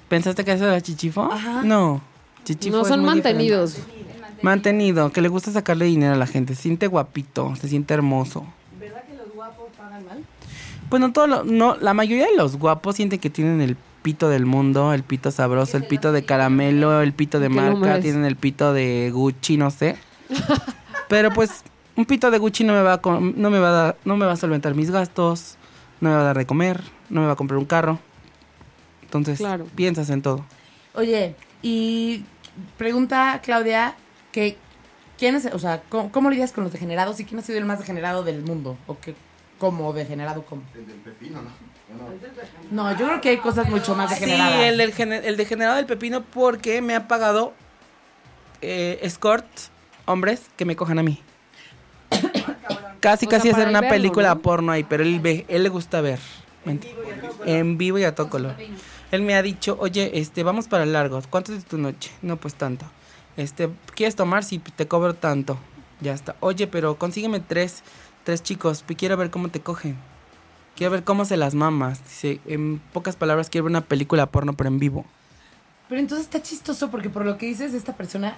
¿Pensaste 0.08 0.44
que 0.44 0.52
eso 0.52 0.64
era 0.64 0.80
chichifo? 0.80 1.30
Ajá. 1.30 1.62
No. 1.62 2.00
Chichifo 2.44 2.76
no 2.76 2.82
es 2.82 2.88
son 2.88 3.00
muy 3.00 3.10
mantenidos. 3.10 3.76
Mantenido, 4.42 5.12
que 5.12 5.20
le 5.20 5.28
gusta 5.28 5.52
sacarle 5.52 5.84
dinero 5.84 6.14
a 6.14 6.16
la 6.16 6.26
gente. 6.26 6.54
Se 6.54 6.62
siente 6.62 6.86
guapito, 6.86 7.54
se 7.56 7.68
siente 7.68 7.92
hermoso. 7.92 8.46
¿Verdad 8.78 9.04
que 9.04 9.14
los 9.14 9.30
guapos 9.34 9.66
pagan 9.76 10.06
mal? 10.06 10.24
Pues 10.90 11.00
no 11.00 11.12
todo 11.12 11.26
lo- 11.26 11.44
no, 11.44 11.76
la 11.76 11.94
mayoría 11.94 12.26
de 12.26 12.36
los 12.36 12.56
guapos 12.58 12.96
sienten 12.96 13.18
que 13.20 13.30
tienen 13.30 13.60
el 13.62 13.76
pito 14.02 14.28
del 14.28 14.44
mundo, 14.44 14.92
el 14.92 15.02
pito 15.04 15.30
sabroso, 15.30 15.76
el 15.76 15.84
pito 15.86 16.12
de 16.12 16.24
caramelo, 16.24 17.00
el 17.00 17.12
pito 17.12 17.38
de 17.40 17.48
¿Qué 17.48 17.54
marca, 17.54 18.00
tienen 18.00 18.24
el 18.24 18.36
pito 18.36 18.72
de 18.72 19.10
Gucci, 19.12 19.56
no 19.56 19.70
sé. 19.70 19.96
Pero 21.08 21.30
pues 21.32 21.62
un 21.96 22.04
pito 22.06 22.30
de 22.30 22.38
Gucci 22.38 22.64
no 22.64 22.72
me 22.72 22.82
va 22.82 22.94
a 22.94 23.00
no 23.04 23.50
me 23.50 23.58
va 23.58 23.68
a 23.68 23.72
dar- 23.72 23.96
no 24.04 24.16
me 24.16 24.26
va 24.26 24.32
a 24.32 24.36
solventar 24.36 24.74
mis 24.74 24.90
gastos, 24.90 25.56
no 26.00 26.08
me 26.10 26.14
va 26.14 26.20
a 26.22 26.24
dar 26.24 26.38
de 26.38 26.46
comer, 26.46 26.80
no 27.08 27.20
me 27.20 27.26
va 27.26 27.32
a 27.34 27.36
comprar 27.36 27.58
un 27.58 27.64
carro. 27.66 27.98
Entonces, 29.02 29.38
Claro. 29.38 29.66
piensas 29.74 30.08
en 30.10 30.22
todo. 30.22 30.44
Oye, 30.94 31.34
y 31.62 32.24
pregunta 32.78 33.40
Claudia 33.42 33.94
que 34.32 34.56
quién 35.18 35.34
es, 35.34 35.46
o 35.52 35.58
sea, 35.58 35.82
¿cómo, 35.88 36.10
cómo 36.12 36.30
lidias 36.30 36.52
con 36.52 36.64
los 36.64 36.72
degenerados 36.72 37.18
y 37.20 37.24
quién 37.24 37.38
ha 37.40 37.42
sido 37.42 37.58
el 37.58 37.64
más 37.64 37.78
degenerado 37.80 38.22
del 38.22 38.42
mundo? 38.42 38.76
¿O 38.86 38.98
qué, 38.98 39.14
cómo 39.60 39.92
degenerado 39.92 40.44
cómo? 40.44 40.62
El 40.74 40.86
del 40.88 40.96
pepino, 40.96 41.40
¿no? 41.42 41.50
No, 42.70 42.90
yo 42.98 43.06
creo 43.06 43.20
que 43.20 43.28
hay 43.30 43.36
cosas 43.38 43.68
mucho 43.68 43.94
más 43.94 44.08
Sí, 44.10 44.14
degeneradas. 44.20 44.64
el, 44.64 44.78
del 44.78 44.92
gene- 44.92 45.20
el 45.26 45.36
degenerado 45.36 45.76
del 45.76 45.86
pepino 45.86 46.22
porque 46.22 46.80
me 46.82 46.94
ha 46.96 47.06
pagado 47.06 47.52
eh, 48.62 48.98
escort 49.02 49.46
hombres 50.06 50.42
que 50.56 50.64
me 50.64 50.74
cojan 50.76 50.98
a 50.98 51.02
mí. 51.02 51.20
casi, 53.00 53.26
O 53.26 53.30
sea, 53.30 53.38
casi 53.38 53.50
hacer 53.50 53.68
una 53.68 53.80
verlo, 53.80 53.94
película 53.96 54.34
¿no? 54.34 54.40
porno 54.42 54.72
ahí, 54.72 54.84
pero 54.84 55.02
él 55.02 55.20
ve, 55.20 55.44
él 55.48 55.62
le 55.62 55.68
gusta 55.68 56.00
ver. 56.00 56.18
Ment- 56.64 56.86
En 57.46 57.78
vivo 57.78 57.98
y 57.98 58.04
a 58.04 58.14
todo 58.14 58.28
color. 58.30 58.54
Él 59.10 59.22
me 59.22 59.34
ha 59.34 59.42
dicho, 59.42 59.76
oye, 59.80 60.10
este, 60.20 60.42
vamos 60.42 60.68
para 60.68 60.86
largo. 60.86 61.20
¿Cuánto 61.30 61.52
es 61.54 61.64
tu 61.64 61.78
noche? 61.78 62.10
No, 62.22 62.36
pues 62.36 62.54
tanto. 62.54 62.84
Este, 63.36 63.68
¿quieres 63.94 64.14
tomar? 64.14 64.44
Si 64.44 64.58
te 64.58 64.86
cobro 64.86 65.14
tanto. 65.14 65.58
Ya 66.00 66.12
está. 66.12 66.36
Oye, 66.40 66.66
pero 66.66 66.96
consígueme 66.98 67.40
tres, 67.40 67.82
tres 68.30 68.44
chicos. 68.44 68.82
Pi- 68.84 68.94
Quiero 68.94 69.16
ver 69.16 69.30
cómo 69.30 69.48
te 69.48 69.60
cogen. 69.60 69.96
Quiero 70.76 70.92
ver 70.92 71.02
cómo 71.02 71.24
se 71.24 71.36
las 71.36 71.54
mamas. 71.56 72.00
Dice, 72.04 72.40
en 72.46 72.78
pocas 72.92 73.16
palabras, 73.16 73.50
quiero 73.50 73.64
ver 73.64 73.70
una 73.72 73.80
película 73.80 74.26
porno, 74.26 74.52
pero 74.52 74.68
en 74.68 74.78
vivo. 74.78 75.04
Pero 75.88 76.00
entonces 76.00 76.26
está 76.26 76.40
chistoso 76.40 76.92
porque 76.92 77.10
por 77.10 77.24
lo 77.26 77.36
que 77.38 77.46
dices 77.46 77.72
de 77.72 77.78
esta 77.78 77.96
persona, 77.96 78.36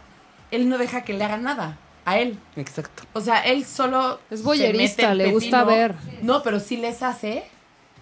él 0.51 0.71
no 0.71 0.79
deja 0.79 1.03
que 1.03 1.13
le 1.13 1.23
hagan 1.25 1.43
nada 1.43 1.77
a 2.07 2.19
él. 2.19 2.39
Exacto. 2.57 3.03
O 3.13 3.21
sea, 3.21 3.41
él 3.41 3.67
solo 3.67 4.19
Es 4.31 4.41
el 4.59 5.19
le 5.19 5.31
gusta 5.31 5.63
ver. 5.65 5.95
No, 6.23 6.43
pero 6.43 6.59
sí 6.59 6.79
les 6.79 7.03
hace, 7.03 7.45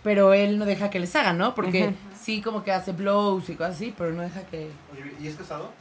pero 0.04 0.32
él 0.32 0.58
no 0.60 0.64
deja 0.66 0.90
que 0.90 1.00
les 1.00 1.14
hagan, 1.16 1.38
¿no? 1.38 1.56
Porque 1.56 1.92
sí 2.22 2.40
como 2.40 2.62
que 2.62 2.70
hace 2.70 2.92
blows 2.92 3.48
y 3.50 3.56
cosas 3.56 3.74
así, 3.74 3.92
pero 3.98 4.12
no 4.12 4.22
deja 4.22 4.42
que 4.42 4.70
Oye, 4.92 5.12
¿y 5.20 5.26
es 5.26 5.34
casado? 5.34 5.72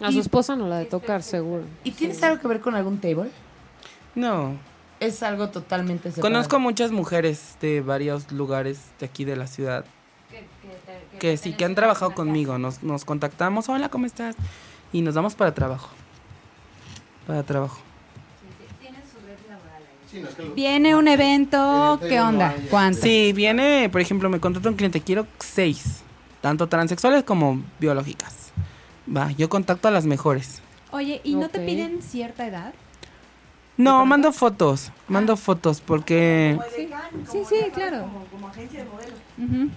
A 0.00 0.12
su 0.12 0.20
esposa 0.20 0.56
no 0.56 0.68
la 0.68 0.78
de 0.78 0.84
tocar, 0.86 1.22
seguro. 1.22 1.62
¿Y 1.84 1.90
tienes 1.92 2.22
algo 2.22 2.40
que 2.40 2.48
ver 2.48 2.60
con 2.60 2.74
algún 2.74 2.98
table? 2.98 3.30
No. 4.14 4.54
Es 5.00 5.22
algo 5.22 5.48
totalmente 5.50 6.10
separado. 6.10 6.22
Conozco 6.32 6.58
muchas 6.58 6.90
mujeres 6.92 7.56
de 7.60 7.80
varios 7.80 8.30
lugares 8.32 8.80
de 8.98 9.06
aquí 9.06 9.24
de 9.24 9.36
la 9.36 9.46
ciudad 9.46 9.84
que 11.18 11.36
sí, 11.38 11.54
que 11.54 11.64
han 11.64 11.74
trabajado 11.74 12.14
conmigo. 12.14 12.58
Nos, 12.58 12.82
nos 12.82 13.04
contactamos, 13.04 13.68
hola, 13.68 13.88
¿cómo 13.88 14.04
estás? 14.06 14.36
Y 14.92 15.00
nos 15.02 15.14
vamos 15.14 15.34
para 15.34 15.54
trabajo. 15.54 15.88
Para 17.26 17.42
trabajo. 17.42 17.78
Viene 20.54 20.94
un 20.94 21.08
evento, 21.08 21.98
¿qué 22.08 22.20
onda? 22.20 22.50
hay- 22.50 22.66
¿Cuánto? 22.70 23.00
Sí, 23.02 23.32
viene, 23.34 23.88
por 23.90 24.00
ejemplo, 24.00 24.28
me 24.30 24.40
contrata 24.40 24.68
un 24.68 24.76
cliente, 24.76 25.00
quiero 25.00 25.26
seis, 25.38 26.00
tanto 26.40 26.68
transexuales 26.68 27.24
como 27.24 27.62
biológicas. 27.78 28.45
Va, 29.14 29.30
yo 29.32 29.48
contacto 29.48 29.88
a 29.88 29.90
las 29.90 30.06
mejores. 30.06 30.60
Oye, 30.90 31.20
¿y 31.24 31.34
no 31.34 31.48
te 31.48 31.60
piden 31.60 32.02
cierta 32.02 32.46
edad? 32.46 32.74
No, 33.76 34.06
mando 34.06 34.32
fotos, 34.32 34.90
mando 35.06 35.36
fotos 35.36 35.80
porque 35.80 36.58
Sí, 37.30 37.42
sí, 37.46 37.56
claro. 37.74 38.02
Como, 38.02 38.24
como 38.26 38.48
agencia 38.48 38.82
de 38.82 38.88
modelos. 38.90 39.18
Ujú. 39.38 39.70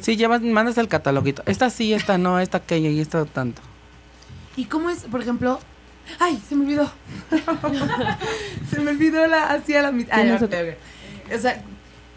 sí 0.00 0.16
llevas, 0.16 0.42
mandas 0.42 0.78
el 0.78 0.88
cataloguito. 0.88 1.42
Esta 1.46 1.68
sí, 1.70 1.92
esta 1.92 2.18
no, 2.18 2.38
esta 2.38 2.58
aquella 2.58 2.88
y 2.88 3.00
esta 3.00 3.24
tanto. 3.24 3.60
¿Y 4.56 4.66
cómo 4.66 4.90
es, 4.90 5.04
por 5.04 5.20
ejemplo? 5.20 5.58
¡Ay, 6.20 6.40
se 6.48 6.54
me 6.54 6.64
olvidó! 6.64 6.90
se 8.70 8.80
me 8.80 8.90
olvidó 8.90 9.26
la 9.26 9.50
hacia 9.50 9.82
la 9.82 9.92
mitad. 9.92 10.16
Tienes 10.16 10.42
Ah, 10.42 10.44
ok, 10.44 10.52
ok. 10.52 11.34
O 11.34 11.38
sea, 11.38 11.62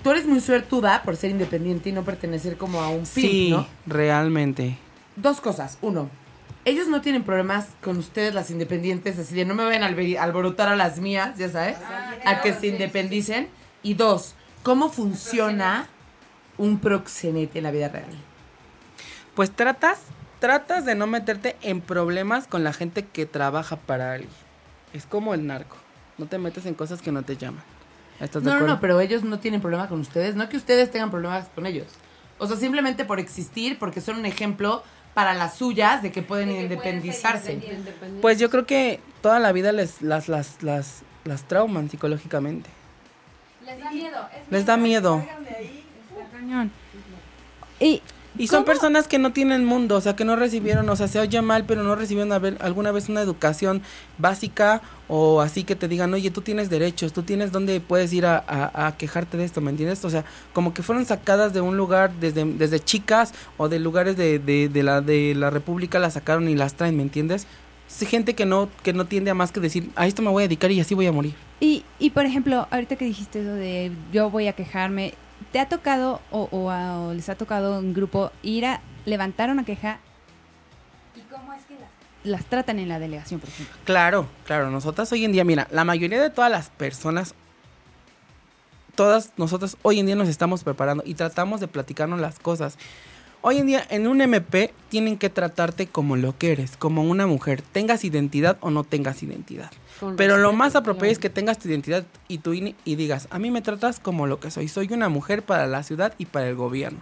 tú 0.03 0.11
eres 0.11 0.25
muy 0.27 0.41
suertuda 0.41 1.01
por 1.03 1.15
ser 1.15 1.31
independiente 1.31 1.89
y 1.89 1.91
no 1.91 2.03
pertenecer 2.03 2.57
como 2.57 2.81
a 2.81 2.89
un 2.89 2.99
pimp, 2.99 3.07
Sí, 3.15 3.49
¿no? 3.51 3.67
realmente. 3.87 4.77
Dos 5.15 5.39
cosas. 5.41 5.77
Uno, 5.81 6.09
ellos 6.65 6.87
no 6.87 7.01
tienen 7.01 7.23
problemas 7.23 7.67
con 7.81 7.97
ustedes, 7.97 8.33
las 8.33 8.49
independientes, 8.49 9.17
así 9.19 9.35
de 9.35 9.45
no 9.45 9.53
me 9.53 9.63
vayan 9.63 9.83
a 9.83 10.23
alborotar 10.23 10.67
a 10.67 10.75
las 10.75 10.99
mías, 10.99 11.37
ya 11.37 11.49
sabes, 11.49 11.77
a 12.25 12.41
que 12.41 12.53
se 12.53 12.67
independicen. 12.67 13.47
Y 13.83 13.93
dos, 13.93 14.33
¿cómo 14.63 14.89
funciona 14.89 15.87
un 16.57 16.79
proxenete 16.79 17.59
en 17.59 17.63
la 17.65 17.71
vida 17.71 17.89
real? 17.89 18.09
Pues 19.35 19.51
tratas, 19.51 19.99
tratas 20.39 20.85
de 20.85 20.95
no 20.95 21.05
meterte 21.07 21.55
en 21.61 21.81
problemas 21.81 22.47
con 22.47 22.63
la 22.63 22.73
gente 22.73 23.05
que 23.05 23.25
trabaja 23.25 23.75
para 23.75 24.13
alguien. 24.13 24.31
Es 24.93 25.05
como 25.05 25.33
el 25.33 25.45
narco. 25.45 25.77
No 26.17 26.25
te 26.25 26.37
metes 26.37 26.65
en 26.65 26.73
cosas 26.73 27.01
que 27.01 27.11
no 27.11 27.23
te 27.23 27.37
llaman. 27.37 27.63
¿Estás 28.19 28.41
de 28.43 28.45
No, 28.45 28.51
no, 28.51 28.55
acuerdo? 28.57 28.75
no, 28.75 28.81
pero 28.81 28.99
ellos 29.01 29.23
no 29.23 29.39
tienen 29.39 29.61
problema 29.61 29.87
con 29.89 29.99
ustedes, 29.99 30.35
no 30.35 30.47
que 30.47 30.57
ustedes 30.57 30.89
tengan 30.89 31.11
problemas 31.11 31.47
con 31.53 31.65
ellos. 31.65 31.87
O 32.37 32.47
sea, 32.47 32.55
simplemente 32.57 33.05
por 33.05 33.19
existir, 33.19 33.77
porque 33.77 34.01
son 34.01 34.17
un 34.17 34.25
ejemplo 34.25 34.83
para 35.15 35.33
las 35.33 35.55
suyas 35.55 36.03
de 36.03 36.11
que 36.11 36.21
pueden 36.21 36.51
independizarse. 36.51 37.59
Pues 38.21 38.37
yo 38.37 38.51
creo 38.51 38.65
que 38.65 38.99
toda 39.21 39.39
la 39.39 39.53
vida 39.53 39.71
les 39.71 40.01
las 40.01 40.27
las 40.27 40.61
las 40.61 41.03
las 41.23 41.43
trauman 41.45 41.89
psicológicamente. 41.89 42.69
Les 43.65 43.79
da 43.79 43.89
miedo. 43.89 44.29
Les 44.51 44.65
da 44.65 44.77
miedo. 44.77 45.25
Y 47.79 48.01
Y 48.37 48.47
son 48.47 48.57
¿Cómo? 48.63 48.65
personas 48.65 49.07
que 49.07 49.17
no 49.17 49.31
tienen 49.31 49.63
mundo, 49.63 49.95
o 49.95 50.01
sea, 50.01 50.15
que 50.15 50.25
no 50.25 50.35
recibieron, 50.35 50.89
o 50.89 50.95
sea, 50.97 51.07
se 51.07 51.19
oye 51.19 51.41
mal, 51.41 51.63
pero 51.65 51.83
no 51.83 51.95
recibieron 51.95 52.33
a 52.33 52.39
ver- 52.39 52.57
alguna 52.59 52.91
vez 52.91 53.07
una 53.07 53.21
educación 53.21 53.81
básica 54.17 54.81
o 55.07 55.39
así 55.41 55.63
que 55.63 55.75
te 55.75 55.87
digan, 55.87 56.13
oye, 56.13 56.31
tú 56.31 56.41
tienes 56.41 56.69
derechos, 56.69 57.13
tú 57.13 57.23
tienes 57.23 57.51
dónde 57.51 57.79
puedes 57.79 58.11
ir 58.11 58.25
a, 58.25 58.43
a- 58.47 58.87
a 58.87 58.97
quejarte 58.97 59.37
de 59.37 59.45
esto, 59.45 59.61
¿me 59.61 59.71
entiendes? 59.71 60.03
O 60.03 60.09
sea, 60.09 60.25
como 60.53 60.73
que 60.73 60.83
fueron 60.83 61.05
sacadas 61.05 61.53
de 61.53 61.61
un 61.61 61.77
lugar 61.77 62.11
desde, 62.19 62.43
desde 62.43 62.79
chicas 62.79 63.33
o 63.57 63.69
de 63.69 63.79
lugares 63.79 64.17
de, 64.17 64.39
de, 64.39 64.67
de 64.67 64.83
la, 64.83 65.01
de 65.01 65.33
la 65.35 65.49
República, 65.49 65.99
las 65.99 66.13
sacaron 66.13 66.49
y 66.49 66.55
las 66.55 66.73
traen, 66.73 66.97
¿me 66.97 67.03
entiendes? 67.03 67.47
Es 67.87 68.07
gente 68.07 68.33
que 68.33 68.45
no, 68.45 68.67
que 68.83 68.93
no 68.93 69.05
tiende 69.05 69.31
a 69.31 69.33
más 69.35 69.51
que 69.51 69.59
decir, 69.59 69.91
a 69.95 70.07
esto 70.07 70.21
me 70.21 70.29
voy 70.29 70.43
a 70.43 70.47
dedicar 70.47 70.71
y 70.71 70.79
así 70.81 70.93
voy 70.95 71.05
a 71.07 71.11
morir. 71.11 71.35
Y, 71.61 71.83
y 71.99 72.09
por 72.09 72.25
ejemplo, 72.25 72.67
ahorita 72.71 72.95
que 72.97 73.05
dijiste 73.05 73.41
eso 73.41 73.53
de 73.53 73.91
yo 74.11 74.29
voy 74.29 74.47
a 74.47 74.53
quejarme, 74.53 75.13
¿te 75.51 75.59
ha 75.59 75.69
tocado 75.69 76.21
o, 76.31 76.49
o 76.51 77.13
les 77.13 77.29
ha 77.29 77.35
tocado 77.35 77.79
un 77.79 77.93
grupo 77.93 78.31
ir 78.43 78.65
a 78.65 78.81
levantar 79.05 79.49
una 79.49 79.63
queja? 79.65 79.99
¿Y 81.15 81.21
cómo 81.21 81.53
es 81.53 81.63
que 81.65 81.75
las, 81.75 81.89
las 82.23 82.45
tratan 82.45 82.79
en 82.79 82.89
la 82.89 82.99
delegación, 82.99 83.39
por 83.39 83.49
ejemplo? 83.49 83.75
Claro, 83.85 84.27
claro. 84.45 84.69
Nosotras 84.69 85.11
hoy 85.11 85.25
en 85.25 85.31
día, 85.31 85.43
mira, 85.43 85.67
la 85.71 85.83
mayoría 85.83 86.21
de 86.21 86.29
todas 86.29 86.51
las 86.51 86.69
personas, 86.69 87.35
todas 88.95 89.31
nosotros 89.37 89.77
hoy 89.81 89.99
en 89.99 90.05
día 90.05 90.15
nos 90.15 90.27
estamos 90.29 90.63
preparando 90.63 91.03
y 91.05 91.15
tratamos 91.15 91.59
de 91.59 91.67
platicarnos 91.67 92.19
las 92.19 92.39
cosas. 92.39 92.77
Hoy 93.47 93.59
en 93.59 93.67
día, 93.67 93.85
en 93.91 94.07
un 94.07 94.21
MP, 94.21 94.73
tienen 94.89 95.19
que 95.19 95.29
tratarte 95.29 95.85
como 95.85 96.15
lo 96.15 96.35
que 96.35 96.51
eres, 96.51 96.77
como 96.77 97.03
una 97.03 97.27
mujer, 97.27 97.61
tengas 97.61 98.03
identidad 98.03 98.57
o 98.59 98.71
no 98.71 98.83
tengas 98.83 99.21
identidad. 99.21 99.69
Con 99.99 100.15
Pero 100.15 100.39
lo 100.39 100.51
más 100.51 100.75
apropiado 100.75 101.11
es 101.11 101.19
que 101.19 101.29
tengas 101.29 101.59
tu 101.59 101.69
identidad 101.69 102.05
y 102.27 102.39
tu 102.39 102.53
INE 102.53 102.73
y 102.85 102.95
digas, 102.95 103.27
a 103.29 103.37
mí 103.37 103.51
me 103.51 103.61
tratas 103.61 103.99
como 103.99 104.25
lo 104.25 104.39
que 104.39 104.49
soy, 104.49 104.67
soy 104.67 104.91
una 104.91 105.09
mujer 105.09 105.43
para 105.43 105.67
la 105.67 105.83
ciudad 105.83 106.15
y 106.17 106.25
para 106.25 106.49
el 106.49 106.55
gobierno. 106.55 107.01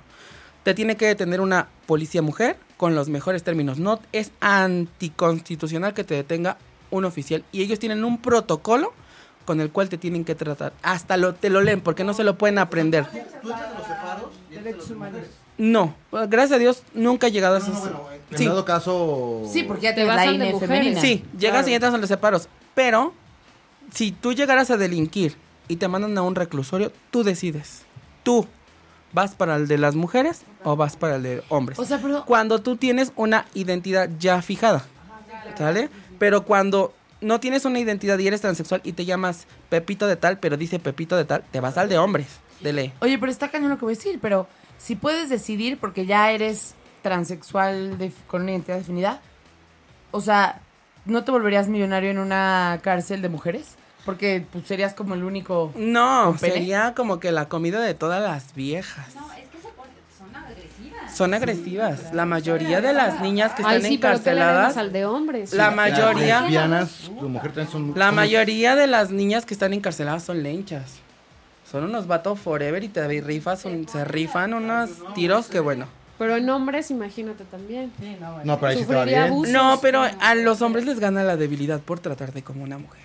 Te 0.63 0.73
tiene 0.73 0.97
que 0.97 1.05
detener 1.05 1.39
una 1.39 1.69
policía 1.85 2.21
mujer 2.21 2.57
con 2.75 2.93
los 2.93 3.07
mejores 3.07 3.43
términos. 3.43 3.79
No 3.79 4.01
es 4.11 4.33
anticonstitucional 4.41 5.93
que 5.93 6.03
te 6.03 6.15
detenga 6.15 6.57
un 6.91 7.05
oficial 7.05 7.45
y 7.53 7.61
ellos 7.61 7.79
tienen 7.79 8.03
un 8.03 8.17
protocolo 8.17 8.91
con 9.45 9.61
el 9.61 9.71
cual 9.71 9.87
te 9.87 9.97
tienen 9.97 10.25
que 10.25 10.35
tratar. 10.35 10.73
Hasta 10.81 11.15
lo 11.15 11.35
te 11.35 11.49
lo 11.49 11.61
leen 11.61 11.79
porque 11.79 12.03
no 12.03 12.13
se 12.13 12.25
lo 12.25 12.37
pueden 12.37 12.57
aprender. 12.57 13.05
Derechos 14.49 14.89
humanos. 14.91 15.21
No, 15.57 15.95
gracias 16.11 16.53
a 16.53 16.57
Dios 16.57 16.83
nunca 16.93 17.27
he 17.27 17.31
llegado 17.31 17.55
a 17.55 17.59
esos... 17.59 17.77
En 18.31 18.37
sí, 18.37 18.45
dado 18.45 18.65
caso. 18.65 19.43
Sí, 19.51 19.63
porque 19.63 19.83
ya 19.83 19.93
Te 19.93 20.01
te 20.01 20.07
vas 20.07 20.17
vas 20.17 20.25
la 20.25 20.31
INE 20.31 20.59
femenina. 20.59 20.99
sí, 20.99 21.23
llegas 21.37 21.67
y 21.67 21.73
entras 21.73 21.93
en 21.93 22.01
los 22.01 22.07
separos. 22.07 22.47
Pero, 22.73 23.13
si 23.93 24.11
tú 24.11 24.33
llegaras 24.33 24.71
a 24.71 24.77
delinquir 24.77 25.35
y 25.67 25.75
te 25.75 25.87
mandan 25.87 26.17
a 26.17 26.23
un 26.23 26.33
reclusorio, 26.33 26.91
tú 27.11 27.23
decides. 27.23 27.83
Tú, 28.23 28.47
¿vas 29.11 29.35
para 29.35 29.57
el 29.57 29.67
de 29.67 29.77
las 29.77 29.93
mujeres 29.93 30.41
o 30.63 30.75
vas 30.75 30.95
para 30.95 31.17
el 31.17 31.23
de 31.23 31.43
hombres? 31.49 31.77
O 31.77 31.85
sea, 31.85 31.99
pero 32.01 32.25
cuando 32.25 32.59
tú 32.59 32.75
tienes 32.75 33.11
una 33.15 33.45
identidad 33.53 34.09
ya 34.19 34.41
fijada, 34.41 34.83
¿sale? 35.57 35.89
Pero 36.17 36.43
cuando 36.45 36.93
no 37.21 37.39
tienes 37.39 37.65
una 37.65 37.79
identidad 37.79 38.17
y 38.17 38.27
eres 38.27 38.41
transexual 38.41 38.81
y 38.83 38.93
te 38.93 39.05
llamas 39.05 39.45
Pepito 39.69 40.07
de 40.07 40.15
tal, 40.15 40.39
pero 40.39 40.57
dice 40.57 40.79
Pepito 40.79 41.15
de 41.15 41.25
tal, 41.25 41.43
te 41.51 41.59
vas 41.59 41.77
al 41.77 41.87
de 41.89 41.97
hombres, 41.99 42.27
de 42.61 42.73
ley. 42.73 42.93
Oye, 43.01 43.19
pero 43.19 43.31
está 43.31 43.49
cañón 43.49 43.69
lo 43.69 43.77
que 43.77 43.85
voy 43.85 43.93
a 43.93 43.97
decir, 43.97 44.19
pero 44.21 44.47
si 44.77 44.95
puedes 44.95 45.29
decidir 45.29 45.77
porque 45.79 46.05
ya 46.05 46.31
eres 46.31 46.75
transexual 47.01 47.97
de- 47.97 48.11
con 48.27 48.41
una 48.43 48.51
identidad 48.51 48.77
definida, 48.77 49.21
o 50.11 50.21
sea, 50.21 50.61
¿no 51.05 51.23
te 51.23 51.31
volverías 51.31 51.67
millonario 51.67 52.11
en 52.11 52.17
una 52.17 52.79
cárcel 52.81 53.21
de 53.21 53.29
mujeres? 53.29 53.75
Porque 54.05 54.45
pues, 54.51 54.65
serías 54.67 54.93
como 54.93 55.13
el 55.13 55.23
único... 55.23 55.71
No, 55.75 56.37
sería 56.37 56.93
como 56.93 57.19
que 57.21 57.31
la 57.31 57.47
comida 57.47 57.79
de 57.79 57.93
todas 57.93 58.21
las 58.21 58.53
viejas. 58.53 59.15
No, 59.15 59.31
es 59.31 59.47
que 59.49 59.57
se 59.59 59.69
pone, 59.69 59.89
son 60.17 60.35
agresivas. 60.35 61.17
Son 61.17 61.33
agresivas. 61.33 62.13
La 62.13 62.25
mayoría 62.25 62.81
de 62.81 62.91
las 62.91 63.21
niñas 63.21 63.53
que 63.53 63.61
están 63.61 63.81
sí, 63.81 63.97
pero 63.97 64.21
¿qué 64.21 64.33
le 64.33 64.35
vemos 64.41 64.49
encarceladas, 64.49 64.77
al 64.77 64.91
de 64.91 65.05
hombres? 65.05 65.53
la 65.53 65.67
Las 65.67 65.75
mayoría, 65.75 66.41
lesbianas, 66.41 66.89
tu 67.17 67.29
mujer 67.29 67.51
también 67.53 67.71
son. 67.71 67.93
la 67.95 68.07
son- 68.07 68.15
mayoría 68.15 68.75
de 68.75 68.87
las 68.87 69.09
niñas 69.11 69.45
que 69.45 69.53
están 69.53 69.71
encarceladas 69.73 70.23
son 70.23 70.43
lenchas. 70.43 70.95
Son 71.73 71.83
unos 71.85 72.05
vatos 72.05 72.39
forever 72.39 72.83
y 72.83 72.87
te 72.87 73.07
rifas, 73.21 73.65
un- 73.65 73.87
se 73.87 74.05
rifan 74.05 74.53
unos 74.53 74.91
tiros 75.15 75.47
que 75.47 75.59
bueno. 75.59 75.87
Pero 76.19 76.35
en 76.35 76.47
hombres, 76.47 76.91
imagínate 76.91 77.45
también. 77.45 77.91
No, 78.43 78.59
pero 78.59 78.67
ahí 78.67 78.77
sí 78.77 78.85
te 78.85 78.93
va 78.93 78.99
Sufriría 79.01 79.21
bien. 79.23 79.33
abuso. 79.33 79.51
No, 79.51 79.79
pero 79.81 80.03
a 80.19 80.35
los 80.35 80.61
hombres 80.61 80.85
les 80.85 80.99
gana 80.99 81.23
la 81.23 81.35
debilidad 81.35 81.79
por 81.81 81.99
tratarte 81.99 82.43
como 82.43 82.63
una 82.63 82.77
mujer. 82.77 83.01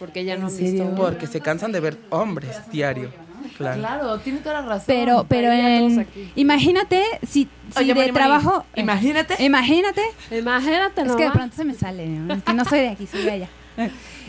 Porque 0.00 0.24
ya 0.24 0.36
no 0.36 0.48
han 0.48 0.56
visto. 0.56 0.92
Porque 0.96 1.28
se 1.28 1.40
cansan 1.40 1.70
de 1.70 1.78
ver 1.78 1.98
hombres 2.10 2.68
diario. 2.72 3.10
Claro. 3.56 3.78
Claro, 3.78 4.18
tiene 4.18 4.40
toda 4.40 4.60
la 4.60 4.66
razón. 4.66 4.84
Pero, 4.88 5.24
pero 5.28 5.52
en, 5.52 6.04
imagínate 6.34 7.00
si, 7.24 7.48
si 7.72 7.78
Oye, 7.78 7.94
de 7.94 8.12
trabajo, 8.12 8.64
eh, 8.74 8.80
Imagínate. 8.80 9.40
imagínate, 9.44 10.02
Imagínate, 10.32 11.02
es 11.02 11.06
¿no? 11.06 11.16
que 11.16 11.24
de 11.26 11.30
pronto 11.30 11.54
se 11.54 11.64
me 11.64 11.74
sale, 11.74 12.06
¿no? 12.08 12.34
es 12.34 12.42
que 12.42 12.54
no 12.54 12.64
soy 12.64 12.80
de 12.80 12.88
aquí, 12.88 13.06
soy 13.06 13.22
de 13.22 13.30
allá. 13.30 13.48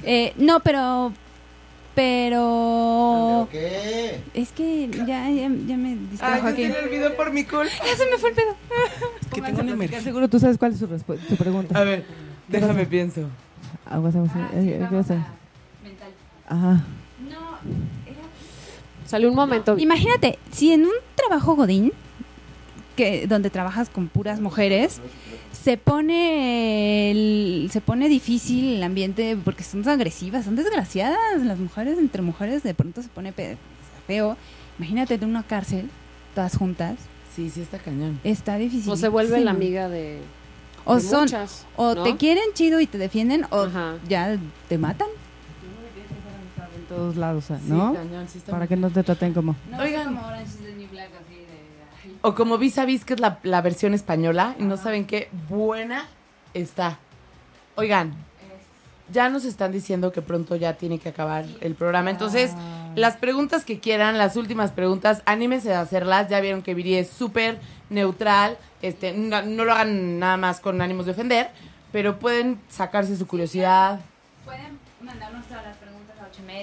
Eh, 0.03 0.33
no, 0.37 0.59
pero, 0.59 1.13
pero, 1.95 3.47
¿Qué? 3.51 4.19
es 4.33 4.51
que 4.51 4.89
ya, 4.89 5.29
ya, 5.29 5.49
ya 5.67 5.77
me 5.77 5.89
Ay, 5.89 6.07
distrajo 6.11 6.47
se 6.47 6.53
aquí. 6.53 6.65
me 6.67 6.77
olvidó 6.79 7.15
por 7.15 7.31
mi 7.31 7.43
culpa. 7.43 7.71
Ya 7.85 7.95
se 7.95 8.05
me 8.09 8.17
fue 8.17 8.29
el 8.29 8.35
pedo. 8.35 8.55
que 9.33 9.41
tengo 9.41 9.61
una 9.61 9.71
emergencia. 9.71 10.01
Seguro 10.03 10.27
tú 10.27 10.39
sabes 10.39 10.57
cuál 10.57 10.73
es 10.73 10.79
su, 10.79 10.87
su 10.87 11.35
pregunta. 11.37 11.79
A 11.79 11.83
ver, 11.83 12.05
déjame 12.47 12.85
pienso. 12.85 13.21
Aguas, 13.89 14.15
aguas. 14.15 14.31
eh, 14.53 14.85
¿qué 14.89 14.95
vas 14.95 15.11
a 15.11 15.13
hacer? 15.13 15.17
Ajá. 16.47 16.83
Salió 19.05 19.29
un 19.29 19.35
momento. 19.35 19.77
Imagínate, 19.77 20.39
si 20.51 20.71
en 20.71 20.85
un 20.85 20.93
trabajo 21.15 21.55
godín, 21.55 21.91
que 22.95 23.27
donde 23.27 23.49
trabajas 23.49 23.89
con 23.89 24.07
puras 24.07 24.39
mujeres, 24.39 25.01
se 25.53 25.77
pone 25.77 27.11
el- 27.11 27.69
se 27.71 27.79
pone 27.79 28.09
difícil 28.09 28.75
el 28.75 28.83
ambiente 28.83 29.37
porque 29.43 29.63
son 29.63 29.87
agresivas, 29.87 30.45
son 30.45 30.55
desgraciadas 30.55 31.41
las 31.43 31.57
mujeres 31.59 31.97
entre 31.97 32.21
mujeres 32.21 32.63
de 32.63 32.73
pronto 32.73 33.01
se 33.01 33.07
pone 33.09 33.33
feo. 34.07 34.35
Imagínate 34.79 35.13
en 35.15 35.23
una 35.25 35.43
cárcel 35.43 35.89
todas 36.35 36.57
juntas, 36.57 36.95
Sí, 37.35 37.49
sí 37.49 37.61
está 37.61 37.77
cañón. 37.79 38.19
está 38.23 38.57
difícil. 38.57 38.91
O 38.91 38.95
se 38.97 39.07
vuelve 39.07 39.39
la 39.41 39.51
amiga 39.51 39.87
de, 39.89 40.19
o 40.85 40.95
de 40.95 41.01
son 41.01 41.21
muchas. 41.21 41.65
o 41.75 41.95
¿no? 41.95 42.03
te 42.03 42.17
quieren 42.17 42.43
chido 42.53 42.79
y 42.79 42.87
te 42.87 42.97
defienden 42.97 43.45
o 43.51 43.61
Ajá. 43.63 43.95
ya 44.07 44.37
te 44.67 44.77
matan. 44.77 45.07
En 46.75 46.85
todos 46.97 47.15
lados, 47.15 47.45
Sí, 47.45 47.53
¿no? 47.67 47.93
cañón, 47.93 48.27
sí 48.27 48.37
está 48.39 48.51
Para 48.51 48.67
que 48.67 48.75
no 48.75 48.89
te 48.91 49.01
traten 49.03 49.33
como. 49.33 49.55
Oigan. 49.79 50.15
O 52.25 52.35
como 52.35 52.57
vis 52.57 52.77
a 52.77 52.85
vis, 52.85 53.03
que 53.03 53.15
es 53.15 53.19
la, 53.19 53.39
la 53.43 53.61
versión 53.61 53.93
española, 53.93 54.55
y 54.57 54.63
no 54.63 54.77
saben 54.77 55.05
qué 55.05 55.29
buena 55.49 56.07
está. 56.53 56.97
Oigan, 57.75 58.13
ya 59.11 59.27
nos 59.27 59.43
están 59.43 59.73
diciendo 59.73 60.13
que 60.13 60.21
pronto 60.21 60.55
ya 60.55 60.73
tiene 60.73 60.99
que 60.99 61.09
acabar 61.09 61.45
el 61.59 61.75
programa. 61.75 62.09
Entonces, 62.09 62.51
las 62.95 63.17
preguntas 63.17 63.65
que 63.65 63.81
quieran, 63.81 64.17
las 64.17 64.37
últimas 64.37 64.71
preguntas, 64.71 65.21
anímense 65.25 65.73
a 65.73 65.81
hacerlas. 65.81 66.29
Ya 66.29 66.39
vieron 66.39 66.61
que 66.61 66.73
Viri 66.73 66.95
es 66.95 67.09
súper 67.09 67.59
neutral. 67.89 68.57
Este, 68.81 69.11
no, 69.11 69.41
no 69.41 69.65
lo 69.65 69.73
hagan 69.73 70.17
nada 70.17 70.37
más 70.37 70.61
con 70.61 70.81
ánimos 70.81 71.05
de 71.05 71.11
ofender, 71.11 71.51
pero 71.91 72.19
pueden 72.19 72.61
sacarse 72.69 73.17
su 73.17 73.27
curiosidad. 73.27 73.99
Pueden 74.45 74.79
mandarnos 75.01 75.45
todas 75.47 75.65
las 75.65 75.72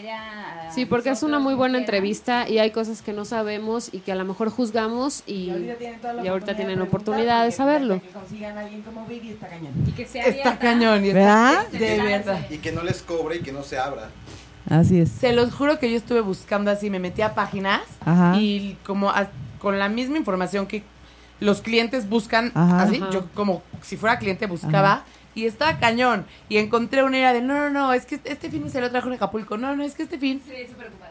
y 0.05 0.73
Sí, 0.75 0.87
porque 0.87 1.11
es 1.11 1.23
una 1.23 1.33
nosotros, 1.33 1.43
muy 1.45 1.55
buena 1.55 1.79
entrevista 1.79 2.49
y 2.49 2.59
hay 2.59 2.71
cosas 2.71 3.03
que 3.03 3.13
no 3.13 3.25
sabemos 3.25 3.91
y 3.93 3.99
que 4.01 4.13
a 4.13 4.15
lo 4.15 4.25
mejor 4.25 4.51
juzgamos 4.51 5.23
y, 5.27 5.51
y 6.23 6.29
ahorita 6.29 6.57
tienen 6.57 6.81
oportunidad 6.81 7.45
de 7.45 7.53
saberlo. 7.53 8.01
consigan 8.13 8.57
a 8.57 8.61
alguien 8.61 8.83
como 8.83 9.05
Viri 9.07 9.31
está 9.31 9.49
cañón. 9.49 9.73
Y 9.87 9.93
que 9.93 10.07
sea 10.07 10.23
Está 10.25 10.51
abierta. 10.51 10.59
cañón. 10.59 11.05
y 11.05 11.09
está- 11.09 11.19
¿Verdad? 11.21 11.69
De 11.69 12.01
verdad. 12.03 12.47
Y 12.51 12.59
que 12.59 12.73
no 12.73 12.83
les 12.83 13.03
cobre 13.03 13.37
y 13.37 13.41
que 13.41 13.53
no 13.53 13.63
se 13.63 13.79
abra. 13.79 14.11
Así 14.69 15.01
es. 15.01 15.11
Se 15.11 15.33
los 15.33 15.53
juro 15.53 15.79
que 15.79 15.91
yo 15.91 15.97
estuve 15.97 16.21
buscando 16.21 16.71
así, 16.71 16.91
me 16.91 16.99
metí 17.01 17.23
a 17.23 17.35
páginas 17.35 17.81
Ajá. 18.05 18.37
y 18.39 18.77
como 18.87 19.11
a- 19.11 19.29
con 19.59 19.79
la 19.79 19.89
misma 19.89 20.17
información 20.19 20.67
que 20.67 20.85
los 21.41 21.63
clientes 21.63 22.09
buscan, 22.09 22.53
Ajá. 22.55 22.83
así, 22.83 22.97
Ajá. 22.97 23.11
yo 23.11 23.25
como 23.35 23.63
si 23.83 23.97
fuera 23.97 24.19
cliente 24.19 24.47
buscaba 24.47 25.05
y 25.35 25.47
estaba 25.47 25.79
cañón 25.79 26.25
y 26.49 26.57
encontré 26.59 27.03
una 27.05 27.17
idea 27.19 27.33
de 27.33 27.41
no, 27.41 27.55
no, 27.55 27.71
no, 27.71 27.93
es 27.93 28.05
que 28.07 28.21
este 28.25 28.51
fin 28.51 28.69
se 28.71 28.81
lo 28.81 28.91
trajo 28.91 29.09
en 29.09 29.15
Acapulco, 29.15 29.57
no, 29.57 29.77
no, 29.77 29.83
es 29.85 29.95
que 29.95 30.03
este 30.03 30.19
fin 30.19 30.43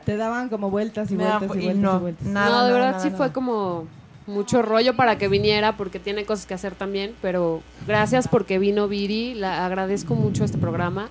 Te 0.05 0.17
daban 0.17 0.49
como 0.49 0.69
vueltas 0.69 1.09
y 1.11 1.15
me 1.15 1.23
vueltas 1.25 1.55
y 1.55 1.59
y 1.59 1.63
vueltas 1.65 1.83
no, 1.83 1.97
y 1.97 1.99
vueltas. 2.01 2.27
nada, 2.27 2.49
no, 2.61 2.65
de 2.65 2.73
verdad 2.73 2.91
nada, 2.91 2.99
sí 3.03 3.07
nada. 3.09 3.17
fue 3.17 3.31
como 3.31 3.87
mucho 4.27 4.61
rollo 4.61 4.95
para 4.95 5.17
que 5.17 5.27
viniera 5.27 5.75
porque 5.77 5.99
tiene 5.99 6.25
cosas 6.25 6.45
que 6.45 6.53
hacer 6.53 6.75
también, 6.75 7.15
pero 7.21 7.61
gracias 7.87 8.27
porque 8.27 8.59
vino 8.59 8.87
Viri, 8.87 9.33
la 9.35 9.65
agradezco 9.65 10.15
mucho 10.15 10.43
este 10.43 10.57
programa 10.57 11.09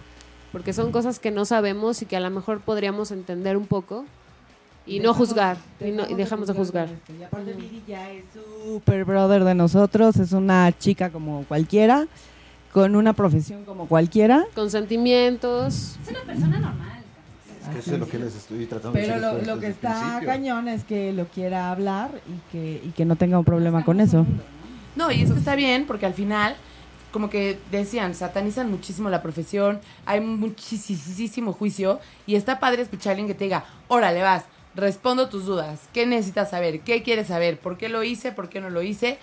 porque 0.53 0.73
son 0.73 0.93
cosas 0.93 1.19
que 1.19 1.31
no 1.31 1.45
sabemos 1.45 2.01
y 2.03 2.07
que 2.07 2.17
a 2.17 2.21
lo 2.21 2.31
mejor 2.31 2.61
podríamos 2.61 3.11
entender 3.11 3.57
un 3.57 3.67
poco 3.67 4.05
y 4.87 5.01
no 5.01 5.13
juzgar 5.15 5.59
y, 5.81 5.91
no- 5.91 6.09
y 6.09 6.15
dejamos 6.15 6.47
de 6.49 6.55
juzgar. 6.55 6.89
Y 7.19 7.23
aparte 7.23 7.53
Viri 7.53 7.83
ya 7.87 8.11
es 8.11 8.25
super 8.65 9.05
brother 9.05 9.45
de 9.45 9.55
nosotros, 9.55 10.17
es 10.17 10.33
una 10.33 10.73
chica 10.79 11.11
como 11.11 11.45
cualquiera, 11.47 12.07
con 12.79 12.95
una 12.95 13.13
profesión 13.13 13.65
como 13.65 13.89
cualquiera. 13.89 14.47
Con 14.55 14.71
sentimientos, 14.71 15.97
Es 16.01 16.11
una 16.11 16.21
persona 16.21 16.61
normal. 16.61 17.03
Es 17.61 17.69
que 17.71 17.79
eso 17.81 17.95
es 17.95 17.99
lo 17.99 18.09
que 18.09 18.19
les 18.21 18.37
estoy 18.37 18.67
tratando 18.67 18.97
de 18.97 19.05
Pero 19.05 19.43
lo, 19.43 19.59
que 19.59 19.67
está 19.67 19.95
principio. 19.95 20.29
cañón 20.29 20.69
es 20.69 20.85
que 20.85 21.13
lo 21.13 21.27
quiera 21.27 21.73
hablar 21.73 22.11
y 22.29 22.53
que, 22.53 22.81
y 22.85 22.91
que 22.91 23.05
no 23.05 23.17
tenga 23.17 23.37
un 23.37 23.45
problema 23.45 23.85
con 23.85 23.99
eso. 23.99 24.25
No, 24.95 25.11
y 25.11 25.23
es 25.23 25.33
que 25.33 25.39
está 25.39 25.57
bien 25.57 25.87
porque 25.89 26.07
al 26.07 26.15
final, 26.15 26.55
como 27.11 27.29
que 27.31 27.59
decían, 27.73 28.15
satanizan 28.15 28.71
muchísimo 28.71 29.11
la 29.11 29.23
profesión, 29.23 29.81
hay 30.07 30.21
muchísimo 30.21 31.53
juicio 31.53 31.99
y 32.29 32.37
está 32.37 32.61
padre 32.61 32.83
escuchar 32.83 33.11
a 33.11 33.13
alguien 33.15 33.27
que 33.27 33.35
te 33.35 33.43
diga, 33.43 33.65
órale, 33.89 34.23
vas, 34.23 34.45
respondo 34.75 35.29
tus 35.29 35.47
dudas, 35.47 35.89
¿qué 35.93 36.07
necesitas 36.07 36.51
saber? 36.51 36.81
¿Qué 36.81 37.03
quieres 37.03 37.29
saber? 37.29 37.59
¿Por 37.59 37.77
qué 37.77 37.89
lo 37.89 38.03
hice? 38.05 38.33
¿Por 38.33 38.49
qué 38.49 38.61
no 38.61 38.71
lo 38.71 38.83
hice? 38.83 39.19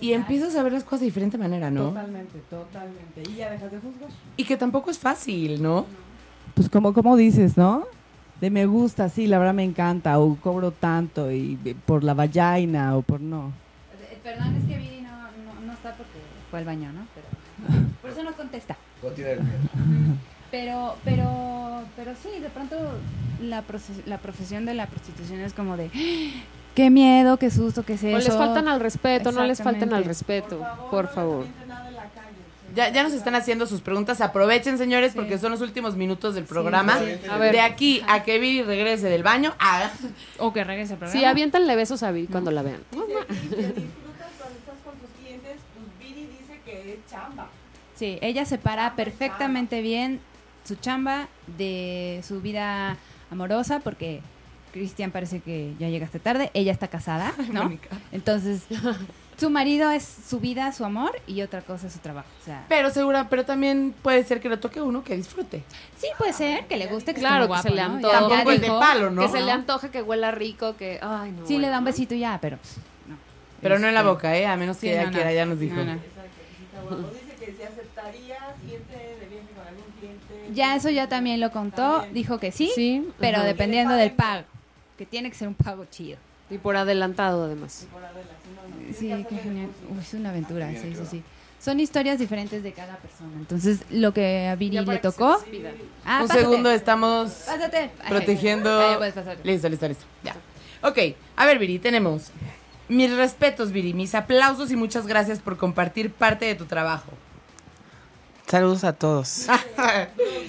Y 0.00 0.12
empiezas 0.12 0.54
a 0.56 0.62
ver 0.62 0.72
las 0.72 0.84
cosas 0.84 1.00
de 1.00 1.06
diferente 1.06 1.38
manera, 1.38 1.70
¿no? 1.70 1.88
Totalmente, 1.88 2.38
totalmente. 2.50 3.22
Y 3.30 3.36
ya 3.36 3.50
dejas 3.50 3.72
de 3.72 3.78
juzgar. 3.78 4.10
Y 4.36 4.44
que 4.44 4.56
tampoco 4.56 4.90
es 4.90 4.98
fácil, 4.98 5.62
¿no? 5.62 5.86
Pues 6.54 6.68
como, 6.68 6.92
como 6.92 7.16
dices, 7.16 7.56
¿no? 7.56 7.86
De 8.40 8.50
me 8.50 8.66
gusta, 8.66 9.08
sí, 9.08 9.26
la 9.26 9.38
verdad 9.38 9.54
me 9.54 9.64
encanta, 9.64 10.18
o 10.18 10.36
cobro 10.36 10.72
tanto, 10.72 11.30
y 11.30 11.56
por 11.86 12.02
la 12.04 12.14
vagina, 12.14 12.96
o 12.96 13.02
por 13.02 13.20
no. 13.20 13.52
Eh, 14.10 14.18
Perdón, 14.22 14.56
es 14.56 14.64
que 14.64 14.76
Viri 14.78 15.00
no, 15.00 15.10
no, 15.10 15.66
no 15.66 15.72
está 15.72 15.94
porque 15.94 16.18
fue 16.50 16.58
al 16.58 16.64
baño, 16.64 16.92
¿no? 16.92 17.06
Pero, 17.14 17.86
por 18.02 18.10
eso 18.10 18.22
no 18.24 18.32
contesta. 18.32 18.76
A 19.06 19.14
tirar 19.14 19.32
el 19.32 19.42
miedo. 19.42 19.58
Pero, 20.52 20.94
pero, 21.04 21.82
pero 21.96 22.12
sí, 22.22 22.38
de 22.40 22.48
pronto 22.50 22.76
la, 23.42 23.62
proce- 23.66 24.04
la 24.06 24.18
profesión 24.18 24.64
de 24.66 24.74
la 24.74 24.86
prostitución 24.86 25.40
es 25.40 25.52
como 25.54 25.76
de 25.76 25.90
¡Ah! 25.92 26.42
qué 26.76 26.90
miedo, 26.90 27.38
qué 27.38 27.50
susto, 27.50 27.84
qué 27.84 27.94
es 27.94 28.04
o 28.04 28.08
eso. 28.08 28.18
les 28.18 28.36
faltan 28.36 28.68
al 28.68 28.78
respeto, 28.78 29.32
no 29.32 29.44
les 29.44 29.60
falten 29.62 29.92
al 29.94 30.04
respeto, 30.04 30.64
por 30.90 31.08
favor. 31.08 31.46
Ya, 32.74 32.88
ya 32.90 33.02
nos 33.02 33.12
están 33.12 33.34
haciendo 33.34 33.66
sus 33.66 33.82
preguntas. 33.82 34.22
Aprovechen, 34.22 34.78
señores, 34.78 35.12
porque 35.14 35.38
son 35.38 35.50
los 35.52 35.60
últimos 35.60 35.94
minutos 35.96 36.34
del 36.34 36.44
programa. 36.44 36.98
A 37.30 37.36
ver. 37.36 37.52
De 37.52 37.60
aquí 37.60 38.02
a 38.08 38.22
que 38.22 38.38
Viri 38.38 38.62
regrese 38.62 39.10
del 39.10 39.22
baño. 39.22 39.52
ah, 39.58 39.90
O 40.38 40.54
que 40.54 40.64
regrese 40.64 40.94
al 40.94 40.98
programa. 40.98 41.20
Sí, 41.20 41.26
aviéntanle 41.26 41.76
besos 41.76 42.02
a 42.02 42.12
Viri 42.12 42.28
cuando 42.28 42.50
la 42.50 42.62
vean. 42.62 42.80
Sí, 47.94 48.18
ella 48.22 48.44
separa 48.44 48.94
perfectamente 48.96 49.80
bien 49.80 50.20
su 50.64 50.76
chamba 50.76 51.28
de 51.58 52.22
su 52.26 52.40
vida 52.40 52.96
amorosa 53.30 53.80
porque 53.80 54.20
Cristian 54.72 55.10
parece 55.10 55.40
que 55.40 55.74
ya 55.78 55.88
llegaste 55.88 56.18
tarde, 56.18 56.50
ella 56.54 56.72
está 56.72 56.88
casada, 56.88 57.32
¿no? 57.52 57.70
Entonces, 58.12 58.62
su 59.38 59.50
marido 59.50 59.90
es 59.90 60.02
su 60.26 60.40
vida, 60.40 60.72
su 60.72 60.84
amor 60.84 61.12
y 61.26 61.42
otra 61.42 61.60
cosa 61.62 61.88
es 61.88 61.92
su 61.92 61.98
trabajo. 61.98 62.28
O 62.40 62.44
sea, 62.44 62.64
Pero 62.68 62.90
segura, 62.90 63.28
pero 63.28 63.44
también 63.44 63.94
puede 64.02 64.24
ser 64.24 64.40
que 64.40 64.48
le 64.48 64.56
toque 64.56 64.80
uno 64.80 65.04
que 65.04 65.16
disfrute. 65.16 65.62
sí 65.98 66.06
puede 66.16 66.32
ser 66.32 66.66
que 66.68 66.76
le 66.78 66.86
guste, 66.86 67.12
que 67.12 67.20
Claro, 67.20 67.44
esté 67.44 67.48
muy 67.54 67.62
que 67.62 67.68
se 67.68 67.74
le 67.74 67.82
¿no? 67.82 67.94
antoje. 67.96 68.12
Ya- 68.14 68.20
ya 68.20 68.28
Tampoco 68.28 68.50
es 68.52 68.60
de 68.60 68.66
dijo- 68.66 68.78
palo, 68.80 69.10
¿no? 69.10 69.22
Que 69.22 69.28
se 69.28 69.40
le 69.42 69.50
antoje, 69.52 69.90
que 69.90 70.02
huela 70.02 70.30
rico, 70.30 70.76
que. 70.76 70.98
Ay, 71.02 71.32
no. 71.32 71.46
Sí, 71.46 71.58
le 71.58 71.68
da 71.68 71.78
un 71.80 71.84
besito 71.84 72.14
ya, 72.14 72.38
pero 72.40 72.56
pues, 72.58 72.76
no. 73.08 73.16
Pero 73.60 73.78
no 73.78 73.88
en 73.88 73.94
la 73.94 74.00
Este, 74.00 74.10
boca, 74.12 74.36
¿eh? 74.38 74.46
A 74.46 74.56
menos 74.56 74.76
que 74.78 74.80
sí, 74.86 74.88
ella 74.90 75.02
no, 75.04 75.06
no. 75.08 75.12
quiera, 75.14 75.32
ya 75.34 75.44
nos 75.44 75.58
dijo. 75.58 75.76
No, 75.76 75.84
no. 75.84 75.92
Dice 77.08 77.34
que 77.38 77.52
Ya 80.54 80.76
eso 80.76 80.90
ya 80.90 81.08
también 81.08 81.40
lo 81.40 81.50
contó, 81.50 81.92
También. 81.98 82.14
dijo 82.14 82.38
que 82.38 82.52
sí, 82.52 82.70
Sí, 82.74 83.06
pero 83.18 83.38
ajá. 83.38 83.46
dependiendo 83.46 83.94
del 83.94 84.12
pago, 84.12 84.44
que 84.98 85.06
tiene 85.06 85.30
que 85.30 85.36
ser 85.36 85.48
un 85.48 85.54
pago 85.54 85.84
chido. 85.86 86.18
Y 86.50 86.58
por 86.58 86.76
adelantado, 86.76 87.44
además. 87.44 87.86
Sí, 88.98 89.08
qué 89.28 89.36
genial. 89.36 89.68
Uy, 89.90 89.98
es 90.00 90.14
una 90.14 90.30
aventura, 90.30 90.70
sí, 90.70 90.92
sí, 90.94 91.02
sí. 91.10 91.22
Son 91.60 91.78
historias 91.78 92.18
diferentes 92.18 92.62
de 92.64 92.72
cada 92.72 92.96
persona. 92.96 93.30
Entonces, 93.36 93.80
lo 93.90 94.12
que 94.12 94.48
a 94.48 94.56
Viri 94.56 94.80
le 94.84 94.98
tocó. 94.98 95.38
Ah, 96.04 96.22
Un 96.22 96.26
pásate, 96.28 96.40
segundo, 96.40 96.70
estamos 96.70 97.30
Pásate. 97.46 97.90
Protegiendo. 98.08 98.80
ay, 98.80 98.90
ya 98.92 98.98
puedes 98.98 99.14
pasar. 99.14 99.36
Listo, 99.44 99.68
listo, 99.68 99.88
listo. 99.88 100.04
Ya. 100.24 100.34
Ok, 100.82 100.98
a 101.36 101.46
ver, 101.46 101.58
Viri, 101.60 101.78
tenemos. 101.78 102.32
Mis 102.88 103.14
respetos, 103.14 103.70
Viri, 103.70 103.94
mis 103.94 104.14
aplausos 104.16 104.70
y 104.72 104.76
muchas 104.76 105.06
gracias 105.06 105.38
por 105.38 105.56
compartir 105.56 106.10
parte 106.12 106.44
de 106.46 106.56
tu 106.56 106.64
trabajo. 106.64 107.12
Saludos 108.46 108.84
a 108.84 108.92
todos. 108.92 109.46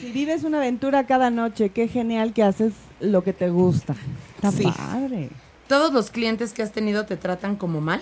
Si 0.02 0.12
vives 0.12 0.44
una 0.44 0.58
aventura 0.58 1.06
cada 1.08 1.30
noche, 1.32 1.70
qué 1.70 1.88
genial 1.88 2.34
que 2.34 2.44
haces 2.44 2.74
lo 3.00 3.24
que 3.24 3.32
te 3.34 3.50
gusta. 3.50 3.96
Está 4.36 4.52
Sí. 4.52 4.64
padre. 4.64 5.30
¿Todos 5.68 5.94
los 5.94 6.10
clientes 6.12 6.52
que 6.54 6.62
has 6.62 6.72
tenido 6.74 7.06
te 7.06 7.16
tratan 7.18 7.56
como 7.56 7.80
mal? 7.82 8.02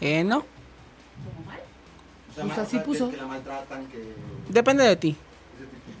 Eh, 0.00 0.24
no. 0.24 0.44
Pues 2.34 2.58
así 2.58 2.78
puso. 2.78 3.10
Que 3.10 3.16
la 3.18 3.26
maltratan, 3.26 3.86
que... 3.86 4.14
Depende 4.48 4.82
de 4.84 4.96
ti. 4.96 5.16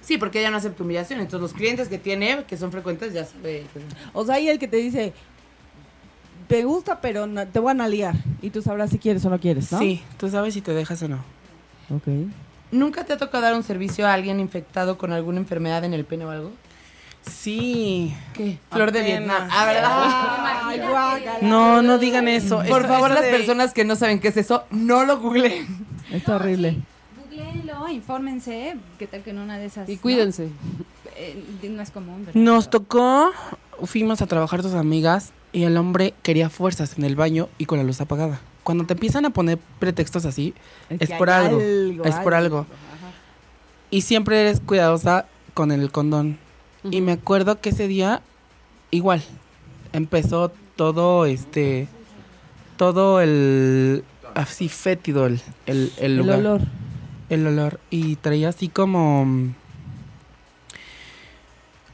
Sí, 0.02 0.16
porque 0.18 0.40
ella 0.40 0.50
no 0.50 0.56
acepta 0.56 0.82
humillación. 0.82 1.20
Entonces, 1.20 1.42
los 1.42 1.52
clientes 1.52 1.88
que 1.88 1.98
tiene, 1.98 2.44
que 2.44 2.56
son 2.56 2.72
frecuentes, 2.72 3.12
ya 3.12 3.24
sabe. 3.24 3.66
O 4.14 4.24
sea, 4.24 4.36
hay 4.36 4.48
el 4.48 4.58
que 4.58 4.66
te 4.68 4.78
dice, 4.78 5.12
te 6.48 6.64
gusta, 6.64 7.00
pero 7.00 7.26
no- 7.26 7.46
te 7.46 7.60
van 7.60 7.80
a 7.80 7.88
liar. 7.88 8.14
Y 8.42 8.50
tú 8.50 8.62
sabrás 8.62 8.90
si 8.90 8.98
quieres 8.98 9.24
o 9.26 9.30
no 9.30 9.38
quieres, 9.38 9.70
¿no? 9.70 9.78
Sí, 9.78 10.02
tú 10.18 10.28
sabes 10.30 10.54
si 10.54 10.60
te 10.62 10.72
dejas 10.72 11.00
o 11.02 11.08
no. 11.08 11.18
Ok. 11.94 12.08
¿Nunca 12.74 13.04
te 13.04 13.12
ha 13.12 13.16
tocado 13.16 13.42
dar 13.44 13.54
un 13.54 13.62
servicio 13.62 14.06
a 14.06 14.12
alguien 14.12 14.40
infectado 14.40 14.98
con 14.98 15.12
alguna 15.12 15.38
enfermedad 15.38 15.84
en 15.84 15.94
el 15.94 16.04
pene 16.04 16.24
o 16.24 16.30
algo? 16.30 16.50
Sí. 17.22 18.14
¿Qué? 18.34 18.58
Flor 18.70 18.92
de. 18.92 19.02
Vietnam. 19.02 19.48
Ah, 19.50 19.64
¿verdad? 19.64 21.40
No, 21.42 21.82
no 21.82 21.98
digan 21.98 22.28
eso. 22.28 22.56
Por 22.68 22.80
Eso- 22.82 22.88
favor, 22.88 23.10
eso 23.12 23.20
las 23.20 23.24
de- 23.24 23.30
personas 23.30 23.72
que 23.72 23.84
no 23.84 23.96
saben 23.96 24.18
qué 24.20 24.28
es 24.28 24.36
eso, 24.36 24.64
no 24.70 25.04
lo 25.04 25.18
googleen. 25.20 25.66
Está 26.10 26.36
horrible. 26.36 26.76
Googleenlo, 27.24 27.88
infórmense. 27.88 28.76
¿Qué 28.98 29.06
tal 29.06 29.22
que 29.22 29.30
en 29.30 29.38
una 29.38 29.56
de 29.58 29.66
esas. 29.66 29.88
Y 29.88 29.94
no? 29.96 30.00
cuídense. 30.02 30.48
Eh, 31.16 31.42
no 31.70 31.80
es 31.82 31.90
común, 31.90 32.26
¿verdad? 32.26 32.40
Nos 32.40 32.68
tocó, 32.70 33.30
fuimos 33.84 34.20
a 34.20 34.26
trabajar 34.26 34.62
tus 34.62 34.74
amigas 34.74 35.32
y 35.52 35.62
el 35.62 35.76
hombre 35.76 36.12
quería 36.22 36.50
fuerzas 36.50 36.98
en 36.98 37.04
el 37.04 37.14
baño 37.16 37.48
y 37.56 37.66
con 37.66 37.78
la 37.78 37.84
luz 37.84 38.00
apagada. 38.00 38.40
Cuando 38.64 38.84
te 38.84 38.94
empiezan 38.94 39.24
a 39.26 39.30
poner 39.30 39.58
pretextos 39.78 40.24
así, 40.24 40.54
es 40.88 41.08
que 41.08 41.14
por 41.14 41.30
algo, 41.30 41.60
es 41.60 42.14
por 42.16 42.34
algo. 42.34 42.66
Y 43.90 44.00
siempre 44.00 44.40
eres 44.40 44.58
cuidadosa 44.60 45.26
con 45.52 45.70
el 45.70 45.92
condón. 45.92 46.38
Y 46.90 47.00
me 47.00 47.12
acuerdo 47.12 47.60
que 47.60 47.70
ese 47.70 47.86
día, 47.86 48.20
igual, 48.90 49.22
empezó 49.92 50.50
todo 50.76 51.24
este, 51.26 51.86
todo 52.76 53.20
el, 53.20 54.02
así 54.34 54.68
fétido 54.68 55.26
el, 55.26 55.40
el, 55.66 55.92
el 55.98 56.04
El 56.04 56.16
lugar. 56.16 56.38
olor. 56.40 56.60
El 57.30 57.46
olor. 57.46 57.80
Y 57.90 58.16
traía 58.16 58.48
así 58.48 58.68
como. 58.68 59.54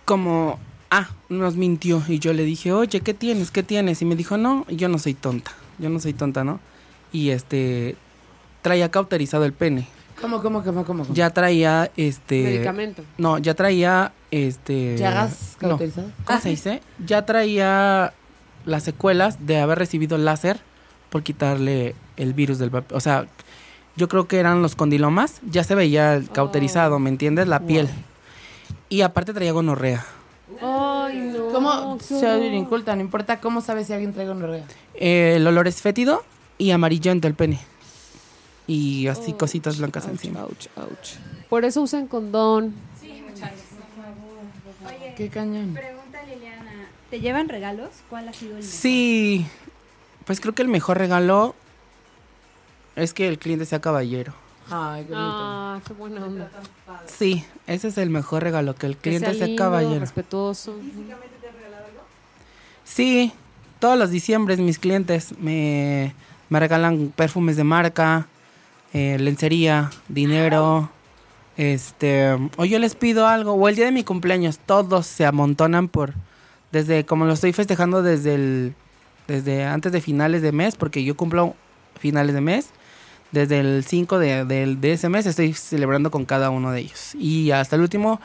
Como. 0.05 0.59
Ah, 0.90 1.10
nos 1.28 1.56
mintió. 1.56 2.02
Y 2.09 2.18
yo 2.18 2.32
le 2.32 2.44
dije, 2.44 2.72
oye, 2.72 3.01
¿qué 3.01 3.14
tienes? 3.14 3.51
¿Qué 3.51 3.62
tienes? 3.62 4.02
Y 4.02 4.05
me 4.05 4.16
dijo, 4.16 4.36
no, 4.36 4.66
yo 4.68 4.88
no 4.88 4.98
soy 4.98 5.14
tonta. 5.14 5.52
Yo 5.81 5.89
no 5.89 5.98
soy 6.01 6.12
tonta, 6.12 6.44
¿no? 6.44 6.61
Y 7.12 7.31
este. 7.31 7.97
Traía 8.62 8.90
cauterizado 8.90 9.44
el 9.44 9.52
pene. 9.52 9.89
¿Cómo, 10.20 10.43
cómo, 10.43 10.62
cómo, 10.62 10.85
cómo? 10.85 11.05
cómo? 11.05 11.15
Ya 11.15 11.31
traía 11.31 11.90
este. 11.97 12.43
Medicamento. 12.43 13.02
No, 13.16 13.39
ya 13.39 13.55
traía 13.55 14.12
este. 14.31 14.97
¿Llagas 14.98 15.57
no, 15.62 15.69
cauterizadas? 15.70 16.11
¿Cómo 16.24 16.39
Ah, 16.39 16.40
se 16.43 16.51
dice? 16.51 16.82
Ya 17.07 17.24
traía 17.24 18.12
las 18.66 18.82
secuelas 18.82 19.47
de 19.47 19.59
haber 19.61 19.78
recibido 19.78 20.19
láser 20.19 20.61
por 21.09 21.23
quitarle 21.23 21.94
el 22.19 22.35
virus 22.35 22.59
del 22.59 22.70
vap- 22.70 22.93
O 22.93 23.01
sea, 23.01 23.27
yo 23.97 24.09
creo 24.09 24.28
que 24.28 24.39
eran 24.39 24.61
los 24.61 24.77
condilomas. 24.77 25.40
Ya 25.51 25.65
se 25.65 25.74
veía 25.74 26.15
el 26.15 26.28
cauterizado, 26.31 26.98
¿me 26.98 27.09
entiendes? 27.09 27.48
La 27.48 27.61
piel. 27.61 27.89
Y 28.90 29.01
aparte 29.01 29.32
traía 29.32 29.52
gonorrea. 29.52 30.05
¿Cómo? 31.62 31.99
horror. 31.99 32.43
inculta, 32.55 32.95
no 32.97 33.03
importa 33.03 33.41
cómo 33.41 33.61
sabes 33.61 33.87
si 33.87 33.93
alguien 33.93 34.12
trae 34.12 34.27
gonorrea. 34.27 34.65
Eh, 34.95 35.35
el 35.37 35.47
olor 35.47 35.69
es 35.69 35.81
fétido 35.82 36.23
y 36.59 36.70
amarillento 36.73 37.27
el 37.28 37.35
pene. 37.35 37.61
Y 38.66 39.07
así 39.09 39.32
Oh, 39.32 39.39
cositas 39.39 39.78
blancas 39.78 40.05
Ouch, 40.05 40.12
encima. 40.12 40.43
ouch, 40.45 40.66
ouch. 40.77 41.16
Por 41.49 41.65
eso 41.65 41.82
usan 41.82 42.07
condón. 42.07 42.74
Qué 45.16 45.28
cañón. 45.28 45.74
Pregunta 45.74 46.23
Liliana. 46.24 46.89
¿Te 47.11 47.20
llevan 47.20 47.49
regalos? 47.49 47.91
¿Cuál 48.09 48.28
ha 48.28 48.32
sido 48.32 48.53
el 48.53 48.62
mejor? 48.62 48.70
Sí. 48.73 49.47
Pues 50.24 50.41
creo 50.41 50.55
que 50.55 50.62
el 50.62 50.69
mejor 50.69 50.99
regalo 50.99 51.55
es 52.97 53.12
que 53.12 53.28
el 53.28 53.39
cliente 53.39 53.66
sea 53.66 53.81
caballero. 53.81 54.32
Ay, 54.70 55.03
qué 55.05 55.11
bonito. 55.12 55.32
Ah, 55.37 55.81
qué 55.87 55.93
buena 55.95 56.24
onda. 56.24 56.49
Sí, 57.07 57.45
ese 57.66 57.89
es 57.89 57.99
el 57.99 58.09
mejor 58.09 58.45
regalo, 58.45 58.77
que 58.77 58.87
el 58.87 58.95
Que 58.97 59.01
cliente 59.11 59.35
sea, 59.35 59.47
lindo, 59.47 59.62
caballero. 59.62 59.99
respetuoso. 60.01 60.77
Sí, 62.92 63.32
todos 63.78 63.96
los 63.96 64.10
diciembres 64.10 64.58
mis 64.58 64.80
clientes 64.80 65.34
me, 65.38 66.12
me 66.48 66.58
regalan 66.58 67.12
perfumes 67.14 67.56
de 67.56 67.62
marca, 67.62 68.26
eh, 68.92 69.16
lencería, 69.20 69.90
dinero, 70.08 70.90
este, 71.56 72.36
o 72.56 72.64
yo 72.64 72.80
les 72.80 72.96
pido 72.96 73.28
algo, 73.28 73.52
o 73.52 73.68
el 73.68 73.76
día 73.76 73.84
de 73.84 73.92
mi 73.92 74.02
cumpleaños, 74.02 74.58
todos 74.58 75.06
se 75.06 75.24
amontonan 75.24 75.86
por, 75.86 76.14
desde, 76.72 77.06
como 77.06 77.26
lo 77.26 77.32
estoy 77.34 77.52
festejando 77.52 78.02
desde 78.02 78.34
el, 78.34 78.74
desde 79.28 79.64
antes 79.64 79.92
de 79.92 80.00
finales 80.00 80.42
de 80.42 80.50
mes, 80.50 80.74
porque 80.74 81.04
yo 81.04 81.16
cumplo 81.16 81.54
finales 82.00 82.34
de 82.34 82.40
mes, 82.40 82.70
desde 83.30 83.60
el 83.60 83.84
5 83.84 84.18
de, 84.18 84.44
del- 84.46 84.80
de 84.80 84.94
ese 84.94 85.08
mes 85.08 85.26
estoy 85.26 85.52
celebrando 85.52 86.10
con 86.10 86.24
cada 86.24 86.50
uno 86.50 86.72
de 86.72 86.80
ellos. 86.80 87.14
Y 87.14 87.52
hasta 87.52 87.76
el 87.76 87.82
último, 87.82 88.20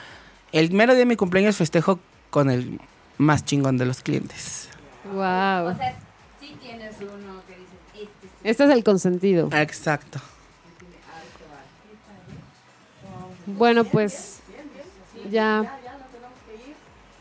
el 0.52 0.72
mero 0.72 0.94
día 0.94 1.02
de 1.02 1.06
mi 1.06 1.16
cumpleaños 1.16 1.58
festejo 1.58 2.00
con 2.32 2.50
el 2.50 2.80
más 3.18 3.46
chingón 3.46 3.78
de 3.78 3.86
los 3.86 4.02
clientes. 4.02 4.70
Wow. 5.12 5.68
O 5.68 5.76
sea, 5.76 5.96
sí 6.40 6.58
tienes 6.62 6.96
uno 7.02 7.42
que 7.48 7.56
dices, 7.56 8.10
este. 8.12 8.50
Este 8.50 8.64
es 8.64 8.70
el 8.70 8.84
consentido. 8.84 9.50
Exacto. 9.54 10.20
Bueno, 13.46 13.84
pues 13.84 14.40
ya. 15.30 15.80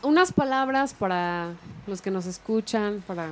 Unas 0.01 0.31
palabras 0.33 0.93
para 0.93 1.53
los 1.87 2.01
que 2.01 2.11
nos 2.11 2.27
escuchan, 2.27 3.03
para... 3.07 3.29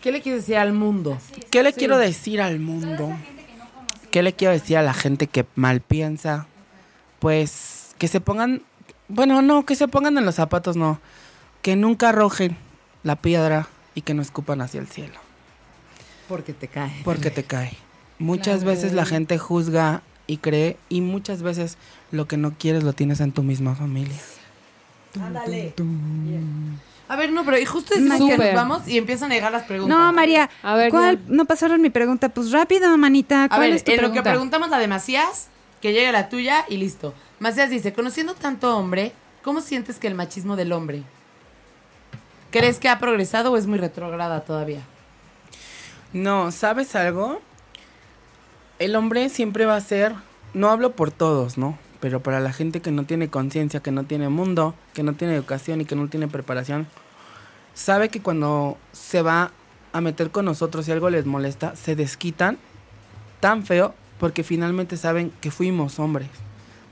¿Qué 0.00 0.10
le 0.10 0.20
quieres 0.20 0.42
decir 0.42 0.56
al 0.56 0.72
mundo? 0.72 1.16
¿Qué 1.50 1.62
le 1.62 1.72
quiero 1.72 1.96
decir 1.96 2.40
al 2.40 2.58
mundo? 2.58 3.16
¿Qué 4.10 4.22
le 4.22 4.32
quiero 4.32 4.52
decir 4.52 4.76
a 4.76 4.82
la 4.82 4.94
gente 4.94 5.28
que 5.28 5.46
mal 5.54 5.80
piensa? 5.80 6.46
Pues 7.20 7.94
que 7.98 8.08
se 8.08 8.20
pongan, 8.20 8.62
bueno, 9.06 9.42
no, 9.42 9.64
que 9.64 9.76
se 9.76 9.86
pongan 9.86 10.18
en 10.18 10.24
los 10.24 10.34
zapatos, 10.34 10.76
no. 10.76 11.00
Que 11.62 11.76
nunca 11.76 12.10
arrojen 12.10 12.56
la 13.04 13.16
piedra 13.16 13.68
y 13.94 14.02
que 14.02 14.14
no 14.14 14.22
escupan 14.22 14.60
hacia 14.60 14.80
el 14.80 14.86
cielo, 14.88 15.14
Porque 16.28 16.52
te 16.52 16.68
cae. 16.68 17.00
porque 17.04 17.30
te 17.30 17.44
cae. 17.44 17.76
Muchas 18.18 18.64
veces 18.64 18.92
la 18.92 19.04
gente 19.04 19.38
juzga 19.38 20.02
y 20.26 20.36
cree 20.38 20.76
y 20.88 21.00
muchas 21.00 21.42
veces 21.42 21.76
lo 22.10 22.26
que 22.28 22.36
no 22.36 22.52
quieres 22.58 22.84
lo 22.84 22.92
tienes 22.92 23.20
en 23.20 23.32
tu 23.32 23.42
misma 23.42 23.74
familia. 23.74 24.16
Ándale. 25.20 25.74
A 27.08 27.16
ver, 27.16 27.32
no, 27.32 27.44
pero 27.44 27.58
y 27.58 27.66
justo 27.66 27.94
decimos 27.94 28.30
que 28.30 28.38
nos 28.38 28.54
vamos 28.54 28.88
y 28.88 28.96
empiezan 28.96 29.30
a 29.30 29.34
llegar 29.34 29.52
las 29.52 29.64
preguntas. 29.64 29.98
No, 29.98 30.12
María. 30.12 30.48
A 30.62 30.74
ver, 30.76 30.90
¿Cuál? 30.90 31.18
ya. 31.18 31.22
No 31.28 31.44
pasaron 31.44 31.82
mi 31.82 31.90
pregunta. 31.90 32.28
Pues 32.30 32.50
rápido, 32.52 32.96
manita. 32.96 33.44
A 33.44 33.48
¿Cuál 33.48 33.60
ver, 33.60 33.72
es 33.74 33.84
tu 33.84 33.90
en 33.90 33.96
lo 33.98 34.02
que 34.04 34.22
pregunta? 34.22 34.30
preguntamos 34.30 34.70
la 34.70 34.78
de 34.78 34.88
Macías, 34.88 35.48
que 35.82 35.92
llegue 35.92 36.10
la 36.12 36.28
tuya 36.30 36.64
y 36.68 36.78
listo. 36.78 37.12
Macías 37.40 37.68
dice, 37.68 37.92
conociendo 37.92 38.34
tanto 38.34 38.74
hombre, 38.78 39.12
¿cómo 39.42 39.60
sientes 39.60 39.98
que 39.98 40.06
el 40.06 40.14
machismo 40.14 40.56
del 40.56 40.72
hombre? 40.72 41.02
¿Crees 42.52 42.78
que 42.78 42.90
ha 42.90 42.98
progresado 42.98 43.50
o 43.50 43.56
es 43.56 43.66
muy 43.66 43.78
retrógrada 43.78 44.42
todavía? 44.42 44.82
No, 46.12 46.52
¿sabes 46.52 46.94
algo? 46.94 47.40
El 48.78 48.94
hombre 48.94 49.30
siempre 49.30 49.64
va 49.64 49.74
a 49.74 49.80
ser, 49.80 50.12
no 50.52 50.68
hablo 50.68 50.92
por 50.92 51.10
todos, 51.10 51.56
¿no? 51.56 51.78
Pero 52.00 52.22
para 52.22 52.40
la 52.40 52.52
gente 52.52 52.82
que 52.82 52.90
no 52.90 53.04
tiene 53.04 53.28
conciencia, 53.28 53.80
que 53.80 53.90
no 53.90 54.04
tiene 54.04 54.28
mundo, 54.28 54.74
que 54.92 55.02
no 55.02 55.14
tiene 55.14 55.34
educación 55.34 55.80
y 55.80 55.86
que 55.86 55.96
no 55.96 56.08
tiene 56.08 56.28
preparación, 56.28 56.86
sabe 57.72 58.10
que 58.10 58.20
cuando 58.20 58.76
se 58.92 59.22
va 59.22 59.50
a 59.94 60.02
meter 60.02 60.30
con 60.30 60.44
nosotros 60.44 60.86
y 60.86 60.92
algo 60.92 61.08
les 61.08 61.24
molesta, 61.24 61.74
se 61.74 61.96
desquitan 61.96 62.58
tan 63.40 63.64
feo 63.64 63.94
porque 64.20 64.44
finalmente 64.44 64.98
saben 64.98 65.32
que 65.40 65.50
fuimos 65.50 65.98
hombres, 65.98 66.28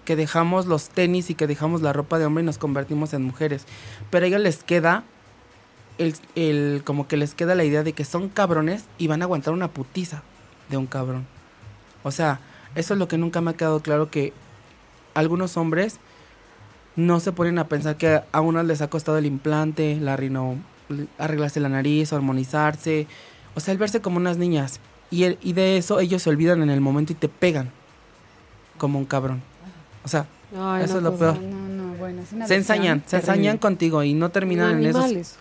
que 0.06 0.16
dejamos 0.16 0.64
los 0.64 0.88
tenis 0.88 1.28
y 1.28 1.34
que 1.34 1.46
dejamos 1.46 1.82
la 1.82 1.92
ropa 1.92 2.18
de 2.18 2.24
hombre 2.24 2.44
y 2.44 2.46
nos 2.46 2.56
convertimos 2.56 3.12
en 3.12 3.24
mujeres. 3.24 3.66
Pero 4.08 4.24
a 4.24 4.28
ellos 4.28 4.40
les 4.40 4.62
queda 4.64 5.04
el, 6.00 6.14
el- 6.34 6.82
como 6.84 7.06
que 7.06 7.16
les 7.16 7.34
queda 7.34 7.54
la 7.54 7.64
idea 7.64 7.82
de 7.82 7.92
que 7.92 8.04
son 8.04 8.28
cabrones 8.28 8.84
y 8.98 9.06
van 9.06 9.22
a 9.22 9.26
aguantar 9.26 9.52
una 9.54 9.68
putiza 9.68 10.22
de 10.68 10.76
un 10.76 10.86
cabrón. 10.86 11.26
O 12.02 12.10
sea, 12.10 12.40
eso 12.74 12.94
es 12.94 12.98
lo 12.98 13.06
que 13.08 13.18
nunca 13.18 13.40
me 13.40 13.50
ha 13.50 13.54
quedado 13.54 13.80
claro 13.80 14.10
que 14.10 14.32
algunos 15.14 15.56
hombres 15.56 15.98
no 16.96 17.20
se 17.20 17.32
ponen 17.32 17.58
a 17.58 17.68
pensar 17.68 17.96
que 17.96 18.20
a 18.32 18.40
unas 18.40 18.64
les 18.66 18.80
ha 18.82 18.88
costado 18.88 19.18
el 19.18 19.26
implante, 19.26 19.98
la 20.00 20.16
rino, 20.16 20.56
arreglarse 21.18 21.60
la 21.60 21.68
nariz, 21.68 22.12
armonizarse, 22.12 23.06
o 23.54 23.60
sea, 23.60 23.72
el 23.72 23.78
verse 23.78 24.00
como 24.00 24.16
unas 24.16 24.38
niñas. 24.38 24.80
Y, 25.10 25.24
el- 25.24 25.38
y 25.42 25.52
de 25.52 25.76
eso 25.76 26.00
ellos 26.00 26.22
se 26.22 26.30
olvidan 26.30 26.62
en 26.62 26.70
el 26.70 26.80
momento 26.80 27.12
y 27.12 27.16
te 27.16 27.28
pegan 27.28 27.70
como 28.78 28.98
un 28.98 29.04
cabrón. 29.04 29.42
O 30.04 30.08
sea, 30.08 30.26
Ay, 30.56 30.84
eso 30.84 30.94
no, 30.94 30.98
es 30.98 31.02
lo 31.04 31.10
pues, 31.16 31.32
peor. 31.32 31.42
No, 31.42 31.68
no, 31.68 31.94
bueno, 31.94 32.22
es 32.22 32.48
Se 32.48 32.54
ensañan, 32.54 33.02
se 33.06 33.16
ensañan 33.16 33.58
contigo 33.58 34.02
y 34.02 34.14
no 34.14 34.30
terminan 34.30 34.78
en 34.82 34.86
esos. 34.86 35.36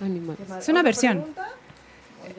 Animales. 0.00 0.48
Es 0.58 0.68
una 0.68 0.82
versión. 0.82 1.24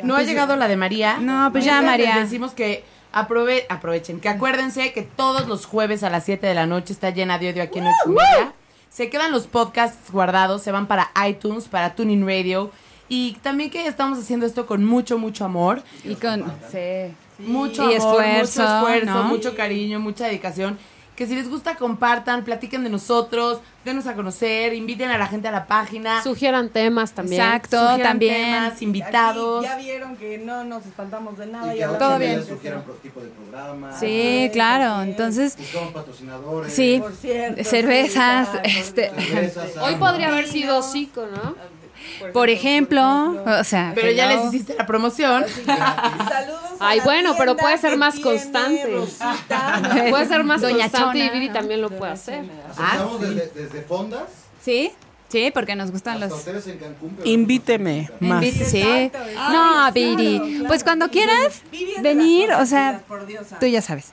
No 0.03 0.15
ha 0.15 0.23
llegado 0.23 0.55
la 0.55 0.67
de 0.67 0.75
María. 0.75 1.17
No, 1.17 1.51
pues 1.51 1.65
ya, 1.65 1.81
María. 1.81 2.15
les 2.15 2.25
decimos 2.25 2.53
que 2.53 2.83
aprove 3.11 3.65
aprovechen, 3.69 4.19
que 4.19 4.29
acuérdense 4.29 4.91
que 4.93 5.01
todos 5.01 5.47
los 5.47 5.65
jueves 5.65 6.03
a 6.03 6.09
las 6.09 6.25
7 6.25 6.45
de 6.45 6.53
la 6.53 6.65
noche 6.65 6.93
está 6.93 7.09
llena 7.09 7.39
de 7.39 7.49
odio 7.51 7.63
aquí 7.63 7.79
en 7.79 7.87
ocho 7.87 7.95
y 8.05 8.09
media. 8.09 8.53
Se 8.89 9.09
quedan 9.09 9.31
los 9.31 9.47
podcasts 9.47 10.11
guardados, 10.11 10.61
se 10.61 10.71
van 10.71 10.87
para 10.87 11.11
iTunes, 11.27 11.67
para 11.67 11.95
Tuning 11.95 12.25
Radio. 12.25 12.71
Y 13.09 13.33
también 13.41 13.69
que 13.69 13.87
estamos 13.87 14.19
haciendo 14.19 14.45
esto 14.45 14.65
con 14.65 14.83
mucho, 14.83 15.17
mucho 15.17 15.45
amor. 15.45 15.81
Y 16.03 16.15
con. 16.15 16.43
Sí. 16.71 17.13
Mucho 17.39 17.83
Y 17.83 17.95
amor, 17.95 18.23
esfuerzo, 18.23 18.61
mucho 18.61 18.75
esfuerzo, 18.75 19.13
¿no? 19.13 19.23
mucho 19.23 19.55
cariño, 19.55 19.99
mucha 19.99 20.25
dedicación. 20.25 20.77
Que 21.17 21.25
si 21.25 21.33
les 21.35 21.49
gusta, 21.49 21.75
compartan, 21.75 22.43
platiquen 22.45 22.83
de 22.83 22.91
nosotros, 22.91 23.59
denos 23.83 24.05
a 24.05 24.13
conocer, 24.13 24.73
inviten 24.75 25.09
a 25.09 25.17
la 25.17 25.25
gente 25.25 25.47
a 25.47 25.51
la 25.51 25.65
página. 25.65 26.21
Sugieran 26.21 26.69
temas 26.69 27.13
también. 27.13 27.41
Exacto, 27.41 27.77
sugieran 27.79 28.01
también. 28.11 28.35
temas, 28.35 28.81
invitados. 28.83 29.65
Aquí 29.65 29.67
ya 29.67 29.77
vieron 29.93 30.15
que 30.15 30.37
no 30.37 30.63
nos 30.63 30.85
espantamos 30.85 31.35
de 31.39 31.47
nada. 31.47 31.75
Y 31.75 31.81
ahora 31.81 31.97
Todo 31.97 32.19
bien. 32.19 32.45
sugieran 32.45 32.83
pro- 32.83 32.93
tipo 33.01 33.19
de 33.19 33.29
programa. 33.29 33.97
Sí, 33.99 34.49
claro. 34.53 35.01
Entonces, 35.01 35.57
Buscamos 35.57 35.91
patrocinadores. 35.93 36.71
sí. 36.71 36.99
Por 37.01 37.13
cierto, 37.15 37.63
Cervezas, 37.63 38.49
sí, 38.63 38.77
este. 38.79 39.09
cervezas, 39.09 39.75
Hoy 39.77 39.95
podría 39.95 40.27
haber 40.27 40.47
sido 40.47 40.83
Zico, 40.83 41.25
¿no? 41.25 41.55
Por 42.33 42.49
ejemplo, 42.49 43.03
o 43.59 43.63
sea. 43.63 43.91
Pero 43.95 44.11
ya 44.11 44.27
les 44.27 44.45
hiciste 44.45 44.75
la 44.77 44.85
promoción. 44.85 45.45
Saludos 45.65 46.61
a 46.79 46.89
Ay, 46.89 46.99
la 46.99 47.03
bueno, 47.03 47.35
pero 47.37 47.55
puede 47.57 47.77
ser 47.77 47.97
más 47.97 48.19
constante. 48.19 48.85
Rosita. 48.85 49.81
Puede 50.09 50.25
ser 50.27 50.43
más 50.43 50.61
Doña 50.61 50.89
constante 50.89 51.19
y 51.19 51.29
Viri 51.29 51.49
también 51.49 51.81
lo 51.81 51.89
puede 51.89 52.11
hacer. 52.11 52.43
Aceptamos 52.71 53.21
desde, 53.21 53.47
desde 53.55 53.81
fondas 53.81 54.23
Sí, 54.61 54.91
sí, 55.29 55.51
porque 55.53 55.75
nos 55.75 55.91
gustan 55.91 56.21
hasta 56.21 56.51
los. 56.51 56.67
en 56.67 56.77
Cancún. 56.77 57.17
Invíteme 57.23 58.09
más. 58.19 58.43
Sí. 58.45 58.81
Exacto, 58.81 59.19
No, 59.51 59.85
Ay, 59.85 59.91
Viri. 59.93 60.37
claro, 60.37 60.49
claro. 60.51 60.67
Pues 60.67 60.83
cuando 60.83 61.09
quieras 61.09 61.61
venir, 62.01 62.51
o 62.51 62.65
sea, 62.65 63.01
consentidas, 63.01 63.01
por 63.07 63.25
Dios, 63.25 63.47
tú 63.59 63.65
ya 63.65 63.81
sabes. 63.81 64.11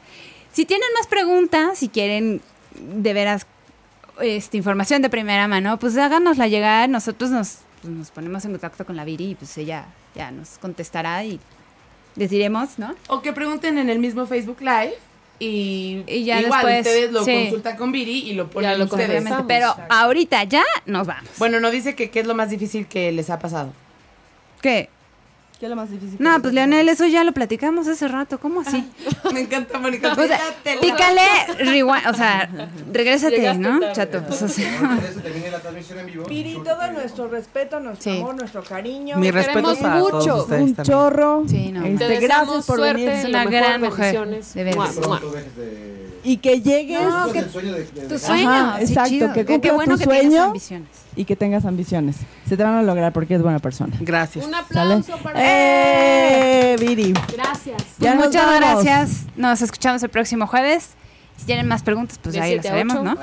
Si 0.52 0.64
tienen 0.64 0.89
más 0.97 1.06
preguntas, 1.09 1.78
si 1.78 1.89
quieren 1.89 2.40
de 2.78 3.12
veras 3.12 3.47
este, 4.20 4.56
información 4.56 5.02
de 5.02 5.10
primera 5.10 5.48
mano, 5.48 5.78
pues 5.78 5.97
háganosla 5.97 6.47
llegar. 6.47 6.89
Nosotros 6.89 7.31
nos, 7.31 7.59
pues, 7.85 7.97
nos 7.97 8.11
ponemos 8.11 8.44
en 8.44 8.52
contacto 8.52 8.86
con 8.86 8.97
la 8.97 9.05
Viri 9.05 9.31
y 9.31 9.35
pues 9.35 9.56
ella 9.59 9.86
ya 10.15 10.31
nos 10.31 10.59
contestará 10.59 11.23
y 11.24 11.39
les 12.16 12.31
diremos, 12.31 12.78
¿no? 12.78 12.94
O 13.09 13.20
que 13.20 13.32
pregunten 13.32 13.77
en 13.78 13.90
el 13.90 13.98
mismo 13.98 14.27
Facebook 14.27 14.61
Live. 14.61 14.94
Y, 15.40 16.05
Y 16.06 16.24
ya 16.24 16.40
igual 16.40 16.65
después, 16.65 16.86
ustedes 16.86 17.12
lo 17.12 17.24
sí. 17.24 17.43
consultan 17.43 17.77
con 17.77 17.93
Viri 17.93 18.20
y 18.31 18.35
lo 18.35 18.48
ponen 18.48 18.70
Ya 18.70 18.78
lo 18.78 18.85
ustedes. 18.85 19.24
Pero 19.47 19.74
ahorita 19.90 20.44
ya 20.44 20.62
nos 20.86 21.06
vamos. 21.06 21.28
Bueno, 21.39 21.61
no 21.61 21.70
dice 21.70 21.94
que 21.94 22.11
qué 22.11 22.20
es 22.20 22.27
lo 22.27 22.35
más 22.35 22.51
difícil 22.51 22.86
que 22.86 23.12
les 23.12 23.31
ha 23.31 23.39
pasado. 23.39 23.73
¿Qué? 24.62 24.89
¿Qué 25.65 25.69
es 25.69 25.70
lo 25.70 25.77
más 25.77 25.91
difícil? 25.91 26.16
No, 26.19 26.43
pues 26.43 26.53
Leonel, 26.53 26.86
eso 26.91 27.07
ya 27.07 27.24
lo 27.24 27.32
platicamos 27.32 27.89
hace 27.89 28.07
rato. 28.07 28.39
¿Cómo 28.39 28.61
así? 28.61 28.86
Me 29.32 29.41
encanta, 29.41 29.78
Mónica. 29.78 30.12
O 30.12 30.15
sea, 30.15 30.39
pícale, 30.78 31.23
rewind, 31.57 32.07
o 32.07 32.12
sea, 32.12 32.51
regrésate, 32.93 33.36
Llegaste 33.39 33.62
¿no? 33.62 33.81
tarde. 33.81 33.93
Chato, 33.95 34.23
pues, 34.27 34.43
o 34.43 34.49
sea. 34.49 34.99
Piri, 36.28 36.59
todo 36.62 36.93
nuestro 36.93 37.28
respeto, 37.28 37.81
nuestro 37.81 38.12
Sí. 38.12 38.19
amor, 38.19 38.35
nuestro 38.36 38.62
cariño. 38.62 39.16
Mi 39.16 39.28
Te 39.28 39.32
respeto 39.32 39.55
queremos 39.61 39.78
para 39.78 39.99
todos 40.01 40.12
mucho. 40.27 40.36
ustedes 40.43 40.62
un 40.62 40.74
también. 40.74 40.95
chorro. 40.99 41.45
Sí, 41.49 41.73
no, 41.73 41.82
Este, 41.85 41.97
Te 41.97 42.05
gracias 42.05 42.20
deseamos 42.20 42.66
por 42.66 42.77
suerte. 42.77 42.93
venir. 43.07 43.09
Es 43.09 43.23
lo 43.24 43.28
una 43.31 43.39
mejor, 43.39 43.53
gran 43.55 43.81
mujer, 43.81 43.99
bendiciones. 44.20 44.55
de 44.55 44.65
veras. 44.65 44.77
Mua, 44.77 45.07
mua. 45.07 45.19
Pronto 45.20 45.36
dejes 45.36 45.57
de... 45.57 46.14
Y 46.26 46.38
que 46.38 46.62
llegues 46.62 47.02
No, 47.02 47.30
que- 47.30 47.42
Tu 47.42 48.18
sueño, 48.18 48.48
Ajá, 48.51 48.78
sí, 48.78 48.84
exacto, 48.84 49.09
chido. 49.10 49.28
que 49.34 49.40
Qué- 49.40 49.46
Qué 49.46 49.52
cumpla 49.52 49.72
bueno 49.74 49.92
tu 49.94 49.98
que 49.98 50.05
sueño. 50.05 50.42
ambiciones. 50.44 50.88
y 51.16 51.24
que 51.26 51.36
tengas 51.36 51.64
ambiciones. 51.64 52.16
Se 52.48 52.56
te 52.56 52.64
van 52.64 52.74
a 52.74 52.82
lograr 52.82 53.12
porque 53.12 53.34
es 53.36 53.42
buena 53.42 53.60
persona. 53.60 53.94
Gracias. 54.01 54.44
Un 54.46 54.51
¿Sale? 54.52 54.64
aplauso 54.94 55.16
para 55.22 55.38
¡Eh, 55.40 56.76
Viri! 56.80 57.12
Gracias. 57.32 57.82
Ya 57.98 58.14
Pues 58.14 58.14
nos 58.16 58.26
muchas 58.26 58.46
vamos. 58.46 58.84
gracias. 58.84 59.26
Nos 59.36 59.62
escuchamos 59.62 60.02
el 60.02 60.09
próximo 60.10 60.46
jueves. 60.48 60.90
Si 61.36 61.44
tienen 61.46 61.68
más 61.68 61.82
preguntas, 61.84 62.18
pues 62.22 62.36
ahí 62.38 62.56
las 62.56 62.66
haremos. 62.66 63.02
¿no? 63.05 63.16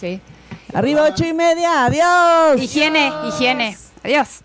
Sí. 0.00 0.20
Arriba 0.72 1.02
ocho 1.04 1.26
y 1.26 1.32
media. 1.34 1.84
Adiós. 1.86 2.62
Higiene, 2.62 3.10
higiene. 3.28 3.76
Adiós. 4.04 4.40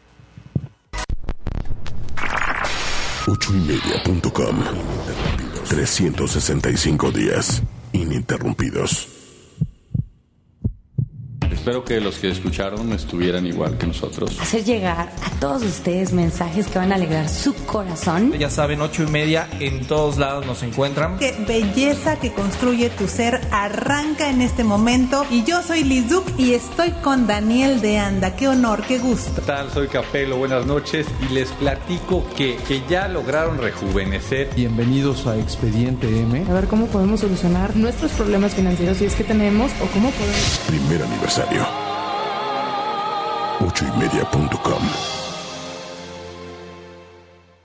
ochoymedia.com 3.27 4.55
365 5.69 7.11
días 7.11 7.61
ininterrumpidos. 7.93 9.20
Espero 11.61 11.83
que 11.83 12.01
los 12.01 12.17
que 12.17 12.31
escucharon 12.31 12.91
estuvieran 12.91 13.45
igual 13.45 13.77
que 13.77 13.85
nosotros. 13.85 14.35
hacer 14.39 14.63
llegar 14.63 15.13
a 15.23 15.39
todos 15.39 15.61
ustedes 15.61 16.11
mensajes 16.11 16.65
que 16.65 16.79
van 16.79 16.91
a 16.91 16.95
alegrar 16.95 17.29
su 17.29 17.53
corazón. 17.53 18.33
Ya 18.33 18.49
saben, 18.49 18.81
ocho 18.81 19.03
y 19.03 19.05
media 19.05 19.47
en 19.59 19.85
todos 19.85 20.17
lados 20.17 20.47
nos 20.47 20.63
encuentran. 20.63 21.19
Qué 21.19 21.35
belleza 21.47 22.15
que 22.15 22.33
construye 22.33 22.89
tu 22.89 23.07
ser 23.07 23.41
arranca 23.51 24.31
en 24.31 24.41
este 24.41 24.63
momento. 24.63 25.23
Y 25.29 25.43
yo 25.43 25.61
soy 25.61 25.83
Liz 25.83 26.09
Duke 26.09 26.33
y 26.35 26.55
estoy 26.55 26.89
con 27.03 27.27
Daniel 27.27 27.79
de 27.79 27.99
Anda. 27.99 28.35
Qué 28.35 28.47
honor, 28.47 28.81
qué 28.87 28.97
gusto. 28.97 29.31
¿Qué 29.35 29.41
tal? 29.41 29.69
Soy 29.69 29.87
Capelo, 29.87 30.37
buenas 30.37 30.65
noches 30.65 31.05
y 31.29 31.31
les 31.31 31.51
platico 31.51 32.25
que, 32.35 32.55
que 32.67 32.81
ya 32.89 33.07
lograron 33.07 33.59
rejuvenecer. 33.59 34.49
Bienvenidos 34.55 35.27
a 35.27 35.37
Expediente 35.37 36.07
M. 36.07 36.43
A 36.49 36.53
ver 36.53 36.65
cómo 36.65 36.87
podemos 36.87 37.19
solucionar 37.19 37.75
nuestros 37.75 38.11
problemas 38.13 38.55
financieros 38.55 38.97
si 38.97 39.05
es 39.05 39.13
que 39.13 39.23
tenemos 39.23 39.69
o 39.73 39.85
cómo 39.93 40.09
podemos. 40.09 40.61
Primer 40.65 41.03
aniversario. 41.03 41.50
ochoymedia.com 43.65 45.20